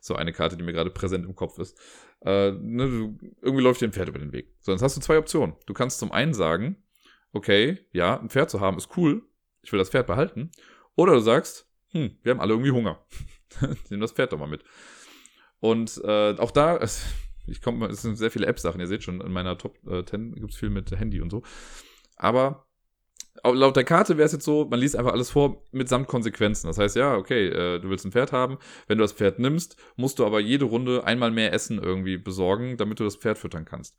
So 0.00 0.14
eine 0.14 0.32
Karte, 0.32 0.56
die 0.56 0.64
mir 0.64 0.72
gerade 0.72 0.90
präsent 0.90 1.24
im 1.26 1.34
Kopf 1.34 1.58
ist. 1.58 1.78
Äh, 2.20 2.52
ne, 2.52 2.88
du, 2.88 3.18
irgendwie 3.42 3.62
läuft 3.62 3.80
dir 3.80 3.88
ein 3.88 3.92
Pferd 3.92 4.08
über 4.08 4.18
den 4.18 4.32
Weg. 4.32 4.54
So, 4.60 4.72
jetzt 4.72 4.82
hast 4.82 4.96
du 4.96 5.00
zwei 5.00 5.18
Optionen. 5.18 5.56
Du 5.66 5.74
kannst 5.74 5.98
zum 5.98 6.12
einen 6.12 6.34
sagen, 6.34 6.82
okay, 7.32 7.78
ja, 7.92 8.18
ein 8.18 8.30
Pferd 8.30 8.50
zu 8.50 8.60
haben 8.60 8.76
ist 8.76 8.96
cool, 8.96 9.22
ich 9.62 9.72
will 9.72 9.78
das 9.78 9.90
Pferd 9.90 10.06
behalten. 10.06 10.50
Oder 10.96 11.14
du 11.14 11.20
sagst, 11.20 11.70
hm, 11.90 12.16
wir 12.22 12.30
haben 12.32 12.40
alle 12.40 12.54
irgendwie 12.54 12.70
Hunger. 12.70 13.04
Nimm 13.90 14.00
das 14.00 14.12
Pferd 14.12 14.32
doch 14.32 14.38
mal 14.38 14.48
mit. 14.48 14.64
Und 15.60 16.00
äh, 16.04 16.36
auch 16.38 16.50
da, 16.50 16.76
es, 16.76 17.04
ich 17.46 17.60
komme, 17.60 17.86
es 17.86 18.02
sind 18.02 18.16
sehr 18.16 18.30
viele 18.30 18.46
App-Sachen. 18.46 18.80
Ihr 18.80 18.86
seht 18.86 19.02
schon, 19.02 19.20
in 19.20 19.32
meiner 19.32 19.58
Top 19.58 19.78
äh, 19.86 20.04
10 20.04 20.34
gibt 20.36 20.52
es 20.52 20.58
viel 20.58 20.70
mit 20.70 20.90
Handy 20.90 21.20
und 21.20 21.30
so. 21.30 21.42
Aber 22.16 22.67
laut 23.44 23.76
der 23.76 23.84
Karte 23.84 24.16
wäre 24.16 24.26
es 24.26 24.32
jetzt 24.32 24.44
so, 24.44 24.66
man 24.70 24.80
liest 24.80 24.96
einfach 24.96 25.12
alles 25.12 25.30
vor 25.30 25.62
mitsamt 25.72 26.08
Konsequenzen. 26.08 26.66
Das 26.66 26.78
heißt, 26.78 26.96
ja, 26.96 27.16
okay, 27.16 27.48
äh, 27.48 27.78
du 27.78 27.90
willst 27.90 28.04
ein 28.04 28.12
Pferd 28.12 28.32
haben. 28.32 28.58
Wenn 28.86 28.98
du 28.98 29.04
das 29.04 29.12
Pferd 29.12 29.38
nimmst, 29.38 29.76
musst 29.96 30.18
du 30.18 30.26
aber 30.26 30.40
jede 30.40 30.64
Runde 30.64 31.04
einmal 31.04 31.30
mehr 31.30 31.52
Essen 31.52 31.78
irgendwie 31.82 32.18
besorgen, 32.18 32.76
damit 32.76 33.00
du 33.00 33.04
das 33.04 33.16
Pferd 33.16 33.38
füttern 33.38 33.64
kannst. 33.64 33.96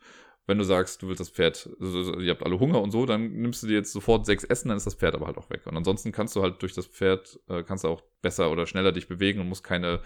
Wenn 0.47 0.57
du 0.57 0.63
sagst, 0.63 1.01
du 1.01 1.07
willst 1.07 1.19
das 1.19 1.29
Pferd, 1.29 1.69
also, 1.79 2.19
ihr 2.19 2.31
habt 2.31 2.43
alle 2.43 2.59
Hunger 2.59 2.81
und 2.81 2.89
so, 2.89 3.05
dann 3.05 3.33
nimmst 3.33 3.61
du 3.61 3.67
dir 3.67 3.75
jetzt 3.75 3.91
sofort 3.91 4.25
sechs 4.25 4.43
Essen, 4.43 4.69
dann 4.69 4.77
ist 4.77 4.87
das 4.87 4.95
Pferd 4.95 5.13
aber 5.13 5.27
halt 5.27 5.37
auch 5.37 5.49
weg. 5.51 5.67
Und 5.67 5.77
ansonsten 5.77 6.11
kannst 6.11 6.35
du 6.35 6.41
halt 6.41 6.61
durch 6.61 6.73
das 6.73 6.87
Pferd, 6.87 7.39
äh, 7.49 7.61
kannst 7.63 7.83
du 7.83 7.87
auch 7.89 8.01
besser 8.21 8.51
oder 8.51 8.65
schneller 8.65 8.91
dich 8.91 9.07
bewegen 9.07 9.41
und 9.41 9.47
musst 9.47 9.63
keine, 9.63 9.99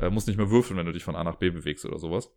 äh, 0.00 0.08
musst 0.08 0.26
nicht 0.26 0.38
mehr 0.38 0.50
würfeln, 0.50 0.78
wenn 0.78 0.86
du 0.86 0.92
dich 0.92 1.04
von 1.04 1.16
A 1.16 1.22
nach 1.22 1.36
B 1.36 1.50
bewegst 1.50 1.84
oder 1.84 1.98
sowas 1.98 2.30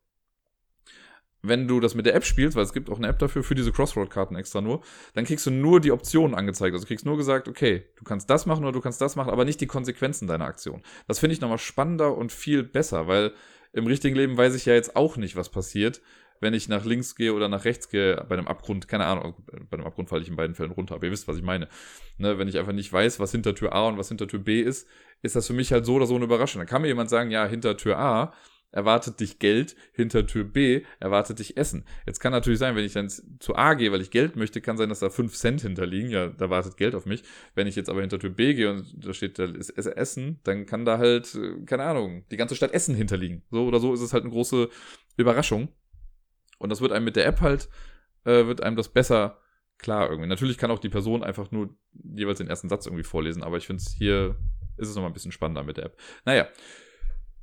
wenn 1.42 1.68
du 1.68 1.80
das 1.80 1.96
mit 1.96 2.06
der 2.06 2.16
App 2.16 2.26
spielst, 2.26 2.56
weil 2.56 2.64
es 2.64 2.74
gibt 2.74 2.90
auch 2.90 2.98
eine 2.98 3.08
App 3.08 3.20
dafür, 3.20 3.44
für 3.44 3.56
diese 3.56 3.72
Crossroad-Karten 3.72 4.36
extra 4.36 4.62
nur, 4.62 4.82
dann 5.14 5.26
kriegst 5.26 5.46
du 5.46 5.52
nur 5.52 5.80
die 5.80 5.92
Optionen 5.92 6.36
angezeigt. 6.36 6.74
Also 6.74 6.86
kriegst 6.86 7.06
nur 7.06 7.18
gesagt, 7.18 7.48
okay, 7.48 7.86
du 7.96 8.04
kannst 8.04 8.30
das 8.30 8.46
machen 8.46 8.64
oder 8.64 8.74
du 8.74 8.82
kannst 8.82 9.02
das 9.02 9.16
machen, 9.16 9.30
aber 9.30 9.46
nicht 9.46 9.62
die 9.62 9.68
Konsequenzen 9.68 10.28
deiner 10.28 10.46
Aktion. 10.46 10.82
Das 11.08 11.20
finde 11.20 11.34
ich 11.34 11.42
nochmal 11.42 11.60
spannender 11.60 12.16
und 12.18 12.32
viel 12.32 12.64
besser, 12.64 13.08
weil 13.08 13.34
im 13.74 13.86
richtigen 13.86 14.16
Leben 14.16 14.38
weiß 14.38 14.56
ich 14.56 14.66
ja 14.66 14.74
jetzt 14.74 14.96
auch 14.96 15.18
nicht, 15.18 15.36
was 15.36 15.50
passiert, 15.50 16.02
wenn 16.40 16.54
ich 16.54 16.70
nach 16.70 16.86
links 16.86 17.16
gehe 17.16 17.34
oder 17.34 17.50
nach 17.50 17.66
rechts 17.66 17.90
gehe 17.90 18.24
bei 18.28 18.38
einem 18.38 18.48
Abgrund, 18.48 18.88
keine 18.88 19.06
Ahnung, 19.06 19.36
bei 19.70 19.78
einem 19.78 19.88
Abgrund 19.88 20.10
falle 20.10 20.22
ich 20.22 20.30
in 20.30 20.36
beiden 20.36 20.56
Fällen 20.56 20.72
runter, 20.72 20.96
aber 20.96 21.06
ihr 21.06 21.12
wisst, 21.12 21.28
was 21.28 21.38
ich 21.38 21.44
meine. 21.44 21.68
Ne, 22.18 22.38
wenn 22.38 22.48
ich 22.48 22.58
einfach 22.58 22.74
nicht 22.74 22.92
weiß, 22.92 23.20
was 23.20 23.32
hinter 23.32 23.56
Tür 23.56 23.74
A 23.74 23.88
und 23.88 23.98
was 23.98 24.08
hinter 24.10 24.28
Tür 24.28 24.40
B 24.40 24.62
ist, 24.62 24.88
ist 25.22 25.36
das 25.36 25.48
für 25.48 25.54
mich 25.54 25.72
halt 25.72 25.86
so 25.86 25.96
oder 25.96 26.06
so 26.06 26.16
eine 26.16 26.26
Überraschung. 26.26 26.60
Dann 26.60 26.68
kann 26.68 26.82
mir 26.82 26.88
jemand 26.88 27.10
sagen, 27.10 27.32
ja, 27.32 27.46
hinter 27.46 27.78
Tür 27.78 27.98
A 27.98 28.34
erwartet 28.72 29.20
dich 29.20 29.40
Geld, 29.40 29.76
hinter 29.94 30.28
Tür 30.28 30.44
B 30.44 30.84
erwartet 31.00 31.40
dich 31.40 31.58
Essen. 31.58 31.86
Jetzt 32.06 32.20
kann 32.20 32.32
natürlich 32.32 32.60
sein, 32.60 32.76
wenn 32.76 32.84
ich 32.84 32.94
dann 32.94 33.10
zu 33.10 33.56
A 33.56 33.74
gehe, 33.74 33.92
weil 33.92 34.02
ich 34.02 34.12
Geld 34.12 34.36
möchte, 34.36 34.62
kann 34.62 34.78
sein, 34.78 34.90
dass 34.90 35.00
da 35.00 35.10
5 35.10 35.34
Cent 35.34 35.62
hinterliegen, 35.62 36.10
ja, 36.10 36.28
da 36.28 36.50
wartet 36.50 36.78
Geld 36.78 36.94
auf 36.94 37.06
mich. 37.06 37.24
Wenn 37.56 37.68
ich 37.68 37.76
jetzt 37.76 37.90
aber 37.90 38.02
hinter 38.02 38.20
Tür 38.20 38.30
B 38.30 38.54
gehe 38.54 38.72
und 38.72 39.06
da 39.06 39.14
steht, 39.14 39.40
da 39.40 39.46
ist 39.46 39.70
Essen, 39.70 40.40
dann 40.44 40.66
kann 40.66 40.86
da 40.86 40.98
halt, 40.98 41.34
äh, 41.36 41.64
keine 41.66 41.84
Ahnung, 41.84 42.26
die 42.30 42.38
ganze 42.38 42.56
Stadt 42.56 42.72
Essen 42.72 42.96
hinterliegen. 42.96 43.44
So 43.52 43.66
oder 43.66 43.80
so 43.80 43.94
ist 43.94 44.02
es 44.02 44.14
halt 44.14 44.24
eine 44.24 44.34
große 44.34 44.70
Überraschung. 45.16 45.70
Und 46.60 46.70
das 46.70 46.82
wird 46.82 46.92
einem 46.92 47.06
mit 47.06 47.16
der 47.16 47.26
App 47.26 47.42
halt, 47.42 47.70
äh, 48.26 48.46
wird 48.46 48.62
einem 48.62 48.76
das 48.76 48.90
besser 48.90 49.40
klar 49.78 50.10
irgendwie. 50.10 50.28
Natürlich 50.28 50.58
kann 50.58 50.72
auch 50.72 50.80
die 50.80 50.90
Person 50.90 51.24
einfach 51.24 51.52
nur 51.52 51.76
jeweils 51.94 52.40
den 52.40 52.48
ersten 52.48 52.68
Satz 52.68 52.86
irgendwie 52.86 53.04
vorlesen, 53.04 53.44
aber 53.44 53.58
ich 53.58 53.68
finde 53.68 53.84
es 53.86 53.94
hier 53.94 54.36
ist 54.78 54.90
es 54.90 54.96
nochmal 54.96 55.10
ein 55.12 55.14
bisschen 55.14 55.32
spannender 55.32 55.64
mit 55.64 55.78
der 55.78 55.86
App. 55.86 55.98
Naja, 56.26 56.48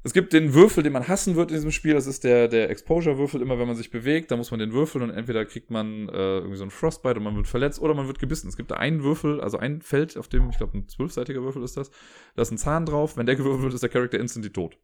es 0.04 0.12
gibt 0.12 0.34
den 0.34 0.52
Würfel, 0.52 0.82
den 0.82 0.92
man 0.92 1.08
hassen 1.08 1.34
wird 1.34 1.50
in 1.50 1.56
diesem 1.56 1.72
Spiel. 1.72 1.94
Das 1.94 2.06
ist 2.06 2.24
der, 2.24 2.46
der 2.46 2.68
Exposure-Würfel. 2.68 3.40
Immer 3.40 3.58
wenn 3.58 3.66
man 3.66 3.74
sich 3.74 3.90
bewegt, 3.90 4.30
da 4.30 4.36
muss 4.36 4.50
man 4.50 4.60
den 4.60 4.74
würfeln 4.74 5.02
und 5.02 5.08
entweder 5.08 5.46
kriegt 5.46 5.70
man 5.70 6.10
äh, 6.10 6.38
irgendwie 6.38 6.58
so 6.58 6.64
einen 6.64 6.70
Frostbite 6.70 7.16
und 7.16 7.24
man 7.24 7.34
wird 7.36 7.48
verletzt 7.48 7.80
oder 7.80 7.94
man 7.94 8.06
wird 8.06 8.18
gebissen. 8.18 8.46
Es 8.48 8.58
gibt 8.58 8.70
da 8.70 8.76
einen 8.76 9.02
Würfel, 9.02 9.40
also 9.40 9.56
ein 9.56 9.80
Feld, 9.80 10.18
auf 10.18 10.28
dem, 10.28 10.50
ich 10.50 10.58
glaube, 10.58 10.76
ein 10.76 10.88
zwölfseitiger 10.88 11.42
Würfel 11.42 11.62
ist 11.62 11.78
das. 11.78 11.90
Da 12.36 12.42
ist 12.42 12.50
ein 12.50 12.58
Zahn 12.58 12.84
drauf. 12.84 13.16
Wenn 13.16 13.24
der 13.24 13.36
gewürfelt 13.36 13.62
wird, 13.62 13.72
ist 13.72 13.82
der 13.82 13.88
Charakter 13.88 14.20
instantly 14.20 14.50
tot. 14.50 14.76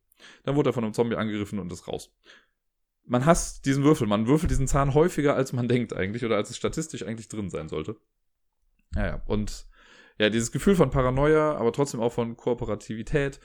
Dann 0.44 0.56
wurde 0.56 0.70
er 0.70 0.72
von 0.72 0.84
einem 0.84 0.94
Zombie 0.94 1.16
angegriffen 1.16 1.58
und 1.58 1.70
ist 1.70 1.86
raus. 1.86 2.16
Man 3.04 3.26
hasst 3.26 3.66
diesen 3.66 3.84
Würfel. 3.84 4.06
Man 4.06 4.26
würfelt 4.26 4.50
diesen 4.50 4.68
Zahn 4.68 4.94
häufiger, 4.94 5.36
als 5.36 5.52
man 5.52 5.68
denkt 5.68 5.92
eigentlich 5.92 6.24
oder 6.24 6.36
als 6.36 6.48
es 6.48 6.56
statistisch 6.56 7.02
eigentlich 7.02 7.28
drin 7.28 7.50
sein 7.50 7.68
sollte. 7.68 7.96
Naja, 8.92 9.22
und 9.26 9.66
ja, 10.18 10.30
dieses 10.30 10.50
Gefühl 10.50 10.76
von 10.76 10.88
Paranoia, 10.88 11.56
aber 11.56 11.74
trotzdem 11.74 12.00
auch 12.00 12.12
von 12.12 12.38
Kooperativität 12.38 13.38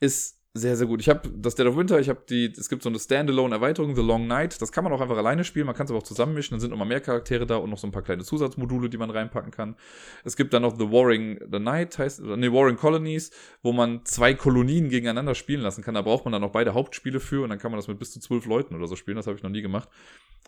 ist 0.00 0.41
sehr, 0.54 0.76
sehr 0.76 0.86
gut. 0.86 1.00
Ich 1.00 1.08
habe 1.08 1.30
das 1.34 1.54
Dead 1.54 1.66
of 1.66 1.76
Winter, 1.76 1.98
ich 1.98 2.10
habe 2.10 2.22
die, 2.28 2.52
es 2.54 2.68
gibt 2.68 2.82
so 2.82 2.90
eine 2.90 2.98
Standalone-Erweiterung, 2.98 3.96
The 3.96 4.02
Long 4.02 4.26
Night. 4.26 4.60
Das 4.60 4.70
kann 4.70 4.84
man 4.84 4.92
auch 4.92 5.00
einfach 5.00 5.16
alleine 5.16 5.44
spielen, 5.44 5.64
man 5.64 5.74
kann 5.74 5.86
es 5.86 5.90
aber 5.90 6.00
auch 6.00 6.04
zusammenmischen, 6.04 6.54
dann 6.54 6.60
sind 6.60 6.70
nochmal 6.70 6.86
mehr 6.86 7.00
Charaktere 7.00 7.46
da 7.46 7.56
und 7.56 7.70
noch 7.70 7.78
so 7.78 7.86
ein 7.86 7.90
paar 7.90 8.02
kleine 8.02 8.22
Zusatzmodule, 8.22 8.90
die 8.90 8.98
man 8.98 9.08
reinpacken 9.08 9.50
kann. 9.50 9.76
Es 10.24 10.36
gibt 10.36 10.52
dann 10.52 10.60
noch 10.60 10.76
The 10.76 10.90
Warring 10.90 11.40
the 11.50 11.58
Night, 11.58 11.98
heißt, 11.98 12.20
nee, 12.20 12.52
Warring 12.52 12.76
Colonies, 12.76 13.30
wo 13.62 13.72
man 13.72 14.04
zwei 14.04 14.34
Kolonien 14.34 14.90
gegeneinander 14.90 15.34
spielen 15.34 15.62
lassen 15.62 15.82
kann. 15.82 15.94
Da 15.94 16.02
braucht 16.02 16.26
man 16.26 16.32
dann 16.32 16.44
auch 16.44 16.52
beide 16.52 16.74
Hauptspiele 16.74 17.18
für 17.18 17.42
und 17.42 17.48
dann 17.48 17.58
kann 17.58 17.70
man 17.70 17.78
das 17.78 17.88
mit 17.88 17.98
bis 17.98 18.12
zu 18.12 18.20
zwölf 18.20 18.44
Leuten 18.44 18.74
oder 18.74 18.86
so 18.86 18.94
spielen. 18.94 19.16
Das 19.16 19.26
habe 19.26 19.38
ich 19.38 19.42
noch 19.42 19.50
nie 19.50 19.62
gemacht. 19.62 19.88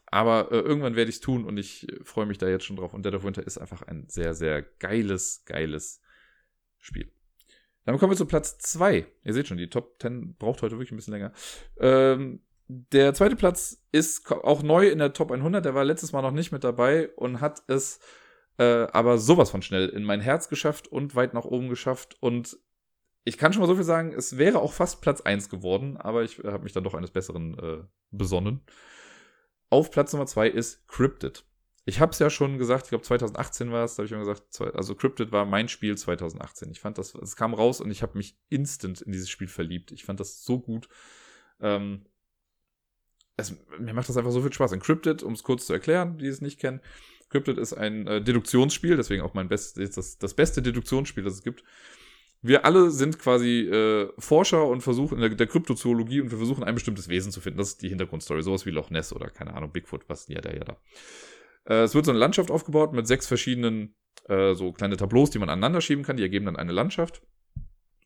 Aber 0.07 0.53
äh, 0.53 0.59
irgendwann 0.59 0.97
werde 0.97 1.09
ich 1.09 1.17
es 1.17 1.21
tun 1.23 1.47
und 1.47 1.57
ich 1.57 1.89
äh, 1.89 2.05
freue 2.05 2.27
mich 2.27 2.37
da 2.37 2.47
jetzt 2.47 2.67
schon 2.67 2.77
drauf. 2.77 2.93
Und 2.93 3.07
Dead 3.07 3.15
of 3.15 3.25
Winter 3.25 3.47
ist 3.47 3.57
einfach 3.57 3.81
ein 3.81 4.05
sehr, 4.09 4.35
sehr 4.35 4.61
geiles, 4.61 5.45
geiles 5.47 6.03
Spiel. 6.79 7.14
Dann 7.85 7.99
kommen 7.99 8.13
wir 8.13 8.17
zu 8.17 8.27
Platz 8.27 8.59
2. 8.59 9.07
Ihr 9.25 9.35
seht 9.35 9.49
schon, 9.49 9.59
die 9.59 9.69
Top 9.69 10.01
10 10.01 10.37
braucht 10.37 10.63
heute 10.63 10.77
wirklich 10.77 10.93
ein 10.93 10.97
bisschen 10.97 11.13
länger. 11.13 11.33
Ähm, 11.79 12.41
der 12.67 13.13
zweite 13.13 13.37
Platz 13.37 13.85
ist 13.93 14.31
auch 14.33 14.63
neu 14.63 14.89
in 14.89 14.99
der 14.99 15.13
Top 15.13 15.31
100. 15.31 15.65
Der 15.65 15.75
war 15.75 15.85
letztes 15.85 16.13
Mal 16.13 16.23
noch 16.23 16.31
nicht 16.31 16.51
mit 16.51 16.65
dabei 16.65 17.11
und 17.17 17.41
hat 17.41 17.63
es 17.67 18.01
äh, 18.59 18.87
aber 18.93 19.19
sowas 19.19 19.51
von 19.51 19.63
schnell 19.63 19.89
in 19.89 20.05
mein 20.05 20.21
Herz 20.21 20.49
geschafft 20.49 20.89
und 20.89 21.15
weit 21.15 21.35
nach 21.35 21.45
oben 21.45 21.69
geschafft. 21.69 22.17
Und 22.21 22.59
ich 23.25 23.39
kann 23.39 23.53
schon 23.53 23.61
mal 23.61 23.67
so 23.67 23.75
viel 23.75 23.85
sagen, 23.85 24.13
es 24.13 24.39
wäre 24.39 24.61
auch 24.61 24.73
fast 24.73 25.01
Platz 25.01 25.21
1 25.21 25.49
geworden, 25.49 25.97
aber 25.97 26.23
ich 26.23 26.39
habe 26.39 26.63
mich 26.63 26.73
dann 26.73 26.85
doch 26.85 26.95
eines 26.95 27.11
Besseren 27.11 27.59
äh, 27.59 27.85
besonnen. 28.11 28.61
Auf 29.71 29.91
Platz 29.91 30.13
Nummer 30.13 30.27
2 30.27 30.49
ist 30.49 30.87
Cryptid. 30.89 31.45
Ich 31.87 32.01
habe 32.01 32.13
es 32.13 32.19
ja 32.19 32.31
schon 32.31 32.57
gesagt, 32.57 32.85
ich 32.85 32.89
glaube 32.91 33.05
2018 33.05 33.71
war 33.71 33.85
es, 33.85 33.95
da 33.95 33.99
habe 33.99 34.07
ich 34.07 34.13
immer 34.13 34.21
gesagt, 34.21 34.75
also 34.75 34.95
Cryptid 34.95 35.33
war 35.33 35.45
mein 35.45 35.69
Spiel 35.69 35.97
2018. 35.97 36.71
Ich 36.71 36.81
fand 36.81 36.97
das, 36.97 37.15
es 37.15 37.37
kam 37.37 37.53
raus 37.53 37.81
und 37.81 37.91
ich 37.91 38.03
habe 38.03 38.17
mich 38.17 38.39
instant 38.49 39.03
in 39.03 39.13
dieses 39.13 39.29
Spiel 39.29 39.49
verliebt. 39.49 39.93
Ich 39.93 40.05
fand 40.05 40.19
das 40.19 40.45
so 40.45 40.59
gut. 40.61 40.89
Ähm, 41.61 42.07
es, 43.37 43.55
mir 43.79 43.93
macht 43.93 44.09
das 44.09 44.17
einfach 44.17 44.31
so 44.31 44.41
viel 44.41 44.53
Spaß. 44.53 44.73
Encrypted, 44.73 45.23
um 45.23 45.35
es 45.35 45.43
kurz 45.43 45.67
zu 45.67 45.75
erklären, 45.75 46.17
die 46.19 46.27
es 46.27 46.41
nicht 46.41 46.59
kennen. 46.59 46.81
Cryptid 47.29 47.59
ist 47.59 47.75
ein 47.75 48.07
äh, 48.07 48.23
Deduktionsspiel, 48.23 48.97
deswegen 48.97 49.23
auch 49.23 49.35
mein 49.35 49.49
best, 49.49 49.79
das, 49.79 50.19
das 50.19 50.35
beste 50.35 50.63
Deduktionsspiel, 50.63 51.25
das 51.25 51.35
es 51.35 51.43
gibt. 51.43 51.65
Wir 52.43 52.65
alle 52.65 52.91
sind 52.91 53.19
quasi 53.19 53.61
äh, 53.61 54.13
Forscher 54.19 54.67
und 54.67 54.83
versuchen 54.83 55.17
in 55.17 55.21
der, 55.21 55.31
der 55.31 55.47
Kryptozoologie 55.47 56.21
und 56.21 56.31
wir 56.31 56.39
versuchen 56.39 56.63
ein 56.63 56.75
bestimmtes 56.75 57.09
Wesen 57.09 57.33
zu 57.33 57.41
finden. 57.41 57.59
Das 57.59 57.69
ist 57.69 57.83
die 57.83 57.89
Hintergrundstory, 57.89 58.43
sowas 58.43 58.67
wie 58.67 58.71
Loch 58.71 58.91
Ness 58.91 59.13
oder 59.13 59.31
keine 59.31 59.55
Ahnung, 59.55 59.73
Bigfoot, 59.73 60.09
was 60.09 60.29
ja 60.29 60.41
da, 60.41 60.53
ja 60.53 60.65
da. 60.65 60.77
Äh, 61.65 61.83
es 61.83 61.95
wird 61.95 62.05
so 62.05 62.11
eine 62.11 62.21
Landschaft 62.21 62.51
aufgebaut 62.51 62.93
mit 62.93 63.07
sechs 63.07 63.27
verschiedenen 63.27 63.95
äh, 64.29 64.55
so 64.55 64.73
kleine 64.73 64.97
Tableaus, 64.97 65.31
die 65.31 65.39
man 65.39 65.49
aneinander 65.49 65.81
schieben 65.81 66.05
kann. 66.05 66.17
Die 66.17 66.23
ergeben 66.23 66.47
dann 66.47 66.57
eine 66.57 66.73
Landschaft. 66.73 67.23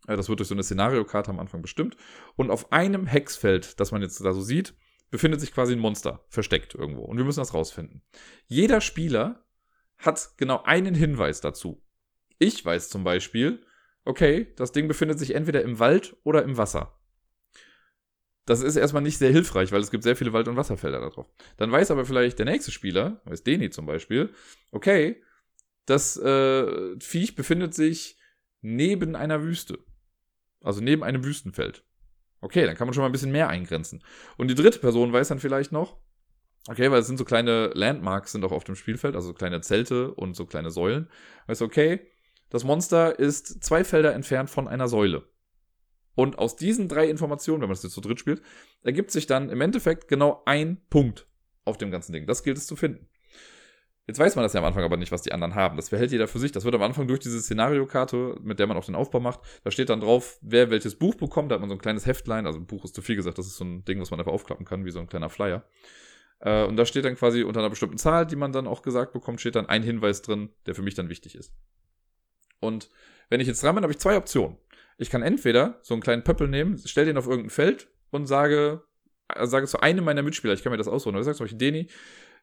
Äh, 0.06 0.16
das 0.16 0.28
wird 0.28 0.40
durch 0.40 0.48
so 0.48 0.54
eine 0.54 0.62
Szenariokarte 0.62 1.30
am 1.30 1.38
Anfang 1.38 1.62
bestimmt. 1.62 1.96
Und 2.36 2.50
auf 2.50 2.72
einem 2.72 3.06
Hexfeld, 3.06 3.78
das 3.80 3.92
man 3.92 4.02
jetzt 4.02 4.20
da 4.24 4.32
so 4.32 4.40
sieht, 4.40 4.74
befindet 5.10 5.40
sich 5.40 5.52
quasi 5.52 5.72
ein 5.72 5.78
Monster 5.78 6.24
versteckt 6.28 6.74
irgendwo. 6.74 7.02
Und 7.02 7.16
wir 7.16 7.24
müssen 7.24 7.40
das 7.40 7.54
rausfinden. 7.54 8.02
Jeder 8.46 8.80
Spieler 8.80 9.46
hat 9.96 10.30
genau 10.36 10.62
einen 10.64 10.94
Hinweis 10.94 11.40
dazu. 11.40 11.82
Ich 12.38 12.64
weiß 12.64 12.88
zum 12.88 13.04
Beispiel, 13.04 13.64
okay, 14.04 14.52
das 14.56 14.72
Ding 14.72 14.86
befindet 14.86 15.18
sich 15.18 15.34
entweder 15.34 15.62
im 15.62 15.78
Wald 15.78 16.16
oder 16.24 16.42
im 16.44 16.56
Wasser. 16.56 16.97
Das 18.48 18.62
ist 18.62 18.76
erstmal 18.76 19.02
nicht 19.02 19.18
sehr 19.18 19.30
hilfreich, 19.30 19.72
weil 19.72 19.82
es 19.82 19.90
gibt 19.90 20.04
sehr 20.04 20.16
viele 20.16 20.32
Wald- 20.32 20.48
und 20.48 20.56
Wasserfelder 20.56 21.00
da 21.00 21.10
drauf. 21.10 21.30
Dann 21.58 21.70
weiß 21.70 21.90
aber 21.90 22.06
vielleicht 22.06 22.38
der 22.38 22.46
nächste 22.46 22.70
Spieler, 22.70 23.20
weiß 23.26 23.42
Deni 23.42 23.68
zum 23.68 23.84
Beispiel, 23.84 24.30
okay, 24.72 25.22
das 25.84 26.16
äh, 26.16 26.98
Viech 26.98 27.34
befindet 27.34 27.74
sich 27.74 28.16
neben 28.62 29.16
einer 29.16 29.42
Wüste. 29.42 29.78
Also 30.62 30.80
neben 30.80 31.04
einem 31.04 31.24
Wüstenfeld. 31.24 31.84
Okay, 32.40 32.64
dann 32.64 32.74
kann 32.74 32.86
man 32.86 32.94
schon 32.94 33.02
mal 33.02 33.10
ein 33.10 33.12
bisschen 33.12 33.32
mehr 33.32 33.50
eingrenzen. 33.50 34.02
Und 34.38 34.48
die 34.48 34.54
dritte 34.54 34.78
Person 34.78 35.12
weiß 35.12 35.28
dann 35.28 35.40
vielleicht 35.40 35.70
noch, 35.70 35.98
okay, 36.68 36.90
weil 36.90 37.00
es 37.00 37.06
sind 37.06 37.18
so 37.18 37.26
kleine 37.26 37.66
Landmarks 37.74 38.32
sind 38.32 38.46
auch 38.46 38.52
auf 38.52 38.64
dem 38.64 38.76
Spielfeld, 38.76 39.14
also 39.14 39.34
kleine 39.34 39.60
Zelte 39.60 40.14
und 40.14 40.34
so 40.34 40.46
kleine 40.46 40.70
Säulen. 40.70 41.10
Weißt 41.48 41.60
du, 41.60 41.66
okay, 41.66 42.00
das 42.48 42.64
Monster 42.64 43.18
ist 43.18 43.62
zwei 43.62 43.84
Felder 43.84 44.14
entfernt 44.14 44.48
von 44.48 44.68
einer 44.68 44.88
Säule. 44.88 45.28
Und 46.18 46.36
aus 46.36 46.56
diesen 46.56 46.88
drei 46.88 47.08
Informationen, 47.08 47.60
wenn 47.60 47.68
man 47.68 47.76
das 47.76 47.84
jetzt 47.84 47.92
zu 47.92 48.00
dritt 48.00 48.18
spielt, 48.18 48.42
ergibt 48.82 49.12
sich 49.12 49.28
dann 49.28 49.50
im 49.50 49.60
Endeffekt 49.60 50.08
genau 50.08 50.42
ein 50.46 50.80
Punkt 50.90 51.28
auf 51.64 51.78
dem 51.78 51.92
ganzen 51.92 52.12
Ding. 52.12 52.26
Das 52.26 52.42
gilt 52.42 52.58
es 52.58 52.66
zu 52.66 52.74
finden. 52.74 53.06
Jetzt 54.08 54.18
weiß 54.18 54.34
man 54.34 54.42
das 54.42 54.52
ja 54.52 54.58
am 54.58 54.66
Anfang 54.66 54.82
aber 54.82 54.96
nicht, 54.96 55.12
was 55.12 55.22
die 55.22 55.30
anderen 55.30 55.54
haben. 55.54 55.76
Das 55.76 55.90
verhält 55.90 56.10
jeder 56.10 56.26
für 56.26 56.40
sich. 56.40 56.50
Das 56.50 56.64
wird 56.64 56.74
am 56.74 56.82
Anfang 56.82 57.06
durch 57.06 57.20
diese 57.20 57.40
Szenariokarte, 57.40 58.34
mit 58.42 58.58
der 58.58 58.66
man 58.66 58.76
auch 58.76 58.84
den 58.84 58.96
Aufbau 58.96 59.20
macht, 59.20 59.38
da 59.62 59.70
steht 59.70 59.90
dann 59.90 60.00
drauf, 60.00 60.40
wer 60.42 60.72
welches 60.72 60.96
Buch 60.96 61.14
bekommt. 61.14 61.52
Da 61.52 61.54
hat 61.54 61.60
man 61.60 61.70
so 61.70 61.76
ein 61.76 61.80
kleines 61.80 62.04
Heftlein. 62.04 62.46
Also 62.46 62.58
ein 62.58 62.66
Buch 62.66 62.84
ist 62.84 62.96
zu 62.96 63.02
viel 63.02 63.14
gesagt. 63.14 63.38
Das 63.38 63.46
ist 63.46 63.56
so 63.56 63.64
ein 63.64 63.84
Ding, 63.84 64.00
was 64.00 64.10
man 64.10 64.18
einfach 64.18 64.32
aufklappen 64.32 64.66
kann, 64.66 64.84
wie 64.84 64.90
so 64.90 64.98
ein 64.98 65.06
kleiner 65.06 65.30
Flyer. 65.30 65.62
Äh, 66.40 66.64
und 66.64 66.74
da 66.74 66.84
steht 66.84 67.04
dann 67.04 67.14
quasi 67.14 67.44
unter 67.44 67.60
einer 67.60 67.70
bestimmten 67.70 67.96
Zahl, 67.96 68.26
die 68.26 68.34
man 68.34 68.50
dann 68.50 68.66
auch 68.66 68.82
gesagt 68.82 69.12
bekommt, 69.12 69.40
steht 69.40 69.54
dann 69.54 69.66
ein 69.66 69.84
Hinweis 69.84 70.20
drin, 70.20 70.48
der 70.66 70.74
für 70.74 70.82
mich 70.82 70.96
dann 70.96 71.10
wichtig 71.10 71.36
ist. 71.36 71.52
Und 72.58 72.90
wenn 73.28 73.38
ich 73.38 73.46
jetzt 73.46 73.62
dran 73.62 73.76
bin, 73.76 73.84
habe 73.84 73.92
ich 73.92 74.00
zwei 74.00 74.16
Optionen. 74.16 74.56
Ich 74.98 75.10
kann 75.10 75.22
entweder 75.22 75.78
so 75.82 75.94
einen 75.94 76.02
kleinen 76.02 76.24
Pöppel 76.24 76.48
nehmen, 76.48 76.76
stell 76.84 77.06
den 77.06 77.16
auf 77.16 77.26
irgendein 77.26 77.50
Feld 77.50 77.88
und 78.10 78.26
sage, 78.26 78.82
also 79.28 79.50
sage 79.50 79.66
zu 79.66 79.80
einem 79.80 80.04
meiner 80.04 80.22
Mitspieler, 80.22 80.54
ich 80.54 80.62
kann 80.62 80.72
mir 80.72 80.76
das 80.76 80.88
aussuchen, 80.88 81.14
oder 81.14 81.20
ich 81.20 81.24
sage 81.24 81.36
zum 81.36 81.44
Beispiel, 81.44 81.58
Deni, 81.58 81.88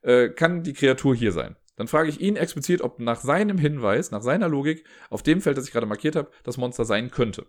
äh, 0.01 0.29
kann 0.29 0.63
die 0.63 0.73
Kreatur 0.73 1.13
hier 1.13 1.33
sein? 1.33 1.57
Dann 1.75 1.87
frage 1.87 2.09
ich 2.09 2.21
ihn 2.21 2.37
explizit, 2.37 2.81
ob 2.81 2.99
nach 2.99 3.19
seinem 3.19 3.57
Hinweis, 3.57 4.11
nach 4.11 4.21
seiner 4.21 4.47
Logik, 4.47 4.85
auf 5.09 5.21
dem 5.21 5.41
Feld, 5.41 5.57
das 5.57 5.65
ich 5.65 5.73
gerade 5.73 5.85
markiert 5.85 6.15
habe, 6.15 6.31
das 6.43 6.57
Monster 6.57 6.85
sein 6.85 7.11
könnte. 7.11 7.45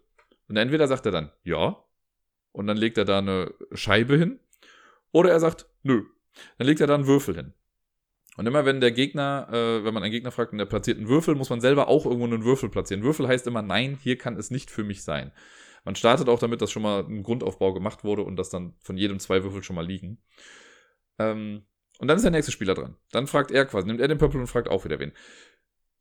Und 0.48 0.56
entweder 0.56 0.88
sagt 0.88 1.06
er 1.06 1.12
dann 1.12 1.30
ja, 1.44 1.76
und 2.50 2.66
dann 2.66 2.76
legt 2.76 2.98
er 2.98 3.04
da 3.04 3.18
eine 3.18 3.54
Scheibe 3.72 4.16
hin, 4.16 4.40
oder 5.12 5.30
er 5.30 5.40
sagt 5.40 5.66
nö. 5.82 6.04
Dann 6.58 6.66
legt 6.66 6.80
er 6.80 6.86
da 6.88 6.94
einen 6.94 7.06
Würfel 7.06 7.36
hin. 7.36 7.52
Und 8.36 8.46
immer 8.46 8.64
wenn 8.64 8.80
der 8.80 8.92
Gegner, 8.92 9.48
äh, 9.50 9.84
wenn 9.84 9.94
man 9.94 10.02
einen 10.02 10.12
Gegner 10.12 10.30
fragt 10.30 10.52
und 10.52 10.58
der 10.58 10.66
platziert 10.66 10.98
einen 10.98 11.08
Würfel, 11.08 11.34
muss 11.34 11.50
man 11.50 11.60
selber 11.60 11.88
auch 11.88 12.04
irgendwo 12.04 12.26
einen 12.26 12.44
Würfel 12.44 12.68
platzieren. 12.68 13.02
Würfel 13.02 13.26
heißt 13.26 13.46
immer, 13.46 13.62
nein, 13.62 13.98
hier 14.00 14.18
kann 14.18 14.36
es 14.36 14.50
nicht 14.50 14.70
für 14.70 14.84
mich 14.84 15.02
sein. 15.02 15.32
Man 15.84 15.94
startet 15.94 16.28
auch 16.28 16.38
damit, 16.38 16.60
dass 16.60 16.70
schon 16.70 16.82
mal 16.82 17.04
ein 17.04 17.22
Grundaufbau 17.22 17.72
gemacht 17.72 18.04
wurde 18.04 18.22
und 18.22 18.36
dass 18.36 18.50
dann 18.50 18.74
von 18.80 18.96
jedem 18.96 19.20
zwei 19.20 19.42
Würfel 19.42 19.62
schon 19.62 19.76
mal 19.76 19.86
liegen. 19.86 20.18
Ähm, 21.18 21.64
und 21.98 22.08
dann 22.08 22.16
ist 22.16 22.24
der 22.24 22.30
nächste 22.30 22.52
Spieler 22.52 22.74
dran. 22.74 22.96
Dann 23.12 23.26
fragt 23.26 23.50
er 23.50 23.64
quasi, 23.64 23.86
nimmt 23.86 24.00
er 24.00 24.08
den 24.08 24.18
Purple 24.18 24.40
und 24.40 24.48
fragt 24.48 24.68
auch 24.68 24.84
wieder 24.84 24.98
wen. 24.98 25.12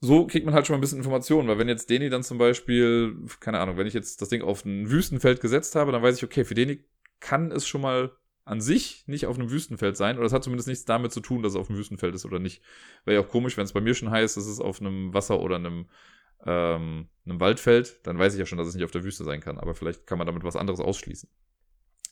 So 0.02 0.28
kriegt 0.28 0.46
man 0.46 0.54
halt 0.54 0.68
schon 0.68 0.74
mal 0.74 0.80
ein 0.80 0.82
bisschen 0.82 0.98
Informationen, 0.98 1.48
weil 1.48 1.58
wenn 1.58 1.70
jetzt 1.70 1.90
Deni 1.90 2.10
dann 2.10 2.24
zum 2.24 2.38
Beispiel, 2.38 3.16
keine 3.40 3.60
Ahnung, 3.60 3.78
wenn 3.78 3.88
ich 3.88 3.94
jetzt 3.94 4.22
das 4.22 4.30
Ding 4.30 4.42
auf 4.42 4.66
ein 4.66 4.90
Wüstenfeld 4.90 5.40
gesetzt 5.40 5.76
habe, 5.76 5.92
dann 5.92 6.04
weiß 6.04 6.18
ich, 6.18 6.24
okay, 6.24 6.44
für 6.44 6.54
Deni 6.54 6.84
kann 7.22 7.52
es 7.52 7.66
schon 7.68 7.82
mal 7.82 8.12
an 8.46 8.62
sich 8.62 9.04
nicht 9.08 9.26
auf 9.26 9.38
einem 9.38 9.50
Wüstenfeld 9.50 9.98
sein, 9.98 10.18
oder 10.18 10.26
es 10.28 10.34
hat 10.34 10.44
zumindest 10.44 10.68
nichts 10.68 10.86
damit 10.86 11.12
zu 11.12 11.20
tun, 11.20 11.42
dass 11.42 11.54
es 11.54 11.60
auf 11.60 11.70
einem 11.70 11.80
Wüstenfeld 11.80 12.14
ist 12.14 12.26
oder 12.26 12.40
nicht. 12.40 12.62
Wäre 13.04 13.20
ja 13.20 13.26
auch 13.26 13.30
komisch, 13.30 13.58
wenn 13.58 13.66
es 13.66 13.74
bei 13.74 13.82
mir 13.82 13.96
schon 13.96 14.12
heißt, 14.12 14.38
es 14.38 14.48
ist 14.48 14.62
auf 14.62 14.80
einem 14.80 15.14
Wasser 15.14 15.40
oder 15.40 15.56
einem, 15.56 15.88
ähm, 16.46 17.08
einem 17.26 17.40
Waldfeld, 17.40 18.00
dann 18.04 18.20
weiß 18.20 18.34
ich 18.34 18.40
ja 18.40 18.46
schon, 18.46 18.60
dass 18.60 18.68
es 18.68 18.76
nicht 18.76 18.86
auf 18.86 18.92
der 18.92 19.04
Wüste 19.04 19.24
sein 19.24 19.42
kann, 19.42 19.58
aber 19.58 19.74
vielleicht 19.74 20.06
kann 20.06 20.20
man 20.20 20.28
damit 20.28 20.44
was 20.44 20.56
anderes 20.56 20.80
ausschließen. 20.80 21.28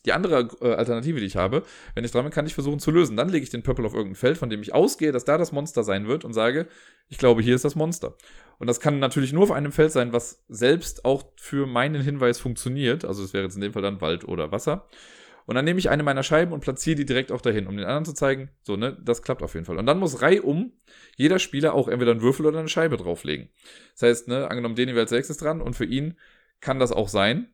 Die 0.04 0.12
andere 0.12 0.48
äh, 0.60 0.74
Alternative, 0.74 1.18
die 1.20 1.26
ich 1.26 1.36
habe, 1.36 1.62
wenn 1.94 2.04
ich 2.04 2.10
dran 2.10 2.24
bin, 2.24 2.32
kann 2.32 2.46
ich 2.46 2.52
versuchen 2.52 2.78
zu 2.78 2.90
lösen. 2.90 3.16
Dann 3.16 3.30
lege 3.30 3.42
ich 3.42 3.50
den 3.50 3.62
Pöppel 3.62 3.86
auf 3.86 3.94
irgendein 3.94 4.16
Feld, 4.16 4.36
von 4.36 4.50
dem 4.50 4.60
ich 4.60 4.74
ausgehe, 4.74 5.12
dass 5.12 5.24
da 5.24 5.38
das 5.38 5.52
Monster 5.52 5.82
sein 5.82 6.06
wird 6.08 6.24
und 6.26 6.34
sage, 6.34 6.66
ich 7.08 7.16
glaube, 7.16 7.40
hier 7.40 7.54
ist 7.54 7.64
das 7.64 7.74
Monster. 7.74 8.16
Und 8.58 8.66
das 8.66 8.80
kann 8.80 8.98
natürlich 8.98 9.32
nur 9.32 9.44
auf 9.44 9.50
einem 9.50 9.72
Feld 9.72 9.92
sein, 9.92 10.12
was 10.12 10.44
selbst 10.48 11.06
auch 11.06 11.24
für 11.36 11.66
meinen 11.66 12.02
Hinweis 12.02 12.38
funktioniert. 12.38 13.06
Also 13.06 13.24
es 13.24 13.32
wäre 13.32 13.44
jetzt 13.44 13.54
in 13.54 13.62
dem 13.62 13.72
Fall 13.72 13.82
dann 13.82 14.02
Wald 14.02 14.28
oder 14.28 14.52
Wasser. 14.52 14.88
Und 15.46 15.56
dann 15.56 15.64
nehme 15.64 15.78
ich 15.78 15.90
eine 15.90 16.02
meiner 16.02 16.22
Scheiben 16.22 16.52
und 16.52 16.60
platziere 16.60 16.96
die 16.96 17.04
direkt 17.04 17.30
auch 17.30 17.40
dahin, 17.40 17.66
um 17.66 17.76
den 17.76 17.84
anderen 17.84 18.04
zu 18.04 18.14
zeigen, 18.14 18.50
so, 18.62 18.76
ne, 18.76 18.96
das 19.02 19.22
klappt 19.22 19.42
auf 19.42 19.54
jeden 19.54 19.66
Fall. 19.66 19.78
Und 19.78 19.86
dann 19.86 19.98
muss 19.98 20.22
reihum 20.22 20.72
jeder 21.16 21.38
Spieler 21.38 21.74
auch 21.74 21.88
entweder 21.88 22.12
einen 22.12 22.22
Würfel 22.22 22.46
oder 22.46 22.58
eine 22.58 22.68
Scheibe 22.68 22.96
drauflegen. 22.96 23.50
Das 23.92 24.02
heißt, 24.02 24.28
ne, 24.28 24.50
angenommen, 24.50 24.74
den 24.74 24.96
als 24.96 25.10
nächstes 25.10 25.36
dran 25.36 25.60
und 25.60 25.74
für 25.74 25.84
ihn 25.84 26.18
kann 26.60 26.78
das 26.78 26.92
auch 26.92 27.08
sein, 27.08 27.48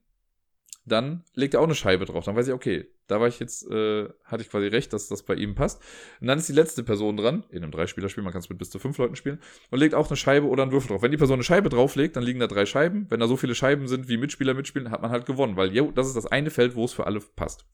dann 0.85 1.25
legt 1.35 1.55
er 1.55 1.61
auch 1.61 1.65
eine 1.65 1.75
Scheibe 1.75 2.05
drauf. 2.05 2.25
Dann 2.25 2.37
weiß 2.37 2.49
ich, 2.49 2.55
okay, 2.55 2.87
da 3.11 3.21
war 3.21 3.29
ich 3.29 3.41
jetzt, 3.41 3.69
äh, 3.71 4.09
hatte 4.25 4.43
ich 4.43 4.51
quasi 4.51 4.67
recht, 4.69 4.93
dass 4.93 5.09
das 5.09 5.23
bei 5.23 5.35
ihm 5.35 5.55
passt. 5.55 5.83
Und 6.21 6.27
dann 6.27 6.39
ist 6.39 6.49
die 6.49 6.53
letzte 6.53 6.83
Person 6.83 7.17
dran, 7.17 7.45
in 7.51 7.63
einem 7.63 7.73
Dreispielerspiel, 7.73 8.23
man 8.23 8.33
kann 8.33 8.41
es 8.41 8.49
mit 8.49 8.59
bis 8.59 8.71
zu 8.71 8.79
fünf 8.79 8.99
Leuten 8.99 9.17
spielen, 9.17 9.41
und 9.71 9.79
legt 9.79 9.95
auch 9.95 10.09
eine 10.09 10.17
Scheibe 10.17 10.47
oder 10.47 10.63
einen 10.63 10.73
Würfel 10.73 10.89
drauf. 10.89 11.03
Wenn 11.03 11.11
die 11.11 11.17
Person 11.17 11.35
eine 11.35 11.45
Scheibe 11.45 11.69
drauflegt, 11.69 12.17
dann 12.17 12.23
liegen 12.23 12.41
da 12.41 12.47
drei 12.47 12.67
Scheiben. 12.67 13.07
Wenn 13.09 13.21
da 13.21 13.27
so 13.27 13.37
viele 13.37 13.55
Scheiben 13.55 13.89
sind, 13.89 14.09
wie 14.09 14.17
Mitspieler 14.17 14.55
mitspielen, 14.55 14.91
hat 14.91 15.03
man 15.03 15.11
halt 15.11 15.27
gewonnen, 15.27 15.57
weil, 15.57 15.75
jo, 15.75 15.91
das 15.91 16.07
ist 16.07 16.17
das 16.17 16.27
eine 16.27 16.51
Feld, 16.51 16.75
wo 16.75 16.85
es 16.85 16.93
für 16.93 17.07
alle 17.07 17.21
passt. 17.21 17.67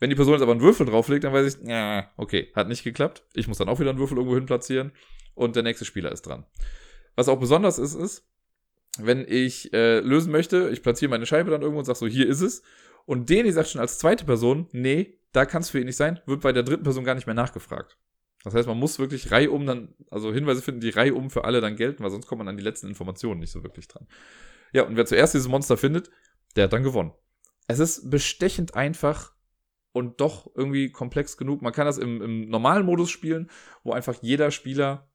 Wenn 0.00 0.10
die 0.10 0.16
Person 0.16 0.34
jetzt 0.34 0.42
aber 0.42 0.52
einen 0.52 0.60
Würfel 0.60 0.86
drauflegt, 0.86 1.24
dann 1.24 1.32
weiß 1.32 1.56
ich, 1.56 1.68
ja, 1.68 2.10
okay, 2.16 2.50
hat 2.54 2.68
nicht 2.68 2.84
geklappt. 2.84 3.24
Ich 3.34 3.48
muss 3.48 3.58
dann 3.58 3.68
auch 3.68 3.80
wieder 3.80 3.90
einen 3.90 3.98
Würfel 3.98 4.16
irgendwo 4.16 4.34
hin 4.36 4.46
platzieren 4.46 4.92
und 5.34 5.56
der 5.56 5.62
nächste 5.62 5.84
Spieler 5.84 6.12
ist 6.12 6.22
dran. 6.22 6.44
Was 7.16 7.28
auch 7.28 7.38
besonders 7.38 7.78
ist, 7.78 7.94
ist, 7.94 8.26
wenn 8.98 9.24
ich 9.26 9.72
äh, 9.72 10.00
lösen 10.00 10.30
möchte, 10.30 10.70
ich 10.70 10.82
platziere 10.82 11.10
meine 11.10 11.26
Scheibe 11.26 11.50
dann 11.50 11.62
irgendwo 11.62 11.78
und 11.78 11.84
sage 11.84 11.98
so, 11.98 12.06
hier 12.06 12.28
ist 12.28 12.40
es. 12.40 12.62
Und 13.06 13.28
Deni 13.28 13.52
sagt 13.52 13.68
schon 13.68 13.80
als 13.80 13.98
zweite 13.98 14.24
Person, 14.24 14.68
nee, 14.72 15.18
da 15.32 15.44
kann 15.46 15.62
es 15.62 15.70
für 15.70 15.80
ihn 15.80 15.86
nicht 15.86 15.96
sein, 15.96 16.20
wird 16.26 16.42
bei 16.42 16.52
der 16.52 16.62
dritten 16.62 16.84
Person 16.84 17.04
gar 17.04 17.14
nicht 17.14 17.26
mehr 17.26 17.34
nachgefragt. 17.34 17.98
Das 18.44 18.54
heißt, 18.54 18.68
man 18.68 18.78
muss 18.78 18.98
wirklich 18.98 19.30
reihum 19.30 19.66
dann, 19.66 19.94
also 20.10 20.32
Hinweise 20.32 20.62
finden, 20.62 20.80
die 20.80 20.90
reihum 20.90 21.30
für 21.30 21.44
alle 21.44 21.60
dann 21.60 21.76
gelten, 21.76 22.02
weil 22.02 22.10
sonst 22.10 22.26
kommt 22.26 22.38
man 22.38 22.48
an 22.48 22.56
die 22.56 22.62
letzten 22.62 22.88
Informationen 22.88 23.40
nicht 23.40 23.50
so 23.50 23.62
wirklich 23.62 23.88
dran. 23.88 24.06
Ja, 24.72 24.82
und 24.82 24.96
wer 24.96 25.06
zuerst 25.06 25.34
dieses 25.34 25.48
Monster 25.48 25.76
findet, 25.76 26.10
der 26.56 26.64
hat 26.64 26.72
dann 26.72 26.82
gewonnen. 26.82 27.12
Es 27.66 27.78
ist 27.78 28.10
bestechend 28.10 28.74
einfach 28.74 29.32
und 29.92 30.20
doch 30.20 30.50
irgendwie 30.54 30.90
komplex 30.92 31.36
genug. 31.36 31.62
Man 31.62 31.72
kann 31.72 31.86
das 31.86 31.96
im, 31.96 32.20
im 32.20 32.48
normalen 32.48 32.84
Modus 32.84 33.10
spielen, 33.10 33.50
wo 33.82 33.92
einfach 33.92 34.16
jeder 34.20 34.50
Spieler 34.50 35.08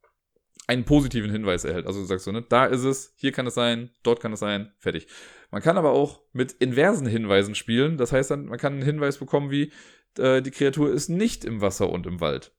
einen 0.69 0.85
positiven 0.85 1.31
Hinweis 1.31 1.65
erhält. 1.65 1.87
Also 1.87 1.99
du 1.99 2.05
sagst 2.05 2.25
so, 2.25 2.31
ne, 2.31 2.45
da 2.47 2.65
ist 2.65 2.83
es, 2.83 3.13
hier 3.15 3.31
kann 3.31 3.47
es 3.47 3.55
sein, 3.55 3.89
dort 4.03 4.21
kann 4.21 4.31
es 4.31 4.39
sein, 4.39 4.71
fertig. 4.77 5.07
Man 5.49 5.63
kann 5.63 5.79
aber 5.79 5.91
auch 5.91 6.21
mit 6.31 6.51
inversen 6.51 7.07
Hinweisen 7.07 7.55
spielen. 7.55 7.97
Das 7.97 8.11
heißt 8.11 8.29
dann, 8.29 8.45
man 8.45 8.59
kann 8.59 8.73
einen 8.73 8.83
Hinweis 8.83 9.17
bekommen 9.17 9.49
wie, 9.49 9.71
äh, 10.19 10.43
die 10.43 10.51
Kreatur 10.51 10.93
ist 10.93 11.09
nicht 11.09 11.43
im 11.43 11.59
Wasser 11.59 11.89
und 11.89 12.05
im 12.05 12.21
Wald. 12.21 12.53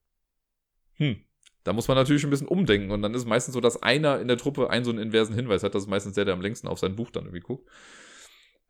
Hm. 0.94 1.20
Da 1.62 1.72
muss 1.72 1.86
man 1.86 1.96
natürlich 1.96 2.24
ein 2.24 2.30
bisschen 2.30 2.48
umdenken 2.48 2.90
und 2.90 3.00
dann 3.00 3.14
ist 3.14 3.20
es 3.20 3.28
meistens 3.28 3.54
so, 3.54 3.60
dass 3.60 3.80
einer 3.80 4.18
in 4.18 4.26
der 4.26 4.38
Truppe 4.38 4.70
einen 4.70 4.84
so 4.84 4.90
einen 4.90 4.98
inversen 4.98 5.36
Hinweis 5.36 5.62
hat. 5.62 5.76
Das 5.76 5.84
ist 5.84 5.88
meistens 5.88 6.14
der, 6.14 6.24
der 6.24 6.34
am 6.34 6.40
längsten 6.40 6.66
auf 6.66 6.80
sein 6.80 6.96
Buch 6.96 7.12
dann 7.12 7.26
irgendwie 7.26 7.40
guckt. 7.40 7.70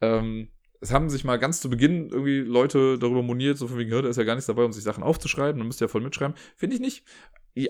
Ähm, 0.03 0.49
es 0.83 0.93
haben 0.93 1.09
sich 1.09 1.25
mal 1.25 1.39
ganz 1.39 1.61
zu 1.61 1.71
Beginn 1.71 2.11
irgendwie 2.11 2.41
Leute 2.41 2.99
darüber 2.99 3.23
moniert, 3.23 3.57
so 3.57 3.69
von 3.69 3.79
wegen, 3.79 3.91
der 3.91 4.05
ist 4.05 4.17
ja 4.17 4.25
gar 4.25 4.35
nichts 4.35 4.47
dabei, 4.47 4.65
um 4.65 4.73
sich 4.73 4.85
Sachen 4.85 5.03
aufzuschreiben, 5.03 5.59
dann 5.59 5.67
müsst 5.67 5.81
ihr 5.81 5.87
ja 5.87 5.89
voll 5.91 6.01
mitschreiben. 6.03 6.35
Finde 6.57 6.75
ich 6.75 6.81
nicht. 6.81 7.05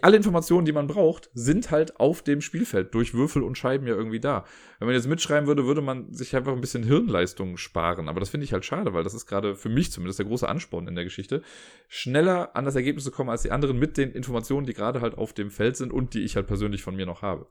Alle 0.02 0.16
Informationen, 0.16 0.66
die 0.66 0.72
man 0.72 0.86
braucht, 0.86 1.30
sind 1.32 1.70
halt 1.70 1.98
auf 1.98 2.22
dem 2.22 2.40
Spielfeld 2.40 2.94
durch 2.94 3.14
Würfel 3.14 3.42
und 3.42 3.56
Scheiben 3.56 3.86
ja 3.86 3.94
irgendwie 3.94 4.20
da. 4.20 4.44
Wenn 4.78 4.86
man 4.86 4.94
jetzt 4.94 5.08
mitschreiben 5.08 5.46
würde, 5.46 5.64
würde 5.64 5.80
man 5.80 6.12
sich 6.12 6.36
einfach 6.36 6.52
ein 6.52 6.60
bisschen 6.60 6.82
Hirnleistung 6.82 7.56
sparen. 7.56 8.08
Aber 8.08 8.20
das 8.20 8.28
finde 8.28 8.44
ich 8.44 8.52
halt 8.52 8.64
schade, 8.64 8.92
weil 8.92 9.04
das 9.04 9.14
ist 9.14 9.26
gerade 9.26 9.54
für 9.54 9.70
mich 9.70 9.90
zumindest 9.90 10.18
der 10.18 10.26
große 10.26 10.48
Ansporn 10.48 10.86
in 10.86 10.94
der 10.94 11.04
Geschichte, 11.04 11.42
schneller 11.88 12.54
an 12.54 12.66
das 12.66 12.76
Ergebnis 12.76 13.04
zu 13.04 13.10
kommen 13.10 13.30
als 13.30 13.42
die 13.42 13.52
anderen 13.52 13.78
mit 13.78 13.96
den 13.96 14.12
Informationen, 14.12 14.66
die 14.66 14.74
gerade 14.74 15.00
halt 15.00 15.16
auf 15.16 15.32
dem 15.32 15.50
Feld 15.50 15.76
sind 15.76 15.92
und 15.92 16.14
die 16.14 16.24
ich 16.24 16.36
halt 16.36 16.46
persönlich 16.46 16.82
von 16.82 16.94
mir 16.94 17.06
noch 17.06 17.22
habe. 17.22 17.46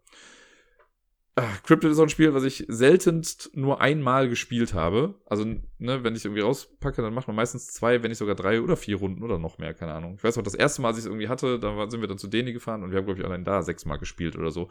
Ach, 1.35 1.63
Cryptid 1.63 1.91
ist 1.91 1.97
so 1.97 2.03
ein 2.03 2.09
Spiel, 2.09 2.33
was 2.33 2.43
ich 2.43 2.65
seltenst 2.67 3.51
nur 3.53 3.79
einmal 3.79 4.27
gespielt 4.27 4.73
habe. 4.73 5.15
Also, 5.25 5.45
ne, 5.77 6.03
wenn 6.03 6.15
ich 6.15 6.25
irgendwie 6.25 6.41
rauspacke, 6.41 7.01
dann 7.01 7.13
macht 7.13 7.27
man 7.27 7.35
meistens 7.35 7.67
zwei, 7.67 8.03
wenn 8.03 8.09
nicht 8.09 8.17
sogar 8.17 8.35
drei 8.35 8.61
oder 8.61 8.75
vier 8.75 8.97
Runden 8.97 9.23
oder 9.23 9.37
noch 9.39 9.57
mehr, 9.57 9.73
keine 9.73 9.93
Ahnung. 9.93 10.15
Ich 10.17 10.23
weiß 10.23 10.37
auch, 10.37 10.43
das 10.43 10.55
erste 10.55 10.81
Mal, 10.81 10.89
als 10.89 10.97
ich 10.97 11.05
es 11.05 11.07
irgendwie 11.07 11.29
hatte, 11.29 11.57
da 11.59 11.89
sind 11.89 12.01
wir 12.01 12.07
dann 12.09 12.17
zu 12.17 12.27
Deni 12.27 12.51
gefahren 12.51 12.83
und 12.83 12.91
wir 12.91 12.97
haben, 12.97 13.05
glaube 13.05 13.21
ich, 13.21 13.25
allein 13.25 13.45
da 13.45 13.61
sechsmal 13.61 13.99
gespielt 13.99 14.35
oder 14.35 14.51
so. 14.51 14.69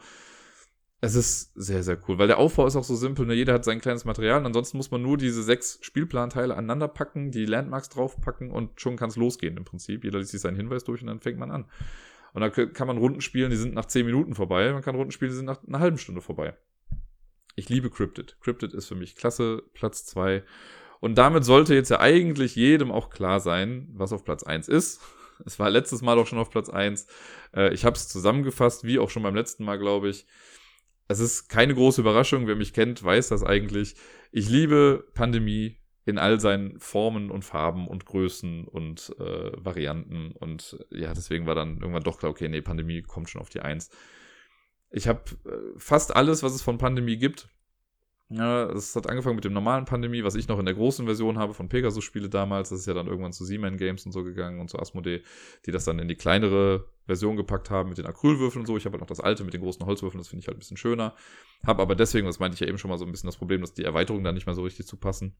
Es 1.01 1.15
ist 1.15 1.53
sehr, 1.55 1.81
sehr 1.81 1.97
cool, 2.07 2.17
weil 2.17 2.27
der 2.27 2.39
Aufbau 2.39 2.67
ist 2.67 2.75
auch 2.75 2.83
so 2.83 2.95
simpel, 2.95 3.25
ne? 3.25 3.33
jeder 3.33 3.53
hat 3.53 3.63
sein 3.63 3.79
kleines 3.79 4.03
Material 4.03 4.41
und 4.41 4.47
ansonsten 4.47 4.75
muss 4.75 4.91
man 4.91 5.01
nur 5.01 5.17
diese 5.17 5.43
sechs 5.43 5.79
Spielplanteile 5.81 6.53
aneinander 6.53 6.89
packen, 6.89 7.31
die 7.31 7.45
Landmarks 7.45 7.87
draufpacken 7.87 8.51
und 8.51 8.81
schon 8.81 8.97
kann 8.97 9.09
es 9.09 9.15
losgehen 9.15 9.55
im 9.55 9.63
Prinzip. 9.63 10.03
Jeder 10.03 10.19
liest 10.19 10.31
sich 10.31 10.41
seinen 10.41 10.57
Hinweis 10.57 10.83
durch 10.83 11.01
und 11.01 11.07
dann 11.07 11.21
fängt 11.21 11.39
man 11.39 11.51
an. 11.51 11.65
Und 12.33 12.41
da 12.41 12.49
kann 12.49 12.87
man 12.87 12.97
Runden 12.97 13.21
spielen, 13.21 13.49
die 13.49 13.57
sind 13.57 13.73
nach 13.73 13.85
10 13.85 14.05
Minuten 14.05 14.35
vorbei. 14.35 14.71
Man 14.71 14.81
kann 14.81 14.95
Runden 14.95 15.11
spielen, 15.11 15.31
die 15.31 15.37
sind 15.37 15.45
nach 15.45 15.63
einer 15.67 15.79
halben 15.79 15.97
Stunde 15.97 16.21
vorbei. 16.21 16.55
Ich 17.55 17.69
liebe 17.69 17.89
Cryptid. 17.89 18.37
Cryptid 18.41 18.73
ist 18.73 18.87
für 18.87 18.95
mich 18.95 19.15
klasse, 19.15 19.63
Platz 19.73 20.05
2. 20.05 20.43
Und 20.99 21.17
damit 21.17 21.45
sollte 21.45 21.73
jetzt 21.73 21.89
ja 21.89 21.99
eigentlich 21.99 22.55
jedem 22.55 22.91
auch 22.91 23.09
klar 23.09 23.39
sein, 23.39 23.89
was 23.93 24.13
auf 24.13 24.23
Platz 24.23 24.43
1 24.43 24.67
ist. 24.67 25.01
Es 25.45 25.57
war 25.57 25.69
letztes 25.69 26.01
Mal 26.01 26.19
auch 26.19 26.27
schon 26.27 26.37
auf 26.37 26.49
Platz 26.49 26.67
1. 26.67 27.07
Äh, 27.55 27.73
ich 27.73 27.85
habe 27.85 27.95
es 27.95 28.09
zusammengefasst, 28.09 28.83
wie 28.83 28.99
auch 28.99 29.09
schon 29.09 29.23
beim 29.23 29.35
letzten 29.35 29.63
Mal, 29.63 29.79
glaube 29.79 30.09
ich. 30.09 30.25
Es 31.07 31.21
ist 31.21 31.47
keine 31.47 31.73
große 31.73 32.01
Überraschung. 32.01 32.45
Wer 32.45 32.57
mich 32.57 32.73
kennt, 32.73 33.01
weiß 33.01 33.29
das 33.29 33.45
eigentlich. 33.45 33.95
Ich 34.33 34.49
liebe 34.49 35.07
Pandemie 35.13 35.79
in 36.05 36.17
all 36.17 36.39
seinen 36.39 36.79
Formen 36.79 37.29
und 37.29 37.45
Farben 37.45 37.87
und 37.87 38.05
Größen 38.05 38.65
und 38.65 39.15
äh, 39.19 39.51
Varianten. 39.57 40.31
Und 40.31 40.85
ja, 40.89 41.13
deswegen 41.13 41.45
war 41.45 41.55
dann 41.55 41.79
irgendwann 41.79 42.03
doch 42.03 42.17
klar, 42.17 42.31
okay, 42.31 42.47
nee, 42.47 42.61
Pandemie 42.61 43.01
kommt 43.01 43.29
schon 43.29 43.41
auf 43.41 43.49
die 43.49 43.61
1. 43.61 43.89
Ich 44.91 45.07
habe 45.07 45.21
äh, 45.45 45.77
fast 45.77 46.15
alles, 46.15 46.41
was 46.41 46.53
es 46.53 46.61
von 46.61 46.77
Pandemie 46.77 47.17
gibt, 47.17 47.49
ja, 48.31 48.69
es 48.69 48.95
hat 48.95 49.09
angefangen 49.09 49.37
mit 49.37 49.45
dem 49.45 49.53
normalen 49.53 49.85
Pandemie, 49.85 50.23
was 50.23 50.35
ich 50.35 50.47
noch 50.47 50.59
in 50.59 50.65
der 50.65 50.75
großen 50.75 51.05
Version 51.05 51.39
habe 51.39 51.55
von 51.55 51.67
Pegasus-Spiele 51.67 52.29
damals. 52.29 52.69
Das 52.69 52.81
ist 52.81 52.85
ja 52.85 52.93
dann 52.93 53.07
irgendwann 53.07 53.33
zu 53.33 53.43
Siemens 53.43 53.79
Games 53.79 54.05
und 54.05 54.11
so 54.11 54.23
gegangen 54.23 54.59
und 54.59 54.69
zu 54.69 54.77
Asmodee, 54.77 55.23
die 55.65 55.71
das 55.71 55.85
dann 55.85 55.97
in 55.97 56.07
die 56.07 56.15
kleinere 56.15 56.85
Version 57.07 57.37
gepackt 57.37 57.71
haben 57.71 57.89
mit 57.89 57.97
den 57.97 58.05
Acrylwürfeln 58.05 58.61
und 58.61 58.67
so. 58.67 58.77
Ich 58.77 58.85
habe 58.85 58.93
halt 58.93 59.01
noch 59.01 59.07
das 59.07 59.19
alte 59.19 59.43
mit 59.43 59.55
den 59.55 59.61
großen 59.61 59.83
Holzwürfeln, 59.83 60.19
das 60.19 60.27
finde 60.27 60.41
ich 60.41 60.47
halt 60.47 60.57
ein 60.57 60.59
bisschen 60.59 60.77
schöner. 60.77 61.15
Habe 61.65 61.81
aber 61.81 61.95
deswegen, 61.95 62.27
das 62.27 62.37
meinte 62.37 62.53
ich 62.53 62.59
ja 62.59 62.67
eben 62.67 62.77
schon 62.77 62.89
mal 62.89 62.99
so 62.99 63.05
ein 63.05 63.11
bisschen 63.11 63.27
das 63.27 63.37
Problem, 63.37 63.61
dass 63.61 63.73
die 63.73 63.83
Erweiterungen 63.83 64.23
da 64.23 64.31
nicht 64.31 64.45
mehr 64.45 64.53
so 64.53 64.61
richtig 64.61 64.85
zu 64.85 64.97
passen. 64.97 65.35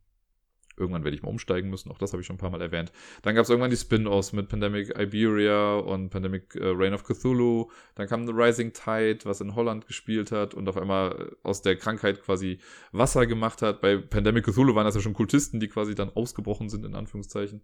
Irgendwann 0.80 1.04
werde 1.04 1.16
ich 1.16 1.24
mal 1.24 1.30
umsteigen 1.30 1.70
müssen, 1.70 1.92
auch 1.92 1.98
das 1.98 2.14
habe 2.14 2.22
ich 2.22 2.28
schon 2.28 2.36
ein 2.36 2.40
paar 2.40 2.50
Mal 2.50 2.62
erwähnt. 2.62 2.92
Dann 3.22 3.36
gab 3.36 3.44
es 3.44 3.50
irgendwann 3.50 3.72
die 3.72 3.78
Spin-offs 3.78 4.34
mit 4.34 4.50
Pandemic 4.50 4.98
Iberia 4.98 5.76
und 5.76 6.10
Pandemic 6.10 6.56
äh, 6.56 6.60
Reign 6.64 6.94
of 6.94 7.04
Cthulhu. 7.04 7.70
Dann 7.96 8.08
kam 8.08 8.26
The 8.26 8.34
Rising 8.34 8.74
Tide, 8.74 9.20
was 9.24 9.42
in 9.42 9.56
Holland 9.56 9.88
gespielt 9.88 10.32
hat 10.32 10.54
und 10.54 10.68
auf 10.68 10.78
einmal 10.78 11.36
aus 11.44 11.62
der 11.62 11.76
Krankheit 11.76 12.22
quasi 12.22 12.60
Wasser 12.92 13.28
gemacht 13.28 13.62
hat. 13.62 13.82
Bei 13.82 13.98
Pandemic 13.98 14.46
Cthulhu 14.46 14.76
waren 14.76 14.86
das 14.86 14.96
ja 14.96 15.02
schon 15.02 15.14
Kultisten, 15.14 15.60
die 15.60 15.68
quasi 15.68 15.96
dann 15.96 16.10
ausgebrochen 16.10 16.70
sind, 16.70 16.86
in 16.86 16.96
Anführungszeichen. 16.96 17.62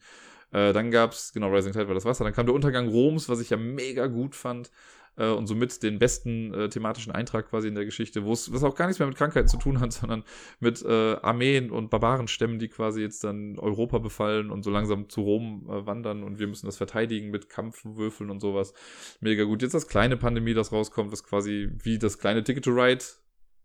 Äh, 0.51 0.73
dann 0.73 0.91
gab 0.91 1.11
es, 1.11 1.33
genau, 1.33 1.49
Rising 1.49 1.73
Tide 1.73 1.87
war 1.87 1.95
das 1.95 2.05
Wasser. 2.05 2.23
Dann 2.23 2.33
kam 2.33 2.45
der 2.45 2.55
Untergang 2.55 2.87
Roms, 2.87 3.29
was 3.29 3.39
ich 3.39 3.49
ja 3.49 3.57
mega 3.57 4.07
gut 4.07 4.35
fand 4.35 4.71
äh, 5.17 5.29
und 5.29 5.47
somit 5.47 5.81
den 5.83 5.99
besten 5.99 6.53
äh, 6.53 6.69
thematischen 6.69 7.11
Eintrag 7.11 7.49
quasi 7.49 7.67
in 7.67 7.75
der 7.75 7.85
Geschichte, 7.85 8.23
wo 8.23 8.33
es 8.33 8.51
was 8.51 8.63
auch 8.63 8.75
gar 8.75 8.87
nichts 8.87 8.99
mehr 8.99 9.07
mit 9.07 9.17
Krankheiten 9.17 9.47
zu 9.47 9.57
tun 9.57 9.79
hat, 9.79 9.93
sondern 9.93 10.23
mit 10.59 10.83
äh, 10.83 11.15
Armeen 11.21 11.71
und 11.71 11.89
Barbarenstämmen, 11.89 12.59
die 12.59 12.67
quasi 12.67 13.01
jetzt 13.01 13.23
dann 13.23 13.57
Europa 13.59 13.99
befallen 13.99 14.51
und 14.51 14.63
so 14.63 14.71
langsam 14.71 15.09
zu 15.09 15.21
Rom 15.21 15.67
äh, 15.69 15.85
wandern 15.85 16.23
und 16.23 16.39
wir 16.39 16.47
müssen 16.47 16.65
das 16.65 16.77
verteidigen 16.77 17.31
mit 17.31 17.49
Kampfwürfeln 17.49 18.29
und 18.29 18.39
sowas. 18.39 18.73
Mega 19.21 19.43
gut. 19.43 19.61
Jetzt 19.61 19.73
das 19.73 19.87
kleine 19.87 20.17
Pandemie, 20.17 20.53
das 20.53 20.71
rauskommt, 20.71 21.11
was 21.11 21.23
quasi 21.23 21.69
wie 21.83 21.97
das 21.99 22.17
kleine 22.17 22.43
Ticket 22.43 22.65
to 22.65 22.71
Ride 22.71 23.03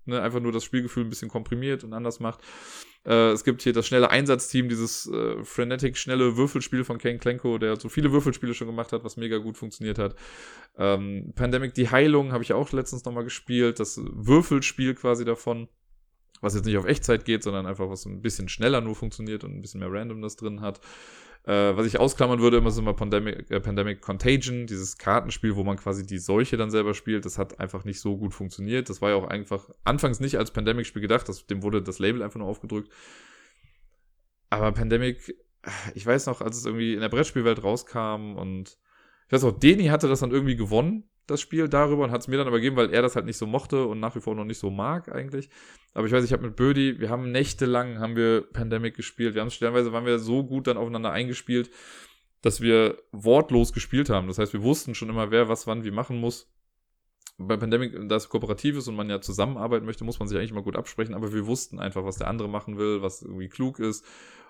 ne, 0.07 0.21
einfach 0.21 0.41
nur 0.41 0.53
das 0.53 0.65
Spielgefühl 0.65 1.05
ein 1.05 1.11
bisschen 1.11 1.29
komprimiert 1.29 1.85
und 1.85 1.93
anders 1.93 2.21
macht. 2.21 2.41
Äh, 3.05 3.31
es 3.31 3.45
gibt 3.45 3.63
hier 3.63 3.73
das 3.73 3.87
schnelle 3.87 4.11
Einsatzteam, 4.11 4.69
dieses 4.69 5.07
äh, 5.07 5.43
frenetic 5.45 5.97
schnelle 5.97 6.37
Würfelspiel 6.37 6.85
von 6.85 6.99
Ken 6.99 7.19
Klenko, 7.19 7.59
der 7.59 7.77
so 7.77 7.89
viele 7.89 8.13
Würfelspiele 8.13 8.55
schon 8.55 8.67
gemacht 8.67 8.93
hat, 8.93 9.05
was 9.05 9.17
mega 9.17 9.39
gut 9.39 9.57
funktioniert 9.57 9.99
hat. 9.99 10.15
Ähm, 10.77 11.33
Pandemic 11.35 11.75
Die 11.75 11.91
Heilung 11.91 12.33
habe 12.33 12.45
ich 12.45 12.53
auch 12.53 12.71
letztens 12.73 13.05
nochmal 13.05 13.25
gespielt, 13.25 13.81
das 13.81 14.01
Würfelspiel 14.03 14.95
quasi 14.95 15.25
davon, 15.25 15.69
was 16.41 16.55
jetzt 16.55 16.67
nicht 16.67 16.77
auf 16.77 16.87
Echtzeit 16.87 17.25
geht, 17.25 17.43
sondern 17.43 17.67
einfach 17.67 17.89
was 17.89 18.05
ein 18.07 18.23
bisschen 18.23 18.49
schneller 18.49 18.81
nur 18.81 18.95
funktioniert 18.95 19.45
und 19.45 19.55
ein 19.55 19.61
bisschen 19.61 19.81
mehr 19.81 19.93
Randomness 19.93 20.37
drin 20.37 20.61
hat. 20.61 20.81
Äh, 21.45 21.77
was 21.77 21.87
ich 21.87 21.99
ausklammern 21.99 22.41
würde, 22.41 22.59
immer 22.59 22.71
so 22.71 22.83
immer 22.83 22.93
Pandemic, 22.93 23.51
äh, 23.51 23.61
Pandemic 23.61 24.03
Contagion, 24.03 24.67
dieses 24.67 24.99
Kartenspiel, 24.99 25.57
wo 25.57 25.65
man 25.65 25.79
quasi 25.79 26.07
die 26.07 26.19
Seuche 26.19 26.57
dann 26.57 26.71
selber 26.71 26.93
spielt. 26.93 27.25
Das 27.25 27.39
hat 27.39 27.59
einfach 27.61 27.85
nicht 27.85 28.01
so 28.01 28.19
gut 28.19 28.35
funktioniert. 28.35 28.91
Das 28.91 29.01
war 29.01 29.11
ja 29.11 29.17
auch 29.17 29.27
einfach 29.27 29.71
anfangs 29.85 30.21
nicht 30.21 30.37
als 30.37 30.51
Pandemic-Spiel 30.51 31.01
gedacht. 31.01 31.29
Das, 31.29 31.47
dem 31.47 31.63
wurde 31.63 31.83
das 31.83 31.99
Label 31.99 32.23
einfach 32.23 32.39
nur 32.39 32.49
aufgedrückt. 32.49 32.93
Aber 34.51 34.73
Pandemic, 34.73 35.35
ich 35.95 36.05
weiß 36.05 36.27
noch, 36.27 36.43
als 36.43 36.59
es 36.59 36.67
irgendwie 36.67 36.95
in 36.95 37.01
der 37.01 37.09
Brettspielwelt 37.09 37.63
rauskam 37.63 38.37
und 38.37 38.79
ich 39.27 39.33
weiß 39.33 39.45
auch, 39.45 39.59
Deni 39.59 39.87
hatte 39.87 40.09
das 40.09 40.21
dann 40.21 40.33
irgendwie 40.33 40.57
gewonnen 40.57 41.09
das 41.31 41.41
Spiel 41.41 41.69
darüber 41.69 42.05
und 42.05 42.11
hat 42.11 42.21
es 42.21 42.29
mir 42.29 42.37
dann 42.37 42.47
aber 42.47 42.59
gegeben, 42.59 42.77
weil 42.77 42.93
er 42.93 43.03
das 43.03 43.17
halt 43.17 43.27
nicht 43.27 43.37
so 43.37 43.47
mochte 43.47 43.85
und 43.87 44.01
nach 44.01 44.15
wie 44.17 44.21
vor 44.21 44.35
noch 44.35 44.45
nicht 44.45 44.59
so 44.59 44.71
mag 44.71 45.11
eigentlich. 45.11 45.49
Aber 45.95 46.07
ich 46.07 46.13
weiß, 46.13 46.25
ich 46.25 46.33
habe 46.33 46.45
mit 46.45 46.57
Bödi, 46.57 47.01
wir 47.01 47.11
haben 47.11 47.33
nächtelang 47.33 47.99
haben 47.99 48.17
wir 48.17 48.43
Pandemic 48.53 48.95
gespielt. 48.97 49.35
Wir 49.35 49.43
haben 49.43 49.51
stellenweise 49.51 49.93
waren 49.93 50.07
wir 50.07 50.19
so 50.19 50.45
gut 50.45 50.67
dann 50.67 50.77
aufeinander 50.77 51.13
eingespielt, 51.13 51.71
dass 52.43 52.61
wir 52.61 52.99
wortlos 53.13 53.73
gespielt 53.73 54.11
haben. 54.11 54.29
Das 54.29 54.39
heißt, 54.39 54.53
wir 54.53 54.63
wussten 54.63 54.95
schon 54.95 55.09
immer, 55.09 55.31
wer 55.31 55.49
was 55.49 55.67
wann 55.67 55.85
wie 55.85 55.91
machen 55.91 56.19
muss. 56.19 56.51
Bei 57.43 57.57
Pandemic, 57.57 58.09
da 58.09 58.17
es 58.17 58.29
kooperativ 58.29 58.77
ist 58.77 58.89
und 58.89 58.97
man 58.97 59.09
ja 59.09 59.21
zusammenarbeiten 59.21 59.87
möchte, 59.87 60.05
muss 60.05 60.19
man 60.19 60.29
sich 60.29 60.37
eigentlich 60.37 60.53
mal 60.53 60.63
gut 60.63 60.77
absprechen, 60.77 61.15
aber 61.15 61.33
wir 61.33 61.47
wussten 61.47 61.79
einfach, 61.79 62.05
was 62.05 62.17
der 62.17 62.29
andere 62.29 62.49
machen 62.49 62.77
will, 62.77 63.03
was 63.03 63.23
irgendwie 63.23 63.49
klug 63.49 63.79
ist 63.79 64.05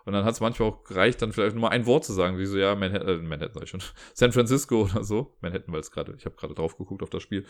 und 0.04 0.12
dann 0.12 0.24
hat 0.24 0.34
es 0.34 0.40
manchmal 0.40 0.70
auch 0.70 0.84
gereicht, 0.84 1.20
dann 1.22 1.32
vielleicht 1.32 1.54
nur 1.54 1.62
mal 1.62 1.68
ein 1.68 1.86
Wort 1.86 2.04
zu 2.04 2.12
sagen, 2.12 2.38
wie 2.38 2.46
so, 2.46 2.58
ja, 2.58 2.74
Manhattan, 2.74 3.08
äh, 3.08 3.16
Manhattan 3.22 3.54
sag 3.54 3.62
ich 3.64 3.70
schon, 3.70 3.82
San 4.14 4.32
Francisco 4.32 4.82
oder 4.82 5.04
so. 5.04 5.36
Manhattan, 5.40 5.72
weil 5.72 5.80
es 5.80 5.90
gerade, 5.90 6.14
ich 6.16 6.24
habe 6.24 6.36
gerade 6.36 6.54
drauf 6.54 6.76
geguckt 6.76 7.02
auf 7.02 7.10
das 7.10 7.22
Spiel. 7.22 7.44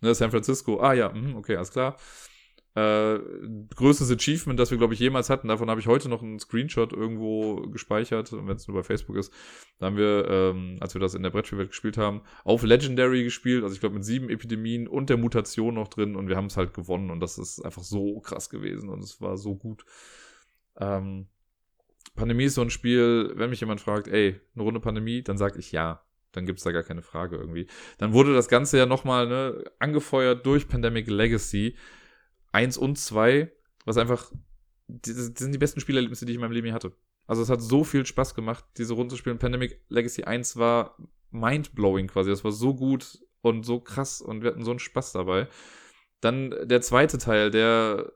Ne, 0.00 0.14
San 0.14 0.30
Francisco, 0.30 0.80
ah 0.80 0.92
ja, 0.92 1.10
mh, 1.10 1.38
okay, 1.38 1.56
alles 1.56 1.70
klar. 1.70 1.96
Äh, 2.76 3.20
größtes 3.76 4.10
Achievement, 4.10 4.58
das 4.58 4.72
wir, 4.72 4.78
glaube 4.78 4.94
ich, 4.94 5.00
jemals 5.00 5.30
hatten. 5.30 5.46
Davon 5.46 5.70
habe 5.70 5.80
ich 5.80 5.86
heute 5.86 6.08
noch 6.08 6.22
einen 6.22 6.40
Screenshot 6.40 6.92
irgendwo 6.92 7.68
gespeichert, 7.68 8.32
wenn 8.32 8.56
es 8.56 8.66
nur 8.66 8.76
bei 8.76 8.82
Facebook 8.82 9.16
ist. 9.16 9.32
Da 9.78 9.86
haben 9.86 9.96
wir, 9.96 10.28
ähm, 10.28 10.78
als 10.80 10.94
wir 10.94 11.00
das 11.00 11.14
in 11.14 11.22
der 11.22 11.30
Brettspielwelt 11.30 11.70
gespielt 11.70 11.96
haben, 11.96 12.22
auf 12.42 12.64
Legendary 12.64 13.22
gespielt. 13.22 13.62
Also 13.62 13.74
ich 13.74 13.80
glaube 13.80 13.94
mit 13.94 14.04
sieben 14.04 14.28
Epidemien 14.28 14.88
und 14.88 15.08
der 15.08 15.18
Mutation 15.18 15.74
noch 15.74 15.86
drin 15.86 16.16
und 16.16 16.28
wir 16.28 16.36
haben 16.36 16.46
es 16.46 16.56
halt 16.56 16.74
gewonnen 16.74 17.10
und 17.10 17.20
das 17.20 17.38
ist 17.38 17.64
einfach 17.64 17.84
so 17.84 18.18
krass 18.20 18.50
gewesen 18.50 18.88
und 18.88 19.04
es 19.04 19.20
war 19.20 19.36
so 19.36 19.54
gut. 19.54 19.84
Ähm, 20.76 21.28
Pandemie 22.16 22.44
ist 22.44 22.54
so 22.54 22.62
ein 22.62 22.70
Spiel, 22.70 23.32
wenn 23.36 23.50
mich 23.50 23.60
jemand 23.60 23.80
fragt, 23.80 24.08
ey, 24.08 24.40
eine 24.54 24.64
Runde 24.64 24.80
Pandemie, 24.80 25.22
dann 25.22 25.38
sage 25.38 25.60
ich 25.60 25.70
ja. 25.70 26.04
Dann 26.32 26.46
gibt 26.46 26.58
es 26.58 26.64
da 26.64 26.72
gar 26.72 26.82
keine 26.82 27.02
Frage 27.02 27.36
irgendwie. 27.36 27.68
Dann 27.98 28.12
wurde 28.12 28.34
das 28.34 28.48
Ganze 28.48 28.78
ja 28.78 28.86
nochmal 28.86 29.28
ne, 29.28 29.62
angefeuert 29.78 30.44
durch 30.44 30.66
Pandemic 30.66 31.06
Legacy 31.08 31.76
1 32.54 32.78
und 32.78 32.96
2, 32.96 33.50
was 33.84 33.96
einfach, 33.96 34.32
das 34.86 35.32
sind 35.36 35.52
die 35.52 35.58
besten 35.58 35.80
Spielerlebnisse, 35.80 36.24
die 36.24 36.32
ich 36.32 36.36
in 36.36 36.40
meinem 36.40 36.52
Leben 36.52 36.66
hier 36.66 36.74
hatte. 36.74 36.92
Also 37.26 37.42
es 37.42 37.50
hat 37.50 37.60
so 37.60 37.84
viel 37.84 38.06
Spaß 38.06 38.34
gemacht, 38.34 38.64
diese 38.76 38.94
Runde 38.94 39.14
zu 39.14 39.18
spielen. 39.18 39.38
Pandemic 39.38 39.80
Legacy 39.88 40.24
1 40.24 40.56
war 40.56 40.96
mindblowing 41.30 42.06
quasi. 42.06 42.30
Das 42.30 42.44
war 42.44 42.52
so 42.52 42.74
gut 42.74 43.18
und 43.40 43.64
so 43.64 43.80
krass 43.80 44.20
und 44.20 44.42
wir 44.42 44.50
hatten 44.50 44.64
so 44.64 44.70
einen 44.70 44.78
Spaß 44.78 45.12
dabei. 45.12 45.48
Dann 46.20 46.54
der 46.62 46.80
zweite 46.80 47.18
Teil, 47.18 47.50
der 47.50 48.12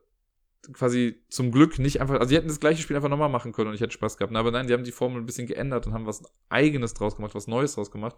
quasi 0.73 1.23
zum 1.29 1.51
Glück 1.51 1.79
nicht 1.79 2.01
einfach, 2.01 2.15
also 2.19 2.29
die 2.29 2.35
hätten 2.35 2.47
das 2.47 2.59
gleiche 2.59 2.81
Spiel 2.81 2.95
einfach 2.95 3.09
nochmal 3.09 3.29
machen 3.29 3.51
können 3.51 3.69
und 3.69 3.75
ich 3.75 3.81
hätte 3.81 3.93
Spaß 3.93 4.17
gehabt. 4.17 4.35
Aber 4.35 4.51
nein, 4.51 4.67
die 4.67 4.73
haben 4.73 4.83
die 4.83 4.91
Formel 4.91 5.21
ein 5.21 5.25
bisschen 5.25 5.47
geändert 5.47 5.87
und 5.87 5.93
haben 5.93 6.05
was 6.05 6.23
eigenes 6.49 6.93
draus 6.93 7.15
gemacht, 7.15 7.35
was 7.35 7.47
Neues 7.47 7.75
draus 7.75 7.91
gemacht, 7.91 8.15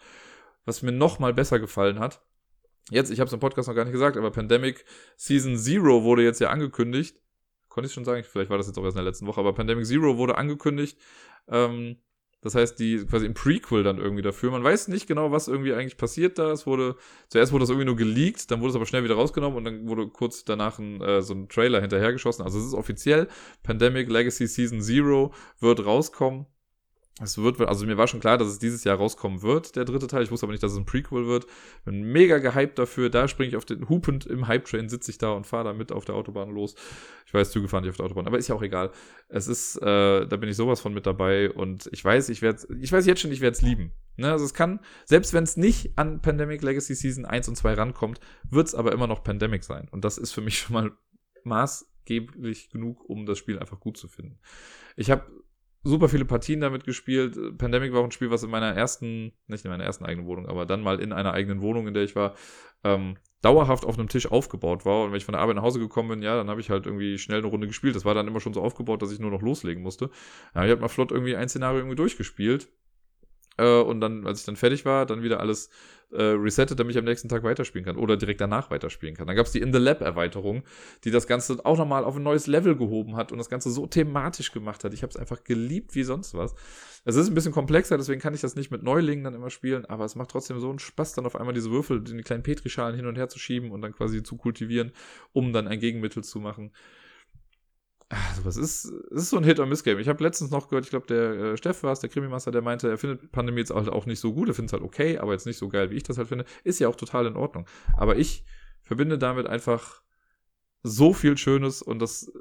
was 0.65 0.81
mir 0.81 0.91
nochmal 0.91 1.33
besser 1.33 1.59
gefallen 1.59 1.99
hat. 1.99 2.21
Jetzt, 2.91 3.09
ich 3.09 3.19
habe 3.21 3.27
es 3.27 3.33
im 3.33 3.39
Podcast 3.39 3.69
noch 3.69 3.75
gar 3.75 3.85
nicht 3.85 3.93
gesagt, 3.93 4.17
aber 4.17 4.31
Pandemic 4.31 4.83
Season 5.15 5.57
Zero 5.57 6.03
wurde 6.03 6.23
jetzt 6.23 6.41
ja 6.41 6.49
angekündigt. 6.49 7.17
Konnte 7.69 7.87
ich 7.87 7.93
schon 7.93 8.03
sagen, 8.03 8.23
vielleicht 8.23 8.49
war 8.49 8.57
das 8.57 8.67
jetzt 8.67 8.77
auch 8.77 8.83
erst 8.83 8.97
in 8.97 9.03
der 9.03 9.09
letzten 9.09 9.27
Woche, 9.27 9.39
aber 9.39 9.53
Pandemic 9.53 9.85
Zero 9.85 10.17
wurde 10.17 10.37
angekündigt. 10.37 10.99
Ähm, 11.47 11.97
das 12.41 12.53
heißt, 12.53 12.77
die 12.79 13.05
quasi 13.05 13.27
im 13.27 13.33
Prequel 13.33 13.83
dann 13.83 13.97
irgendwie 13.97 14.23
dafür. 14.23 14.51
Man 14.51 14.63
weiß 14.63 14.89
nicht 14.89 15.07
genau, 15.07 15.31
was 15.31 15.47
irgendwie 15.47 15.73
eigentlich 15.73 15.95
passiert 15.95 16.37
da. 16.37 16.51
Es 16.51 16.65
wurde, 16.67 16.97
zuerst 17.29 17.53
wurde 17.53 17.61
das 17.63 17.69
irgendwie 17.69 17.85
nur 17.85 17.95
geleakt, 17.95 18.51
dann 18.51 18.59
wurde 18.59 18.71
es 18.71 18.75
aber 18.75 18.85
schnell 18.85 19.05
wieder 19.05 19.15
rausgenommen 19.15 19.57
und 19.57 19.63
dann 19.63 19.87
wurde 19.87 20.09
kurz 20.09 20.43
danach 20.43 20.77
ein, 20.77 20.99
äh, 21.01 21.21
so 21.21 21.33
ein 21.33 21.47
Trailer 21.47 21.79
hinterhergeschossen. 21.79 22.43
Also 22.43 22.59
es 22.59 22.65
ist 22.65 22.73
offiziell. 22.73 23.29
Pandemic 23.63 24.09
Legacy 24.09 24.47
Season 24.47 24.81
Zero 24.81 25.33
wird 25.59 25.85
rauskommen. 25.85 26.45
Es 27.19 27.37
wird, 27.37 27.59
also 27.59 27.85
mir 27.85 27.97
war 27.97 28.07
schon 28.07 28.21
klar, 28.21 28.37
dass 28.37 28.47
es 28.47 28.57
dieses 28.57 28.83
Jahr 28.83 28.97
rauskommen 28.97 29.41
wird, 29.41 29.75
der 29.75 29.83
dritte 29.83 30.07
Teil. 30.07 30.23
Ich 30.23 30.31
wusste 30.31 30.45
aber 30.45 30.53
nicht, 30.53 30.63
dass 30.63 30.71
es 30.71 30.77
ein 30.77 30.85
Prequel 30.85 31.27
wird. 31.27 31.45
Bin 31.83 32.03
mega 32.03 32.37
gehypt 32.37 32.79
dafür. 32.79 33.09
Da 33.09 33.27
springe 33.27 33.49
ich 33.49 33.57
auf 33.57 33.65
den 33.65 33.89
hupend 33.89 34.25
im 34.25 34.47
Hype-Train, 34.47 34.87
sitze 34.87 35.11
ich 35.11 35.17
da 35.17 35.31
und 35.31 35.45
fahre 35.45 35.65
da 35.65 35.73
mit 35.73 35.91
auf 35.91 36.05
der 36.05 36.15
Autobahn 36.15 36.49
los. 36.49 36.75
Ich 37.27 37.33
weiß, 37.33 37.51
Züge 37.51 37.67
fahren 37.67 37.83
nicht 37.83 37.91
auf 37.91 37.97
der 37.97 38.05
Autobahn, 38.05 38.27
aber 38.27 38.37
ist 38.37 38.47
ja 38.47 38.55
auch 38.55 38.61
egal. 38.61 38.91
Es 39.27 39.47
ist, 39.47 39.75
äh, 39.77 40.25
da 40.25 40.37
bin 40.37 40.49
ich 40.49 40.55
sowas 40.55 40.79
von 40.79 40.93
mit 40.93 41.05
dabei 41.05 41.51
und 41.51 41.89
ich 41.91 42.03
weiß, 42.03 42.29
ich 42.29 42.41
werde, 42.41 42.59
ich 42.79 42.91
weiß 42.91 43.05
jetzt 43.05 43.21
schon, 43.21 43.31
ich 43.31 43.41
werde 43.41 43.55
es 43.55 43.61
lieben. 43.61 43.91
Ne? 44.15 44.31
Also 44.31 44.45
es 44.45 44.53
kann, 44.53 44.79
selbst 45.05 45.33
wenn 45.33 45.43
es 45.43 45.57
nicht 45.57 45.97
an 45.97 46.21
Pandemic 46.21 46.61
Legacy 46.63 46.95
Season 46.95 47.25
1 47.25 47.49
und 47.49 47.55
2 47.55 47.73
rankommt, 47.73 48.19
wird 48.49 48.67
es 48.67 48.75
aber 48.75 48.93
immer 48.93 49.07
noch 49.07 49.23
Pandemic 49.23 49.63
sein. 49.63 49.89
Und 49.91 50.05
das 50.05 50.17
ist 50.17 50.31
für 50.31 50.41
mich 50.41 50.59
schon 50.59 50.73
mal 50.73 50.91
maßgeblich 51.43 52.69
genug, 52.69 53.07
um 53.09 53.25
das 53.25 53.37
Spiel 53.37 53.59
einfach 53.59 53.79
gut 53.79 53.97
zu 53.97 54.07
finden. 54.07 54.39
Ich 54.95 55.11
habe 55.11 55.25
super 55.83 56.09
viele 56.09 56.25
Partien 56.25 56.61
damit 56.61 56.83
gespielt. 56.83 57.37
Pandemic 57.57 57.93
war 57.93 58.01
auch 58.01 58.05
ein 58.05 58.11
Spiel, 58.11 58.31
was 58.31 58.43
in 58.43 58.49
meiner 58.49 58.73
ersten, 58.75 59.33
nicht 59.47 59.65
in 59.65 59.71
meiner 59.71 59.83
ersten 59.83 60.05
eigenen 60.05 60.27
Wohnung, 60.27 60.47
aber 60.47 60.65
dann 60.65 60.81
mal 60.81 60.99
in 60.99 61.13
einer 61.13 61.33
eigenen 61.33 61.61
Wohnung, 61.61 61.87
in 61.87 61.93
der 61.93 62.03
ich 62.03 62.15
war, 62.15 62.35
ähm, 62.83 63.17
dauerhaft 63.41 63.85
auf 63.85 63.97
einem 63.97 64.07
Tisch 64.07 64.31
aufgebaut 64.31 64.85
war. 64.85 65.03
Und 65.03 65.11
wenn 65.11 65.17
ich 65.17 65.25
von 65.25 65.33
der 65.33 65.41
Arbeit 65.41 65.55
nach 65.55 65.63
Hause 65.63 65.79
gekommen 65.79 66.09
bin, 66.09 66.21
ja, 66.21 66.35
dann 66.35 66.49
habe 66.49 66.61
ich 66.61 66.69
halt 66.69 66.85
irgendwie 66.85 67.17
schnell 67.17 67.39
eine 67.39 67.47
Runde 67.47 67.67
gespielt. 67.67 67.95
Das 67.95 68.05
war 68.05 68.13
dann 68.13 68.27
immer 68.27 68.39
schon 68.39 68.53
so 68.53 68.61
aufgebaut, 68.61 69.01
dass 69.01 69.11
ich 69.11 69.19
nur 69.19 69.31
noch 69.31 69.41
loslegen 69.41 69.81
musste. 69.81 70.11
Ja, 70.53 70.65
ich 70.65 70.71
habe 70.71 70.81
mal 70.81 70.87
flott 70.87 71.11
irgendwie 71.11 71.35
ein 71.35 71.49
Szenario 71.49 71.79
irgendwie 71.79 71.95
durchgespielt. 71.95 72.69
Äh, 73.57 73.81
und 73.81 74.01
dann, 74.01 74.25
als 74.25 74.39
ich 74.39 74.45
dann 74.45 74.55
fertig 74.55 74.85
war, 74.85 75.05
dann 75.05 75.23
wieder 75.23 75.39
alles 75.39 75.69
äh, 76.11 76.23
resettet, 76.23 76.79
damit 76.79 76.93
ich 76.93 76.97
am 76.99 77.05
nächsten 77.05 77.29
Tag 77.29 77.43
weiterspielen 77.43 77.85
kann 77.85 77.95
oder 77.95 78.17
direkt 78.17 78.41
danach 78.41 78.69
weiterspielen 78.69 79.15
kann. 79.15 79.27
Dann 79.27 79.35
gab 79.35 79.45
es 79.45 79.51
die 79.51 79.61
In 79.61 79.71
the 79.71 79.79
Lab 79.79 80.01
Erweiterung, 80.01 80.63
die 81.03 81.11
das 81.11 81.25
Ganze 81.25 81.65
auch 81.65 81.77
nochmal 81.77 82.03
auf 82.03 82.17
ein 82.17 82.23
neues 82.23 82.47
Level 82.47 82.75
gehoben 82.75 83.15
hat 83.15 83.31
und 83.31 83.37
das 83.37 83.49
Ganze 83.49 83.71
so 83.71 83.87
thematisch 83.87 84.51
gemacht 84.51 84.83
hat. 84.83 84.93
Ich 84.93 85.03
habe 85.03 85.11
es 85.11 85.15
einfach 85.15 85.43
geliebt 85.43 85.95
wie 85.95 86.03
sonst 86.03 86.33
was. 86.33 86.53
Es 87.05 87.15
ist 87.15 87.29
ein 87.29 87.33
bisschen 87.33 87.53
komplexer, 87.53 87.97
deswegen 87.97 88.21
kann 88.21 88.33
ich 88.33 88.41
das 88.41 88.55
nicht 88.55 88.71
mit 88.71 88.83
Neulingen 88.83 89.23
dann 89.23 89.33
immer 89.33 89.49
spielen, 89.49 89.85
aber 89.85 90.05
es 90.05 90.15
macht 90.15 90.31
trotzdem 90.31 90.59
so 90.59 90.69
einen 90.69 90.79
Spaß, 90.79 91.13
dann 91.13 91.25
auf 91.25 91.35
einmal 91.35 91.53
diese 91.53 91.71
Würfel 91.71 91.97
in 91.97 92.17
die 92.17 92.23
kleinen 92.23 92.43
Petrischalen 92.43 92.95
hin 92.95 93.07
und 93.07 93.17
her 93.17 93.29
zu 93.29 93.39
schieben 93.39 93.71
und 93.71 93.81
dann 93.81 93.93
quasi 93.93 94.21
zu 94.21 94.37
kultivieren, 94.37 94.91
um 95.33 95.53
dann 95.53 95.67
ein 95.67 95.79
Gegenmittel 95.79 96.23
zu 96.23 96.39
machen. 96.39 96.71
Also, 98.11 98.45
was 98.45 98.57
ist, 98.57 98.85
es 98.85 99.23
ist 99.23 99.29
so 99.29 99.37
ein 99.37 99.43
Hit-or-Miss-Game. 99.43 99.99
Ich 99.99 100.09
habe 100.09 100.23
letztens 100.23 100.51
noch 100.51 100.67
gehört, 100.67 100.85
ich 100.85 100.89
glaube, 100.89 101.07
der 101.07 101.31
äh, 101.31 101.57
Steff 101.57 101.81
war 101.83 101.93
es, 101.93 101.99
der 101.99 102.09
Krimi-Master, 102.09 102.51
der 102.51 102.61
meinte, 102.61 102.89
er 102.89 102.97
findet 102.97 103.31
Pandemie 103.31 103.59
jetzt 103.59 103.73
halt 103.73 103.89
auch 103.89 104.05
nicht 104.05 104.19
so 104.19 104.33
gut, 104.33 104.49
er 104.49 104.53
findet 104.53 104.69
es 104.69 104.73
halt 104.73 104.83
okay, 104.83 105.17
aber 105.17 105.31
jetzt 105.31 105.45
nicht 105.45 105.57
so 105.57 105.69
geil, 105.69 105.91
wie 105.91 105.95
ich 105.95 106.03
das 106.03 106.17
halt 106.17 106.27
finde. 106.27 106.45
Ist 106.63 106.79
ja 106.79 106.89
auch 106.89 106.95
total 106.95 107.25
in 107.25 107.35
Ordnung. 107.35 107.65
Aber 107.95 108.17
ich 108.17 108.43
verbinde 108.83 109.17
damit 109.17 109.47
einfach 109.47 110.01
so 110.83 111.13
viel 111.13 111.37
Schönes 111.37 111.81
und 111.81 111.99
das 111.99 112.31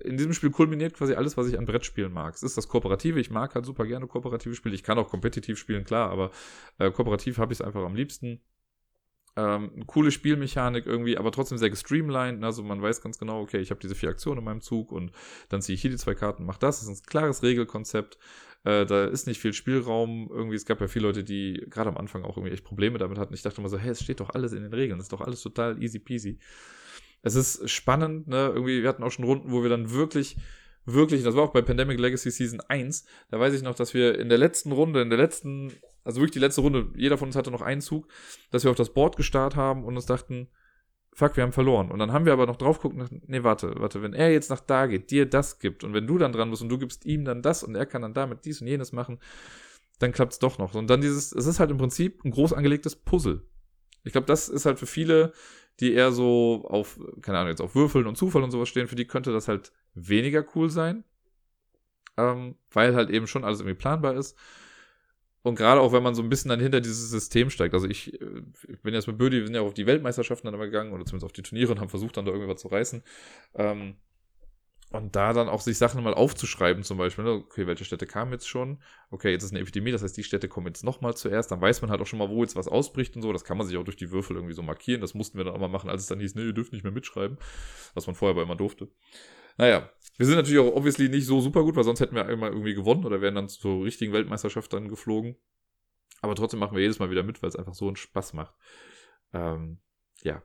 in 0.00 0.16
diesem 0.16 0.32
Spiel 0.32 0.50
kulminiert 0.50 0.94
quasi 0.94 1.14
alles, 1.14 1.36
was 1.36 1.48
ich 1.48 1.58
an 1.58 1.66
Brettspielen 1.66 2.12
mag. 2.12 2.34
Es 2.34 2.42
ist 2.42 2.56
das 2.56 2.68
Kooperative, 2.68 3.20
ich 3.20 3.30
mag 3.30 3.54
halt 3.54 3.66
super 3.66 3.86
gerne 3.86 4.06
kooperative 4.06 4.54
Spiele. 4.54 4.74
Ich 4.74 4.82
kann 4.82 4.98
auch 4.98 5.08
kompetitiv 5.08 5.58
spielen, 5.58 5.84
klar, 5.84 6.10
aber 6.10 6.30
äh, 6.78 6.90
kooperativ 6.90 7.38
habe 7.38 7.52
ich 7.52 7.60
es 7.60 7.64
einfach 7.64 7.82
am 7.82 7.94
liebsten. 7.94 8.40
Ähm, 9.34 9.84
coole 9.86 10.10
Spielmechanik 10.10 10.84
irgendwie, 10.86 11.16
aber 11.16 11.32
trotzdem 11.32 11.56
sehr 11.58 11.70
gestreamlined. 11.70 12.44
Also 12.44 12.62
man 12.62 12.82
weiß 12.82 13.00
ganz 13.00 13.18
genau, 13.18 13.40
okay, 13.40 13.60
ich 13.60 13.70
habe 13.70 13.80
diese 13.80 13.94
vier 13.94 14.10
Aktionen 14.10 14.38
in 14.38 14.44
meinem 14.44 14.60
Zug 14.60 14.92
und 14.92 15.12
dann 15.48 15.62
ziehe 15.62 15.74
ich 15.74 15.80
hier 15.80 15.90
die 15.90 15.96
zwei 15.96 16.14
Karten, 16.14 16.44
mach 16.44 16.58
das. 16.58 16.80
Das 16.80 16.88
ist 16.88 17.04
ein 17.04 17.06
klares 17.06 17.42
Regelkonzept. 17.42 18.18
Äh, 18.64 18.84
da 18.84 19.06
ist 19.06 19.26
nicht 19.26 19.40
viel 19.40 19.54
Spielraum. 19.54 20.28
Irgendwie, 20.30 20.56
es 20.56 20.66
gab 20.66 20.80
ja 20.80 20.86
viele 20.86 21.06
Leute, 21.06 21.24
die 21.24 21.64
gerade 21.70 21.88
am 21.88 21.96
Anfang 21.96 22.24
auch 22.24 22.36
irgendwie 22.36 22.52
echt 22.52 22.64
Probleme 22.64 22.98
damit 22.98 23.18
hatten. 23.18 23.32
Ich 23.32 23.42
dachte 23.42 23.60
immer 23.60 23.70
so, 23.70 23.78
hey, 23.78 23.90
es 23.90 24.02
steht 24.02 24.20
doch 24.20 24.30
alles 24.30 24.52
in 24.52 24.62
den 24.62 24.74
Regeln, 24.74 24.98
das 24.98 25.06
ist 25.06 25.12
doch 25.12 25.22
alles 25.22 25.40
total 25.42 25.82
easy 25.82 25.98
peasy. 25.98 26.38
Es 27.22 27.34
ist 27.34 27.70
spannend, 27.70 28.28
ne? 28.28 28.50
Irgendwie, 28.54 28.82
wir 28.82 28.88
hatten 28.88 29.02
auch 29.02 29.12
schon 29.12 29.24
Runden, 29.24 29.52
wo 29.52 29.62
wir 29.62 29.70
dann 29.70 29.92
wirklich 29.92 30.36
wirklich, 30.84 31.22
das 31.22 31.36
war 31.36 31.44
auch 31.44 31.52
bei 31.52 31.62
Pandemic 31.62 31.98
Legacy 31.98 32.30
Season 32.30 32.60
1, 32.60 33.04
da 33.30 33.38
weiß 33.38 33.54
ich 33.54 33.62
noch, 33.62 33.74
dass 33.74 33.94
wir 33.94 34.18
in 34.18 34.28
der 34.28 34.38
letzten 34.38 34.72
Runde, 34.72 35.02
in 35.02 35.10
der 35.10 35.18
letzten, 35.18 35.72
also 36.04 36.20
wirklich 36.20 36.32
die 36.32 36.38
letzte 36.38 36.60
Runde, 36.60 36.90
jeder 36.96 37.18
von 37.18 37.28
uns 37.28 37.36
hatte 37.36 37.50
noch 37.50 37.62
einen 37.62 37.80
Zug, 37.80 38.08
dass 38.50 38.64
wir 38.64 38.70
auf 38.70 38.76
das 38.76 38.92
Board 38.92 39.16
gestarrt 39.16 39.56
haben 39.56 39.84
und 39.84 39.96
uns 39.96 40.06
dachten, 40.06 40.48
fuck, 41.12 41.36
wir 41.36 41.44
haben 41.44 41.52
verloren. 41.52 41.90
Und 41.90 41.98
dann 41.98 42.12
haben 42.12 42.24
wir 42.24 42.32
aber 42.32 42.46
noch 42.46 42.56
drauf 42.56 42.80
geguckt 42.80 43.10
nee, 43.26 43.42
warte, 43.42 43.74
warte, 43.76 44.02
wenn 44.02 44.14
er 44.14 44.32
jetzt 44.32 44.50
nach 44.50 44.60
da 44.60 44.86
geht, 44.86 45.10
dir 45.10 45.26
das 45.26 45.58
gibt 45.58 45.84
und 45.84 45.94
wenn 45.94 46.06
du 46.06 46.18
dann 46.18 46.32
dran 46.32 46.50
bist 46.50 46.62
und 46.62 46.68
du 46.68 46.78
gibst 46.78 47.04
ihm 47.04 47.24
dann 47.24 47.42
das 47.42 47.62
und 47.62 47.74
er 47.74 47.86
kann 47.86 48.02
dann 48.02 48.14
damit 48.14 48.44
dies 48.44 48.60
und 48.60 48.66
jenes 48.66 48.92
machen, 48.92 49.18
dann 49.98 50.12
klappt's 50.12 50.38
doch 50.38 50.58
noch. 50.58 50.74
Und 50.74 50.88
dann 50.88 51.00
dieses, 51.00 51.32
es 51.32 51.46
ist 51.46 51.60
halt 51.60 51.70
im 51.70 51.78
Prinzip 51.78 52.24
ein 52.24 52.30
groß 52.30 52.52
angelegtes 52.52 52.96
Puzzle. 52.96 53.42
Ich 54.04 54.12
glaube, 54.12 54.26
das 54.26 54.48
ist 54.48 54.66
halt 54.66 54.78
für 54.78 54.86
viele, 54.86 55.32
die 55.80 55.92
eher 55.92 56.12
so 56.12 56.66
auf, 56.68 56.98
keine 57.20 57.38
Ahnung, 57.38 57.50
jetzt 57.50 57.60
auf 57.60 57.74
Würfeln 57.74 58.06
und 58.06 58.16
Zufall 58.16 58.42
und 58.42 58.50
sowas 58.50 58.68
stehen, 58.68 58.88
für 58.88 58.96
die 58.96 59.06
könnte 59.06 59.32
das 59.32 59.48
halt 59.48 59.72
weniger 59.94 60.44
cool 60.54 60.70
sein. 60.70 61.04
Ähm, 62.16 62.56
weil 62.70 62.94
halt 62.94 63.10
eben 63.10 63.26
schon 63.26 63.44
alles 63.44 63.60
irgendwie 63.60 63.78
planbar 63.78 64.14
ist. 64.14 64.36
Und 65.42 65.56
gerade 65.56 65.80
auch, 65.80 65.92
wenn 65.92 66.02
man 66.02 66.14
so 66.14 66.22
ein 66.22 66.28
bisschen 66.28 66.50
dann 66.50 66.60
hinter 66.60 66.80
dieses 66.80 67.10
System 67.10 67.50
steigt. 67.50 67.74
Also 67.74 67.88
ich, 67.88 68.20
äh, 68.20 68.42
ich 68.68 68.80
bin 68.80 68.94
jetzt 68.94 69.06
mit 69.08 69.18
Bödi, 69.18 69.38
wir 69.38 69.46
sind 69.46 69.54
ja 69.54 69.62
auf 69.62 69.74
die 69.74 69.86
Weltmeisterschaften 69.86 70.46
dann 70.46 70.54
immer 70.54 70.66
gegangen, 70.66 70.92
oder 70.92 71.04
zumindest 71.04 71.24
auf 71.24 71.32
die 71.32 71.42
Turniere 71.42 71.72
und 71.72 71.80
haben 71.80 71.88
versucht, 71.88 72.16
dann 72.16 72.26
da 72.26 72.32
irgendwas 72.32 72.60
zu 72.60 72.68
reißen. 72.68 73.02
Ähm, 73.54 73.96
und 74.92 75.16
da 75.16 75.32
dann 75.32 75.48
auch 75.48 75.62
sich 75.62 75.78
Sachen 75.78 76.04
mal 76.04 76.12
aufzuschreiben, 76.12 76.82
zum 76.82 76.98
Beispiel, 76.98 77.24
ne? 77.24 77.30
okay, 77.30 77.66
welche 77.66 77.84
Städte 77.84 78.06
kamen 78.06 78.32
jetzt 78.32 78.46
schon? 78.46 78.78
Okay, 79.10 79.30
jetzt 79.30 79.42
ist 79.42 79.52
eine 79.52 79.60
Epidemie, 79.60 79.90
das 79.90 80.02
heißt, 80.02 80.16
die 80.16 80.22
Städte 80.22 80.48
kommen 80.48 80.66
jetzt 80.66 80.84
nochmal 80.84 81.16
zuerst. 81.16 81.50
Dann 81.50 81.62
weiß 81.62 81.80
man 81.80 81.90
halt 81.90 82.02
auch 82.02 82.06
schon 82.06 82.18
mal, 82.18 82.28
wo 82.28 82.42
jetzt 82.42 82.56
was 82.56 82.68
ausbricht 82.68 83.16
und 83.16 83.22
so. 83.22 83.32
Das 83.32 83.44
kann 83.44 83.56
man 83.56 83.66
sich 83.66 83.78
auch 83.78 83.84
durch 83.84 83.96
die 83.96 84.10
Würfel 84.10 84.36
irgendwie 84.36 84.54
so 84.54 84.62
markieren. 84.62 85.00
Das 85.00 85.14
mussten 85.14 85.38
wir 85.38 85.44
dann 85.44 85.54
auch 85.54 85.60
mal 85.60 85.68
machen, 85.68 85.88
als 85.88 86.02
es 86.02 86.08
dann 86.08 86.20
hieß, 86.20 86.34
nee, 86.34 86.44
ihr 86.44 86.52
dürft 86.52 86.74
nicht 86.74 86.82
mehr 86.82 86.92
mitschreiben. 86.92 87.38
Was 87.94 88.06
man 88.06 88.14
vorher 88.14 88.34
aber 88.34 88.42
immer 88.42 88.56
durfte. 88.56 88.88
Naja, 89.56 89.90
wir 90.18 90.26
sind 90.26 90.36
natürlich 90.36 90.60
auch 90.60 90.74
obviously 90.74 91.08
nicht 91.08 91.26
so 91.26 91.40
super 91.40 91.62
gut, 91.62 91.76
weil 91.76 91.84
sonst 91.84 92.00
hätten 92.00 92.14
wir 92.14 92.28
immer 92.28 92.48
irgendwie 92.48 92.74
gewonnen 92.74 93.04
oder 93.04 93.20
wären 93.20 93.34
dann 93.34 93.48
zur 93.48 93.84
richtigen 93.84 94.12
Weltmeisterschaft 94.12 94.72
dann 94.72 94.88
geflogen. 94.88 95.36
Aber 96.20 96.34
trotzdem 96.34 96.60
machen 96.60 96.76
wir 96.76 96.82
jedes 96.82 96.98
Mal 96.98 97.10
wieder 97.10 97.22
mit, 97.22 97.42
weil 97.42 97.48
es 97.48 97.56
einfach 97.56 97.74
so 97.74 97.86
einen 97.86 97.96
Spaß 97.96 98.32
macht. 98.34 98.54
Ähm, 99.32 99.80
ja, 100.22 100.42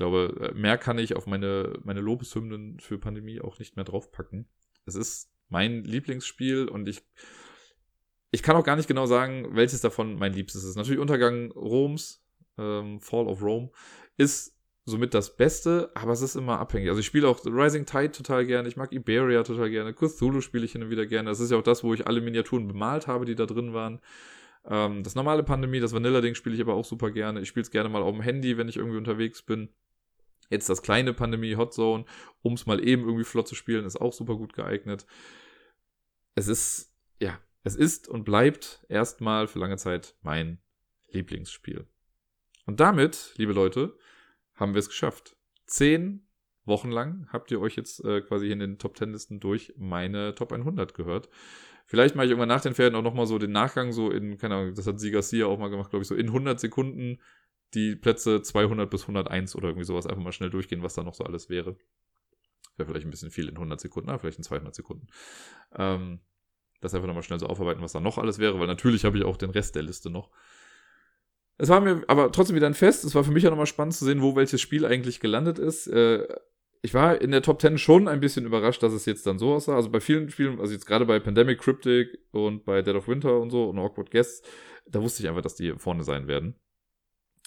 glaube, 0.00 0.50
äh, 0.50 0.58
mehr 0.58 0.78
kann 0.78 0.98
ich 0.98 1.14
auf 1.14 1.26
meine, 1.26 1.78
meine 1.84 2.00
Lobeshymnen 2.00 2.80
für 2.80 2.98
Pandemie 2.98 3.42
auch 3.42 3.58
nicht 3.58 3.76
mehr 3.76 3.84
draufpacken. 3.84 4.48
Es 4.86 4.94
ist 4.94 5.30
mein 5.50 5.84
Lieblingsspiel 5.84 6.68
und 6.68 6.88
ich, 6.88 7.02
ich 8.30 8.42
kann 8.42 8.56
auch 8.56 8.64
gar 8.64 8.76
nicht 8.76 8.88
genau 8.88 9.04
sagen, 9.04 9.54
welches 9.54 9.82
davon 9.82 10.14
mein 10.14 10.32
Liebstes 10.32 10.64
ist. 10.64 10.76
Natürlich 10.76 11.00
Untergang 11.00 11.52
Roms, 11.52 12.24
ähm, 12.56 13.02
Fall 13.02 13.26
of 13.26 13.42
Rome, 13.42 13.72
ist 14.16 14.56
somit 14.90 15.14
das 15.14 15.36
Beste, 15.36 15.90
aber 15.94 16.12
es 16.12 16.20
ist 16.20 16.34
immer 16.34 16.58
abhängig. 16.58 16.88
Also 16.88 17.00
ich 17.00 17.06
spiele 17.06 17.28
auch 17.28 17.44
Rising 17.46 17.86
Tide 17.86 18.12
total 18.12 18.44
gerne, 18.44 18.68
ich 18.68 18.76
mag 18.76 18.92
Iberia 18.92 19.42
total 19.42 19.70
gerne, 19.70 19.94
Cthulhu 19.94 20.40
spiele 20.42 20.64
ich 20.64 20.72
hin 20.72 20.82
und 20.82 20.90
wieder 20.90 21.06
gerne. 21.06 21.30
Das 21.30 21.40
ist 21.40 21.50
ja 21.50 21.56
auch 21.56 21.62
das, 21.62 21.82
wo 21.82 21.94
ich 21.94 22.06
alle 22.06 22.20
Miniaturen 22.20 22.68
bemalt 22.68 23.06
habe, 23.06 23.24
die 23.24 23.34
da 23.34 23.46
drin 23.46 23.72
waren. 23.72 24.00
Ähm, 24.64 25.02
das 25.02 25.14
normale 25.14 25.42
Pandemie, 25.42 25.80
das 25.80 25.94
Vanilla-Ding 25.94 26.34
spiele 26.34 26.54
ich 26.54 26.60
aber 26.60 26.74
auch 26.74 26.84
super 26.84 27.10
gerne. 27.10 27.40
Ich 27.40 27.48
spiele 27.48 27.62
es 27.62 27.70
gerne 27.70 27.88
mal 27.88 28.02
auf 28.02 28.12
dem 28.12 28.22
Handy, 28.22 28.58
wenn 28.58 28.68
ich 28.68 28.76
irgendwie 28.76 28.98
unterwegs 28.98 29.42
bin. 29.42 29.70
Jetzt 30.50 30.68
das 30.68 30.82
kleine 30.82 31.14
Pandemie 31.14 31.56
Hot 31.56 31.72
Zone, 31.72 32.04
um 32.42 32.54
es 32.54 32.66
mal 32.66 32.84
eben 32.86 33.04
irgendwie 33.04 33.24
flott 33.24 33.48
zu 33.48 33.54
spielen, 33.54 33.84
ist 33.84 34.00
auch 34.00 34.12
super 34.12 34.36
gut 34.36 34.52
geeignet. 34.52 35.06
Es 36.34 36.48
ist, 36.48 36.92
ja, 37.20 37.38
es 37.62 37.76
ist 37.76 38.08
und 38.08 38.24
bleibt 38.24 38.84
erstmal 38.88 39.46
für 39.46 39.60
lange 39.60 39.76
Zeit 39.76 40.16
mein 40.22 40.58
Lieblingsspiel. 41.12 41.86
Und 42.66 42.80
damit, 42.80 43.34
liebe 43.36 43.52
Leute, 43.52 43.96
haben 44.60 44.74
wir 44.74 44.78
es 44.78 44.88
geschafft. 44.88 45.36
Zehn 45.66 46.26
Wochen 46.64 46.90
lang 46.90 47.26
habt 47.32 47.50
ihr 47.50 47.60
euch 47.60 47.74
jetzt 47.74 48.04
äh, 48.04 48.20
quasi 48.20 48.50
in 48.50 48.60
den 48.60 48.78
Top 48.78 48.96
10 48.96 49.12
Listen 49.12 49.40
durch 49.40 49.74
meine 49.76 50.34
Top 50.34 50.52
100 50.52 50.94
gehört. 50.94 51.28
Vielleicht 51.86 52.14
mache 52.14 52.26
ich 52.26 52.30
irgendwann 52.30 52.48
nach 52.48 52.60
den 52.60 52.74
Ferien 52.74 52.94
auch 52.94 53.02
nochmal 53.02 53.26
so 53.26 53.38
den 53.38 53.50
Nachgang 53.50 53.92
so 53.92 54.10
in, 54.10 54.38
keine 54.38 54.54
Ahnung, 54.54 54.74
das 54.74 54.86
hat 54.86 55.00
Sie 55.00 55.10
Garcia 55.10 55.46
auch 55.46 55.58
mal 55.58 55.70
gemacht, 55.70 55.90
glaube 55.90 56.02
ich, 56.02 56.08
so 56.08 56.14
in 56.14 56.28
100 56.28 56.60
Sekunden 56.60 57.18
die 57.74 57.96
Plätze 57.96 58.42
200 58.42 58.88
bis 58.90 59.02
101 59.02 59.56
oder 59.56 59.68
irgendwie 59.68 59.84
sowas 59.84 60.06
einfach 60.06 60.22
mal 60.22 60.32
schnell 60.32 60.50
durchgehen, 60.50 60.82
was 60.82 60.94
da 60.94 61.02
noch 61.02 61.14
so 61.14 61.24
alles 61.24 61.48
wäre. 61.48 61.76
Wäre 62.76 62.88
vielleicht 62.88 63.06
ein 63.06 63.10
bisschen 63.10 63.30
viel 63.30 63.48
in 63.48 63.56
100 63.56 63.80
Sekunden, 63.80 64.10
aber 64.10 64.18
vielleicht 64.18 64.38
in 64.38 64.44
200 64.44 64.74
Sekunden. 64.74 65.06
Ähm, 65.74 66.20
das 66.80 66.94
einfach 66.94 67.06
nochmal 67.06 67.22
schnell 67.22 67.38
so 67.38 67.46
aufarbeiten, 67.46 67.82
was 67.82 67.92
da 67.92 68.00
noch 68.00 68.18
alles 68.18 68.38
wäre, 68.38 68.58
weil 68.58 68.66
natürlich 68.66 69.04
habe 69.04 69.18
ich 69.18 69.24
auch 69.24 69.36
den 69.36 69.50
Rest 69.50 69.74
der 69.74 69.82
Liste 69.82 70.10
noch. 70.10 70.30
Es 71.60 71.68
war 71.68 71.82
mir 71.82 72.02
aber 72.06 72.32
trotzdem 72.32 72.56
wieder 72.56 72.66
ein 72.66 72.74
Fest. 72.74 73.04
Es 73.04 73.14
war 73.14 73.22
für 73.22 73.32
mich 73.32 73.46
auch 73.46 73.50
nochmal 73.50 73.66
spannend 73.66 73.92
zu 73.92 74.06
sehen, 74.06 74.22
wo 74.22 74.34
welches 74.34 74.62
Spiel 74.62 74.86
eigentlich 74.86 75.20
gelandet 75.20 75.58
ist. 75.58 75.88
Äh, 75.88 76.26
ich 76.80 76.94
war 76.94 77.20
in 77.20 77.32
der 77.32 77.42
Top 77.42 77.60
10 77.60 77.76
schon 77.76 78.08
ein 78.08 78.20
bisschen 78.20 78.46
überrascht, 78.46 78.82
dass 78.82 78.94
es 78.94 79.04
jetzt 79.04 79.26
dann 79.26 79.38
so 79.38 79.52
aussah. 79.52 79.76
Also 79.76 79.90
bei 79.90 80.00
vielen 80.00 80.30
Spielen, 80.30 80.58
also 80.58 80.72
jetzt 80.72 80.86
gerade 80.86 81.04
bei 81.04 81.20
Pandemic, 81.20 81.60
Cryptic 81.60 82.18
und 82.30 82.64
bei 82.64 82.80
Dead 82.80 82.94
of 82.94 83.08
Winter 83.08 83.38
und 83.38 83.50
so 83.50 83.68
und 83.68 83.78
Awkward 83.78 84.10
Guests, 84.10 84.40
da 84.86 85.02
wusste 85.02 85.22
ich 85.22 85.28
einfach, 85.28 85.42
dass 85.42 85.54
die 85.54 85.72
vorne 85.72 86.02
sein 86.02 86.28
werden. 86.28 86.58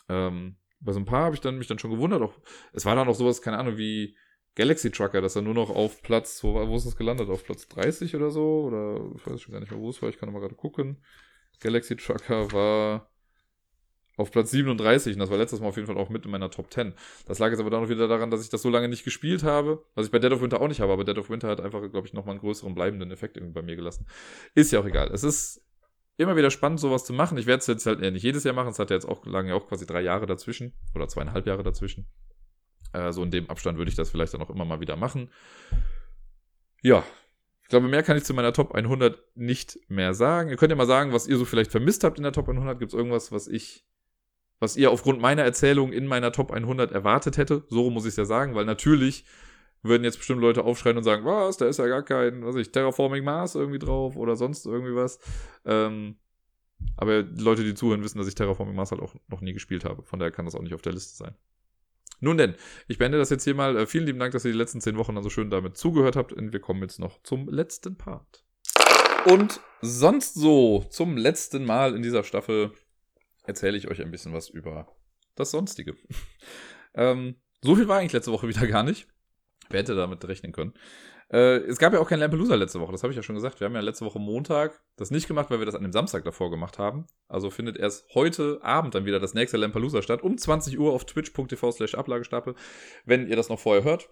Ähm, 0.09 0.57
bei 0.79 0.91
so 0.91 0.99
ein 0.99 1.05
paar 1.05 1.23
habe 1.23 1.35
ich 1.35 1.41
dann 1.41 1.57
mich 1.57 1.65
dann 1.65 1.79
schon 1.79 1.89
gewundert. 1.89 2.21
Auch, 2.21 2.35
es 2.71 2.85
war 2.85 2.95
dann 2.95 3.07
auch 3.07 3.15
sowas, 3.15 3.41
keine 3.41 3.57
Ahnung, 3.57 3.77
wie 3.77 4.15
Galaxy 4.53 4.91
Trucker, 4.91 5.21
dass 5.21 5.35
er 5.35 5.41
nur 5.41 5.55
noch 5.55 5.71
auf 5.71 6.03
Platz, 6.03 6.43
wo, 6.43 6.53
wo 6.53 6.75
ist 6.75 6.85
das 6.85 6.97
gelandet? 6.97 7.29
Auf 7.29 7.43
Platz 7.43 7.67
30 7.67 8.15
oder 8.15 8.29
so? 8.29 8.65
Oder 8.65 9.09
ich 9.15 9.25
weiß 9.25 9.41
schon 9.41 9.53
gar 9.53 9.59
nicht 9.59 9.71
mehr, 9.71 9.79
wo 9.79 9.89
es 9.89 9.99
war. 10.03 10.09
Ich 10.09 10.19
kann 10.19 10.31
mal 10.31 10.39
gerade 10.39 10.53
gucken. 10.53 11.03
Galaxy 11.59 11.95
Trucker 11.95 12.51
war 12.51 13.09
auf 14.17 14.31
Platz 14.31 14.51
37 14.51 15.13
und 15.13 15.19
das 15.19 15.29
war 15.29 15.37
letztes 15.37 15.59
Mal 15.59 15.67
auf 15.67 15.75
jeden 15.75 15.87
Fall 15.87 15.97
auch 15.97 16.09
mit 16.09 16.25
in 16.25 16.31
meiner 16.31 16.51
Top 16.51 16.71
10. 16.71 16.93
Das 17.25 17.39
lag 17.39 17.49
jetzt 17.49 17.59
aber 17.59 17.69
dann 17.69 17.81
noch 17.81 17.89
wieder 17.89 18.07
daran, 18.07 18.29
dass 18.29 18.43
ich 18.43 18.49
das 18.49 18.61
so 18.61 18.69
lange 18.69 18.87
nicht 18.87 19.03
gespielt 19.03 19.43
habe, 19.43 19.83
was 19.95 20.05
ich 20.05 20.11
bei 20.11 20.19
Dead 20.19 20.31
of 20.31 20.41
Winter 20.41 20.61
auch 20.61 20.67
nicht 20.67 20.81
habe, 20.81 20.93
aber 20.93 21.03
Dead 21.03 21.17
of 21.17 21.29
Winter 21.29 21.47
hat 21.47 21.61
einfach, 21.61 21.81
glaube 21.89 22.07
ich, 22.07 22.13
nochmal 22.13 22.33
einen 22.33 22.41
größeren 22.41 22.75
bleibenden 22.75 23.11
Effekt 23.11 23.37
irgendwie 23.37 23.53
bei 23.53 23.61
mir 23.61 23.75
gelassen. 23.75 24.05
Ist 24.53 24.71
ja 24.71 24.79
auch 24.79 24.85
egal. 24.85 25.09
Es 25.11 25.23
ist 25.23 25.63
immer 26.17 26.35
wieder 26.35 26.51
spannend, 26.51 26.79
sowas 26.79 27.05
zu 27.05 27.13
machen. 27.13 27.37
Ich 27.37 27.47
werde 27.47 27.61
es 27.61 27.67
jetzt 27.67 27.85
halt 27.85 27.99
nicht 27.99 28.23
jedes 28.23 28.43
Jahr 28.43 28.53
machen. 28.53 28.69
Es 28.69 28.79
hat 28.79 28.89
ja 28.89 28.95
jetzt 28.95 29.07
auch 29.07 29.25
lange 29.25 29.55
auch 29.55 29.67
quasi 29.67 29.85
drei 29.85 30.01
Jahre 30.01 30.25
dazwischen 30.25 30.73
oder 30.93 31.07
zweieinhalb 31.07 31.47
Jahre 31.47 31.63
dazwischen. 31.63 32.07
Äh, 32.93 33.11
so 33.11 33.23
in 33.23 33.31
dem 33.31 33.49
Abstand 33.49 33.77
würde 33.77 33.89
ich 33.89 33.95
das 33.95 34.11
vielleicht 34.11 34.33
dann 34.33 34.41
auch 34.41 34.49
immer 34.49 34.65
mal 34.65 34.79
wieder 34.79 34.95
machen. 34.95 35.29
Ja, 36.81 37.03
ich 37.63 37.69
glaube, 37.69 37.87
mehr 37.87 38.03
kann 38.03 38.17
ich 38.17 38.23
zu 38.23 38.33
meiner 38.33 38.53
Top 38.53 38.75
100 38.75 39.17
nicht 39.35 39.79
mehr 39.87 40.13
sagen. 40.13 40.49
Ihr 40.49 40.57
könnt 40.57 40.69
ja 40.69 40.75
mal 40.75 40.85
sagen, 40.85 41.13
was 41.13 41.27
ihr 41.27 41.37
so 41.37 41.45
vielleicht 41.45 41.71
vermisst 41.71 42.03
habt 42.03 42.17
in 42.17 42.23
der 42.23 42.33
Top 42.33 42.47
100. 42.47 42.77
Gibt 42.77 42.91
es 42.91 42.97
irgendwas, 42.97 43.31
was 43.31 43.47
ich, 43.47 43.85
was 44.63 44.75
ihr 44.77 44.89
aufgrund 44.89 45.21
meiner 45.21 45.43
Erzählung 45.43 45.93
in 45.93 46.07
meiner 46.07 46.31
Top 46.31 46.51
100 46.51 46.91
erwartet 46.91 47.37
hätte? 47.37 47.63
So 47.69 47.89
muss 47.89 48.05
ich 48.05 48.09
es 48.09 48.15
ja 48.15 48.25
sagen, 48.25 48.55
weil 48.55 48.65
natürlich 48.65 49.25
würden 49.83 50.03
jetzt 50.03 50.17
bestimmt 50.17 50.41
Leute 50.41 50.63
aufschreien 50.63 50.97
und 50.97 51.03
sagen, 51.03 51.25
was, 51.25 51.57
da 51.57 51.67
ist 51.67 51.77
ja 51.77 51.87
gar 51.87 52.03
kein, 52.03 52.45
was 52.45 52.55
ich, 52.55 52.71
Terraforming 52.71 53.23
Mars 53.23 53.55
irgendwie 53.55 53.79
drauf 53.79 54.15
oder 54.15 54.35
sonst 54.35 54.65
irgendwie 54.65 54.95
was. 54.95 55.19
Ähm, 55.65 56.15
aber 56.95 57.21
Leute, 57.21 57.63
die 57.63 57.73
zuhören, 57.73 58.03
wissen, 58.03 58.17
dass 58.17 58.27
ich 58.27 58.35
Terraforming 58.35 58.75
Mars 58.75 58.91
halt 58.91 59.01
auch 59.01 59.13
noch 59.27 59.41
nie 59.41 59.53
gespielt 59.53 59.85
habe. 59.85 60.03
Von 60.03 60.19
daher 60.19 60.31
kann 60.31 60.45
das 60.45 60.55
auch 60.55 60.61
nicht 60.61 60.73
auf 60.73 60.81
der 60.81 60.93
Liste 60.93 61.15
sein. 61.15 61.35
Nun 62.21 62.37
denn, 62.37 62.55
ich 62.87 62.97
beende 62.97 63.17
das 63.17 63.29
jetzt 63.29 63.43
hier 63.43 63.55
mal. 63.55 63.75
Äh, 63.75 63.85
vielen 63.85 64.05
lieben 64.05 64.19
Dank, 64.19 64.31
dass 64.31 64.45
ihr 64.45 64.53
die 64.53 64.57
letzten 64.57 64.79
zehn 64.79 64.97
Wochen 64.97 65.13
dann 65.13 65.23
so 65.23 65.29
schön 65.29 65.49
damit 65.49 65.75
zugehört 65.75 66.15
habt. 66.15 66.31
Und 66.31 66.53
wir 66.53 66.61
kommen 66.61 66.81
jetzt 66.81 66.99
noch 66.99 67.21
zum 67.23 67.49
letzten 67.49 67.97
Part. 67.97 68.45
Und 69.25 69.59
sonst 69.81 70.35
so, 70.35 70.85
zum 70.89 71.17
letzten 71.17 71.65
Mal 71.65 71.95
in 71.95 72.01
dieser 72.01 72.23
Staffel 72.23 72.71
erzähle 73.43 73.77
ich 73.77 73.87
euch 73.87 74.01
ein 74.01 74.11
bisschen 74.11 74.33
was 74.33 74.49
über 74.49 74.87
das 75.35 75.51
Sonstige. 75.51 75.95
ähm, 76.93 77.35
so 77.61 77.75
viel 77.75 77.87
war 77.87 77.99
eigentlich 77.99 78.13
letzte 78.13 78.31
Woche 78.31 78.47
wieder 78.47 78.67
gar 78.67 78.83
nicht. 78.83 79.07
Wer 79.69 79.79
hätte 79.79 79.95
damit 79.95 80.27
rechnen 80.27 80.51
können? 80.51 80.73
Äh, 81.33 81.57
es 81.65 81.79
gab 81.79 81.93
ja 81.93 81.99
auch 81.99 82.07
kein 82.07 82.19
Lampelusa 82.19 82.55
letzte 82.55 82.79
Woche, 82.79 82.91
das 82.91 83.01
habe 83.01 83.11
ich 83.11 83.17
ja 83.17 83.23
schon 83.23 83.35
gesagt. 83.35 83.59
Wir 83.59 83.65
haben 83.65 83.73
ja 83.73 83.81
letzte 83.81 84.05
Woche 84.05 84.19
Montag 84.19 84.81
das 84.97 85.09
nicht 85.09 85.27
gemacht, 85.27 85.49
weil 85.49 85.59
wir 85.59 85.65
das 85.65 85.75
an 85.75 85.81
dem 85.81 85.91
Samstag 85.91 86.23
davor 86.25 86.51
gemacht 86.51 86.77
haben. 86.77 87.07
Also 87.27 87.49
findet 87.49 87.77
erst 87.77 88.13
heute 88.13 88.59
Abend 88.61 88.93
dann 88.93 89.05
wieder 89.05 89.19
das 89.19 89.33
nächste 89.33 89.57
Lampelusa 89.57 90.01
statt, 90.01 90.21
um 90.21 90.37
20 90.37 90.77
Uhr 90.77 90.93
auf 90.93 91.05
twitch.tv 91.05 91.71
slash 91.71 91.95
Ablagestapel, 91.95 92.55
wenn 93.05 93.27
ihr 93.27 93.35
das 93.35 93.49
noch 93.49 93.59
vorher 93.59 93.83
hört. 93.83 94.09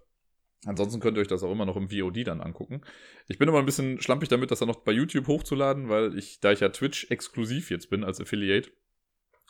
Ansonsten 0.66 1.00
könnt 1.00 1.18
ihr 1.18 1.22
euch 1.22 1.28
das 1.28 1.44
auch 1.44 1.52
immer 1.52 1.66
noch 1.66 1.76
im 1.76 1.90
VOD 1.90 2.28
dann 2.28 2.40
angucken. 2.40 2.82
Ich 3.28 3.40
bin 3.40 3.50
immer 3.50 3.60
ein 3.60 3.66
bisschen 3.66 4.00
schlampig 4.00 4.30
damit, 4.30 4.52
das 4.52 4.60
dann 4.60 4.68
noch 4.68 4.82
bei 4.82 4.92
YouTube 4.92 5.28
hochzuladen, 5.28 5.90
weil 5.90 6.18
ich, 6.18 6.40
da 6.40 6.52
ich 6.52 6.60
ja 6.60 6.70
Twitch 6.70 7.10
exklusiv 7.10 7.72
jetzt 7.72 7.90
bin 7.90 8.04
als 8.04 8.22
Affiliate, 8.22 8.72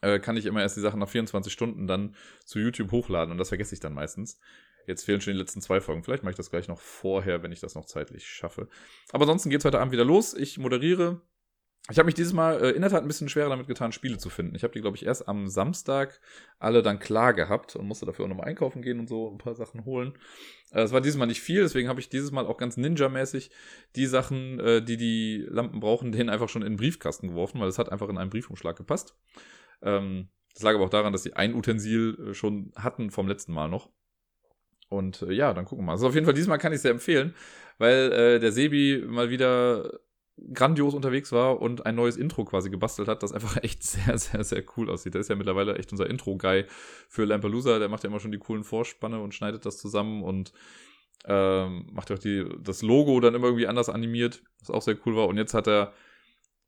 äh, 0.01 0.19
kann 0.19 0.37
ich 0.37 0.45
immer 0.45 0.61
erst 0.61 0.77
die 0.77 0.81
Sachen 0.81 0.99
nach 0.99 1.09
24 1.09 1.51
Stunden 1.51 1.87
dann 1.87 2.15
zu 2.45 2.59
YouTube 2.59 2.91
hochladen 2.91 3.31
und 3.31 3.37
das 3.37 3.49
vergesse 3.49 3.73
ich 3.73 3.79
dann 3.79 3.93
meistens. 3.93 4.39
Jetzt 4.87 5.03
fehlen 5.03 5.21
schon 5.21 5.33
die 5.33 5.39
letzten 5.39 5.61
zwei 5.61 5.79
Folgen. 5.79 6.03
Vielleicht 6.03 6.23
mache 6.23 6.31
ich 6.31 6.37
das 6.37 6.49
gleich 6.49 6.67
noch 6.67 6.79
vorher, 6.79 7.43
wenn 7.43 7.51
ich 7.51 7.59
das 7.59 7.75
noch 7.75 7.85
zeitlich 7.85 8.27
schaffe. 8.27 8.67
Aber 9.11 9.23
ansonsten 9.23 9.49
geht 9.49 9.59
es 9.59 9.65
heute 9.65 9.79
Abend 9.79 9.91
wieder 9.91 10.05
los. 10.05 10.33
Ich 10.33 10.57
moderiere. 10.57 11.21
Ich 11.89 11.97
habe 11.97 12.05
mich 12.05 12.15
dieses 12.15 12.33
Mal 12.33 12.63
äh, 12.63 12.69
in 12.71 12.81
der 12.81 12.91
Tat 12.91 13.01
ein 13.01 13.07
bisschen 13.07 13.27
schwerer 13.27 13.49
damit 13.49 13.67
getan, 13.67 13.91
Spiele 13.91 14.19
zu 14.19 14.29
finden. 14.29 14.55
Ich 14.55 14.63
habe 14.63 14.71
die, 14.71 14.81
glaube 14.81 14.97
ich, 14.97 15.05
erst 15.05 15.27
am 15.27 15.47
Samstag 15.47 16.19
alle 16.59 16.83
dann 16.83 16.99
klar 16.99 17.33
gehabt 17.33 17.75
und 17.75 17.87
musste 17.87 18.05
dafür 18.05 18.25
auch 18.25 18.29
nochmal 18.29 18.47
einkaufen 18.47 18.83
gehen 18.83 18.99
und 18.99 19.09
so 19.09 19.31
ein 19.31 19.39
paar 19.39 19.55
Sachen 19.55 19.83
holen. 19.83 20.13
Äh, 20.71 20.81
es 20.81 20.91
war 20.91 21.01
dieses 21.01 21.17
Mal 21.17 21.25
nicht 21.25 21.41
viel, 21.41 21.61
deswegen 21.61 21.89
habe 21.89 21.99
ich 21.99 22.07
dieses 22.07 22.31
Mal 22.31 22.45
auch 22.45 22.57
ganz 22.57 22.77
Ninja-mäßig 22.77 23.49
die 23.95 24.05
Sachen, 24.05 24.59
äh, 24.59 24.83
die 24.83 24.97
die 24.97 25.45
Lampen 25.49 25.79
brauchen, 25.79 26.11
denen 26.11 26.29
einfach 26.29 26.49
schon 26.49 26.61
in 26.61 26.73
den 26.73 26.77
Briefkasten 26.77 27.29
geworfen, 27.29 27.59
weil 27.59 27.67
es 27.67 27.79
hat 27.79 27.91
einfach 27.91 28.09
in 28.09 28.17
einen 28.19 28.29
Briefumschlag 28.29 28.75
gepasst. 28.75 29.15
Ähm, 29.81 30.29
das 30.53 30.63
lag 30.63 30.75
aber 30.75 30.85
auch 30.85 30.89
daran, 30.89 31.13
dass 31.13 31.23
sie 31.23 31.33
ein 31.33 31.55
Utensil 31.55 32.29
äh, 32.29 32.33
schon 32.33 32.71
hatten 32.75 33.11
vom 33.11 33.27
letzten 33.27 33.53
Mal 33.53 33.69
noch. 33.69 33.89
Und 34.89 35.21
äh, 35.23 35.33
ja, 35.33 35.53
dann 35.53 35.65
gucken 35.65 35.83
wir 35.83 35.87
mal. 35.87 35.91
Also 35.93 36.07
auf 36.07 36.13
jeden 36.13 36.25
Fall 36.25 36.33
diesmal 36.33 36.57
kann 36.57 36.73
ich 36.73 36.81
sehr 36.81 36.91
empfehlen, 36.91 37.33
weil 37.77 38.11
äh, 38.11 38.39
der 38.39 38.51
Sebi 38.51 39.03
mal 39.07 39.29
wieder 39.29 39.99
grandios 40.53 40.93
unterwegs 40.93 41.31
war 41.31 41.61
und 41.61 41.85
ein 41.85 41.95
neues 41.95 42.17
Intro 42.17 42.45
quasi 42.45 42.69
gebastelt 42.69 43.07
hat, 43.07 43.23
das 43.23 43.31
einfach 43.31 43.57
echt 43.63 43.83
sehr, 43.83 44.17
sehr, 44.17 44.43
sehr 44.43 44.63
cool 44.75 44.89
aussieht. 44.89 45.13
Der 45.13 45.21
ist 45.21 45.29
ja 45.29 45.35
mittlerweile 45.35 45.75
echt 45.77 45.91
unser 45.91 46.09
Intro-Guy 46.09 46.65
für 47.07 47.25
Lampalooza. 47.25 47.79
Der 47.79 47.89
macht 47.89 48.03
ja 48.03 48.09
immer 48.09 48.19
schon 48.19 48.31
die 48.31 48.39
coolen 48.39 48.63
Vorspanne 48.63 49.21
und 49.21 49.33
schneidet 49.33 49.65
das 49.65 49.77
zusammen 49.77 50.23
und 50.23 50.51
ähm, 51.25 51.87
macht 51.91 52.09
ja 52.09 52.15
auch 52.15 52.19
die, 52.19 52.45
das 52.61 52.81
Logo 52.81 53.19
dann 53.19 53.35
immer 53.35 53.47
irgendwie 53.47 53.67
anders 53.67 53.89
animiert, 53.89 54.41
was 54.59 54.71
auch 54.71 54.81
sehr 54.81 54.97
cool 55.05 55.15
war. 55.15 55.27
Und 55.27 55.37
jetzt 55.37 55.53
hat 55.53 55.67
er, 55.67 55.93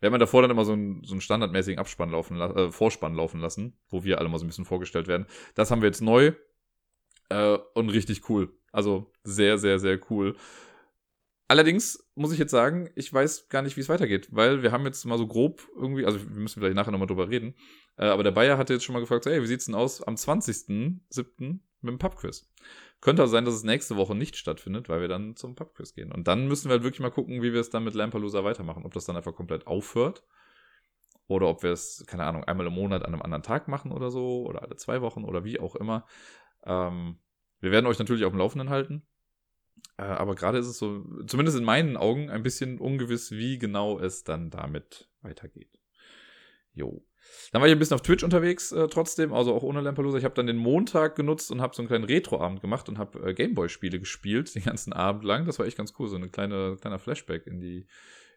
wir 0.03 0.07
haben 0.07 0.15
ja 0.15 0.19
davor 0.19 0.41
dann 0.41 0.51
immer 0.51 0.65
so 0.65 0.73
einen, 0.73 1.01
so 1.05 1.13
einen 1.13 1.21
standardmäßigen 1.21 1.79
Abspann 1.79 2.11
laufen, 2.11 2.41
äh, 2.41 2.71
Vorspann 2.73 3.15
laufen 3.15 3.39
lassen, 3.39 3.79
wo 3.87 4.03
wir 4.03 4.19
alle 4.19 4.27
mal 4.27 4.37
so 4.37 4.43
ein 4.43 4.49
bisschen 4.49 4.65
vorgestellt 4.65 5.07
werden. 5.07 5.27
Das 5.55 5.71
haben 5.71 5.81
wir 5.81 5.87
jetzt 5.87 6.01
neu 6.01 6.33
äh, 7.29 7.57
und 7.73 7.89
richtig 7.89 8.29
cool. 8.29 8.53
Also 8.73 9.13
sehr, 9.23 9.57
sehr, 9.57 9.79
sehr 9.79 9.97
cool. 10.09 10.35
Allerdings 11.47 12.05
muss 12.15 12.33
ich 12.33 12.39
jetzt 12.39 12.51
sagen, 12.51 12.89
ich 12.95 13.13
weiß 13.13 13.47
gar 13.47 13.61
nicht, 13.61 13.77
wie 13.77 13.81
es 13.81 13.87
weitergeht, 13.87 14.27
weil 14.31 14.61
wir 14.61 14.73
haben 14.73 14.83
jetzt 14.83 15.05
mal 15.05 15.17
so 15.17 15.25
grob 15.25 15.61
irgendwie, 15.73 16.05
also 16.05 16.19
wir 16.19 16.41
müssen 16.41 16.59
vielleicht 16.59 16.75
nachher 16.75 16.91
nochmal 16.91 17.07
drüber 17.07 17.29
reden, 17.29 17.55
äh, 17.95 18.03
aber 18.03 18.23
der 18.23 18.31
Bayer 18.31 18.57
hatte 18.57 18.73
jetzt 18.73 18.83
schon 18.83 18.93
mal 18.93 18.99
gefragt, 18.99 19.23
so, 19.23 19.31
hey, 19.31 19.41
wie 19.41 19.47
sieht's 19.47 19.65
denn 19.65 19.75
aus 19.75 20.01
am 20.03 20.15
20.07. 20.15 20.99
mit 21.39 21.61
dem 21.81 21.97
Pubquiz? 21.97 22.51
Könnte 23.03 23.21
also 23.21 23.33
sein, 23.33 23.43
dass 23.43 23.55
es 23.55 23.63
nächste 23.63 23.97
Woche 23.97 24.15
nicht 24.15 24.37
stattfindet, 24.37 24.87
weil 24.87 25.01
wir 25.01 25.09
dann 25.09 25.35
zum 25.35 25.55
Pubquiz 25.55 25.93
gehen. 25.93 26.13
Und 26.13 26.29
dann 26.29 26.47
müssen 26.47 26.69
wir 26.69 26.75
halt 26.75 26.83
wirklich 26.83 27.01
mal 27.01 27.11
gucken, 27.11 27.41
wie 27.41 27.51
wir 27.51 27.59
es 27.59 27.69
dann 27.69 27.83
mit 27.83 27.95
Lampalooza 27.95 28.45
weitermachen. 28.45 28.85
Ob 28.85 28.93
das 28.93 29.03
dann 29.03 29.17
einfach 29.17 29.35
komplett 29.35 29.67
aufhört 29.67 30.23
oder 31.27 31.49
ob 31.49 31.63
wir 31.63 31.71
es, 31.71 32.05
keine 32.07 32.23
Ahnung, 32.23 32.45
einmal 32.45 32.65
im 32.65 32.71
Monat 32.71 33.03
an 33.03 33.13
einem 33.13 33.21
anderen 33.21 33.43
Tag 33.43 33.67
machen 33.67 33.91
oder 33.91 34.09
so 34.09 34.45
oder 34.45 34.61
alle 34.61 34.77
zwei 34.77 35.01
Wochen 35.01 35.25
oder 35.25 35.43
wie 35.43 35.59
auch 35.59 35.75
immer. 35.75 36.05
Ähm, 36.63 37.19
wir 37.59 37.71
werden 37.71 37.87
euch 37.87 37.99
natürlich 37.99 38.23
auf 38.23 38.31
dem 38.31 38.39
Laufenden 38.39 38.69
halten. 38.69 39.05
Äh, 39.97 40.03
aber 40.03 40.33
gerade 40.35 40.57
ist 40.59 40.67
es 40.67 40.77
so, 40.77 41.03
zumindest 41.27 41.57
in 41.57 41.65
meinen 41.65 41.97
Augen, 41.97 42.29
ein 42.29 42.41
bisschen 42.41 42.79
ungewiss, 42.79 43.31
wie 43.31 43.57
genau 43.57 43.99
es 43.99 44.23
dann 44.23 44.49
damit 44.49 45.09
weitergeht. 45.21 45.77
Jo. 46.71 47.05
Dann 47.51 47.61
war 47.61 47.67
ich 47.67 47.73
ein 47.73 47.79
bisschen 47.79 47.95
auf 47.95 48.01
Twitch 48.01 48.23
unterwegs 48.23 48.71
äh, 48.71 48.87
trotzdem, 48.87 49.33
also 49.33 49.53
auch 49.53 49.63
ohne 49.63 49.81
Lampalooza. 49.81 50.17
Ich 50.17 50.23
habe 50.23 50.35
dann 50.35 50.47
den 50.47 50.57
Montag 50.57 51.15
genutzt 51.15 51.51
und 51.51 51.61
habe 51.61 51.75
so 51.75 51.81
einen 51.81 51.87
kleinen 51.87 52.05
Retro-Abend 52.05 52.61
gemacht 52.61 52.89
und 52.89 52.97
habe 52.97 53.29
äh, 53.29 53.33
Gameboy-Spiele 53.33 53.99
gespielt 53.99 54.53
den 54.55 54.63
ganzen 54.63 54.93
Abend 54.93 55.23
lang. 55.23 55.45
Das 55.45 55.59
war 55.59 55.65
echt 55.65 55.77
ganz 55.77 55.93
cool, 55.99 56.07
so 56.07 56.15
ein 56.15 56.31
kleine, 56.31 56.77
kleiner 56.79 56.99
Flashback 56.99 57.45
in 57.47 57.59
die, 57.59 57.85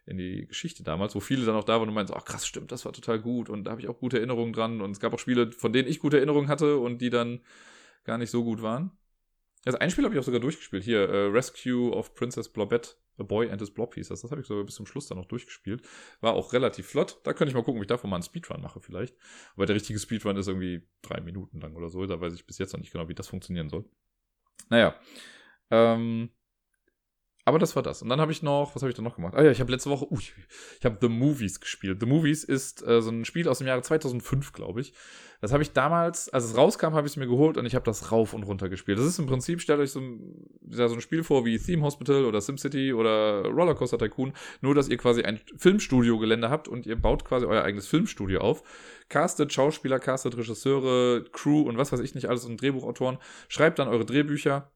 in 0.05 0.17
die 0.17 0.47
Geschichte 0.47 0.83
damals, 0.83 1.15
wo 1.15 1.19
viele 1.19 1.45
dann 1.45 1.55
auch 1.55 1.63
da 1.63 1.79
waren 1.79 1.89
und 1.89 1.95
meinten, 1.95 2.13
ach 2.15 2.25
krass, 2.25 2.47
stimmt, 2.47 2.71
das 2.71 2.85
war 2.85 2.93
total 2.93 3.19
gut 3.19 3.49
und 3.49 3.65
da 3.65 3.71
habe 3.71 3.81
ich 3.81 3.87
auch 3.87 3.99
gute 3.99 4.17
Erinnerungen 4.17 4.53
dran 4.53 4.81
und 4.81 4.91
es 4.91 4.99
gab 4.99 5.13
auch 5.13 5.19
Spiele, 5.19 5.51
von 5.51 5.73
denen 5.73 5.87
ich 5.87 5.99
gute 5.99 6.17
Erinnerungen 6.17 6.47
hatte 6.47 6.77
und 6.77 6.99
die 7.01 7.09
dann 7.09 7.41
gar 8.03 8.17
nicht 8.17 8.29
so 8.29 8.43
gut 8.43 8.61
waren. 8.61 8.91
Also 9.65 9.79
ein 9.79 9.89
Spiel 9.89 10.05
habe 10.05 10.15
ich 10.15 10.19
auch 10.19 10.25
sogar 10.25 10.39
durchgespielt. 10.39 10.83
Hier, 10.85 11.09
äh, 11.09 11.25
Rescue 11.25 11.91
of 11.91 12.15
Princess 12.15 12.47
Blobette, 12.47 12.91
A 13.19 13.23
Boy 13.23 13.49
and 13.49 13.59
His 13.59 13.73
Blob 13.73 13.95
hieß 13.95 14.09
das. 14.09 14.21
Das 14.21 14.31
habe 14.31 14.41
ich 14.41 14.47
sogar 14.47 14.63
bis 14.63 14.75
zum 14.75 14.85
Schluss 14.85 15.07
dann 15.07 15.17
noch 15.17 15.25
durchgespielt. 15.25 15.81
War 16.21 16.33
auch 16.33 16.53
relativ 16.53 16.87
flott. 16.87 17.19
Da 17.23 17.33
könnte 17.33 17.49
ich 17.49 17.55
mal 17.55 17.63
gucken, 17.63 17.79
ob 17.79 17.83
ich 17.83 17.87
davon 17.87 18.09
mal 18.09 18.17
einen 18.17 18.23
Speedrun 18.23 18.61
mache 18.61 18.79
vielleicht. 18.79 19.15
Aber 19.55 19.65
der 19.65 19.75
richtige 19.75 19.99
Speedrun 19.99 20.37
ist 20.37 20.47
irgendwie 20.47 20.87
drei 21.01 21.21
Minuten 21.21 21.59
lang 21.59 21.75
oder 21.75 21.89
so. 21.89 22.05
Da 22.05 22.19
weiß 22.19 22.33
ich 22.33 22.45
bis 22.45 22.57
jetzt 22.57 22.73
noch 22.73 22.79
nicht 22.79 22.91
genau, 22.91 23.07
wie 23.09 23.15
das 23.15 23.27
funktionieren 23.27 23.69
soll. 23.69 23.85
Naja. 24.69 24.95
Ähm, 25.69 26.29
aber 27.47 27.59
das 27.59 27.77
war 27.77 27.81
das. 27.81 28.01
Und 28.01 28.09
dann 28.09 28.19
habe 28.19 28.33
ich 28.33 28.43
noch, 28.43 28.75
was 28.75 28.81
habe 28.81 28.89
ich 28.89 28.97
da 28.97 29.01
noch 29.01 29.15
gemacht? 29.15 29.33
Ah 29.33 29.41
ja, 29.41 29.51
ich 29.51 29.61
habe 29.61 29.71
letzte 29.71 29.89
Woche, 29.89 30.05
uh, 30.11 30.19
ich 30.19 30.83
habe 30.83 30.97
The 30.99 31.07
Movies 31.07 31.61
gespielt. 31.61 31.97
The 32.01 32.05
Movies 32.05 32.43
ist 32.43 32.85
äh, 32.85 33.01
so 33.01 33.09
ein 33.09 33.23
Spiel 33.23 33.47
aus 33.47 33.59
dem 33.59 33.67
Jahre 33.67 33.81
2005, 33.81 34.51
glaube 34.51 34.81
ich. 34.81 34.93
Das 35.39 35.53
habe 35.53 35.63
ich 35.63 35.71
damals, 35.71 36.27
als 36.27 36.43
es 36.43 36.57
rauskam, 36.57 36.93
habe 36.93 37.07
ich 37.07 37.13
es 37.13 37.15
mir 37.15 37.25
geholt 37.25 37.55
und 37.55 37.65
ich 37.65 37.73
habe 37.73 37.85
das 37.85 38.11
rauf 38.11 38.33
und 38.33 38.43
runter 38.43 38.67
gespielt. 38.67 38.99
Das 38.99 39.05
ist 39.05 39.17
im 39.17 39.27
Prinzip, 39.27 39.61
stellt 39.61 39.79
euch 39.79 39.91
so 39.91 40.01
ein, 40.01 40.45
ja, 40.69 40.89
so 40.89 40.95
ein 40.95 40.99
Spiel 40.99 41.23
vor 41.23 41.45
wie 41.45 41.57
Theme 41.57 41.83
Hospital 41.83 42.25
oder 42.25 42.41
SimCity 42.41 42.91
oder 42.91 43.45
Rollercoaster 43.45 43.97
Tycoon, 43.97 44.33
nur 44.59 44.75
dass 44.75 44.89
ihr 44.89 44.97
quasi 44.97 45.21
ein 45.21 45.39
Filmstudio-Gelände 45.55 46.49
habt 46.49 46.67
und 46.67 46.85
ihr 46.85 46.99
baut 46.99 47.23
quasi 47.23 47.45
euer 47.45 47.63
eigenes 47.63 47.87
Filmstudio 47.87 48.41
auf. 48.41 48.61
Castet 49.07 49.53
Schauspieler, 49.53 49.99
castet 49.99 50.35
Regisseure, 50.35 51.23
Crew 51.31 51.61
und 51.61 51.77
was 51.77 51.93
weiß 51.93 52.01
ich 52.01 52.13
nicht 52.13 52.27
alles 52.27 52.43
und 52.43 52.61
Drehbuchautoren. 52.61 53.19
Schreibt 53.47 53.79
dann 53.79 53.87
eure 53.87 54.03
Drehbücher 54.03 54.69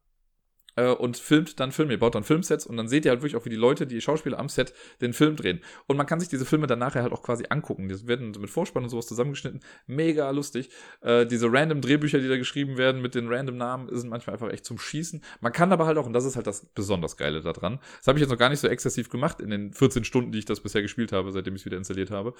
äh, 0.76 0.88
und 0.88 1.16
filmt 1.16 1.60
dann 1.60 1.72
Filme. 1.72 1.92
Ihr 1.92 1.98
baut 1.98 2.14
dann 2.14 2.24
Filmsets 2.24 2.66
und 2.66 2.76
dann 2.76 2.88
seht 2.88 3.04
ihr 3.04 3.10
halt 3.10 3.22
wirklich 3.22 3.36
auch, 3.36 3.44
wie 3.44 3.50
die 3.50 3.56
Leute, 3.56 3.86
die 3.86 4.00
Schauspieler 4.00 4.38
am 4.38 4.48
Set 4.48 4.72
den 5.00 5.12
Film 5.12 5.36
drehen. 5.36 5.60
Und 5.86 5.96
man 5.96 6.06
kann 6.06 6.20
sich 6.20 6.28
diese 6.28 6.44
Filme 6.44 6.66
dann 6.66 6.78
nachher 6.78 7.02
halt 7.02 7.12
auch 7.12 7.22
quasi 7.22 7.44
angucken. 7.48 7.88
Die 7.88 8.06
werden 8.06 8.32
mit 8.38 8.50
Vorspann 8.50 8.84
und 8.84 8.88
sowas 8.88 9.06
zusammengeschnitten. 9.06 9.60
Mega 9.86 10.30
lustig. 10.30 10.70
Äh, 11.00 11.26
diese 11.26 11.52
random 11.52 11.80
Drehbücher, 11.80 12.18
die 12.18 12.28
da 12.28 12.36
geschrieben 12.36 12.76
werden 12.76 13.02
mit 13.02 13.14
den 13.14 13.28
random 13.28 13.56
Namen, 13.56 13.94
sind 13.96 14.10
manchmal 14.10 14.34
einfach 14.34 14.50
echt 14.50 14.64
zum 14.64 14.78
Schießen. 14.78 15.22
Man 15.40 15.52
kann 15.52 15.72
aber 15.72 15.86
halt 15.86 15.98
auch, 15.98 16.06
und 16.06 16.12
das 16.12 16.24
ist 16.24 16.36
halt 16.36 16.46
das 16.46 16.66
besonders 16.66 17.16
Geile 17.16 17.40
daran, 17.40 17.78
das 17.98 18.06
habe 18.06 18.18
ich 18.18 18.22
jetzt 18.22 18.30
noch 18.30 18.38
gar 18.38 18.48
nicht 18.48 18.60
so 18.60 18.68
exzessiv 18.68 19.08
gemacht 19.10 19.40
in 19.40 19.50
den 19.50 19.72
14 19.72 20.04
Stunden, 20.04 20.32
die 20.32 20.38
ich 20.38 20.44
das 20.44 20.60
bisher 20.60 20.82
gespielt 20.82 21.12
habe, 21.12 21.32
seitdem 21.32 21.54
ich 21.54 21.62
es 21.62 21.66
wieder 21.66 21.76
installiert 21.76 22.10
habe. 22.10 22.34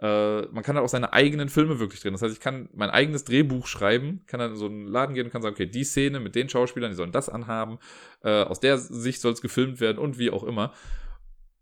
Äh, 0.00 0.46
man 0.52 0.62
kann 0.62 0.76
halt 0.76 0.84
auch 0.84 0.88
seine 0.88 1.12
eigenen 1.12 1.50
Filme 1.50 1.78
wirklich 1.78 2.00
drehen. 2.00 2.12
Das 2.12 2.22
heißt, 2.22 2.32
ich 2.32 2.40
kann 2.40 2.70
mein 2.72 2.88
eigenes 2.88 3.24
Drehbuch 3.24 3.66
schreiben, 3.66 4.22
kann 4.26 4.40
dann 4.40 4.52
in 4.52 4.56
so 4.56 4.66
einen 4.66 4.86
Laden 4.86 5.14
gehen 5.14 5.26
und 5.26 5.30
kann 5.30 5.42
sagen, 5.42 5.54
okay, 5.54 5.66
die 5.66 5.84
Szene 5.84 6.20
mit 6.20 6.34
den 6.34 6.48
Schauspielern, 6.48 6.90
die 6.90 6.96
sollen 6.96 7.12
das 7.12 7.28
anhaben, 7.28 7.49
äh, 8.22 8.42
aus 8.42 8.60
der 8.60 8.78
Sicht 8.78 9.20
soll 9.20 9.32
es 9.32 9.42
gefilmt 9.42 9.80
werden 9.80 9.98
und 9.98 10.18
wie 10.18 10.30
auch 10.30 10.44
immer. 10.44 10.72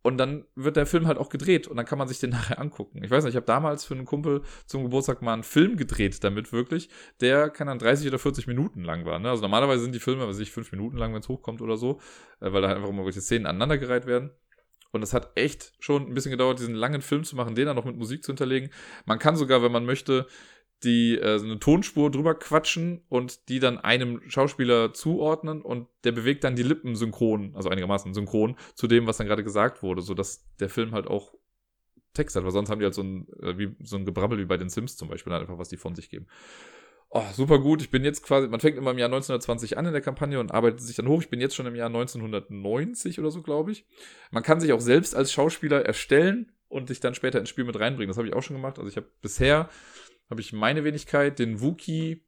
Und 0.02 0.16
dann 0.16 0.46
wird 0.54 0.76
der 0.76 0.86
Film 0.86 1.06
halt 1.06 1.18
auch 1.18 1.28
gedreht 1.28 1.66
und 1.66 1.76
dann 1.76 1.84
kann 1.84 1.98
man 1.98 2.08
sich 2.08 2.18
den 2.18 2.30
nachher 2.38 2.58
angucken. 2.58 3.02
Ich 3.02 3.10
weiß 3.10 3.24
nicht, 3.24 3.32
ich 3.32 3.36
habe 3.36 3.46
damals 3.46 3.84
für 3.84 3.94
einen 3.94 4.04
Kumpel 4.04 4.42
zum 4.66 4.84
Geburtstag 4.84 5.22
mal 5.22 5.34
einen 5.34 5.42
Film 5.42 5.76
gedreht 5.76 6.22
damit 6.24 6.52
wirklich. 6.52 6.88
Der 7.20 7.50
kann 7.50 7.66
dann 7.66 7.78
30 7.78 8.08
oder 8.08 8.18
40 8.18 8.46
Minuten 8.46 8.84
lang 8.84 9.04
war. 9.04 9.18
Ne? 9.18 9.28
Also 9.28 9.42
normalerweise 9.42 9.82
sind 9.82 9.94
die 9.94 10.00
Filme, 10.00 10.26
weiß 10.26 10.38
ich, 10.38 10.52
5 10.52 10.72
Minuten 10.72 10.96
lang, 10.96 11.12
wenn 11.12 11.20
es 11.20 11.28
hochkommt 11.28 11.60
oder 11.60 11.76
so, 11.76 12.00
äh, 12.40 12.52
weil 12.52 12.62
da 12.62 12.68
halt 12.68 12.78
einfach 12.78 12.90
immer 12.90 13.04
welche 13.04 13.20
Szenen 13.20 13.46
aneinandergereiht 13.46 14.06
werden. 14.06 14.30
Und 14.90 15.02
es 15.02 15.12
hat 15.12 15.32
echt 15.34 15.74
schon 15.80 16.06
ein 16.06 16.14
bisschen 16.14 16.30
gedauert, 16.30 16.58
diesen 16.58 16.74
langen 16.74 17.02
Film 17.02 17.24
zu 17.24 17.36
machen, 17.36 17.54
den 17.54 17.66
dann 17.66 17.76
noch 17.76 17.84
mit 17.84 17.96
Musik 17.96 18.24
zu 18.24 18.30
hinterlegen. 18.30 18.70
Man 19.04 19.18
kann 19.18 19.36
sogar, 19.36 19.62
wenn 19.62 19.72
man 19.72 19.84
möchte, 19.84 20.26
die 20.84 21.18
äh, 21.18 21.38
so 21.38 21.44
eine 21.44 21.58
Tonspur 21.58 22.10
drüber 22.10 22.34
quatschen 22.34 23.02
und 23.08 23.48
die 23.48 23.58
dann 23.58 23.78
einem 23.78 24.20
Schauspieler 24.28 24.92
zuordnen 24.92 25.62
und 25.62 25.88
der 26.04 26.12
bewegt 26.12 26.44
dann 26.44 26.56
die 26.56 26.62
Lippen 26.62 26.94
synchron, 26.94 27.54
also 27.54 27.68
einigermaßen 27.68 28.14
synchron 28.14 28.56
zu 28.74 28.86
dem, 28.86 29.06
was 29.06 29.16
dann 29.16 29.26
gerade 29.26 29.44
gesagt 29.44 29.82
wurde, 29.82 30.02
sodass 30.02 30.44
der 30.60 30.68
Film 30.68 30.92
halt 30.92 31.06
auch 31.06 31.34
Text 32.14 32.36
hat, 32.36 32.44
weil 32.44 32.50
sonst 32.50 32.70
haben 32.70 32.78
die 32.78 32.84
halt 32.84 32.94
so 32.94 33.02
ein, 33.02 33.28
äh, 33.42 33.58
wie, 33.58 33.76
so 33.82 33.96
ein 33.96 34.04
Gebrabbel 34.04 34.38
wie 34.38 34.44
bei 34.44 34.56
den 34.56 34.68
Sims 34.68 34.96
zum 34.96 35.08
Beispiel, 35.08 35.32
halt 35.32 35.42
einfach 35.42 35.58
was 35.58 35.68
die 35.68 35.76
von 35.76 35.94
sich 35.94 36.10
geben 36.10 36.26
oh, 37.10 37.24
super 37.32 37.58
gut, 37.58 37.82
ich 37.82 37.90
bin 37.90 38.04
jetzt 38.04 38.22
quasi, 38.22 38.48
man 38.48 38.60
fängt 38.60 38.76
immer 38.76 38.90
im 38.90 38.98
Jahr 38.98 39.08
1920 39.08 39.78
an 39.78 39.86
in 39.86 39.92
der 39.92 40.02
Kampagne 40.02 40.38
und 40.40 40.52
arbeitet 40.52 40.80
sich 40.80 40.96
dann 40.96 41.08
hoch. 41.08 41.22
Ich 41.22 41.30
bin 41.30 41.40
jetzt 41.40 41.54
schon 41.54 41.66
im 41.66 41.74
Jahr 41.74 41.88
1990 41.88 43.18
oder 43.18 43.30
so, 43.30 43.42
glaube 43.42 43.72
ich. 43.72 43.86
Man 44.30 44.42
kann 44.42 44.60
sich 44.60 44.72
auch 44.72 44.80
selbst 44.80 45.14
als 45.14 45.32
Schauspieler 45.32 45.84
erstellen 45.84 46.52
und 46.68 46.88
sich 46.88 47.00
dann 47.00 47.14
später 47.14 47.38
ins 47.38 47.48
Spiel 47.48 47.64
mit 47.64 47.78
reinbringen. 47.78 48.08
Das 48.08 48.18
habe 48.18 48.28
ich 48.28 48.34
auch 48.34 48.42
schon 48.42 48.56
gemacht. 48.56 48.78
Also 48.78 48.90
ich 48.90 48.96
habe 48.96 49.08
bisher, 49.22 49.70
habe 50.30 50.40
ich 50.40 50.52
meine 50.52 50.84
Wenigkeit, 50.84 51.38
den 51.38 51.60
Wookie, 51.60 52.24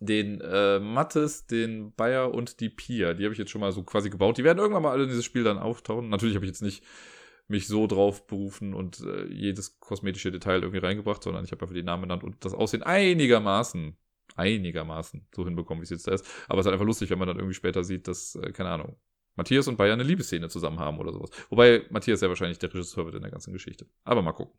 den 0.00 0.40
äh, 0.40 0.80
Mattes, 0.80 1.46
den 1.46 1.94
Bayer 1.94 2.34
und 2.34 2.60
die 2.60 2.68
Pia. 2.68 3.14
Die 3.14 3.24
habe 3.24 3.32
ich 3.32 3.38
jetzt 3.38 3.50
schon 3.50 3.60
mal 3.60 3.72
so 3.72 3.82
quasi 3.82 4.10
gebaut. 4.10 4.38
Die 4.38 4.44
werden 4.44 4.58
irgendwann 4.58 4.82
mal 4.82 4.90
alle 4.90 5.04
in 5.04 5.08
dieses 5.08 5.24
Spiel 5.24 5.44
dann 5.44 5.58
auftauchen. 5.58 6.08
Natürlich 6.08 6.34
habe 6.34 6.44
ich 6.44 6.50
jetzt 6.50 6.62
nicht 6.62 6.84
mich 7.46 7.66
so 7.66 7.86
drauf 7.86 8.26
berufen 8.26 8.74
und 8.74 9.00
äh, 9.00 9.26
jedes 9.26 9.78
kosmetische 9.78 10.32
Detail 10.32 10.62
irgendwie 10.62 10.78
reingebracht, 10.78 11.22
sondern 11.22 11.44
ich 11.44 11.52
habe 11.52 11.62
einfach 11.62 11.74
die 11.74 11.82
Namen 11.82 12.04
genannt 12.04 12.24
und 12.24 12.44
das 12.44 12.54
Aussehen 12.54 12.82
einigermaßen, 12.82 13.96
einigermaßen 14.34 15.28
so 15.34 15.44
hinbekommen, 15.44 15.82
wie 15.82 15.84
es 15.84 15.90
jetzt 15.90 16.06
da 16.06 16.12
ist. 16.12 16.26
Aber 16.48 16.60
es 16.60 16.64
ist 16.64 16.66
halt 16.66 16.74
einfach 16.74 16.86
lustig, 16.86 17.10
wenn 17.10 17.18
man 17.18 17.28
dann 17.28 17.36
irgendwie 17.36 17.54
später 17.54 17.84
sieht, 17.84 18.08
dass, 18.08 18.34
äh, 18.36 18.50
keine 18.52 18.70
Ahnung, 18.70 18.96
Matthias 19.36 19.68
und 19.68 19.76
Bayer 19.76 19.94
eine 19.94 20.02
Liebesszene 20.02 20.48
zusammen 20.48 20.78
haben 20.78 20.98
oder 20.98 21.12
sowas. 21.12 21.30
Wobei 21.50 21.84
Matthias 21.90 22.20
ja 22.20 22.28
wahrscheinlich 22.28 22.58
der 22.58 22.72
Regisseur 22.72 23.04
wird 23.04 23.16
in 23.16 23.22
der 23.22 23.30
ganzen 23.30 23.52
Geschichte. 23.52 23.86
Aber 24.04 24.22
mal 24.22 24.32
gucken. 24.32 24.54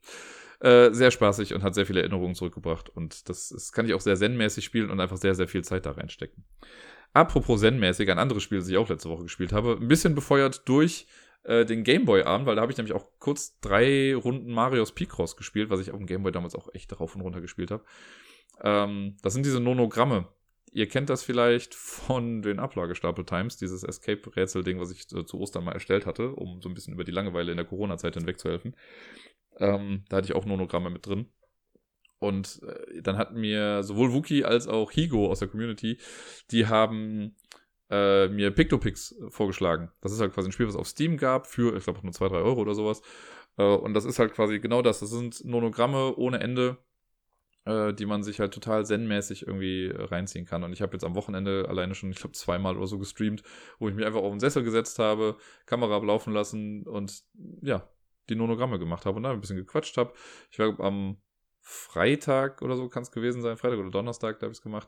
Äh, 0.59 0.91
sehr 0.93 1.11
spaßig 1.11 1.53
und 1.53 1.63
hat 1.63 1.75
sehr 1.75 1.85
viele 1.85 2.01
Erinnerungen 2.01 2.35
zurückgebracht. 2.35 2.89
Und 2.89 3.27
das, 3.29 3.49
das 3.49 3.71
kann 3.71 3.85
ich 3.85 3.93
auch 3.93 4.01
sehr 4.01 4.15
zen-mäßig 4.15 4.63
spielen 4.63 4.89
und 4.89 4.99
einfach 4.99 5.17
sehr, 5.17 5.35
sehr 5.35 5.47
viel 5.47 5.63
Zeit 5.63 5.85
da 5.85 5.91
reinstecken. 5.91 6.45
Apropos 7.13 7.61
zen-mäßig, 7.61 8.09
ein 8.11 8.19
anderes 8.19 8.43
Spiel, 8.43 8.59
das 8.59 8.67
ich 8.67 8.77
auch 8.77 8.89
letzte 8.89 9.09
Woche 9.09 9.23
gespielt 9.23 9.53
habe, 9.53 9.77
ein 9.79 9.87
bisschen 9.87 10.15
befeuert 10.15 10.67
durch 10.67 11.07
äh, 11.43 11.65
den 11.65 11.83
Gameboy-Arm, 11.83 12.45
weil 12.45 12.55
da 12.55 12.61
habe 12.61 12.71
ich 12.71 12.77
nämlich 12.77 12.93
auch 12.93 13.05
kurz 13.19 13.59
drei 13.59 14.15
Runden 14.15 14.51
Marios 14.51 14.93
Picross 14.93 15.37
gespielt, 15.37 15.69
was 15.69 15.79
ich 15.79 15.91
auf 15.91 15.97
dem 15.97 16.07
Gameboy 16.07 16.31
damals 16.31 16.55
auch 16.55 16.73
echt 16.73 16.99
rauf 16.99 17.15
und 17.15 17.21
runter 17.21 17.41
gespielt 17.41 17.71
habe. 17.71 17.83
Ähm, 18.61 19.17
das 19.21 19.33
sind 19.33 19.45
diese 19.45 19.59
Nonogramme, 19.59 20.27
ihr 20.75 20.89
kennt 20.89 21.09
das 21.09 21.23
vielleicht 21.23 21.73
von 21.73 22.41
den 22.41 22.59
Ablagestapel 22.59 23.23
Times, 23.23 23.55
dieses 23.55 23.83
Escape-Rätsel-Ding, 23.83 24.77
was 24.77 24.91
ich 24.91 25.07
zu 25.07 25.39
Ostern 25.39 25.63
mal 25.63 25.71
erstellt 25.71 26.05
hatte, 26.05 26.31
um 26.31 26.61
so 26.61 26.67
ein 26.67 26.73
bisschen 26.73 26.93
über 26.93 27.05
die 27.05 27.13
Langeweile 27.13 27.51
in 27.51 27.57
der 27.57 27.65
Corona-Zeit 27.65 28.15
hinweg 28.15 28.37
zu 28.37 28.49
helfen. 28.49 28.75
Ähm, 29.57 30.03
da 30.09 30.17
hatte 30.17 30.25
ich 30.25 30.35
auch 30.35 30.45
Nonogramme 30.45 30.89
mit 30.89 31.05
drin. 31.07 31.27
Und 32.19 32.61
äh, 32.63 33.01
dann 33.01 33.17
hatten 33.17 33.39
mir 33.39 33.83
sowohl 33.83 34.11
Wookie 34.11 34.43
als 34.43 34.67
auch 34.67 34.91
Higo 34.91 35.31
aus 35.31 35.39
der 35.39 35.47
Community, 35.47 35.97
die 36.51 36.67
haben 36.67 37.37
äh, 37.89 38.27
mir 38.27 38.51
Pictopix 38.51 39.15
vorgeschlagen. 39.29 39.91
Das 40.01 40.11
ist 40.11 40.19
halt 40.19 40.33
quasi 40.33 40.49
ein 40.49 40.51
Spiel, 40.51 40.67
was 40.67 40.75
es 40.75 40.79
auf 40.79 40.89
Steam 40.89 41.15
gab, 41.15 41.47
für, 41.47 41.77
ich 41.77 41.85
glaube, 41.85 42.01
nur 42.03 42.11
2, 42.11 42.27
3 42.27 42.35
Euro 42.35 42.59
oder 42.59 42.75
sowas. 42.75 43.01
Äh, 43.57 43.63
und 43.63 43.93
das 43.93 44.03
ist 44.03 44.19
halt 44.19 44.33
quasi 44.33 44.59
genau 44.59 44.81
das. 44.81 44.99
Das 44.99 45.09
sind 45.09 45.45
Nonogramme 45.45 46.17
ohne 46.17 46.41
Ende, 46.41 46.79
äh, 47.65 47.93
die 47.93 48.05
man 48.05 48.23
sich 48.23 48.39
halt 48.39 48.53
total 48.53 48.85
zen-mäßig 48.85 49.47
irgendwie 49.47 49.91
reinziehen 49.93 50.45
kann. 50.45 50.63
Und 50.63 50.73
ich 50.73 50.81
habe 50.81 50.93
jetzt 50.93 51.03
am 51.03 51.15
Wochenende 51.15 51.65
alleine 51.67 51.95
schon, 51.95 52.11
ich 52.11 52.17
glaube, 52.17 52.33
zweimal 52.33 52.77
oder 52.77 52.87
so 52.87 52.99
gestreamt, 52.99 53.43
wo 53.79 53.89
ich 53.89 53.95
mich 53.95 54.05
einfach 54.05 54.21
auf 54.21 54.31
den 54.31 54.39
Sessel 54.39 54.63
gesetzt 54.63 54.99
habe, 54.99 55.37
Kamera 55.65 55.97
laufen 55.97 56.33
lassen 56.33 56.83
und 56.83 57.23
ja, 57.61 57.89
die 58.29 58.35
Nonogramme 58.35 58.79
gemacht 58.79 59.05
habe 59.05 59.17
und 59.17 59.23
da 59.23 59.31
ein 59.31 59.41
bisschen 59.41 59.57
gequatscht 59.57 59.97
habe. 59.97 60.13
Ich 60.51 60.59
war 60.59 60.79
am 60.79 61.17
Freitag 61.61 62.61
oder 62.61 62.75
so 62.75 62.87
kann 62.89 63.03
es 63.03 63.11
gewesen 63.11 63.41
sein, 63.41 63.57
Freitag 63.57 63.79
oder 63.79 63.89
Donnerstag, 63.89 64.39
da 64.39 64.45
habe 64.45 64.51
ich 64.51 64.59
es 64.59 64.63
gemacht. 64.63 64.87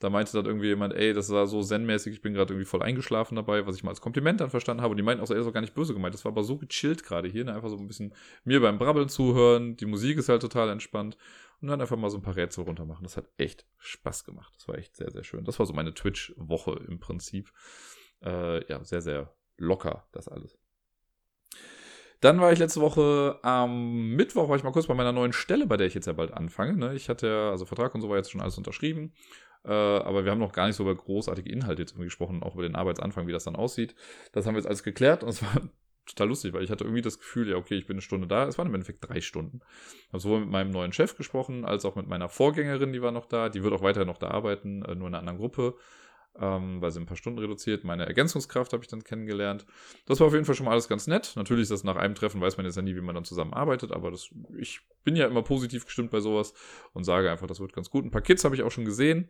Da 0.00 0.10
meinte 0.10 0.32
dann 0.32 0.46
irgendwie 0.46 0.66
jemand, 0.66 0.92
ey, 0.94 1.12
das 1.12 1.30
war 1.30 1.46
so 1.46 1.62
zen-mäßig, 1.62 2.14
ich 2.14 2.22
bin 2.22 2.34
gerade 2.34 2.52
irgendwie 2.52 2.68
voll 2.68 2.82
eingeschlafen 2.82 3.36
dabei, 3.36 3.66
was 3.66 3.76
ich 3.76 3.84
mal 3.84 3.90
als 3.90 4.00
Kompliment 4.00 4.40
dann 4.40 4.50
verstanden 4.50 4.82
habe. 4.82 4.90
Und 4.90 4.96
die 4.96 5.02
meinten 5.02 5.22
auch, 5.22 5.30
ey, 5.30 5.36
das 5.36 5.46
war 5.46 5.52
gar 5.52 5.60
nicht 5.60 5.74
böse 5.74 5.94
gemeint. 5.94 6.14
Das 6.14 6.24
war 6.24 6.32
aber 6.32 6.42
so 6.42 6.58
gechillt 6.58 7.04
gerade 7.04 7.28
hier, 7.28 7.44
ne? 7.44 7.54
einfach 7.54 7.68
so 7.68 7.76
ein 7.76 7.86
bisschen 7.86 8.12
mir 8.44 8.60
beim 8.60 8.78
Brabbeln 8.78 9.08
zuhören. 9.08 9.76
Die 9.76 9.86
Musik 9.86 10.18
ist 10.18 10.28
halt 10.28 10.42
total 10.42 10.70
entspannt 10.70 11.16
und 11.60 11.68
dann 11.68 11.80
einfach 11.80 11.96
mal 11.96 12.10
so 12.10 12.18
ein 12.18 12.22
paar 12.22 12.36
Rätsel 12.36 12.64
runter 12.64 12.84
machen. 12.84 13.04
Das 13.04 13.16
hat 13.16 13.26
echt 13.36 13.66
Spaß 13.78 14.24
gemacht. 14.24 14.52
Das 14.56 14.68
war 14.68 14.76
echt 14.76 14.96
sehr, 14.96 15.10
sehr 15.10 15.24
schön. 15.24 15.44
Das 15.44 15.58
war 15.58 15.66
so 15.66 15.72
meine 15.72 15.94
Twitch-Woche 15.94 16.84
im 16.88 16.98
Prinzip. 17.00 17.52
Äh, 18.22 18.66
ja, 18.68 18.82
sehr, 18.84 19.02
sehr 19.02 19.34
locker, 19.56 20.06
das 20.12 20.28
alles. 20.28 20.58
Dann 22.20 22.40
war 22.40 22.52
ich 22.52 22.58
letzte 22.58 22.80
Woche 22.80 23.38
am 23.42 24.14
Mittwoch, 24.16 24.48
war 24.48 24.56
ich 24.56 24.62
mal 24.62 24.72
kurz 24.72 24.86
bei 24.86 24.94
meiner 24.94 25.12
neuen 25.12 25.34
Stelle, 25.34 25.66
bei 25.66 25.76
der 25.76 25.86
ich 25.86 25.94
jetzt 25.94 26.06
ja 26.06 26.14
bald 26.14 26.32
anfange. 26.32 26.74
Ne? 26.74 26.94
Ich 26.94 27.08
hatte 27.08 27.26
ja, 27.26 27.50
also 27.50 27.66
Vertrag 27.66 27.94
und 27.94 28.00
so 28.00 28.08
war 28.08 28.16
jetzt 28.16 28.30
schon 28.30 28.40
alles 28.40 28.56
unterschrieben. 28.56 29.12
Äh, 29.64 29.72
aber 29.72 30.24
wir 30.24 30.30
haben 30.30 30.38
noch 30.38 30.52
gar 30.52 30.66
nicht 30.66 30.76
so 30.76 30.84
über 30.84 30.94
großartige 30.94 31.50
Inhalte 31.50 31.82
jetzt 31.82 31.96
gesprochen, 31.96 32.42
auch 32.42 32.54
über 32.54 32.62
den 32.62 32.76
Arbeitsanfang, 32.76 33.26
wie 33.26 33.32
das 33.32 33.44
dann 33.44 33.56
aussieht. 33.56 33.94
Das 34.32 34.46
haben 34.46 34.54
wir 34.54 34.58
jetzt 34.58 34.66
alles 34.66 34.82
geklärt 34.82 35.22
und 35.22 35.28
es 35.30 35.42
war 35.42 35.60
total 36.06 36.28
lustig, 36.28 36.52
weil 36.52 36.62
ich 36.62 36.70
hatte 36.70 36.84
irgendwie 36.84 37.02
das 37.02 37.18
Gefühl, 37.18 37.48
ja, 37.48 37.56
okay, 37.56 37.76
ich 37.76 37.86
bin 37.86 37.94
eine 37.94 38.02
Stunde 38.02 38.26
da. 38.26 38.46
Es 38.46 38.58
waren 38.58 38.66
im 38.66 38.74
Endeffekt 38.74 39.08
drei 39.08 39.20
Stunden. 39.20 39.60
Habe 40.08 40.20
sowohl 40.20 40.40
mit 40.40 40.50
meinem 40.50 40.70
neuen 40.70 40.92
Chef 40.92 41.16
gesprochen, 41.16 41.64
als 41.64 41.84
auch 41.84 41.96
mit 41.96 42.06
meiner 42.06 42.28
Vorgängerin, 42.28 42.92
die 42.92 43.02
war 43.02 43.12
noch 43.12 43.26
da. 43.26 43.48
Die 43.48 43.62
wird 43.62 43.72
auch 43.72 43.82
weiterhin 43.82 44.08
noch 44.08 44.18
da 44.18 44.28
arbeiten, 44.28 44.82
äh, 44.82 44.94
nur 44.94 45.08
in 45.08 45.14
einer 45.14 45.18
anderen 45.18 45.38
Gruppe, 45.38 45.76
ähm, 46.38 46.80
weil 46.80 46.90
sie 46.90 47.00
ein 47.00 47.06
paar 47.06 47.16
Stunden 47.16 47.38
reduziert. 47.38 47.84
Meine 47.84 48.06
Ergänzungskraft 48.06 48.72
habe 48.72 48.82
ich 48.82 48.88
dann 48.88 49.04
kennengelernt. 49.04 49.66
Das 50.06 50.20
war 50.20 50.26
auf 50.26 50.32
jeden 50.32 50.44
Fall 50.44 50.54
schon 50.54 50.66
mal 50.66 50.72
alles 50.72 50.88
ganz 50.88 51.06
nett. 51.06 51.32
Natürlich 51.36 51.64
ist 51.64 51.72
das 51.72 51.84
nach 51.84 51.96
einem 51.96 52.14
Treffen, 52.14 52.40
weiß 52.40 52.56
man 52.56 52.66
jetzt 52.66 52.76
ja 52.76 52.82
nie, 52.82 52.96
wie 52.96 53.00
man 53.00 53.14
dann 53.14 53.24
zusammenarbeitet, 53.24 53.92
aber 53.92 54.10
das, 54.10 54.30
ich 54.58 54.80
bin 55.04 55.16
ja 55.16 55.26
immer 55.26 55.42
positiv 55.42 55.84
gestimmt 55.86 56.10
bei 56.10 56.20
sowas 56.20 56.54
und 56.92 57.04
sage 57.04 57.30
einfach, 57.30 57.46
das 57.46 57.60
wird 57.60 57.72
ganz 57.72 57.90
gut. 57.90 58.04
Ein 58.04 58.10
paar 58.10 58.22
Kids 58.22 58.44
habe 58.44 58.54
ich 58.54 58.62
auch 58.62 58.72
schon 58.72 58.84
gesehen. 58.84 59.28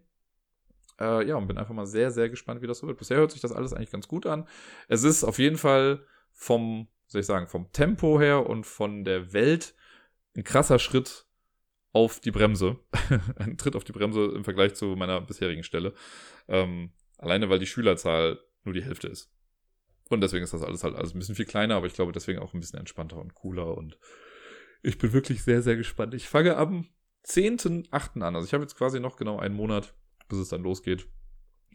Äh, 1.01 1.27
ja, 1.27 1.37
und 1.37 1.49
bin 1.49 1.59
einfach 1.59 1.75
mal 1.75 1.87
sehr, 1.87 2.11
sehr 2.11 2.29
gespannt, 2.29 2.63
wie 2.63 2.67
das 2.67 2.79
so 2.79 2.87
wird. 2.87 2.99
Bisher 2.99 3.17
hört 3.17 3.33
sich 3.33 3.41
das 3.41 3.53
alles 3.53 3.73
eigentlich 3.73 3.91
ganz 3.91 4.07
gut 4.09 4.27
an. 4.27 4.47
Es 4.89 5.03
ist 5.03 5.25
auf 5.25 5.39
jeden 5.39 5.57
Fall 5.57 6.07
vom, 6.35 6.89
soll 7.06 7.23
ich 7.23 7.27
sagen, 7.27 7.48
vom 7.48 7.73
Tempo 7.73 8.20
her 8.20 8.47
und 8.47 8.66
von 8.66 9.05
der 9.05 9.32
Welt 9.32 9.74
ein 10.36 10.44
krasser 10.44 10.78
Schritt 10.78 11.27
auf 11.93 12.20
die 12.20 12.32
Bremse. 12.32 12.78
ein 13.36 13.56
Tritt 13.56 13.77
auf 13.77 13.85
die 13.85 13.93
Bremse 13.93 14.32
im 14.35 14.44
Vergleich 14.44 14.74
zu 14.74 14.97
meiner 14.97 15.20
bisherigen 15.20 15.62
Stelle. 15.62 15.94
Ähm, 16.48 16.93
alleine, 17.16 17.48
weil 17.48 17.61
die 17.61 17.66
Schülerzahl 17.66 18.40
nur 18.65 18.74
die 18.74 18.82
Hälfte 18.82 19.09
ist. 19.09 19.31
Und 20.11 20.20
deswegen 20.20 20.44
ist 20.44 20.52
das 20.52 20.62
alles 20.62 20.85
halt 20.85 20.97
alles 20.97 21.15
ein 21.15 21.19
bisschen 21.19 21.35
viel 21.35 21.47
kleiner, 21.47 21.77
aber 21.77 21.86
ich 21.86 21.94
glaube 21.94 22.12
deswegen 22.12 22.40
auch 22.40 22.52
ein 22.52 22.61
bisschen 22.61 22.78
entspannter 22.78 23.16
und 23.16 23.35
cooler 23.35 23.77
und 23.77 23.98
ich 24.82 24.98
bin 24.98 25.15
wirklich 25.15 25.43
sehr, 25.43 25.62
sehr 25.62 25.77
gespannt. 25.77 26.12
Ich 26.12 26.28
fange 26.28 26.56
am 26.59 26.89
10.8. 27.27 28.20
an. 28.20 28.36
Also 28.36 28.47
ich 28.47 28.52
habe 28.52 28.62
jetzt 28.62 28.77
quasi 28.77 29.01
noch 29.01 29.16
genau 29.16 29.39
einen 29.39 29.55
Monat, 29.55 29.94
bis 30.28 30.39
es 30.39 30.51
dann 30.51 30.62
losgeht. 30.62 31.09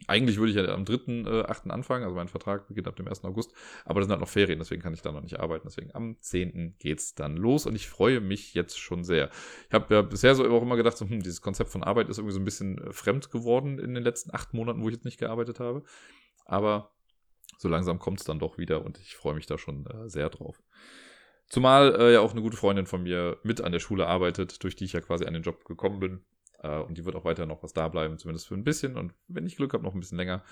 Eigentlich 0.06 0.38
würde 0.38 0.50
ich 0.50 0.56
ja 0.56 0.74
am 0.74 0.84
3.8. 0.84 1.66
Äh, 1.66 1.70
anfangen, 1.70 2.04
also 2.04 2.16
mein 2.16 2.28
Vertrag 2.28 2.66
beginnt 2.68 2.88
ab 2.88 2.96
dem 2.96 3.06
1. 3.06 3.24
August, 3.24 3.52
aber 3.84 4.00
das 4.00 4.06
sind 4.06 4.12
halt 4.12 4.20
noch 4.20 4.28
Ferien, 4.28 4.58
deswegen 4.58 4.82
kann 4.82 4.94
ich 4.94 5.02
da 5.02 5.12
noch 5.12 5.20
nicht 5.20 5.38
arbeiten. 5.38 5.66
Deswegen 5.66 5.94
am 5.94 6.16
10. 6.20 6.76
geht's 6.78 7.14
dann 7.14 7.36
los 7.36 7.66
und 7.66 7.74
ich 7.74 7.88
freue 7.88 8.20
mich 8.20 8.54
jetzt 8.54 8.78
schon 8.78 9.04
sehr. 9.04 9.30
Ich 9.68 9.74
habe 9.74 9.94
ja 9.94 10.02
bisher 10.02 10.34
so 10.34 10.44
auch 10.50 10.62
immer 10.62 10.76
gedacht, 10.76 10.96
so, 10.96 11.08
hm, 11.08 11.22
dieses 11.22 11.42
Konzept 11.42 11.70
von 11.70 11.82
Arbeit 11.82 12.08
ist 12.08 12.18
irgendwie 12.18 12.34
so 12.34 12.40
ein 12.40 12.44
bisschen 12.44 12.78
äh, 12.78 12.92
fremd 12.92 13.30
geworden 13.30 13.78
in 13.78 13.94
den 13.94 14.02
letzten 14.02 14.34
acht 14.34 14.54
Monaten, 14.54 14.82
wo 14.82 14.88
ich 14.88 14.94
jetzt 14.94 15.04
nicht 15.04 15.18
gearbeitet 15.18 15.60
habe. 15.60 15.82
Aber 16.46 16.90
so 17.58 17.68
langsam 17.68 17.98
kommt 17.98 18.20
es 18.20 18.26
dann 18.26 18.38
doch 18.38 18.58
wieder 18.58 18.84
und 18.84 18.98
ich 18.98 19.16
freue 19.16 19.34
mich 19.34 19.46
da 19.46 19.58
schon 19.58 19.86
äh, 19.86 20.08
sehr 20.08 20.30
drauf. 20.30 20.62
Zumal 21.50 21.94
äh, 22.00 22.12
ja 22.12 22.20
auch 22.20 22.32
eine 22.32 22.42
gute 22.42 22.56
Freundin 22.56 22.86
von 22.86 23.02
mir 23.02 23.38
mit 23.42 23.60
an 23.60 23.72
der 23.72 23.80
Schule 23.80 24.06
arbeitet, 24.06 24.62
durch 24.62 24.76
die 24.76 24.84
ich 24.84 24.92
ja 24.92 25.00
quasi 25.00 25.26
an 25.26 25.34
den 25.34 25.42
Job 25.42 25.64
gekommen 25.64 25.98
bin. 25.98 26.24
Äh, 26.62 26.78
und 26.78 26.96
die 26.96 27.04
wird 27.04 27.16
auch 27.16 27.24
weiter 27.24 27.46
noch 27.46 27.62
was 27.62 27.72
da 27.72 27.88
bleiben, 27.88 28.18
zumindest 28.18 28.48
für 28.48 28.54
ein 28.54 28.64
bisschen. 28.64 28.96
Und 28.96 29.14
wenn 29.28 29.46
ich 29.46 29.56
Glück 29.56 29.72
habe, 29.72 29.84
noch 29.84 29.94
ein 29.94 30.00
bisschen 30.00 30.18
länger. 30.18 30.42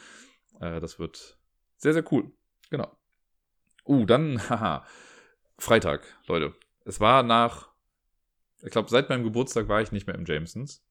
Äh, 0.60 0.80
das 0.80 0.98
wird 0.98 1.38
sehr, 1.76 1.92
sehr 1.92 2.04
cool. 2.12 2.30
Genau. 2.70 2.90
Uh, 3.86 4.04
dann, 4.04 4.38
haha. 4.50 4.84
Freitag, 5.58 6.06
Leute. 6.26 6.54
Es 6.84 7.00
war 7.00 7.22
nach, 7.22 7.68
ich 8.62 8.70
glaube, 8.70 8.88
seit 8.88 9.08
meinem 9.08 9.24
Geburtstag 9.24 9.68
war 9.68 9.80
ich 9.80 9.92
nicht 9.92 10.06
mehr 10.06 10.16
im 10.16 10.24
Jamesons. 10.24 10.84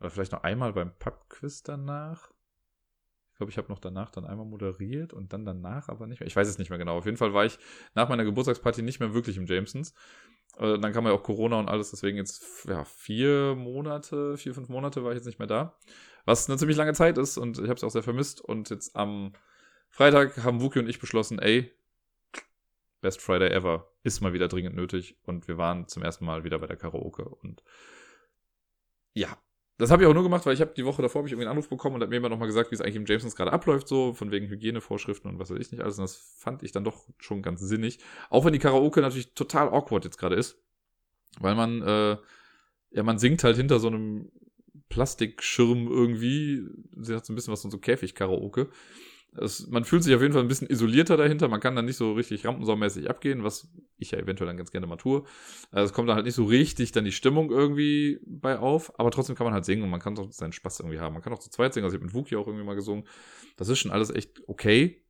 Oder 0.00 0.10
vielleicht 0.10 0.32
noch 0.32 0.42
einmal 0.42 0.72
beim 0.72 0.92
Pubquiz 0.98 1.62
danach. 1.62 2.30
Ich 3.32 3.38
glaube, 3.38 3.50
ich 3.50 3.58
habe 3.58 3.68
noch 3.68 3.78
danach 3.78 4.10
dann 4.10 4.24
einmal 4.24 4.46
moderiert 4.46 5.12
und 5.12 5.32
dann 5.32 5.44
danach 5.44 5.88
aber 5.88 6.06
nicht 6.06 6.20
mehr. 6.20 6.26
Ich 6.26 6.36
weiß 6.36 6.48
es 6.48 6.58
nicht 6.58 6.70
mehr 6.70 6.78
genau. 6.78 6.96
Auf 6.96 7.04
jeden 7.04 7.16
Fall 7.16 7.34
war 7.34 7.44
ich 7.44 7.58
nach 7.94 8.08
meiner 8.08 8.24
Geburtstagsparty 8.24 8.82
nicht 8.82 8.98
mehr 9.00 9.14
wirklich 9.14 9.36
im 9.36 9.46
Jamesons. 9.46 9.94
Äh, 10.58 10.78
dann 10.78 10.92
kam 10.92 11.06
ja 11.06 11.12
auch 11.12 11.22
Corona 11.22 11.58
und 11.58 11.68
alles, 11.68 11.90
deswegen 11.90 12.16
jetzt 12.16 12.66
ja, 12.68 12.84
vier 12.84 13.54
Monate, 13.54 14.36
vier, 14.36 14.54
fünf 14.54 14.68
Monate 14.68 15.04
war 15.04 15.12
ich 15.12 15.16
jetzt 15.16 15.26
nicht 15.26 15.38
mehr 15.38 15.48
da. 15.48 15.76
Was 16.24 16.48
eine 16.48 16.58
ziemlich 16.58 16.76
lange 16.76 16.94
Zeit 16.94 17.18
ist 17.18 17.38
und 17.38 17.58
ich 17.58 17.64
habe 17.64 17.74
es 17.74 17.84
auch 17.84 17.90
sehr 17.90 18.02
vermisst. 18.02 18.40
Und 18.40 18.70
jetzt 18.70 18.96
am 18.96 19.32
Freitag 19.90 20.42
haben 20.44 20.60
Wuki 20.60 20.78
und 20.78 20.88
ich 20.88 20.98
beschlossen, 20.98 21.38
ey, 21.38 21.72
Best 23.00 23.20
Friday 23.20 23.50
ever 23.50 23.92
ist 24.02 24.20
mal 24.20 24.32
wieder 24.32 24.48
dringend 24.48 24.74
nötig. 24.74 25.16
Und 25.24 25.46
wir 25.48 25.58
waren 25.58 25.86
zum 25.86 26.02
ersten 26.02 26.24
Mal 26.24 26.44
wieder 26.44 26.58
bei 26.58 26.66
der 26.66 26.76
Karaoke. 26.76 27.24
Und 27.24 27.62
ja, 29.14 29.38
das 29.78 29.90
habe 29.90 30.02
ich 30.02 30.08
auch 30.08 30.14
nur 30.14 30.22
gemacht, 30.22 30.46
weil 30.46 30.54
ich 30.54 30.60
habe 30.60 30.72
die 30.74 30.86
Woche 30.86 31.02
davor 31.02 31.24
ich 31.24 31.32
irgendwie 31.32 31.46
einen 31.46 31.52
Anruf 31.56 31.68
bekommen 31.68 31.96
und 31.96 32.02
hat 32.02 32.08
mir 32.08 32.16
immer 32.16 32.30
nochmal 32.30 32.48
gesagt, 32.48 32.70
wie 32.70 32.74
es 32.74 32.80
eigentlich 32.80 32.96
im 32.96 33.04
Jamesons 33.04 33.36
gerade 33.36 33.52
abläuft, 33.52 33.88
so 33.88 34.14
von 34.14 34.30
wegen 34.30 34.48
Hygienevorschriften 34.48 35.30
und 35.30 35.38
was 35.38 35.50
weiß 35.50 35.58
ich 35.58 35.70
nicht 35.70 35.82
alles. 35.82 35.98
Und 35.98 36.04
das 36.04 36.16
fand 36.16 36.62
ich 36.62 36.72
dann 36.72 36.84
doch 36.84 37.06
schon 37.18 37.42
ganz 37.42 37.60
sinnig. 37.60 37.98
Auch 38.30 38.44
wenn 38.44 38.54
die 38.54 38.58
Karaoke 38.58 39.02
natürlich 39.02 39.34
total 39.34 39.68
awkward 39.68 40.04
jetzt 40.04 40.16
gerade 40.16 40.36
ist. 40.36 40.58
Weil 41.38 41.54
man, 41.54 41.82
äh, 41.82 42.16
ja, 42.92 43.02
man 43.02 43.18
singt 43.18 43.44
halt 43.44 43.56
hinter 43.58 43.78
so 43.78 43.88
einem 43.88 44.30
Plastikschirm 44.88 45.88
irgendwie. 45.88 46.66
Sie 46.98 47.14
hat 47.14 47.26
so 47.26 47.32
ein 47.32 47.36
bisschen 47.36 47.52
was 47.52 47.60
von 47.60 47.70
so 47.70 47.78
Käfig-Karaoke. 47.78 48.70
Es, 49.38 49.66
man 49.68 49.84
fühlt 49.84 50.02
sich 50.02 50.14
auf 50.14 50.22
jeden 50.22 50.32
Fall 50.32 50.42
ein 50.42 50.48
bisschen 50.48 50.68
isolierter 50.68 51.16
dahinter. 51.16 51.48
Man 51.48 51.60
kann 51.60 51.76
dann 51.76 51.84
nicht 51.84 51.96
so 51.96 52.12
richtig 52.14 52.46
rampensaumäßig 52.46 53.10
abgehen, 53.10 53.44
was 53.44 53.68
ich 53.98 54.12
ja 54.12 54.18
eventuell 54.18 54.46
dann 54.46 54.56
ganz 54.56 54.70
gerne 54.70 54.86
mal 54.86 54.96
tue. 54.96 55.24
Also 55.70 55.90
es 55.90 55.92
kommt 55.92 56.08
dann 56.08 56.16
halt 56.16 56.24
nicht 56.24 56.34
so 56.34 56.44
richtig 56.44 56.92
dann 56.92 57.04
die 57.04 57.12
Stimmung 57.12 57.50
irgendwie 57.50 58.18
bei 58.26 58.58
auf, 58.58 58.98
aber 58.98 59.10
trotzdem 59.10 59.36
kann 59.36 59.44
man 59.44 59.54
halt 59.54 59.64
singen 59.64 59.82
und 59.82 59.90
man 59.90 60.00
kann 60.00 60.14
doch 60.14 60.32
seinen 60.32 60.52
Spaß 60.52 60.80
irgendwie 60.80 61.00
haben. 61.00 61.12
Man 61.12 61.22
kann 61.22 61.32
auch 61.32 61.38
zu 61.38 61.50
zweit 61.50 61.74
singen, 61.74 61.84
also 61.84 61.96
ich 61.96 62.00
habe 62.00 62.06
mit 62.06 62.14
Wookie 62.14 62.36
auch 62.36 62.46
irgendwie 62.46 62.64
mal 62.64 62.76
gesungen. 62.76 63.04
Das 63.56 63.68
ist 63.68 63.78
schon 63.78 63.90
alles 63.90 64.10
echt 64.10 64.40
okay. 64.46 65.02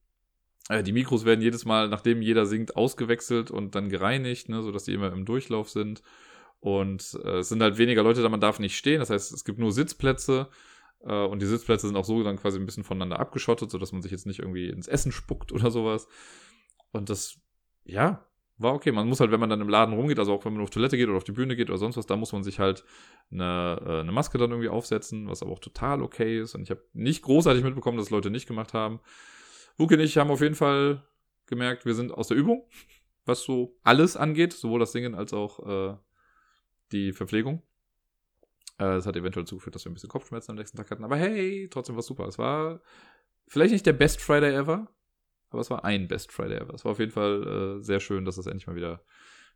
Äh, 0.69 0.83
die 0.83 0.93
Mikros 0.93 1.25
werden 1.25 1.41
jedes 1.41 1.65
Mal, 1.65 1.89
nachdem 1.89 2.23
jeder 2.23 2.47
singt, 2.47 2.77
ausgewechselt 2.77 3.51
und 3.51 3.75
dann 3.75 3.89
gereinigt, 3.89 4.49
ne, 4.49 4.63
sodass 4.63 4.85
die 4.85 4.95
immer 4.95 5.13
im 5.13 5.25
Durchlauf 5.25 5.71
sind. 5.71 6.03
Und 6.61 7.19
äh, 7.23 7.39
es 7.39 7.49
sind 7.49 7.63
halt 7.63 7.79
weniger 7.79 8.03
Leute 8.03 8.23
da, 8.23 8.29
man 8.29 8.41
darf 8.41 8.59
nicht 8.59 8.77
stehen. 8.77 9.01
Das 9.01 9.11
heißt, 9.11 9.33
es 9.33 9.45
gibt 9.45 9.59
nur 9.59 9.73
Sitzplätze. 9.73 10.49
Äh, 11.07 11.27
und 11.27 11.41
die 11.41 11.47
Sitzplätze 11.47 11.87
sind 11.87 11.97
auch 11.97 12.05
so 12.05 12.23
dann 12.23 12.37
quasi 12.37 12.59
ein 12.59 12.67
bisschen 12.67 12.85
voneinander 12.85 13.21
abgeschottet, 13.21 13.71
sodass 13.71 13.93
man 13.93 14.03
sich 14.03 14.13
jetzt 14.13 14.27
nicht 14.27 14.41
irgendwie 14.41 14.69
ins 14.69 14.89
Essen 14.89 15.13
spuckt 15.13 15.53
oder 15.53 15.71
sowas. 15.71 16.09
Und 16.93 17.11
das, 17.11 17.39
ja, 17.85 18.27
war 18.59 18.75
okay. 18.75 18.93
Man 18.93 19.09
muss 19.09 19.21
halt, 19.21 19.31
wenn 19.31 19.41
man 19.41 19.51
dann 19.51 19.61
im 19.61 19.69
Laden 19.69 19.95
rumgeht, 19.95 20.19
also 20.19 20.33
auch 20.33 20.45
wenn 20.45 20.55
man 20.55 20.63
auf 20.63 20.71
Toilette 20.71 20.97
geht 20.97 21.09
oder 21.09 21.17
auf 21.17 21.25
die 21.25 21.33
Bühne 21.33 21.57
geht 21.57 21.69
oder 21.69 21.79
sonst 21.79 21.97
was, 21.97 22.07
da 22.07 22.17
muss 22.17 22.33
man 22.33 22.43
sich 22.43 22.59
halt 22.59 22.85
eine, 23.31 23.81
äh, 23.85 24.01
eine 24.01 24.13
Maske 24.13 24.39
dann 24.39 24.51
irgendwie 24.51 24.69
aufsetzen, 24.69 25.29
was 25.29 25.43
aber 25.43 25.53
auch 25.53 25.59
total 25.59 26.03
okay 26.03 26.41
ist. 26.41 26.55
Und 26.55 26.63
ich 26.63 26.71
habe 26.71 26.83
nicht 26.93 27.23
großartig 27.23 27.63
mitbekommen, 27.63 27.99
dass 27.99 28.11
Leute 28.11 28.31
nicht 28.31 28.47
gemacht 28.47 28.75
haben. 28.75 29.01
Wuke 29.77 29.95
und 29.95 30.01
ich 30.01 30.17
haben 30.17 30.31
auf 30.31 30.41
jeden 30.41 30.55
Fall 30.55 31.03
gemerkt, 31.47 31.85
wir 31.85 31.95
sind 31.95 32.13
aus 32.13 32.29
der 32.29 32.37
Übung, 32.37 32.67
was 33.25 33.43
so 33.43 33.77
alles 33.83 34.17
angeht, 34.17 34.53
sowohl 34.53 34.81
das 34.81 34.93
Singen 34.93 35.15
als 35.15 35.33
auch 35.33 35.67
äh, 35.67 35.97
die 36.93 37.13
Verpflegung. 37.13 37.63
Äh, 38.79 38.85
das 38.85 39.07
hat 39.07 39.17
eventuell 39.17 39.47
zugeführt, 39.47 39.75
dass 39.75 39.85
wir 39.85 39.91
ein 39.91 39.95
bisschen 39.95 40.09
Kopfschmerzen 40.09 40.53
am 40.53 40.57
nächsten 40.57 40.77
Tag 40.77 40.91
hatten. 40.91 41.05
Aber 41.05 41.17
hey, 41.17 41.69
trotzdem 41.71 41.97
war 41.97 42.01
es 42.01 42.07
super. 42.07 42.27
Es 42.27 42.39
war 42.39 42.81
vielleicht 43.47 43.73
nicht 43.73 43.87
der 43.87 43.93
Best 43.93 44.21
Friday 44.21 44.55
ever, 44.55 44.89
aber 45.51 45.61
es 45.61 45.71
war 45.71 45.85
ein 45.85 46.09
Best 46.09 46.33
Friday 46.33 46.59
ever. 46.59 46.75
Es 46.75 46.85
war 46.85 46.93
auf 46.93 46.99
jeden 46.99 47.13
Fall 47.13 47.79
äh, 47.79 47.83
sehr 47.83 48.01
schön, 48.01 48.25
dass 48.25 48.37
das 48.37 48.47
endlich 48.47 48.67
mal 48.67 48.77
wieder 48.77 49.05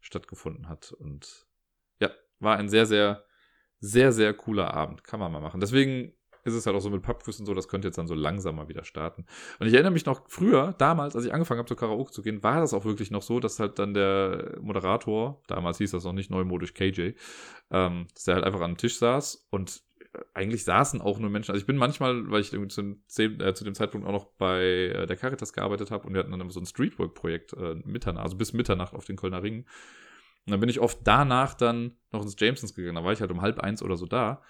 stattgefunden 0.01 0.68
hat. 0.68 0.92
Und 0.92 1.47
ja, 2.01 2.10
war 2.38 2.56
ein 2.56 2.68
sehr, 2.68 2.86
sehr, 2.86 3.24
sehr, 3.80 4.12
sehr 4.12 4.34
cooler 4.34 4.72
Abend. 4.72 5.05
Kann 5.05 5.20
man 5.20 5.32
mal 5.32 5.40
machen. 5.40 5.60
Deswegen 5.60 6.14
ist 6.44 6.54
es 6.54 6.66
halt 6.66 6.76
auch 6.76 6.80
so 6.80 6.90
mit 6.90 7.06
und 7.06 7.46
so, 7.46 7.54
das 7.54 7.68
könnte 7.68 7.88
jetzt 7.88 7.98
dann 7.98 8.06
so 8.06 8.14
langsam 8.14 8.56
mal 8.56 8.68
wieder 8.68 8.84
starten. 8.84 9.26
Und 9.58 9.66
ich 9.66 9.74
erinnere 9.74 9.92
mich 9.92 10.06
noch 10.06 10.22
früher, 10.28 10.74
damals, 10.78 11.16
als 11.16 11.24
ich 11.24 11.32
angefangen 11.32 11.58
habe, 11.58 11.68
zu 11.68 11.76
Karaoke 11.76 12.12
zu 12.12 12.22
gehen, 12.22 12.42
war 12.42 12.60
das 12.60 12.74
auch 12.74 12.84
wirklich 12.84 13.10
noch 13.10 13.22
so, 13.22 13.40
dass 13.40 13.60
halt 13.60 13.78
dann 13.78 13.94
der 13.94 14.58
Moderator, 14.60 15.42
damals 15.46 15.78
hieß 15.78 15.90
das 15.92 16.04
noch 16.04 16.12
nicht 16.12 16.30
neumodisch 16.30 16.74
KJ, 16.74 17.12
ähm, 17.70 18.06
dass 18.14 18.24
der 18.24 18.36
halt 18.36 18.44
einfach 18.44 18.60
am 18.60 18.76
Tisch 18.76 18.98
saß 18.98 19.46
und 19.50 19.82
eigentlich 20.34 20.64
saßen 20.64 21.00
auch 21.00 21.18
nur 21.18 21.30
Menschen. 21.30 21.52
Also 21.52 21.60
ich 21.60 21.66
bin 21.66 21.76
manchmal, 21.76 22.30
weil 22.30 22.40
ich 22.40 22.50
zu, 22.50 22.82
dem, 22.82 23.00
äh, 23.40 23.54
zu 23.54 23.64
dem 23.64 23.74
Zeitpunkt 23.74 24.06
auch 24.06 24.12
noch 24.12 24.26
bei 24.38 24.62
äh, 24.62 25.06
der 25.06 25.16
Caritas 25.16 25.52
gearbeitet 25.52 25.90
habe 25.90 26.06
und 26.06 26.14
wir 26.14 26.20
hatten 26.20 26.36
dann 26.36 26.50
so 26.50 26.60
ein 26.60 26.66
Streetwork-Projekt 26.66 27.52
äh, 27.52 27.76
Mitternacht, 27.84 28.24
also 28.24 28.36
bis 28.36 28.52
Mitternacht 28.52 28.94
auf 28.94 29.04
den 29.04 29.16
Kölner 29.16 29.42
Ringen. 29.42 29.66
Und 30.46 30.52
dann 30.52 30.60
bin 30.60 30.68
ich 30.68 30.80
oft 30.80 30.98
danach 31.04 31.54
dann 31.54 31.96
noch 32.12 32.22
ins 32.22 32.34
Jamesons 32.38 32.74
gegangen. 32.74 32.96
Da 32.96 33.04
war 33.04 33.12
ich 33.12 33.20
halt 33.20 33.30
um 33.30 33.40
halb 33.40 33.60
eins 33.60 33.82
oder 33.82 33.96
so 33.96 34.06
da 34.06 34.42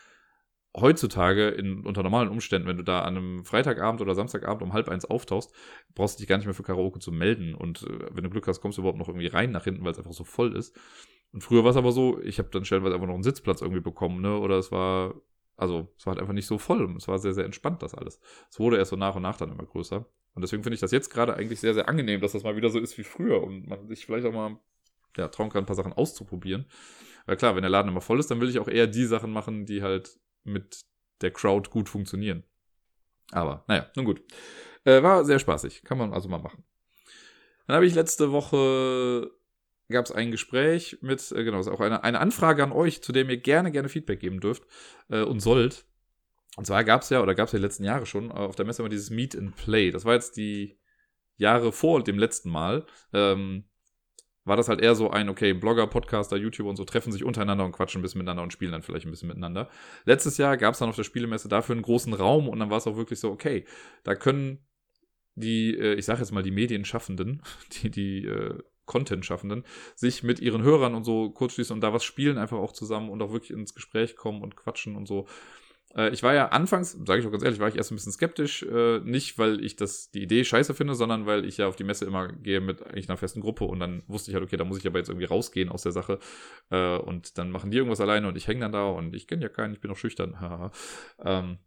heutzutage 0.77 1.49
in, 1.49 1.85
unter 1.85 2.03
normalen 2.03 2.29
Umständen, 2.29 2.69
wenn 2.69 2.77
du 2.77 2.85
da 2.85 3.01
an 3.01 3.17
einem 3.17 3.45
Freitagabend 3.45 4.01
oder 4.01 4.15
Samstagabend 4.15 4.63
um 4.63 4.73
halb 4.73 4.89
eins 4.89 5.05
auftauchst, 5.05 5.53
brauchst 5.95 6.19
du 6.19 6.23
dich 6.23 6.29
gar 6.29 6.37
nicht 6.37 6.47
mehr 6.47 6.55
für 6.55 6.63
Karaoke 6.63 7.01
zu 7.01 7.11
melden. 7.11 7.55
Und 7.55 7.83
äh, 7.83 8.09
wenn 8.13 8.25
du 8.25 8.31
Glück 8.31 8.47
hast, 8.47 8.61
kommst 8.61 8.79
du 8.79 8.83
überhaupt 8.83 8.99
noch 8.99 9.09
irgendwie 9.09 9.27
rein 9.27 9.51
nach 9.51 9.65
hinten, 9.65 9.85
weil 9.85 9.93
es 9.93 9.99
einfach 9.99 10.13
so 10.13 10.25
voll 10.25 10.57
ist. 10.57 10.79
Und 11.33 11.43
früher 11.43 11.65
war 11.65 11.71
es 11.71 11.77
aber 11.77 11.93
so, 11.93 12.21
ich 12.23 12.39
habe 12.39 12.51
dann 12.51 12.65
stellenweise 12.65 12.95
einfach 12.95 13.07
noch 13.07 13.15
einen 13.15 13.23
Sitzplatz 13.23 13.63
irgendwie 13.63 13.81
bekommen, 13.81 14.21
ne? 14.21 14.39
Oder 14.39 14.59
es 14.59 14.73
war, 14.73 15.15
also 15.57 15.93
es 15.97 16.07
war 16.07 16.13
halt 16.13 16.21
einfach 16.21 16.35
nicht 16.35 16.47
so 16.47 16.59
voll. 16.59 16.95
Es 16.97 17.09
war 17.09 17.19
sehr, 17.19 17.33
sehr 17.33 17.45
entspannt, 17.45 17.83
das 17.83 17.95
alles. 17.95 18.21
Es 18.51 18.59
wurde 18.59 18.79
erst 18.79 18.91
so 18.91 18.97
nach 18.97 19.17
und 19.17 19.23
nach 19.23 19.37
dann 19.37 19.51
immer 19.51 19.65
größer. 19.65 20.07
Und 20.35 20.43
deswegen 20.43 20.63
finde 20.63 20.75
ich 20.75 20.81
das 20.81 20.93
jetzt 20.93 21.11
gerade 21.11 21.35
eigentlich 21.35 21.61
sehr, 21.61 21.75
sehr 21.75 21.89
angenehm, 21.89 22.21
dass 22.21 22.33
das 22.33 22.45
mal 22.45 22.57
wieder 22.57 22.71
so 22.71 22.79
ist 22.79 22.97
wie 22.99 23.05
früher 23.05 23.43
und 23.43 23.67
man 23.67 23.89
sich 23.89 24.07
vielleicht 24.07 24.27
auch 24.27 24.33
mal 24.33 24.59
ja, 25.17 25.29
trauen 25.29 25.51
kann, 25.51 25.65
ein 25.65 25.67
paar 25.67 25.77
Sachen 25.77 25.93
auszuprobieren. 25.93 26.67
Weil 27.27 27.37
klar, 27.37 27.55
wenn 27.55 27.63
der 27.63 27.71
Laden 27.71 27.91
immer 27.91 28.01
voll 28.01 28.21
ist, 28.21 28.31
dann 28.31 28.41
will 28.41 28.49
ich 28.49 28.59
auch 28.59 28.69
eher 28.69 28.87
die 28.87 29.05
Sachen 29.05 29.33
machen, 29.33 29.67
die 29.67 29.83
halt 29.83 30.19
mit 30.45 30.83
der 31.21 31.33
Crowd 31.33 31.71
gut 31.71 31.89
funktionieren. 31.89 32.45
Aber 33.33 33.65
naja, 33.69 33.91
nun 33.97 34.05
gut. 34.05 34.23
Äh, 34.85 35.03
war 35.03 35.25
sehr 35.25 35.39
spaßig. 35.39 35.83
Kann 35.85 35.99
man 35.99 36.13
also 36.13 36.29
mal 36.29 36.39
machen. 36.39 36.65
Dann 37.67 37.77
habe 37.77 37.87
ich 37.87 37.95
letzte 37.95 38.33
Woche 38.33 39.31
gab 39.91 40.05
es 40.07 40.13
ein 40.13 40.31
Gespräch 40.31 40.99
mit, 41.03 41.33
äh, 41.33 41.45
genau, 41.45 41.61
ist 41.61 41.69
auch 41.69 41.81
eine, 41.81 42.03
eine 42.03 42.21
Anfrage 42.21 42.63
an 42.63 42.73
euch, 42.73 43.03
zu 43.03 43.13
der 43.13 43.29
ihr 43.29 43.37
gerne, 43.37 43.71
gerne 43.71 43.89
Feedback 43.89 44.21
geben 44.21 44.41
dürft 44.41 44.63
äh, 45.09 45.23
und 45.23 45.41
sollt. 45.41 45.85
Und 46.57 46.67
zwar 46.67 46.85
gab 46.85 47.03
es 47.03 47.11
ja, 47.11 47.23
oder 47.23 47.35
gab 47.35 47.47
es 47.47 47.53
ja 47.53 47.59
die 47.59 47.65
letzten 47.65 47.85
Jahre 47.85 48.07
schon, 48.07 48.31
äh, 48.31 48.35
auf 48.35 48.57
der 48.57 48.65
Messe 48.65 48.83
immer 48.83 48.89
dieses 48.89 49.11
Meet 49.11 49.37
and 49.37 49.57
Play. 49.57 49.91
Das 49.91 50.05
war 50.05 50.15
jetzt 50.15 50.37
die 50.37 50.79
Jahre 51.37 51.73
vor 51.73 52.03
dem 52.03 52.19
letzten 52.19 52.51
Mal. 52.51 52.87
Ähm, 53.13 53.65
war 54.51 54.57
das 54.57 54.69
halt 54.69 54.81
eher 54.81 54.97
so 54.97 55.11
ein, 55.11 55.29
okay, 55.29 55.53
Blogger, 55.53 55.87
Podcaster, 55.87 56.37
YouTuber 56.37 56.71
und 56.71 56.75
so 56.75 56.85
treffen 56.85 57.13
sich 57.13 57.23
untereinander 57.23 57.65
und 57.65 57.71
quatschen 57.71 58.01
ein 58.01 58.03
bisschen 58.03 58.19
miteinander 58.19 58.43
und 58.43 58.53
spielen 58.53 58.73
dann 58.73 58.83
vielleicht 58.83 59.07
ein 59.07 59.13
bisschen 59.13 59.29
miteinander. 59.29 59.71
Letztes 60.07 60.39
Jahr 60.39 60.57
gab 60.57 60.75
es 60.75 60.81
dann 60.81 60.89
auf 60.89 60.97
der 60.97 61.05
Spielemesse 61.05 61.49
dafür 61.49 61.75
einen 61.77 61.83
großen 61.83 62.13
Raum 62.13 62.49
und 62.49 62.59
dann 62.59 62.69
war 62.69 62.79
es 62.79 62.89
auch 62.89 62.97
wirklich 62.97 63.21
so, 63.21 63.31
okay, 63.31 63.65
da 64.03 64.17
können 64.17 64.59
die, 65.37 65.79
äh, 65.79 65.95
ich 65.95 66.05
sage 66.05 66.19
jetzt 66.19 66.33
mal 66.33 66.43
die 66.43 66.51
Medienschaffenden, 66.51 67.43
die, 67.83 67.93
die 67.93 68.27
äh, 68.27 68.59
Content-Schaffenden, 68.87 69.65
sich 69.95 70.25
mit 70.25 70.41
ihren 70.41 70.63
Hörern 70.63 70.97
und 70.97 71.05
so 71.05 71.31
kurz 71.31 71.53
schließen 71.53 71.75
und 71.75 71.81
da 71.81 71.93
was 71.93 72.03
spielen, 72.03 72.37
einfach 72.37 72.59
auch 72.59 72.73
zusammen 72.73 73.09
und 73.09 73.23
auch 73.23 73.33
wirklich 73.33 73.53
ins 73.53 73.73
Gespräch 73.73 74.17
kommen 74.17 74.43
und 74.43 74.57
quatschen 74.57 74.97
und 74.97 75.07
so. 75.07 75.29
Äh, 75.95 76.11
ich 76.11 76.23
war 76.23 76.35
ja 76.35 76.49
anfangs, 76.49 76.93
sage 76.93 77.21
ich 77.21 77.27
auch 77.27 77.31
ganz 77.31 77.43
ehrlich, 77.43 77.61
war 77.61 77.69
ich 77.69 77.77
erst 77.77 77.91
ein 77.93 77.97
bisschen 77.97 78.13
skeptisch. 78.13 78.63
Äh, 78.63 79.01
nicht, 79.01 79.39
weil 79.39 79.65
ich 79.65 79.77
das 79.77 80.11
die 80.11 80.23
Idee 80.23 80.45
scheiße 80.45 80.75
finde, 80.75 80.95
sondern 80.95 81.27
weil 81.27 81.45
ich 81.45 81.57
ja 81.59 81.67
auf 81.67 81.77
die 81.77 81.85
Messe 81.85 82.05
immer 82.05 82.29
gehe 82.33 82.61
mit 82.61 82.83
eigentlich 82.83 83.09
einer 83.09 83.17
festen 83.17 83.41
Gruppe 83.41 83.65
und 83.65 83.81
dann 83.81 84.03
wusste 84.07 84.31
ich 84.31 84.35
halt, 84.35 84.45
okay, 84.45 84.57
da 84.57 84.65
muss 84.65 84.79
ich 84.79 84.87
aber 84.87 84.99
jetzt 84.99 85.09
irgendwie 85.09 85.27
rausgehen 85.27 85.69
aus 85.69 85.83
der 85.83 85.93
Sache. 85.93 86.19
Äh, 86.71 86.97
und 86.97 87.39
dann 87.39 87.51
machen 87.51 87.71
die 87.71 87.79
irgendwas 87.79 88.01
alleine 88.01 88.29
und 88.29 88.37
ich 88.37 88.49
hänge 88.49 88.61
dann 88.61 88.73
da 88.73 88.89
und 88.89 89.15
ich 89.15 89.27
kenne 89.27 89.43
ja 89.43 89.49
keinen, 89.49 89.73
ich 89.75 89.81
bin 89.81 89.91
auch 89.91 89.97
schüchtern. 89.97 90.73
ähm, 91.25 91.59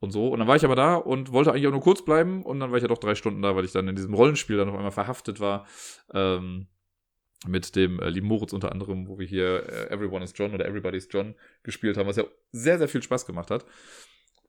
und 0.00 0.10
so. 0.10 0.28
Und 0.28 0.40
dann 0.40 0.48
war 0.48 0.56
ich 0.56 0.64
aber 0.64 0.74
da 0.74 0.96
und 0.96 1.32
wollte 1.32 1.52
eigentlich 1.52 1.66
auch 1.68 1.72
nur 1.72 1.80
kurz 1.80 2.04
bleiben 2.04 2.42
und 2.42 2.58
dann 2.60 2.70
war 2.70 2.76
ich 2.76 2.82
ja 2.82 2.88
doch 2.88 2.98
drei 2.98 3.14
Stunden 3.14 3.40
da, 3.40 3.54
weil 3.54 3.64
ich 3.64 3.72
dann 3.72 3.86
in 3.88 3.94
diesem 3.96 4.14
Rollenspiel 4.14 4.56
dann 4.56 4.68
auf 4.68 4.74
einmal 4.74 4.90
verhaftet 4.90 5.38
war. 5.40 5.66
Ähm, 6.12 6.66
mit 7.46 7.74
dem 7.76 8.00
äh, 8.00 8.08
lieben 8.08 8.28
Moritz 8.28 8.52
unter 8.52 8.72
anderem, 8.72 9.08
wo 9.08 9.18
wir 9.18 9.26
hier 9.26 9.68
äh, 9.68 9.90
Everyone 9.90 10.24
is 10.24 10.32
John 10.34 10.54
oder 10.54 10.66
Everybody's 10.66 11.08
John 11.10 11.34
gespielt 11.62 11.96
haben, 11.96 12.06
was 12.06 12.16
ja 12.16 12.24
sehr, 12.52 12.78
sehr 12.78 12.88
viel 12.88 13.02
Spaß 13.02 13.26
gemacht 13.26 13.50
hat. 13.50 13.64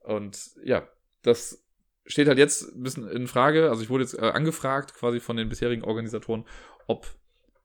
Und 0.01 0.51
ja, 0.63 0.87
das 1.21 1.63
steht 2.05 2.27
halt 2.27 2.37
jetzt 2.37 2.75
ein 2.75 2.83
bisschen 2.83 3.07
in 3.07 3.27
Frage. 3.27 3.69
Also 3.69 3.81
ich 3.81 3.89
wurde 3.89 4.03
jetzt 4.03 4.17
äh, 4.17 4.21
angefragt 4.21 4.93
quasi 4.93 5.19
von 5.19 5.37
den 5.37 5.49
bisherigen 5.49 5.83
Organisatoren, 5.83 6.45
ob 6.87 7.07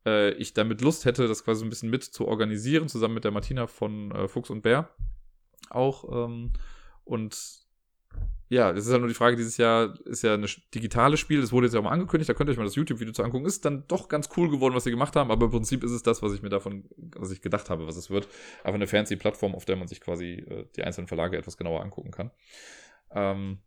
äh, 0.07 0.31
ich 0.33 0.55
damit 0.55 0.81
Lust 0.81 1.05
hätte, 1.05 1.29
das 1.29 1.45
quasi 1.45 1.65
ein 1.65 1.71
bisschen 1.71 1.91
mit 1.91 2.05
zu 2.05 2.27
organisieren, 2.27 2.89
zusammen 2.89 3.15
mit 3.15 3.25
der 3.25 3.33
Martina 3.33 3.67
von 3.67 4.13
äh, 4.13 4.29
Fuchs 4.29 4.51
und 4.51 4.63
Bär 4.63 4.89
auch. 5.71 6.27
Ähm, 6.27 6.53
und 7.05 7.68
ja, 8.51 8.73
das 8.73 8.87
ist 8.87 8.93
ja 8.93 8.99
nur 8.99 9.09
die 9.09 9.15
Frage, 9.15 9.37
dieses 9.37 9.59
Jahr 9.59 9.95
ist 10.07 10.23
ja 10.23 10.35
ein 10.35 10.47
digitales 10.75 11.21
Spiel, 11.21 11.41
das 11.43 11.53
wurde 11.53 11.67
jetzt 11.67 11.75
ja 11.75 11.81
auch 11.81 11.85
mal 11.85 11.91
angekündigt, 11.91 12.31
da 12.31 12.35
könnt 12.35 12.49
ihr 12.49 12.53
euch 12.53 12.59
mal 12.59 12.65
das 12.65 12.77
YouTube-Video 12.77 13.13
zu 13.13 13.23
angucken. 13.23 13.45
Ist 13.45 13.65
dann 13.67 13.85
doch 13.89 14.09
ganz 14.09 14.31
cool 14.37 14.51
geworden, 14.51 14.75
was 14.75 14.85
sie 14.85 14.91
gemacht 14.91 15.17
haben, 15.17 15.31
aber 15.31 15.47
im 15.47 15.51
Prinzip 15.51 15.85
ist 15.85 15.91
es 15.91 16.03
das, 16.03 16.23
was 16.23 16.33
ich 16.33 16.41
mir 16.41 16.49
davon, 16.49 16.89
was 16.97 17.31
ich 17.31 17.43
gedacht 17.43 17.69
habe, 17.69 17.87
was 17.87 17.97
es 17.97 18.09
wird. 18.09 18.27
Einfach 18.65 18.77
eine 18.77 18.87
fancy 18.87 19.17
Plattform, 19.17 19.55
auf 19.55 19.67
der 19.67 19.77
man 19.77 19.87
sich 19.87 20.01
quasi 20.01 20.45
äh, 20.49 20.65
die 20.77 20.83
einzelnen 20.83 21.09
Verlage 21.09 21.37
etwas 21.37 21.59
genauer 21.59 21.83
angucken 21.83 22.11
kann. 22.11 22.31
Ähm, 23.11 23.59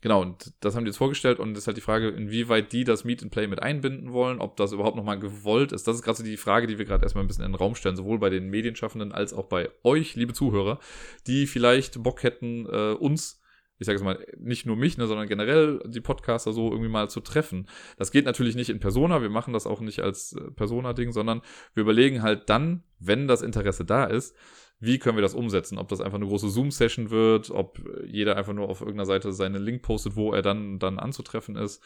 genau, 0.00 0.22
und 0.22 0.54
das 0.60 0.74
haben 0.74 0.86
die 0.86 0.88
jetzt 0.88 0.96
vorgestellt 0.96 1.38
und 1.38 1.52
es 1.52 1.64
ist 1.64 1.66
halt 1.66 1.76
die 1.76 1.82
Frage, 1.82 2.08
inwieweit 2.08 2.72
die 2.72 2.84
das 2.84 3.04
Meet 3.04 3.24
and 3.24 3.30
Play 3.30 3.46
mit 3.46 3.62
einbinden 3.62 4.14
wollen, 4.14 4.40
ob 4.40 4.56
das 4.56 4.72
überhaupt 4.72 4.96
nochmal 4.96 5.18
gewollt 5.18 5.72
ist. 5.72 5.86
Das 5.86 5.96
ist 5.96 6.02
gerade 6.02 6.16
so 6.16 6.24
die 6.24 6.38
Frage, 6.38 6.66
die 6.66 6.78
wir 6.78 6.86
gerade 6.86 7.04
erstmal 7.04 7.24
ein 7.24 7.28
bisschen 7.28 7.44
in 7.44 7.52
den 7.52 7.58
Raum 7.58 7.74
stellen, 7.74 7.96
sowohl 7.96 8.18
bei 8.18 8.30
den 8.30 8.48
Medienschaffenden 8.48 9.12
als 9.12 9.34
auch 9.34 9.48
bei 9.48 9.68
euch, 9.82 10.16
liebe 10.16 10.32
Zuhörer, 10.32 10.78
die 11.26 11.46
vielleicht 11.46 12.02
Bock 12.02 12.22
hätten, 12.22 12.64
äh, 12.64 12.92
uns 12.92 13.37
ich 13.78 13.86
sage 13.86 13.96
jetzt 13.98 14.04
mal, 14.04 14.24
nicht 14.38 14.66
nur 14.66 14.76
mich, 14.76 14.98
ne, 14.98 15.06
sondern 15.06 15.28
generell 15.28 15.80
die 15.86 16.00
Podcaster 16.00 16.52
so 16.52 16.70
irgendwie 16.70 16.90
mal 16.90 17.08
zu 17.08 17.20
treffen. 17.20 17.68
Das 17.96 18.10
geht 18.10 18.24
natürlich 18.24 18.56
nicht 18.56 18.70
in 18.70 18.80
Persona, 18.80 19.22
wir 19.22 19.30
machen 19.30 19.52
das 19.52 19.66
auch 19.66 19.80
nicht 19.80 20.00
als 20.00 20.32
äh, 20.32 20.50
Persona-Ding, 20.50 21.12
sondern 21.12 21.42
wir 21.74 21.82
überlegen 21.82 22.22
halt 22.22 22.50
dann, 22.50 22.82
wenn 22.98 23.28
das 23.28 23.42
Interesse 23.42 23.84
da 23.84 24.04
ist, 24.04 24.36
wie 24.80 24.98
können 24.98 25.16
wir 25.16 25.22
das 25.22 25.34
umsetzen? 25.34 25.78
Ob 25.78 25.88
das 25.88 26.00
einfach 26.00 26.18
eine 26.18 26.26
große 26.26 26.50
Zoom-Session 26.50 27.10
wird, 27.10 27.50
ob 27.50 27.80
jeder 28.06 28.36
einfach 28.36 28.52
nur 28.52 28.68
auf 28.68 28.80
irgendeiner 28.80 29.06
Seite 29.06 29.32
seinen 29.32 29.62
Link 29.62 29.82
postet, 29.82 30.14
wo 30.16 30.32
er 30.32 30.42
dann, 30.42 30.78
dann 30.78 30.98
anzutreffen 30.98 31.56
ist, 31.56 31.82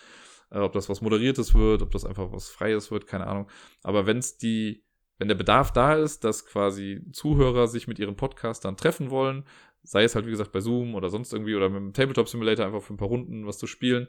äh, 0.51 0.59
ob 0.59 0.73
das 0.73 0.89
was 0.89 1.01
Moderiertes 1.01 1.55
wird, 1.55 1.82
ob 1.82 1.90
das 1.90 2.05
einfach 2.05 2.32
was 2.32 2.51
Freies 2.51 2.90
wird, 2.90 3.06
keine 3.06 3.27
Ahnung. 3.27 3.48
Aber 3.82 4.06
wenn 4.06 4.19
es 4.19 4.36
die, 4.36 4.85
wenn 5.19 5.28
der 5.28 5.35
Bedarf 5.35 5.73
da 5.73 5.94
ist, 5.94 6.24
dass 6.24 6.44
quasi 6.47 7.02
Zuhörer 7.12 7.66
sich 7.66 7.89
mit 7.89 7.98
ihren 7.98 8.16
Podcastern 8.16 8.77
treffen 8.77 9.10
wollen, 9.10 9.44
sei 9.82 10.04
es 10.04 10.14
halt 10.14 10.26
wie 10.26 10.30
gesagt 10.30 10.52
bei 10.52 10.60
Zoom 10.60 10.94
oder 10.94 11.10
sonst 11.10 11.32
irgendwie 11.32 11.54
oder 11.54 11.68
mit 11.68 11.80
dem 11.80 11.92
Tabletop 11.92 12.28
Simulator 12.28 12.66
einfach 12.66 12.82
für 12.82 12.94
ein 12.94 12.98
paar 12.98 13.09
Runden 13.09 13.46
was 13.46 13.59
zu 13.59 13.66
spielen, 13.66 14.09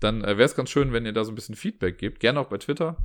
dann 0.00 0.22
äh, 0.22 0.36
wäre 0.36 0.44
es 0.44 0.56
ganz 0.56 0.70
schön, 0.70 0.92
wenn 0.92 1.06
ihr 1.06 1.12
da 1.12 1.24
so 1.24 1.32
ein 1.32 1.34
bisschen 1.34 1.54
Feedback 1.54 1.98
gebt. 1.98 2.20
Gerne 2.20 2.40
auch 2.40 2.48
bei 2.48 2.58
Twitter 2.58 2.96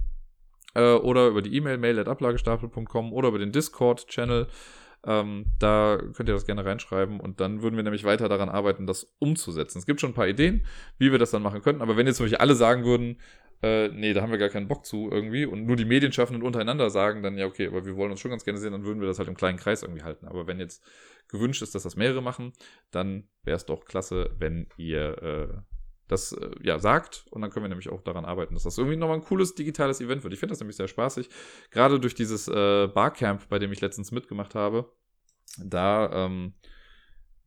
äh, 0.73 0.93
oder 0.93 1.27
über 1.27 1.41
die 1.41 1.55
E-Mail 1.55 1.77
mail@ablagestapel.com 1.77 3.13
oder 3.13 3.29
über 3.29 3.39
den 3.39 3.51
Discord-Channel. 3.51 4.47
Ähm, 5.05 5.45
da 5.59 5.97
könnt 5.97 6.27
ihr 6.27 6.33
das 6.33 6.45
gerne 6.45 6.65
reinschreiben 6.65 7.21
und 7.21 7.39
dann 7.39 7.61
würden 7.61 7.77
wir 7.77 7.83
nämlich 7.83 8.03
weiter 8.03 8.27
daran 8.27 8.49
arbeiten, 8.49 8.85
das 8.85 9.15
umzusetzen. 9.19 9.79
Es 9.79 9.85
gibt 9.85 10.01
schon 10.01 10.11
ein 10.11 10.15
paar 10.15 10.27
Ideen, 10.27 10.65
wie 10.97 11.11
wir 11.11 11.19
das 11.19 11.31
dann 11.31 11.41
machen 11.41 11.61
könnten, 11.61 11.81
aber 11.81 11.95
wenn 11.95 12.05
jetzt 12.05 12.17
zum 12.17 12.25
Beispiel 12.25 12.39
alle 12.39 12.55
sagen 12.55 12.83
würden, 12.83 13.17
äh, 13.61 13.89
nee, 13.89 14.13
da 14.13 14.21
haben 14.21 14.31
wir 14.31 14.37
gar 14.37 14.49
keinen 14.49 14.67
Bock 14.67 14.85
zu 14.85 15.09
irgendwie 15.11 15.45
und 15.45 15.65
nur 15.65 15.75
die 15.75 15.85
Medienschaffenden 15.85 16.43
untereinander 16.43 16.89
sagen 16.89 17.23
dann, 17.23 17.37
ja, 17.37 17.45
okay, 17.45 17.67
aber 17.67 17.85
wir 17.85 17.95
wollen 17.97 18.11
uns 18.11 18.21
schon 18.21 18.31
ganz 18.31 18.45
gerne 18.45 18.59
sehen, 18.59 18.71
dann 18.71 18.85
würden 18.85 19.01
wir 19.01 19.07
das 19.07 19.19
halt 19.19 19.27
im 19.27 19.35
kleinen 19.35 19.57
Kreis 19.57 19.83
irgendwie 19.83 20.03
halten. 20.03 20.27
Aber 20.27 20.47
wenn 20.47 20.59
jetzt 20.59 20.83
gewünscht 21.27 21.61
ist, 21.61 21.75
dass 21.75 21.83
das 21.83 21.95
mehrere 21.95 22.21
machen, 22.21 22.53
dann 22.91 23.27
wäre 23.43 23.57
es 23.57 23.65
doch 23.65 23.85
klasse, 23.85 24.31
wenn 24.37 24.67
ihr 24.77 25.21
äh, 25.21 25.61
das 26.07 26.31
äh, 26.31 26.51
ja 26.61 26.79
sagt 26.79 27.25
und 27.29 27.41
dann 27.41 27.51
können 27.51 27.65
wir 27.65 27.69
nämlich 27.69 27.89
auch 27.89 28.01
daran 28.01 28.25
arbeiten, 28.25 28.53
dass 28.53 28.63
das 28.63 28.77
irgendwie 28.77 28.97
nochmal 28.97 29.17
ein 29.17 29.23
cooles 29.23 29.55
digitales 29.55 30.01
Event 30.01 30.23
wird. 30.23 30.33
Ich 30.33 30.39
finde 30.39 30.51
das 30.53 30.59
nämlich 30.59 30.75
sehr 30.77 30.87
spaßig. 30.87 31.29
Gerade 31.69 31.99
durch 31.99 32.15
dieses 32.15 32.47
äh, 32.47 32.87
Barcamp, 32.87 33.47
bei 33.49 33.59
dem 33.59 33.71
ich 33.71 33.81
letztens 33.81 34.11
mitgemacht 34.11 34.55
habe, 34.55 34.91
da 35.57 36.25
ähm, 36.25 36.53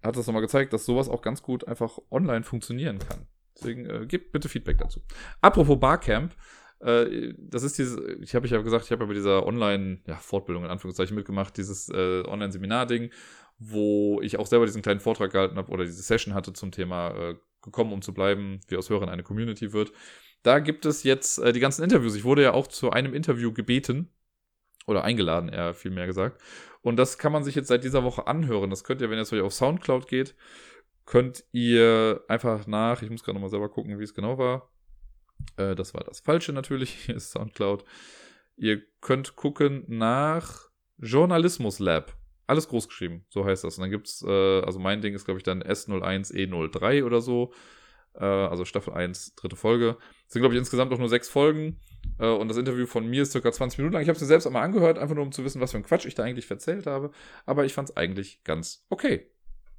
hat 0.02 0.16
das 0.16 0.26
nochmal 0.26 0.42
gezeigt, 0.42 0.72
dass 0.72 0.84
sowas 0.84 1.08
auch 1.08 1.22
ganz 1.22 1.42
gut 1.42 1.66
einfach 1.66 1.98
online 2.10 2.44
funktionieren 2.44 2.98
kann. 2.98 3.26
Deswegen 3.62 3.86
äh, 3.86 4.06
gebt 4.06 4.32
bitte 4.32 4.48
Feedback 4.48 4.78
dazu. 4.78 5.00
Apropos 5.40 5.78
Barcamp, 5.78 6.34
Äh, 6.82 7.34
das 7.38 7.62
ist 7.62 7.78
dieses, 7.78 7.96
ich 8.20 8.34
habe 8.34 8.46
ich 8.46 8.52
ja 8.52 8.60
gesagt, 8.60 8.84
ich 8.84 8.90
habe 8.90 9.04
ja 9.04 9.06
bei 9.06 9.14
dieser 9.14 9.46
Online-Fortbildung 9.46 10.64
ja, 10.64 10.68
in 10.68 10.72
Anführungszeichen 10.72 11.14
mitgemacht, 11.14 11.56
dieses 11.56 11.88
äh, 11.88 12.22
Online-Seminar-Ding, 12.26 13.10
wo 13.58 14.20
ich 14.20 14.38
auch 14.38 14.46
selber 14.46 14.66
diesen 14.66 14.82
kleinen 14.82 14.98
Vortrag 15.00 15.30
gehalten 15.30 15.56
habe 15.56 15.70
oder 15.70 15.84
diese 15.84 16.02
Session 16.02 16.34
hatte 16.34 16.52
zum 16.52 16.72
Thema 16.72 17.10
äh, 17.10 17.34
gekommen, 17.62 17.92
um 17.92 18.02
zu 18.02 18.12
bleiben, 18.12 18.60
wie 18.66 18.76
aus 18.76 18.90
Hörern 18.90 19.08
eine 19.08 19.22
Community 19.22 19.72
wird. 19.72 19.92
Da 20.42 20.58
gibt 20.58 20.84
es 20.84 21.04
jetzt 21.04 21.38
äh, 21.38 21.52
die 21.52 21.60
ganzen 21.60 21.84
Interviews. 21.84 22.16
Ich 22.16 22.24
wurde 22.24 22.42
ja 22.42 22.52
auch 22.52 22.66
zu 22.66 22.90
einem 22.90 23.14
Interview 23.14 23.52
gebeten 23.52 24.10
oder 24.88 25.04
eingeladen, 25.04 25.48
eher 25.48 25.74
viel 25.74 25.92
mehr 25.92 26.06
gesagt. 26.06 26.42
Und 26.80 26.96
das 26.96 27.16
kann 27.16 27.30
man 27.30 27.44
sich 27.44 27.54
jetzt 27.54 27.68
seit 27.68 27.84
dieser 27.84 28.02
Woche 28.02 28.26
anhören. 28.26 28.70
Das 28.70 28.82
könnt 28.82 29.00
ihr, 29.00 29.08
wenn 29.08 29.18
ihr 29.18 29.22
jetzt 29.22 29.32
auf 29.32 29.54
Soundcloud 29.54 30.08
geht, 30.08 30.34
könnt 31.04 31.44
ihr 31.52 32.24
einfach 32.28 32.66
nach, 32.66 33.02
ich 33.02 33.10
muss 33.10 33.22
gerade 33.22 33.34
nochmal 33.34 33.50
selber 33.50 33.68
gucken, 33.68 33.98
wie 33.98 34.04
es 34.04 34.14
genau 34.14 34.38
war. 34.38 34.70
Äh, 35.56 35.74
das 35.74 35.94
war 35.94 36.04
das 36.04 36.20
Falsche 36.20 36.52
natürlich, 36.52 36.90
hier 37.06 37.16
ist 37.16 37.32
Soundcloud. 37.32 37.84
Ihr 38.56 38.82
könnt 39.00 39.36
gucken 39.36 39.84
nach 39.88 40.70
Journalismus 40.98 41.78
Lab. 41.78 42.16
Alles 42.46 42.68
groß 42.68 42.88
geschrieben, 42.88 43.24
so 43.30 43.44
heißt 43.44 43.64
das. 43.64 43.78
Und 43.78 43.82
dann 43.82 43.90
gibt's, 43.90 44.22
äh, 44.26 44.60
also 44.62 44.78
mein 44.78 45.00
Ding 45.00 45.14
ist, 45.14 45.24
glaube 45.24 45.38
ich, 45.38 45.44
dann 45.44 45.62
S01E03 45.62 47.04
oder 47.04 47.20
so. 47.20 47.52
Äh, 48.14 48.24
also 48.24 48.64
Staffel 48.64 48.92
1, 48.92 49.34
dritte 49.36 49.56
Folge. 49.56 49.96
Es 50.26 50.34
sind, 50.34 50.42
glaube 50.42 50.54
ich, 50.54 50.58
insgesamt 50.58 50.92
auch 50.92 50.98
nur 50.98 51.08
sechs 51.08 51.28
Folgen. 51.28 51.80
Äh, 52.18 52.28
und 52.28 52.48
das 52.48 52.56
Interview 52.56 52.86
von 52.86 53.08
mir 53.08 53.22
ist 53.22 53.32
circa 53.32 53.50
20 53.52 53.78
Minuten 53.78 53.94
lang. 53.94 54.02
Ich 54.02 54.08
habe 54.08 54.16
es 54.16 54.22
mir 54.22 54.28
selbst 54.28 54.46
einmal 54.46 54.64
angehört, 54.64 54.98
einfach 54.98 55.14
nur 55.14 55.24
um 55.24 55.32
zu 55.32 55.44
wissen, 55.44 55.60
was 55.60 55.72
für 55.72 55.78
ein 55.78 55.84
Quatsch 55.84 56.06
ich 56.06 56.14
da 56.14 56.24
eigentlich 56.24 56.50
erzählt 56.50 56.86
habe. 56.86 57.10
Aber 57.46 57.64
ich 57.64 57.72
fand 57.72 57.90
es 57.90 57.96
eigentlich 57.96 58.44
ganz 58.44 58.84
okay. 58.90 59.31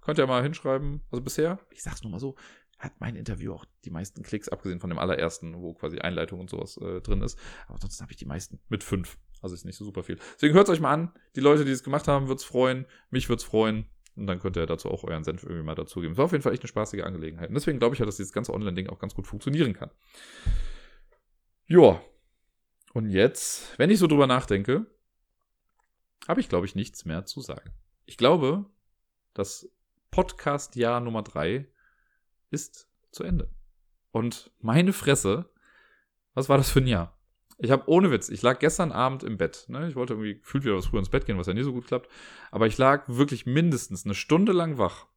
Könnt 0.03 0.19
ihr 0.19 0.27
mal 0.27 0.43
hinschreiben. 0.43 1.01
Also 1.11 1.23
bisher, 1.23 1.59
ich 1.71 1.81
sag's 1.81 2.03
nur 2.03 2.11
mal 2.11 2.19
so, 2.19 2.35
hat 2.77 2.99
mein 2.99 3.15
Interview 3.15 3.53
auch 3.53 3.65
die 3.85 3.91
meisten 3.91 4.23
Klicks, 4.23 4.49
abgesehen 4.49 4.79
von 4.79 4.89
dem 4.89 4.99
allerersten, 4.99 5.61
wo 5.61 5.73
quasi 5.73 5.99
Einleitung 5.99 6.39
und 6.41 6.49
sowas 6.49 6.77
äh, 6.77 7.01
drin 7.01 7.21
ist. 7.21 7.39
Aber 7.65 7.75
ansonsten 7.75 8.01
habe 8.01 8.11
ich 8.11 8.17
die 8.17 8.25
meisten 8.25 8.59
mit 8.67 8.83
fünf. 8.83 9.17
Also 9.41 9.55
ist 9.55 9.65
nicht 9.65 9.77
so 9.77 9.85
super 9.85 10.03
viel. 10.03 10.17
Deswegen 10.35 10.53
hört 10.53 10.67
es 10.67 10.73
euch 10.73 10.79
mal 10.79 10.93
an. 10.93 11.13
Die 11.35 11.41
Leute, 11.41 11.65
die 11.65 11.71
es 11.71 11.83
gemacht 11.83 12.07
haben, 12.07 12.27
wird's 12.27 12.43
freuen. 12.43 12.85
Mich 13.09 13.29
wird's 13.29 13.43
freuen. 13.43 13.89
Und 14.15 14.27
dann 14.27 14.39
könnt 14.39 14.57
ihr 14.57 14.65
dazu 14.65 14.89
auch 14.89 15.03
euren 15.03 15.23
Senf 15.23 15.43
irgendwie 15.43 15.63
mal 15.63 15.75
dazugeben. 15.75 16.13
Es 16.13 16.17
war 16.17 16.25
auf 16.25 16.31
jeden 16.31 16.43
Fall 16.43 16.53
echt 16.53 16.61
eine 16.61 16.67
spaßige 16.67 17.01
Angelegenheit. 17.01 17.49
Und 17.49 17.55
deswegen 17.55 17.79
glaube 17.79 17.95
ich 17.95 17.99
ja, 17.99 18.05
dass 18.05 18.17
dieses 18.17 18.31
ganze 18.31 18.53
Online-Ding 18.53 18.87
auch 18.89 18.99
ganz 18.99 19.15
gut 19.15 19.27
funktionieren 19.27 19.73
kann. 19.73 19.89
Joa. 21.65 22.01
Und 22.93 23.09
jetzt, 23.09 23.77
wenn 23.79 23.89
ich 23.89 23.97
so 23.97 24.07
drüber 24.07 24.27
nachdenke, 24.27 24.85
habe 26.27 26.39
ich, 26.39 26.47
glaube 26.47 26.65
ich, 26.65 26.75
nichts 26.75 27.05
mehr 27.05 27.25
zu 27.25 27.41
sagen. 27.41 27.71
Ich 28.05 28.17
glaube, 28.17 28.65
das 29.33 29.69
Podcast-Jahr 30.13 30.99
Nummer 30.99 31.23
drei 31.23 31.67
ist 32.51 32.87
zu 33.09 33.23
Ende. 33.23 33.49
Und 34.11 34.51
meine 34.59 34.93
Fresse, 34.93 35.49
was 36.35 36.49
war 36.49 36.57
das 36.57 36.69
für 36.69 36.81
ein 36.81 36.87
Jahr? 36.87 37.17
Ich 37.57 37.71
habe 37.71 37.89
ohne 37.89 38.11
Witz, 38.11 38.29
ich 38.29 38.43
lag 38.43 38.59
gestern 38.59 38.91
Abend 38.91 39.23
im 39.23 39.37
Bett. 39.37 39.65
Ne? 39.69 39.87
Ich 39.87 39.95
wollte 39.95 40.13
irgendwie 40.13 40.37
gefühlt 40.37 40.65
wieder 40.65 40.75
was 40.75 40.85
früher 40.85 40.99
ins 40.99 41.09
Bett 41.09 41.25
gehen, 41.25 41.39
was 41.39 41.47
ja 41.47 41.55
nie 41.55 41.63
so 41.63 41.73
gut 41.73 41.87
klappt. 41.87 42.11
Aber 42.51 42.67
ich 42.67 42.77
lag 42.77 43.05
wirklich 43.07 43.47
mindestens 43.47 44.05
eine 44.05 44.13
Stunde 44.13 44.51
lang 44.51 44.77
wach. 44.77 45.07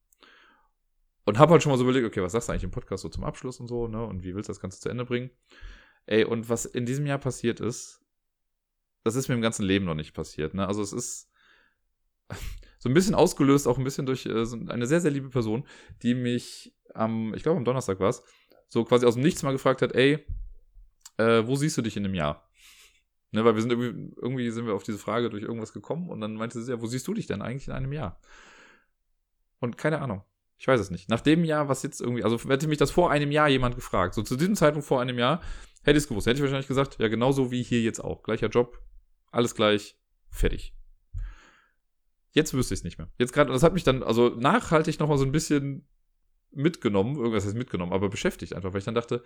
Und 1.27 1.39
habe 1.39 1.52
halt 1.52 1.62
schon 1.62 1.73
mal 1.73 1.77
so 1.77 1.85
überlegt, 1.85 2.06
okay, 2.06 2.23
was 2.23 2.32
sagst 2.32 2.48
du 2.48 2.52
eigentlich 2.52 2.64
im 2.64 2.70
Podcast 2.70 3.02
so 3.02 3.10
zum 3.10 3.24
Abschluss 3.24 3.60
und 3.60 3.66
so, 3.66 3.89
ne? 3.89 4.02
Und 4.02 4.23
wie 4.24 4.35
willst 4.35 4.48
du 4.48 4.52
das 4.52 4.60
Ganze 4.60 4.81
zu 4.81 4.89
Ende 4.89 5.05
bringen? 5.05 5.31
Ey, 6.06 6.24
und 6.24 6.48
was 6.48 6.64
in 6.64 6.86
diesem 6.86 7.05
Jahr 7.05 7.18
passiert 7.18 7.60
ist, 7.60 8.01
das 9.05 9.14
ist 9.14 9.28
mir 9.28 9.35
im 9.35 9.43
ganzen 9.43 9.64
Leben 9.64 9.85
noch 9.85 9.94
nicht 9.94 10.14
passiert, 10.14 10.55
ne? 10.55 10.66
Also 10.66 10.81
es 10.81 10.94
ist 10.94 11.31
so 12.86 12.90
ein 12.90 12.94
bisschen 12.94 13.16
ausgelöst, 13.16 13.66
auch 13.66 13.78
ein 13.78 13.84
bisschen 13.84 14.06
durch 14.06 14.26
äh, 14.26 14.46
so 14.46 14.56
eine 14.68 14.86
sehr, 14.86 15.00
sehr 15.00 15.10
liebe 15.10 15.28
Person, 15.28 15.66
die 16.04 16.14
mich 16.14 16.72
am, 16.94 17.34
ich 17.34 17.42
glaube 17.42 17.58
am 17.58 17.64
Donnerstag 17.64 17.98
war 17.98 18.10
es, 18.10 18.22
so 18.68 18.84
quasi 18.84 19.04
aus 19.04 19.14
dem 19.14 19.24
Nichts 19.24 19.42
mal 19.42 19.50
gefragt 19.50 19.82
hat, 19.82 19.92
ey, 19.96 20.24
äh, 21.16 21.42
wo 21.44 21.56
siehst 21.56 21.76
du 21.76 21.82
dich 21.82 21.96
in 21.96 22.04
einem 22.04 22.14
Jahr? 22.14 22.48
Ne, 23.32 23.44
weil 23.44 23.56
wir 23.56 23.60
sind 23.60 23.72
irgendwie, 23.72 24.14
irgendwie 24.22 24.50
sind 24.50 24.66
wir 24.66 24.74
auf 24.74 24.84
diese 24.84 24.98
Frage 24.98 25.30
durch 25.30 25.42
irgendwas 25.42 25.72
gekommen 25.72 26.08
und 26.08 26.20
dann 26.20 26.34
meinte 26.34 26.62
sie 26.62 26.70
ja, 26.70 26.80
wo 26.80 26.86
siehst 26.86 27.08
du 27.08 27.14
dich 27.14 27.26
denn 27.26 27.42
eigentlich 27.42 27.66
in 27.66 27.72
einem 27.72 27.92
Jahr? 27.92 28.20
Und 29.58 29.76
keine 29.76 30.00
Ahnung. 30.00 30.22
Ich 30.56 30.68
weiß 30.68 30.78
es 30.78 30.92
nicht. 30.92 31.08
Nach 31.10 31.20
dem 31.20 31.42
Jahr, 31.44 31.68
was 31.68 31.82
jetzt 31.82 32.00
irgendwie, 32.00 32.22
also 32.22 32.38
hätte 32.48 32.68
mich 32.68 32.78
das 32.78 32.92
vor 32.92 33.10
einem 33.10 33.32
Jahr 33.32 33.48
jemand 33.48 33.74
gefragt, 33.74 34.14
so 34.14 34.22
zu 34.22 34.36
diesem 34.36 34.54
Zeitpunkt 34.54 34.86
vor 34.86 35.00
einem 35.00 35.18
Jahr, 35.18 35.42
hätte 35.82 35.98
ich 35.98 36.04
es 36.04 36.08
gewusst. 36.08 36.28
Hätte 36.28 36.36
ich 36.36 36.42
wahrscheinlich 36.42 36.68
gesagt, 36.68 37.00
ja, 37.00 37.08
genauso 37.08 37.50
wie 37.50 37.64
hier 37.64 37.82
jetzt 37.82 37.98
auch. 37.98 38.22
Gleicher 38.22 38.48
Job, 38.48 38.80
alles 39.32 39.56
gleich, 39.56 39.98
fertig. 40.30 40.72
Jetzt 42.36 42.52
wüsste 42.52 42.74
ich 42.74 42.80
es 42.80 42.84
nicht 42.84 42.98
mehr. 42.98 43.10
Jetzt 43.16 43.32
gerade, 43.32 43.50
das 43.50 43.62
hat 43.62 43.72
mich 43.72 43.82
dann, 43.82 44.02
also 44.02 44.28
nachhaltig 44.28 45.00
nochmal 45.00 45.16
so 45.16 45.24
ein 45.24 45.32
bisschen 45.32 45.88
mitgenommen, 46.50 47.16
irgendwas 47.16 47.46
heißt 47.46 47.56
mitgenommen, 47.56 47.94
aber 47.94 48.10
beschäftigt 48.10 48.54
einfach, 48.54 48.74
weil 48.74 48.80
ich 48.80 48.84
dann 48.84 48.94
dachte, 48.94 49.24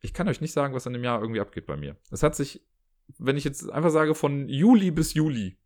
ich 0.00 0.12
kann 0.12 0.26
euch 0.26 0.40
nicht 0.40 0.52
sagen, 0.52 0.74
was 0.74 0.84
in 0.84 0.92
dem 0.92 1.04
Jahr 1.04 1.20
irgendwie 1.20 1.40
abgeht 1.40 1.66
bei 1.66 1.76
mir. 1.76 1.96
Es 2.10 2.24
hat 2.24 2.34
sich, 2.34 2.66
wenn 3.16 3.36
ich 3.36 3.44
jetzt 3.44 3.70
einfach 3.70 3.90
sage, 3.90 4.16
von 4.16 4.48
Juli 4.48 4.90
bis 4.90 5.14
Juli 5.14 5.56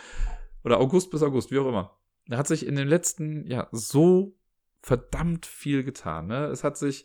oder 0.64 0.80
August 0.80 1.10
bis 1.10 1.22
August, 1.22 1.50
wie 1.50 1.58
auch 1.58 1.68
immer, 1.68 1.98
da 2.24 2.38
hat 2.38 2.46
sich 2.46 2.66
in 2.66 2.76
den 2.76 2.88
letzten, 2.88 3.46
ja, 3.46 3.68
so 3.70 4.34
verdammt 4.80 5.44
viel 5.44 5.84
getan. 5.84 6.28
Ne? 6.28 6.46
Es 6.46 6.64
hat 6.64 6.78
sich 6.78 7.04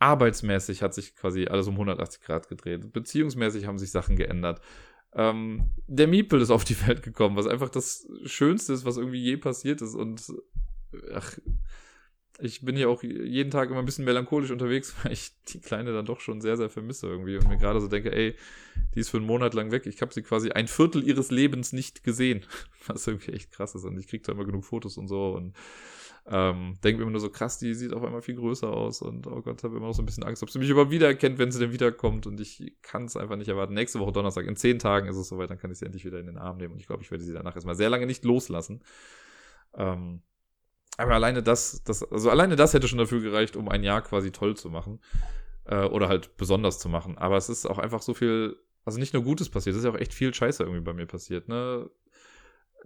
arbeitsmäßig 0.00 0.82
hat 0.82 0.94
sich 0.94 1.14
quasi 1.14 1.46
alles 1.46 1.68
um 1.68 1.74
180 1.74 2.22
Grad 2.22 2.48
gedreht. 2.48 2.92
Beziehungsmäßig 2.92 3.66
haben 3.66 3.78
sich 3.78 3.92
Sachen 3.92 4.16
geändert. 4.16 4.60
Ähm, 5.14 5.70
der 5.86 6.08
Miepel 6.08 6.40
ist 6.40 6.50
auf 6.50 6.64
die 6.64 6.80
Welt 6.86 7.02
gekommen, 7.02 7.36
was 7.36 7.46
einfach 7.46 7.68
das 7.68 8.08
Schönste 8.24 8.72
ist, 8.72 8.84
was 8.84 8.96
irgendwie 8.96 9.22
je 9.22 9.36
passiert 9.36 9.80
ist. 9.80 9.94
Und 9.94 10.32
ach, 11.12 11.38
ich 12.40 12.62
bin 12.62 12.76
ja 12.76 12.88
auch 12.88 13.02
jeden 13.02 13.50
Tag 13.50 13.70
immer 13.70 13.78
ein 13.78 13.84
bisschen 13.84 14.04
melancholisch 14.04 14.50
unterwegs, 14.50 14.94
weil 15.02 15.12
ich 15.12 15.30
die 15.48 15.60
Kleine 15.60 15.92
dann 15.92 16.06
doch 16.06 16.20
schon 16.20 16.40
sehr, 16.40 16.56
sehr 16.56 16.70
vermisse 16.70 17.06
irgendwie 17.06 17.36
und 17.36 17.48
mir 17.48 17.58
gerade 17.58 17.80
so 17.80 17.88
denke, 17.88 18.12
ey, 18.12 18.34
die 18.94 19.00
ist 19.00 19.10
für 19.10 19.18
einen 19.18 19.26
Monat 19.26 19.54
lang 19.54 19.70
weg. 19.70 19.86
Ich 19.86 20.00
habe 20.02 20.12
sie 20.12 20.22
quasi 20.22 20.50
ein 20.50 20.66
Viertel 20.66 21.06
ihres 21.06 21.30
Lebens 21.30 21.72
nicht 21.72 22.02
gesehen, 22.02 22.44
was 22.86 23.06
irgendwie 23.06 23.32
echt 23.32 23.52
krass 23.52 23.74
ist. 23.74 23.84
Und 23.84 23.98
ich 23.98 24.08
kriege 24.08 24.24
da 24.24 24.32
immer 24.32 24.44
genug 24.44 24.64
Fotos 24.64 24.96
und 24.96 25.08
so 25.08 25.32
und 25.32 25.54
ähm, 26.26 26.78
denke 26.82 26.98
mir 26.98 27.02
immer 27.02 27.12
nur 27.12 27.20
so 27.20 27.30
krass, 27.30 27.58
die 27.58 27.74
sieht 27.74 27.92
auf 27.92 28.02
einmal 28.02 28.22
viel 28.22 28.36
größer 28.36 28.68
aus 28.68 29.02
und 29.02 29.26
oh 29.26 29.42
Gott, 29.42 29.62
habe 29.62 29.76
immer 29.76 29.88
noch 29.88 29.94
so 29.94 30.02
ein 30.02 30.06
bisschen 30.06 30.24
Angst, 30.24 30.42
ob 30.42 30.50
sie 30.50 30.58
mich 30.58 30.70
überhaupt 30.70 30.90
wiedererkennt, 30.90 31.38
wenn 31.38 31.52
sie 31.52 31.58
denn 31.58 31.72
wiederkommt 31.72 32.26
und 32.26 32.40
ich 32.40 32.76
kann 32.82 33.04
es 33.04 33.16
einfach 33.16 33.36
nicht 33.36 33.48
erwarten. 33.48 33.74
Nächste 33.74 34.00
Woche 34.00 34.12
Donnerstag, 34.12 34.46
in 34.46 34.56
zehn 34.56 34.78
Tagen 34.78 35.08
ist 35.08 35.16
es 35.16 35.28
soweit, 35.28 35.50
dann 35.50 35.58
kann 35.58 35.70
ich 35.70 35.78
sie 35.78 35.84
endlich 35.84 36.04
wieder 36.04 36.18
in 36.18 36.26
den 36.26 36.38
Arm 36.38 36.56
nehmen 36.56 36.74
und 36.74 36.80
ich 36.80 36.86
glaube, 36.86 37.02
ich 37.02 37.10
werde 37.10 37.24
sie 37.24 37.32
danach 37.32 37.54
erstmal 37.54 37.74
sehr 37.74 37.90
lange 37.90 38.06
nicht 38.06 38.24
loslassen. 38.24 38.82
Ähm, 39.74 40.22
aber 40.96 41.14
alleine 41.14 41.42
das, 41.42 41.82
das, 41.84 42.02
also 42.10 42.30
alleine 42.30 42.56
das 42.56 42.72
hätte 42.72 42.88
schon 42.88 42.98
dafür 42.98 43.20
gereicht, 43.20 43.56
um 43.56 43.68
ein 43.68 43.82
Jahr 43.82 44.00
quasi 44.00 44.30
toll 44.30 44.56
zu 44.56 44.70
machen. 44.70 45.00
Äh, 45.66 45.84
oder 45.86 46.08
halt 46.08 46.36
besonders 46.36 46.78
zu 46.78 46.88
machen. 46.88 47.16
Aber 47.16 47.36
es 47.36 47.48
ist 47.48 47.66
auch 47.66 47.78
einfach 47.78 48.02
so 48.02 48.12
viel, 48.12 48.56
also 48.84 48.98
nicht 48.98 49.14
nur 49.14 49.24
Gutes 49.24 49.48
passiert, 49.48 49.74
es 49.74 49.78
ist 49.80 49.84
ja 49.86 49.92
auch 49.92 50.00
echt 50.00 50.12
viel 50.12 50.32
Scheiße 50.34 50.62
irgendwie 50.62 50.82
bei 50.82 50.92
mir 50.92 51.06
passiert, 51.06 51.48
ne? 51.48 51.90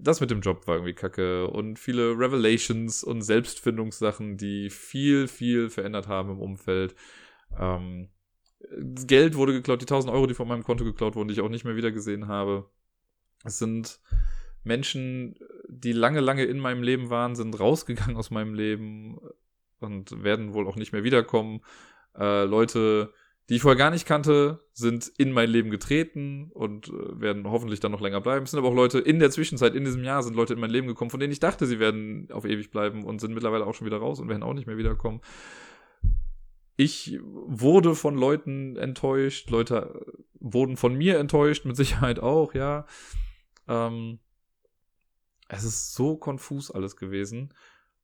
Das 0.00 0.20
mit 0.20 0.30
dem 0.30 0.40
Job 0.40 0.66
war 0.66 0.76
irgendwie 0.76 0.94
kacke 0.94 1.48
und 1.48 1.78
viele 1.78 2.10
Revelations 2.10 3.02
und 3.02 3.22
Selbstfindungssachen, 3.22 4.36
die 4.36 4.70
viel, 4.70 5.26
viel 5.28 5.70
verändert 5.70 6.06
haben 6.06 6.30
im 6.30 6.40
Umfeld. 6.40 6.94
Ähm, 7.58 8.08
Geld 9.06 9.36
wurde 9.36 9.52
geklaut, 9.52 9.80
die 9.80 9.86
1000 9.86 10.12
Euro, 10.12 10.26
die 10.26 10.34
von 10.34 10.48
meinem 10.48 10.64
Konto 10.64 10.84
geklaut 10.84 11.16
wurden, 11.16 11.28
die 11.28 11.34
ich 11.34 11.40
auch 11.40 11.48
nicht 11.48 11.64
mehr 11.64 11.76
wiedergesehen 11.76 12.28
habe. 12.28 12.68
Es 13.44 13.58
sind 13.58 14.00
Menschen, 14.64 15.36
die 15.68 15.92
lange, 15.92 16.20
lange 16.20 16.44
in 16.44 16.58
meinem 16.58 16.82
Leben 16.82 17.10
waren, 17.10 17.36
sind 17.36 17.58
rausgegangen 17.58 18.16
aus 18.16 18.30
meinem 18.30 18.54
Leben 18.54 19.18
und 19.80 20.22
werden 20.22 20.54
wohl 20.54 20.66
auch 20.66 20.76
nicht 20.76 20.92
mehr 20.92 21.04
wiederkommen. 21.04 21.60
Äh, 22.16 22.44
Leute, 22.44 23.12
die 23.48 23.56
ich 23.56 23.62
vorher 23.62 23.78
gar 23.78 23.90
nicht 23.90 24.06
kannte, 24.06 24.60
sind 24.72 25.10
in 25.16 25.32
mein 25.32 25.48
Leben 25.48 25.70
getreten 25.70 26.50
und 26.52 26.88
äh, 26.88 27.20
werden 27.20 27.48
hoffentlich 27.48 27.80
dann 27.80 27.92
noch 27.92 28.00
länger 28.00 28.20
bleiben. 28.20 28.44
Es 28.44 28.50
sind 28.50 28.58
aber 28.58 28.68
auch 28.68 28.74
Leute 28.74 28.98
in 28.98 29.18
der 29.18 29.30
Zwischenzeit, 29.30 29.74
in 29.74 29.84
diesem 29.84 30.04
Jahr, 30.04 30.22
sind 30.22 30.36
Leute 30.36 30.52
in 30.52 30.60
mein 30.60 30.70
Leben 30.70 30.86
gekommen, 30.86 31.10
von 31.10 31.20
denen 31.20 31.32
ich 31.32 31.40
dachte, 31.40 31.66
sie 31.66 31.78
werden 31.78 32.28
auf 32.30 32.44
ewig 32.44 32.70
bleiben 32.70 33.04
und 33.04 33.20
sind 33.20 33.32
mittlerweile 33.32 33.66
auch 33.66 33.74
schon 33.74 33.86
wieder 33.86 33.98
raus 33.98 34.20
und 34.20 34.28
werden 34.28 34.42
auch 34.42 34.54
nicht 34.54 34.66
mehr 34.66 34.76
wiederkommen. 34.76 35.20
Ich 36.76 37.18
wurde 37.22 37.94
von 37.94 38.16
Leuten 38.16 38.76
enttäuscht, 38.76 39.50
Leute 39.50 40.06
wurden 40.34 40.76
von 40.76 40.94
mir 40.94 41.18
enttäuscht, 41.18 41.64
mit 41.64 41.76
Sicherheit 41.76 42.20
auch, 42.20 42.54
ja. 42.54 42.86
Ähm, 43.66 44.20
es 45.48 45.64
ist 45.64 45.94
so 45.94 46.16
konfus 46.16 46.70
alles 46.70 46.96
gewesen. 46.96 47.54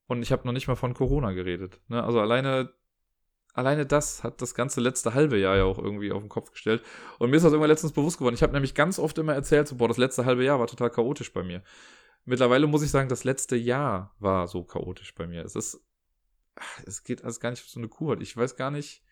Und 0.07 0.23
ich 0.23 0.33
habe 0.33 0.47
noch 0.47 0.53
nicht 0.53 0.69
mal 0.69 0.75
von 0.75 0.95
Corona 0.95 1.33
geredet. 1.33 1.81
Ne? 1.89 2.03
Also 2.03 2.21
alleine, 2.21 2.73
alleine 3.55 3.87
das 3.87 4.23
hat 4.23 4.43
das 4.43 4.55
ganze 4.55 4.81
letzte 4.81 5.15
halbe 5.15 5.39
Jahr 5.39 5.57
ja 5.57 5.65
auch 5.65 5.79
irgendwie 5.79 6.13
auf 6.13 6.21
den 6.21 6.29
Kopf 6.29 6.51
gestellt. 6.51 6.83
Und 7.19 7.31
mir 7.31 7.37
ist 7.37 7.45
das 7.45 7.53
irgendwann 7.53 7.71
letztens 7.71 7.93
bewusst 7.93 8.19
geworden. 8.19 8.35
Ich 8.35 8.43
habe 8.43 8.53
nämlich 8.53 8.75
ganz 8.75 8.99
oft 8.99 9.17
immer 9.17 9.35
erzählt, 9.35 9.69
so, 9.69 9.77
boah, 9.77 9.89
das 9.89 9.97
letzte 9.97 10.27
halbe 10.27 10.45
Jahr 10.45 10.61
war 10.61 10.67
total 10.67 10.91
chaotisch 10.91 11.33
bei 11.33 11.43
mir. 11.43 11.63
Mittlerweile 12.25 12.67
muss 12.67 12.83
ich 12.83 12.91
sagen, 12.91 13.09
das 13.09 13.25
letzte 13.25 13.57
Jahr 13.57 14.15
war 14.19 14.49
so 14.49 14.65
chaotisch 14.65 15.15
bei 15.15 15.27
mir. 15.27 15.45
Es 15.45 15.55
ist, 15.57 15.81
es 16.85 17.05
geht 17.05 17.23
alles 17.23 17.41
gar 17.41 17.51
nicht 17.51 17.65
so 17.65 17.81
eine 17.81 17.89
Kur. 17.89 18.21
Ich 18.21 18.37
weiß 18.37 18.57
gar 18.57 18.71
nicht, 18.71 19.03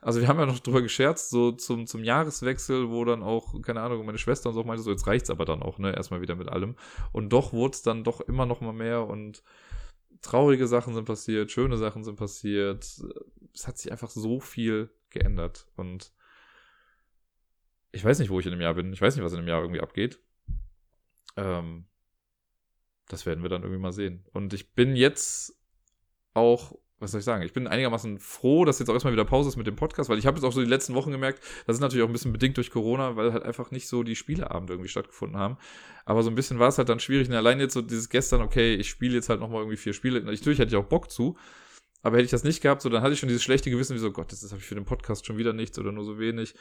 also 0.00 0.20
wir 0.20 0.28
haben 0.28 0.38
ja 0.38 0.46
noch 0.46 0.60
drüber 0.60 0.82
gescherzt, 0.82 1.30
so 1.30 1.50
zum, 1.52 1.86
zum 1.86 2.04
Jahreswechsel, 2.04 2.90
wo 2.90 3.04
dann 3.04 3.22
auch, 3.22 3.60
keine 3.62 3.80
Ahnung, 3.80 4.06
meine 4.06 4.18
Schwester 4.18 4.50
und 4.50 4.54
so 4.54 4.62
meinte, 4.62 4.82
so 4.82 4.90
jetzt 4.90 5.06
reicht's 5.06 5.30
aber 5.30 5.44
dann 5.44 5.62
auch, 5.62 5.78
ne, 5.78 5.94
erstmal 5.94 6.20
wieder 6.20 6.36
mit 6.36 6.48
allem. 6.48 6.76
Und 7.12 7.30
doch 7.30 7.52
wurde 7.52 7.74
es 7.74 7.82
dann 7.82 8.04
doch 8.04 8.20
immer 8.20 8.46
noch 8.46 8.60
mal 8.60 8.72
mehr 8.72 9.06
und 9.06 9.42
traurige 10.22 10.66
Sachen 10.66 10.94
sind 10.94 11.04
passiert, 11.04 11.50
schöne 11.50 11.76
Sachen 11.76 12.04
sind 12.04 12.16
passiert. 12.16 12.84
Es 13.54 13.66
hat 13.66 13.78
sich 13.78 13.90
einfach 13.92 14.10
so 14.10 14.40
viel 14.40 14.90
geändert 15.10 15.66
und 15.76 16.12
ich 17.92 18.04
weiß 18.04 18.18
nicht, 18.18 18.30
wo 18.30 18.38
ich 18.38 18.46
in 18.46 18.52
einem 18.52 18.60
Jahr 18.60 18.74
bin. 18.74 18.92
Ich 18.92 19.00
weiß 19.00 19.16
nicht, 19.16 19.24
was 19.24 19.32
in 19.32 19.38
einem 19.38 19.48
Jahr 19.48 19.62
irgendwie 19.62 19.80
abgeht. 19.80 20.20
Ähm, 21.36 21.86
das 23.08 23.24
werden 23.24 23.42
wir 23.42 23.48
dann 23.48 23.62
irgendwie 23.62 23.80
mal 23.80 23.92
sehen. 23.92 24.24
Und 24.32 24.52
ich 24.52 24.74
bin 24.74 24.96
jetzt 24.96 25.58
auch, 26.34 26.78
was 26.98 27.10
soll 27.10 27.18
ich 27.18 27.24
sagen, 27.24 27.42
ich 27.42 27.52
bin 27.52 27.66
einigermaßen 27.66 28.18
froh, 28.18 28.64
dass 28.64 28.78
jetzt 28.78 28.88
auch 28.88 28.94
erstmal 28.94 29.12
wieder 29.12 29.24
Pause 29.24 29.50
ist 29.50 29.56
mit 29.56 29.66
dem 29.66 29.76
Podcast, 29.76 30.08
weil 30.08 30.18
ich 30.18 30.26
habe 30.26 30.38
jetzt 30.38 30.44
auch 30.44 30.52
so 30.52 30.62
die 30.62 30.68
letzten 30.68 30.94
Wochen 30.94 31.10
gemerkt, 31.10 31.42
das 31.66 31.76
ist 31.76 31.80
natürlich 31.80 32.02
auch 32.02 32.08
ein 32.08 32.12
bisschen 32.12 32.32
bedingt 32.32 32.56
durch 32.56 32.70
Corona, 32.70 33.16
weil 33.16 33.32
halt 33.32 33.42
einfach 33.42 33.70
nicht 33.70 33.86
so 33.86 34.02
die 34.02 34.16
Spieleabende 34.16 34.72
irgendwie 34.72 34.88
stattgefunden 34.88 35.38
haben. 35.38 35.58
Aber 36.06 36.22
so 36.22 36.30
ein 36.30 36.34
bisschen 36.34 36.58
war 36.58 36.68
es 36.68 36.78
halt 36.78 36.88
dann 36.88 37.00
schwierig. 37.00 37.28
Und 37.28 37.34
allein 37.34 37.60
jetzt 37.60 37.74
so 37.74 37.82
dieses 37.82 38.08
gestern, 38.08 38.40
okay, 38.40 38.74
ich 38.74 38.88
spiele 38.88 39.14
jetzt 39.14 39.28
halt 39.28 39.40
nochmal 39.40 39.60
irgendwie 39.60 39.76
vier 39.76 39.92
Spiele. 39.92 40.22
Natürlich 40.22 40.58
hätte 40.58 40.70
ich 40.70 40.76
auch 40.76 40.88
Bock 40.88 41.10
zu. 41.10 41.36
Aber 42.02 42.16
hätte 42.16 42.26
ich 42.26 42.30
das 42.30 42.44
nicht 42.44 42.62
gehabt, 42.62 42.82
so 42.82 42.88
dann 42.88 43.02
hatte 43.02 43.14
ich 43.14 43.18
schon 43.18 43.28
dieses 43.28 43.42
schlechte 43.42 43.70
Gewissen, 43.70 43.94
wie 43.94 44.00
so, 44.00 44.12
Gott, 44.12 44.30
das 44.30 44.42
habe 44.50 44.60
ich 44.60 44.66
für 44.66 44.76
den 44.76 44.84
Podcast 44.84 45.26
schon 45.26 45.38
wieder 45.38 45.52
nichts 45.52 45.78
oder 45.78 45.92
nur 45.92 46.04
so 46.04 46.18
wenig. 46.18 46.54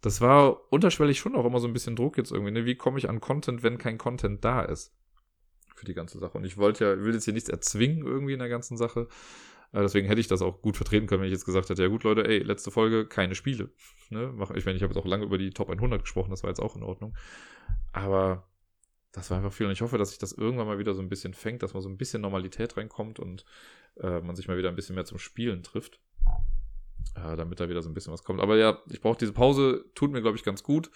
Das 0.00 0.20
war 0.20 0.72
unterschwellig 0.72 1.20
schon 1.20 1.36
auch 1.36 1.44
immer 1.44 1.60
so 1.60 1.68
ein 1.68 1.72
bisschen 1.72 1.94
Druck 1.94 2.18
jetzt 2.18 2.32
irgendwie, 2.32 2.50
ne? 2.50 2.64
Wie 2.64 2.74
komme 2.74 2.98
ich 2.98 3.08
an 3.08 3.20
Content, 3.20 3.62
wenn 3.62 3.78
kein 3.78 3.96
Content 3.96 4.44
da 4.44 4.62
ist? 4.62 4.92
Für 5.76 5.84
die 5.86 5.94
ganze 5.94 6.18
Sache. 6.18 6.36
Und 6.36 6.44
ich 6.44 6.56
wollte 6.56 6.84
ja, 6.84 7.00
will 7.00 7.14
jetzt 7.14 7.24
hier 7.24 7.32
nichts 7.32 7.48
erzwingen 7.48 8.04
irgendwie 8.04 8.32
in 8.32 8.40
der 8.40 8.48
ganzen 8.48 8.76
Sache. 8.76 9.06
Aber 9.72 9.82
deswegen 9.82 10.06
hätte 10.06 10.20
ich 10.20 10.28
das 10.28 10.42
auch 10.42 10.60
gut 10.60 10.76
vertreten 10.76 11.06
können, 11.06 11.22
wenn 11.22 11.28
ich 11.28 11.32
jetzt 11.32 11.46
gesagt 11.46 11.70
hätte, 11.70 11.82
ja 11.82 11.88
gut, 11.88 12.04
Leute, 12.04 12.26
ey, 12.26 12.38
letzte 12.38 12.70
Folge, 12.70 13.06
keine 13.06 13.34
Spiele. 13.34 13.70
Ne? 14.10 14.34
Ich 14.54 14.66
meine, 14.66 14.76
ich 14.76 14.82
habe 14.82 14.92
jetzt 14.92 14.96
auch 14.96 15.06
lange 15.06 15.24
über 15.24 15.38
die 15.38 15.50
Top 15.50 15.70
100 15.70 16.02
gesprochen, 16.02 16.30
das 16.30 16.42
war 16.42 16.50
jetzt 16.50 16.60
auch 16.60 16.76
in 16.76 16.82
Ordnung. 16.82 17.16
Aber 17.92 18.46
das 19.12 19.30
war 19.30 19.38
einfach 19.38 19.52
viel. 19.52 19.66
Und 19.66 19.72
ich 19.72 19.80
hoffe, 19.80 19.98
dass 19.98 20.10
sich 20.10 20.18
das 20.18 20.32
irgendwann 20.32 20.66
mal 20.66 20.78
wieder 20.78 20.94
so 20.94 21.00
ein 21.00 21.08
bisschen 21.08 21.32
fängt, 21.32 21.62
dass 21.62 21.74
mal 21.74 21.80
so 21.80 21.88
ein 21.88 21.96
bisschen 21.96 22.20
Normalität 22.22 22.76
reinkommt 22.76 23.18
und 23.18 23.44
äh, 24.00 24.20
man 24.20 24.36
sich 24.36 24.48
mal 24.48 24.58
wieder 24.58 24.68
ein 24.68 24.76
bisschen 24.76 24.94
mehr 24.94 25.04
zum 25.04 25.18
Spielen 25.18 25.62
trifft. 25.62 26.00
Äh, 27.14 27.36
damit 27.36 27.60
da 27.60 27.68
wieder 27.68 27.82
so 27.82 27.90
ein 27.90 27.94
bisschen 27.94 28.12
was 28.12 28.24
kommt. 28.24 28.40
Aber 28.40 28.56
ja, 28.56 28.78
ich 28.90 29.00
brauche 29.00 29.18
diese 29.18 29.32
Pause, 29.32 29.84
tut 29.94 30.12
mir, 30.12 30.22
glaube 30.22 30.36
ich, 30.36 30.44
ganz 30.44 30.62
gut. 30.62 30.90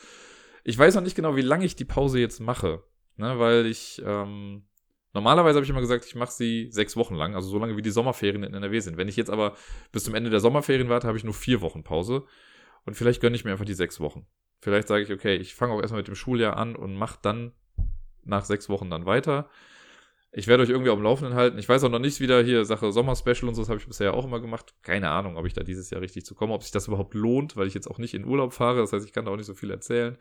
Ich 0.65 0.79
weiß 0.79 0.95
noch 0.95 1.03
nicht 1.03 1.17
genau, 1.17 1.37
wie 1.37 1.43
lange 1.43 1.65
ich 1.65 1.77
die 1.77 1.85
Pause 1.85 2.19
jetzt 2.19 2.41
mache. 2.41 2.83
Ne, 3.19 3.39
weil 3.39 3.65
ich, 3.65 4.03
ähm, 4.05 4.65
normalerweise 5.17 5.57
habe 5.57 5.65
ich 5.65 5.71
immer 5.71 5.81
gesagt, 5.81 6.05
ich 6.05 6.15
mache 6.15 6.31
sie 6.31 6.69
sechs 6.71 6.95
Wochen 6.97 7.15
lang, 7.15 7.35
also 7.35 7.49
so 7.49 7.59
lange 7.59 7.77
wie 7.77 7.83
die 7.83 7.91
Sommerferien 7.91 8.45
in 8.45 8.55
NRW 8.55 8.79
sind. 8.81 8.99
Wenn 8.99 9.09
ich 9.09 9.17
jetzt 9.17 9.31
aber 9.31 9.57
bis 9.91 10.05
zum 10.05 10.15
Ende 10.15 10.31
der 10.31 10.41
Sommerferien 10.41 10.89
warte, 10.89 11.09
habe 11.09 11.17
ich 11.19 11.25
nur 11.25 11.35
vier 11.35 11.63
Wochen 11.63 11.83
Pause. 11.83 12.25
Und 12.85 12.95
vielleicht 12.95 13.21
gönne 13.21 13.35
ich 13.35 13.45
mir 13.45 13.51
einfach 13.51 13.65
die 13.65 13.75
sechs 13.75 13.99
Wochen. 13.99 14.27
Vielleicht 14.61 14.89
sage 14.89 15.03
ich, 15.03 15.11
okay, 15.11 15.37
ich 15.37 15.55
fange 15.55 15.73
auch 15.73 15.81
erstmal 15.81 16.01
mit 16.01 16.09
dem 16.09 16.15
Schuljahr 16.15 16.57
an 16.57 16.77
und 16.77 16.95
mache 16.95 17.19
dann 17.23 17.53
nach 18.25 18.45
sechs 18.45 18.69
Wochen 18.69 18.91
dann 18.91 19.07
weiter. 19.07 19.49
Ich 20.33 20.49
werde 20.49 20.63
euch 20.63 20.69
irgendwie 20.69 20.91
auf 20.91 20.99
dem 20.99 21.05
Laufenden 21.05 21.35
halten. 21.35 21.59
Ich 21.59 21.69
weiß 21.69 21.83
auch 21.85 21.91
noch 21.91 21.99
nicht 21.99 22.21
wieder 22.21 22.43
hier 22.43 22.67
Sache 22.67 22.93
Sommer-Special 22.93 23.49
und 23.49 23.55
so, 23.55 23.63
das 23.63 23.71
habe 23.71 23.81
ich 23.81 23.87
bisher 23.87 24.13
auch 24.13 24.27
immer 24.27 24.41
gemacht. 24.41 24.75
Keine 24.83 25.11
Ahnung, 25.11 25.39
ob 25.39 25.47
ich 25.47 25.55
da 25.55 25.63
dieses 25.63 25.89
Jahr 25.89 26.03
richtig 26.03 26.27
zu 26.27 26.35
komme, 26.35 26.53
ob 26.53 26.63
sich 26.63 26.73
das 26.73 26.89
überhaupt 26.89 27.15
lohnt, 27.15 27.57
weil 27.57 27.67
ich 27.67 27.75
jetzt 27.75 27.89
auch 27.89 27.99
nicht 27.99 28.13
in 28.13 28.27
Urlaub 28.27 28.53
fahre. 28.53 28.81
Das 28.81 28.93
heißt, 28.93 29.07
ich 29.07 29.13
kann 29.13 29.25
da 29.25 29.31
auch 29.31 29.37
nicht 29.37 29.47
so 29.47 29.55
viel 29.55 29.71
erzählen. 29.71 30.19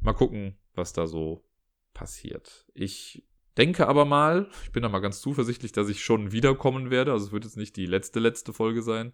Mal 0.00 0.12
gucken, 0.12 0.56
was 0.74 0.92
da 0.92 1.06
so 1.06 1.44
passiert. 1.92 2.66
Ich 2.74 3.24
denke 3.56 3.88
aber 3.88 4.04
mal, 4.04 4.48
ich 4.64 4.72
bin 4.72 4.82
da 4.82 4.88
mal 4.88 5.00
ganz 5.00 5.20
zuversichtlich, 5.20 5.72
dass 5.72 5.88
ich 5.88 6.04
schon 6.04 6.32
wiederkommen 6.32 6.90
werde. 6.90 7.12
Also 7.12 7.26
es 7.26 7.32
wird 7.32 7.44
jetzt 7.44 7.56
nicht 7.56 7.76
die 7.76 7.86
letzte, 7.86 8.20
letzte 8.20 8.52
Folge 8.52 8.82
sein. 8.82 9.12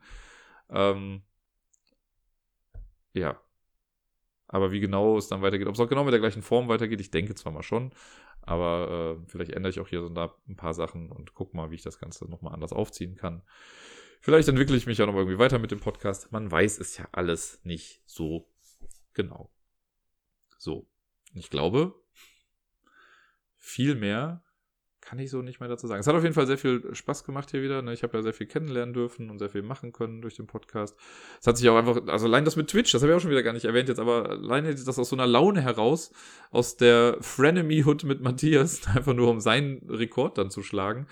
Ähm, 0.71 1.23
ja. 3.15 3.41
Aber 4.49 4.71
wie 4.71 4.81
genau 4.81 5.17
es 5.17 5.29
dann 5.29 5.43
weitergeht, 5.43 5.67
ob 5.67 5.75
es 5.75 5.81
auch 5.81 5.89
genau 5.89 6.05
mit 6.05 6.13
der 6.13 6.21
gleichen 6.21 6.43
Form 6.43 6.69
weitergeht, 6.69 7.01
ich 7.01 7.11
denke 7.11 7.35
zwar 7.35 7.53
mal 7.53 7.63
schon. 7.63 7.93
Aber 8.43 9.19
äh, 9.21 9.29
vielleicht 9.29 9.53
ändere 9.53 9.71
ich 9.71 9.81
auch 9.81 9.89
hier 9.89 10.03
so 10.03 10.09
ein 10.09 10.57
paar 10.57 10.75
Sachen 10.75 11.11
und 11.11 11.33
gucke 11.35 11.57
mal, 11.57 11.71
wie 11.71 11.77
ich 11.77 11.83
das 11.83 11.99
Ganze 11.99 12.29
nochmal 12.29 12.53
anders 12.53 12.73
aufziehen 12.73 13.17
kann. 13.17 13.43
Vielleicht 14.21 14.49
entwickle 14.49 14.77
ich 14.77 14.87
mich 14.87 14.99
ja 14.99 15.07
noch 15.07 15.15
irgendwie 15.15 15.39
weiter 15.39 15.59
mit 15.59 15.71
dem 15.71 15.81
Podcast. 15.81 16.31
Man 16.33 16.51
weiß 16.51 16.79
es 16.79 16.97
ja 16.97 17.09
alles 17.13 17.61
nicht 17.65 18.03
so 18.05 18.49
genau. 19.15 19.51
So. 20.59 20.87
Ich 21.35 21.51
glaube, 21.51 22.02
viel 23.63 23.95
mehr 23.95 24.43
kann 25.01 25.19
ich 25.19 25.31
so 25.31 25.43
nicht 25.43 25.59
mehr 25.59 25.69
dazu 25.69 25.89
sagen. 25.89 26.01
Es 26.01 26.07
hat 26.07 26.15
auf 26.15 26.23
jeden 26.23 26.35
Fall 26.35 26.47
sehr 26.47 26.57
viel 26.57 26.95
Spaß 26.95 27.25
gemacht 27.25 27.51
hier 27.51 27.63
wieder. 27.63 27.83
Ne? 27.83 27.93
Ich 27.93 28.03
habe 28.05 28.17
ja 28.17 28.23
sehr 28.23 28.33
viel 28.33 28.47
kennenlernen 28.47 28.95
dürfen 28.95 29.31
und 29.31 29.39
sehr 29.39 29.51
viel 29.51 29.63
machen 29.63 29.93
können 29.93 30.23
durch 30.23 30.37
den 30.37 30.47
Podcast. 30.47 30.97
Es 31.41 31.47
hat 31.47 31.59
sich 31.59 31.69
auch 31.69 31.77
einfach, 31.77 32.07
also 32.07 32.27
allein 32.27 32.45
das 32.45 32.55
mit 32.55 32.69
Twitch, 32.69 32.93
das 32.93 33.03
habe 33.03 33.11
ich 33.11 33.17
auch 33.17 33.21
schon 33.21 33.31
wieder 33.31 33.43
gar 33.43 33.53
nicht 33.53 33.65
erwähnt 33.65 33.89
jetzt, 33.89 33.99
aber 33.99 34.31
alleine 34.31 34.73
das 34.73 34.99
aus 34.99 35.09
so 35.09 35.17
einer 35.17 35.27
Laune 35.27 35.61
heraus, 35.61 36.13
aus 36.53 36.77
der 36.77 37.17
Frenemy-Hood 37.21 38.05
mit 38.05 38.21
Matthias, 38.21 38.87
einfach 38.95 39.13
nur 39.13 39.29
um 39.29 39.41
seinen 39.41 39.91
Rekord 39.91 40.39
dann 40.39 40.51
zu 40.51 40.63
schlagen, 40.63 41.09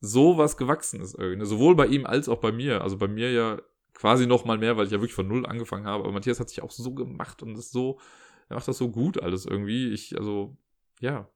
so 0.00 0.38
was 0.38 0.56
gewachsen 0.56 1.00
ist 1.02 1.14
irgendwie. 1.14 1.36
Ne? 1.36 1.46
Sowohl 1.46 1.76
bei 1.76 1.86
ihm 1.86 2.06
als 2.06 2.28
auch 2.28 2.38
bei 2.38 2.52
mir. 2.52 2.80
Also 2.80 2.96
bei 2.96 3.08
mir 3.08 3.30
ja 3.32 3.60
quasi 3.92 4.26
noch 4.26 4.46
mal 4.46 4.56
mehr, 4.56 4.78
weil 4.78 4.86
ich 4.86 4.92
ja 4.92 4.98
wirklich 4.98 5.12
von 5.12 5.28
null 5.28 5.44
angefangen 5.44 5.84
habe. 5.84 6.04
Aber 6.04 6.12
Matthias 6.12 6.40
hat 6.40 6.48
sich 6.48 6.62
auch 6.62 6.70
so 6.70 6.94
gemacht 6.94 7.42
und 7.42 7.56
ist 7.58 7.70
so, 7.70 8.00
er 8.48 8.56
macht 8.56 8.66
das 8.66 8.78
so 8.78 8.90
gut 8.90 9.22
alles 9.22 9.44
irgendwie. 9.44 9.92
Ich, 9.92 10.16
also, 10.16 10.56
ja, 11.00 11.28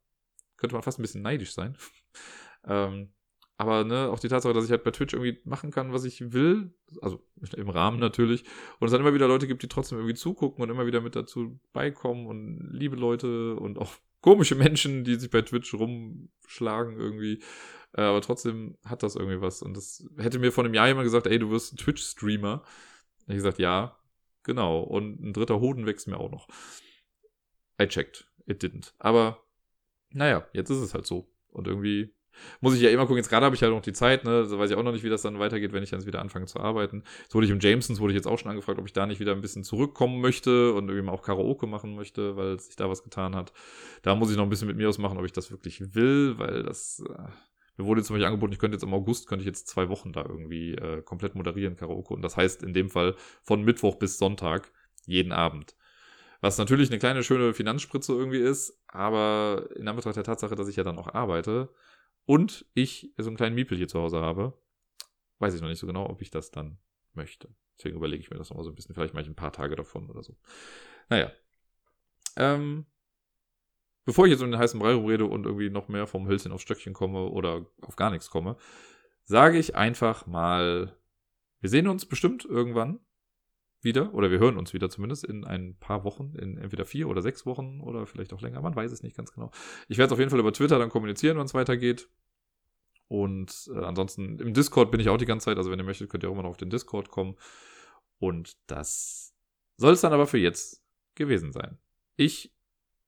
könnte 0.56 0.74
man 0.74 0.82
fast 0.82 0.98
ein 0.98 1.02
bisschen 1.02 1.22
neidisch 1.22 1.52
sein. 1.52 1.76
ähm, 2.66 3.10
aber 3.56 3.85
ne, 3.85 4.09
auch 4.10 4.18
die 4.18 4.28
Tatsache, 4.28 4.52
dass 4.52 4.64
ich 4.64 4.70
halt 4.70 4.82
bei 4.82 4.90
Twitch 4.90 5.14
irgendwie 5.14 5.39
machen 5.44 5.70
kann, 5.70 5.93
was 5.93 6.05
ich 6.05 6.32
will, 6.32 6.74
also 7.01 7.24
im 7.56 7.68
Rahmen 7.68 8.01
natürlich, 8.01 8.44
und 8.81 8.86
es 8.86 8.93
dann 8.93 9.01
immer 9.01 9.14
wieder 9.14 9.28
Leute 9.28 9.47
gibt, 9.47 9.62
die 9.62 9.68
trotzdem 9.68 9.98
irgendwie 9.98 10.16
zugucken 10.16 10.62
und 10.62 10.70
immer 10.70 10.86
wieder 10.86 11.01
mit 11.01 11.14
dazu 11.14 11.60
beikommen 11.72 12.26
und 12.26 12.68
liebe 12.72 12.97
Leute 12.97 13.55
und 13.56 13.78
auch 13.78 13.93
komische 14.20 14.55
Menschen, 14.55 15.05
die 15.05 15.16
sich 15.16 15.31
bei 15.31 15.43
Twitch 15.43 15.74
rumschlagen 15.74 16.98
irgendwie. 16.98 17.43
Äh, 17.93 18.02
aber 18.02 18.22
trotzdem 18.22 18.76
hat 18.85 19.02
das 19.02 19.16
irgendwie 19.16 19.40
was. 19.40 19.62
Und 19.62 19.76
das 19.76 20.09
hätte 20.16 20.39
mir 20.39 20.51
vor 20.51 20.64
einem 20.64 20.74
Jahr 20.74 20.89
jemand 20.89 21.05
gesagt, 21.05 21.26
ey, 21.26 21.39
du 21.39 21.51
wirst 21.51 21.78
Twitch-Streamer. 21.78 22.62
Ich 23.26 23.35
gesagt, 23.35 23.59
ja, 23.59 23.98
genau. 24.43 24.81
Und 24.81 25.20
ein 25.20 25.32
dritter 25.35 25.60
Hoden 25.60 25.85
wächst 25.85 26.09
mir 26.09 26.18
auch 26.18 26.31
noch. 26.31 26.48
I 27.81 27.86
checked. 27.86 28.26
It 28.47 28.62
didn't. 28.62 28.94
Aber 28.98 29.44
naja, 30.15 30.47
jetzt 30.53 30.70
ist 30.70 30.78
es 30.78 30.95
halt 30.95 31.07
so. 31.07 31.28
Und 31.51 31.66
irgendwie 31.69 32.15
muss 32.61 32.74
ich 32.74 32.81
ja 32.81 32.91
immer 32.91 33.03
gucken. 33.03 33.16
Jetzt 33.16 33.28
gerade 33.28 33.47
habe 33.47 33.55
ich 33.55 33.62
halt 33.62 33.73
noch 33.73 33.82
die 33.82 33.93
Zeit, 33.93 34.24
ne? 34.24 34.45
So 34.45 34.59
weiß 34.59 34.70
ich 34.70 34.77
auch 34.77 34.82
noch 34.82 34.93
nicht, 34.93 35.05
wie 35.05 35.09
das 35.09 35.23
dann 35.23 35.39
weitergeht, 35.39 35.73
wenn 35.73 35.82
ich 35.82 35.91
dann 35.91 36.05
wieder 36.07 36.20
anfange 36.20 36.47
zu 36.47 36.61
arbeiten. 36.61 37.05
So 37.28 37.35
wurde 37.35 37.47
ich 37.47 37.53
im 37.53 37.61
Jamesons, 37.61 38.01
wurde 38.01 38.12
ich 38.12 38.16
jetzt 38.16 38.27
auch 38.27 38.39
schon 38.39 38.51
angefragt, 38.51 38.78
ob 38.78 38.86
ich 38.86 38.93
da 38.93 39.07
nicht 39.07 39.20
wieder 39.20 39.32
ein 39.32 39.41
bisschen 39.41 39.65
zurückkommen 39.65 40.20
möchte 40.20 40.73
und 40.73 40.89
irgendwie 40.89 41.07
mal 41.07 41.12
auch 41.12 41.23
Karaoke 41.23 41.66
machen 41.66 41.95
möchte, 41.95 42.36
weil 42.36 42.59
sich 42.59 42.77
da 42.77 42.89
was 42.89 43.03
getan 43.03 43.36
hat. 43.36 43.53
Da 44.03 44.15
muss 44.15 44.31
ich 44.31 44.36
noch 44.36 44.45
ein 44.45 44.51
bisschen 44.51 44.69
mit 44.69 44.77
mir 44.77 44.89
ausmachen, 44.89 45.19
ob 45.19 45.24
ich 45.24 45.32
das 45.32 45.51
wirklich 45.51 45.95
will, 45.95 46.39
weil 46.39 46.62
das. 46.62 47.03
Äh, 47.09 47.28
mir 47.77 47.86
wurde 47.86 48.05
zum 48.05 48.15
Beispiel 48.15 48.27
angeboten, 48.27 48.53
ich 48.53 48.61
könnte 48.61 48.77
jetzt 48.77 48.85
im 48.85 48.95
August, 48.95 49.27
könnte 49.27 49.43
ich 49.43 49.49
jetzt 49.49 49.66
zwei 49.66 49.89
Wochen 49.89 50.12
da 50.12 50.23
irgendwie 50.23 50.74
äh, 50.74 51.03
komplett 51.03 51.35
moderieren, 51.35 51.74
Karaoke. 51.74 52.15
Und 52.15 52.23
das 52.23 52.36
heißt 52.36 52.62
in 52.62 52.73
dem 52.73 52.89
Fall 52.89 53.16
von 53.43 53.65
Mittwoch 53.65 53.97
bis 53.97 54.16
Sonntag, 54.19 54.70
jeden 55.07 55.32
Abend. 55.32 55.74
Was 56.45 56.59
natürlich 56.59 56.91
eine 56.91 56.99
kleine 56.99 57.23
schöne 57.23 57.55
Finanzspritze 57.55 58.12
irgendwie 58.12 58.37
ist, 58.37 58.79
aber 58.87 59.66
in 59.77 59.89
Anbetracht 59.89 60.16
der 60.16 60.25
Tatsache, 60.25 60.55
dass 60.55 60.69
ich 60.69 60.77
ja 60.77 60.85
dann 60.85 60.99
auch 60.99 61.15
arbeite 61.15 61.71
und 62.27 62.66
ich 62.75 63.15
so 63.16 63.31
einen 63.31 63.39
kleinen 63.39 63.55
Miepel 63.55 63.79
hier 63.79 63.89
zu 63.89 63.99
Hause 63.99 64.21
habe, 64.21 64.53
weiß 65.39 65.55
ich 65.55 65.62
noch 65.62 65.69
nicht 65.69 65.79
so 65.79 65.87
genau, 65.87 66.07
ob 66.07 66.21
ich 66.21 66.31
das 66.31 66.51
dann 66.51 66.77
möchte. 67.15 67.49
Deswegen 67.79 67.97
überlege 67.97 68.21
ich 68.21 68.29
mir 68.29 68.37
das 68.37 68.51
nochmal 68.51 68.65
so 68.65 68.71
ein 68.71 68.75
bisschen. 68.75 68.95
Vielleicht 68.95 69.15
mache 69.15 69.23
ich 69.23 69.31
ein 69.31 69.35
paar 69.35 69.55
Tage 69.55 69.75
davon 69.75 70.11
oder 70.11 70.23
so. 70.23 70.37
Naja. 71.09 71.33
Ähm, 72.37 72.85
bevor 74.05 74.27
ich 74.27 74.33
jetzt 74.33 74.43
um 74.43 74.51
den 74.51 74.61
heißen 74.61 74.79
Brei 74.79 74.93
rumrede 74.93 75.25
und 75.25 75.47
irgendwie 75.47 75.71
noch 75.71 75.89
mehr 75.89 76.07
vom 76.07 76.29
Hölzchen 76.29 76.53
aufs 76.53 76.65
Stöckchen 76.65 76.93
komme 76.93 77.25
oder 77.25 77.65
auf 77.81 77.97
gar 77.97 78.11
nichts 78.11 78.29
komme, 78.29 78.59
sage 79.25 79.57
ich 79.57 79.77
einfach 79.77 80.27
mal, 80.27 80.95
wir 81.61 81.71
sehen 81.71 81.89
uns 81.89 82.05
bestimmt 82.05 82.45
irgendwann 82.45 83.01
wieder, 83.85 84.12
oder 84.15 84.31
wir 84.31 84.39
hören 84.39 84.56
uns 84.56 84.73
wieder 84.73 84.90
zumindest 84.90 85.24
in 85.24 85.44
ein 85.44 85.77
paar 85.78 86.05
Wochen, 86.05 86.35
in 86.36 86.59
entweder 86.59 86.85
vier 86.85 87.09
oder 87.09 87.23
sechs 87.23 87.47
Wochen 87.47 87.81
oder 87.81 88.06
vielleicht 88.06 88.32
auch 88.32 88.40
länger, 88.40 88.61
man 88.61 88.74
weiß 88.74 88.90
es 88.90 89.02
nicht 89.02 89.16
ganz 89.16 89.32
genau. 89.32 89.51
Ich 89.89 89.98
werde 89.98 90.06
es 90.06 90.12
auf 90.12 90.19
jeden 90.19 90.31
Fall 90.31 90.40
über 90.40 90.52
Twitter 90.52 90.78
dann 90.78 90.90
kommunizieren, 90.90 91.39
wenn 91.39 91.47
es 91.47 91.55
weitergeht. 91.55 92.09
Und 93.09 93.70
äh, 93.74 93.78
ansonsten 93.81 94.39
im 94.39 94.55
Discord 94.55 94.90
bin 94.90 95.01
ich 95.01 95.09
auch 95.09 95.19
die 95.19 95.27
ganze 95.27 95.47
Zeit, 95.47 95.59
also 95.59 95.70
wenn 95.70 95.78
ihr 95.78 95.85
möchtet, 95.85 96.09
könnt 96.09 96.24
ihr 96.24 96.28
auch 96.28 96.32
immer 96.32 96.43
noch 96.43 96.51
auf 96.51 96.56
den 96.56 96.70
Discord 96.70 97.11
kommen. 97.11 97.36
Und 98.19 98.56
das 98.66 99.35
soll 99.77 99.93
es 99.93 100.01
dann 100.01 100.12
aber 100.12 100.27
für 100.27 100.39
jetzt 100.39 100.82
gewesen 101.15 101.52
sein. 101.52 101.78
Ich 102.16 102.55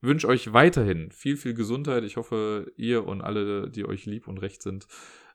wünsche 0.00 0.28
euch 0.28 0.52
weiterhin 0.52 1.10
viel, 1.10 1.36
viel 1.36 1.54
Gesundheit. 1.54 2.04
Ich 2.04 2.16
hoffe, 2.16 2.72
ihr 2.76 3.06
und 3.06 3.22
alle, 3.22 3.70
die 3.70 3.86
euch 3.86 4.06
lieb 4.06 4.28
und 4.28 4.38
recht 4.38 4.62
sind, 4.62 4.86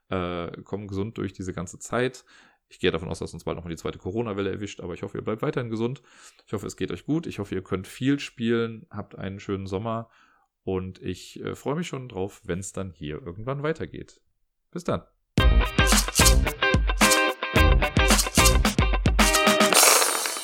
äh, 0.09 0.51
kommen 0.63 0.88
gesund 0.88 1.18
durch 1.18 1.34
diese 1.34 1.53
ganze 1.53 1.80
Zeit. 1.80 2.26
Ich 2.72 2.80
gehe 2.80 2.89
davon 2.89 3.10
aus, 3.10 3.19
dass 3.19 3.34
uns 3.34 3.43
bald 3.43 3.57
nochmal 3.57 3.72
die 3.72 3.77
zweite 3.77 3.99
Corona-Welle 3.99 4.49
erwischt, 4.49 4.80
aber 4.80 4.93
ich 4.93 5.03
hoffe, 5.03 5.18
ihr 5.18 5.23
bleibt 5.26 5.41
weiterhin 5.41 5.69
gesund. 5.69 6.02
Ich 6.48 6.53
hoffe, 6.53 6.65
es 6.65 6.77
geht 6.77 6.89
euch 6.89 7.06
gut. 7.06 7.27
Ich 7.27 7.39
hoffe, 7.39 7.53
ihr 7.53 7.64
könnt 7.64 7.85
viel 7.85 8.18
spielen, 8.18 8.88
habt 8.89 9.18
einen 9.18 9.41
schönen 9.41 9.68
Sommer 9.68 10.10
und 10.64 11.02
ich 11.02 11.43
äh, 11.43 11.53
freue 11.56 11.76
mich 11.76 11.88
schon 11.88 12.07
drauf, 12.07 12.41
wenn 12.45 12.60
es 12.60 12.72
dann 12.72 12.91
hier 12.91 13.22
irgendwann 13.22 13.61
weitergeht. 13.61 14.22
Bis 14.72 14.85
dann. 14.85 15.03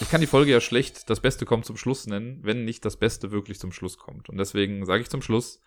Ich 0.02 0.10
kann 0.10 0.20
die 0.20 0.28
Folge 0.28 0.52
ja 0.52 0.60
schlecht 0.60 1.10
das 1.10 1.22
Beste 1.22 1.45
kommt 1.45 1.64
zum 1.64 1.78
Schluss 1.78 2.08
nennen, 2.08 2.41
wenn 2.44 2.66
nicht 2.66 2.84
das 2.84 2.98
Beste 2.98 3.32
wirklich 3.32 3.58
zum 3.58 3.72
Schluss 3.72 3.98
kommt. 3.98 4.28
Und 4.28 4.38
deswegen 4.38 4.86
sage 4.86 5.02
ich 5.02 5.10
zum 5.10 5.22
Schluss, 5.22 5.62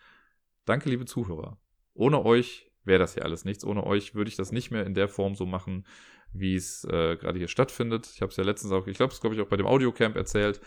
danke 0.65 0.91
liebe 0.91 1.05
Zuhörer. 1.05 1.57
Ohne 1.95 2.23
euch 2.23 2.71
wäre 2.83 2.99
das 2.99 3.13
hier 3.13 3.23
alles 3.23 3.45
nichts. 3.45 3.63
Ohne 3.63 3.85
euch 3.85 4.15
würde 4.15 4.29
ich 4.29 4.35
das 4.35 4.51
nicht 4.51 4.71
mehr 4.71 4.85
in 4.85 4.93
der 4.93 5.07
Form 5.07 5.35
so 5.35 5.45
machen, 5.45 5.85
wie 6.33 6.55
es 6.55 6.83
äh, 6.85 7.17
gerade 7.17 7.37
hier 7.37 7.47
stattfindet. 7.47 8.09
Ich 8.13 8.21
habe 8.21 8.29
es 8.29 8.37
ja 8.37 8.43
letztens 8.43 8.71
auch, 8.71 8.87
ich 8.87 8.97
glaube, 8.97 9.13
es 9.13 9.21
glaube 9.21 9.35
ich 9.35 9.41
auch 9.41 9.47
bei 9.47 9.57
dem 9.57 9.67
Audiocamp 9.67 10.15
erzählt. 10.15 10.61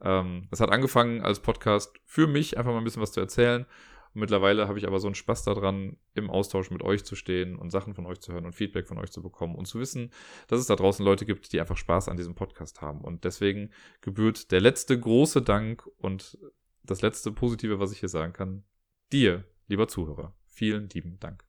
Ähm, 0.00 0.48
es 0.50 0.60
hat 0.60 0.70
angefangen 0.70 1.22
als 1.22 1.40
Podcast 1.40 1.98
für 2.04 2.26
mich, 2.26 2.56
einfach 2.56 2.72
mal 2.72 2.78
ein 2.78 2.84
bisschen 2.84 3.02
was 3.02 3.12
zu 3.12 3.20
erzählen. 3.20 3.66
Und 4.14 4.20
mittlerweile 4.20 4.68
habe 4.68 4.78
ich 4.78 4.86
aber 4.86 5.00
so 5.00 5.08
einen 5.08 5.14
Spaß 5.14 5.44
daran, 5.44 5.96
im 6.14 6.30
Austausch 6.30 6.70
mit 6.70 6.82
euch 6.82 7.04
zu 7.04 7.14
stehen 7.14 7.56
und 7.56 7.70
Sachen 7.70 7.94
von 7.94 8.06
euch 8.06 8.20
zu 8.20 8.32
hören 8.32 8.46
und 8.46 8.54
Feedback 8.54 8.86
von 8.86 8.98
euch 8.98 9.10
zu 9.10 9.22
bekommen 9.22 9.54
und 9.54 9.66
zu 9.66 9.78
wissen, 9.78 10.12
dass 10.46 10.60
es 10.60 10.66
da 10.66 10.76
draußen 10.76 11.04
Leute 11.04 11.26
gibt, 11.26 11.52
die 11.52 11.60
einfach 11.60 11.76
Spaß 11.76 12.08
an 12.08 12.16
diesem 12.16 12.34
Podcast 12.34 12.80
haben. 12.80 13.00
Und 13.02 13.24
deswegen 13.24 13.70
gebührt 14.00 14.50
der 14.50 14.60
letzte 14.60 14.98
große 14.98 15.42
Dank 15.42 15.86
und 15.98 16.38
das 16.82 17.02
letzte 17.02 17.32
Positive, 17.32 17.80
was 17.80 17.92
ich 17.92 18.00
hier 18.00 18.08
sagen 18.08 18.32
kann, 18.32 18.64
dir, 19.12 19.44
lieber 19.66 19.88
Zuhörer. 19.88 20.34
Vielen 20.46 20.88
lieben 20.88 21.18
Dank. 21.20 21.47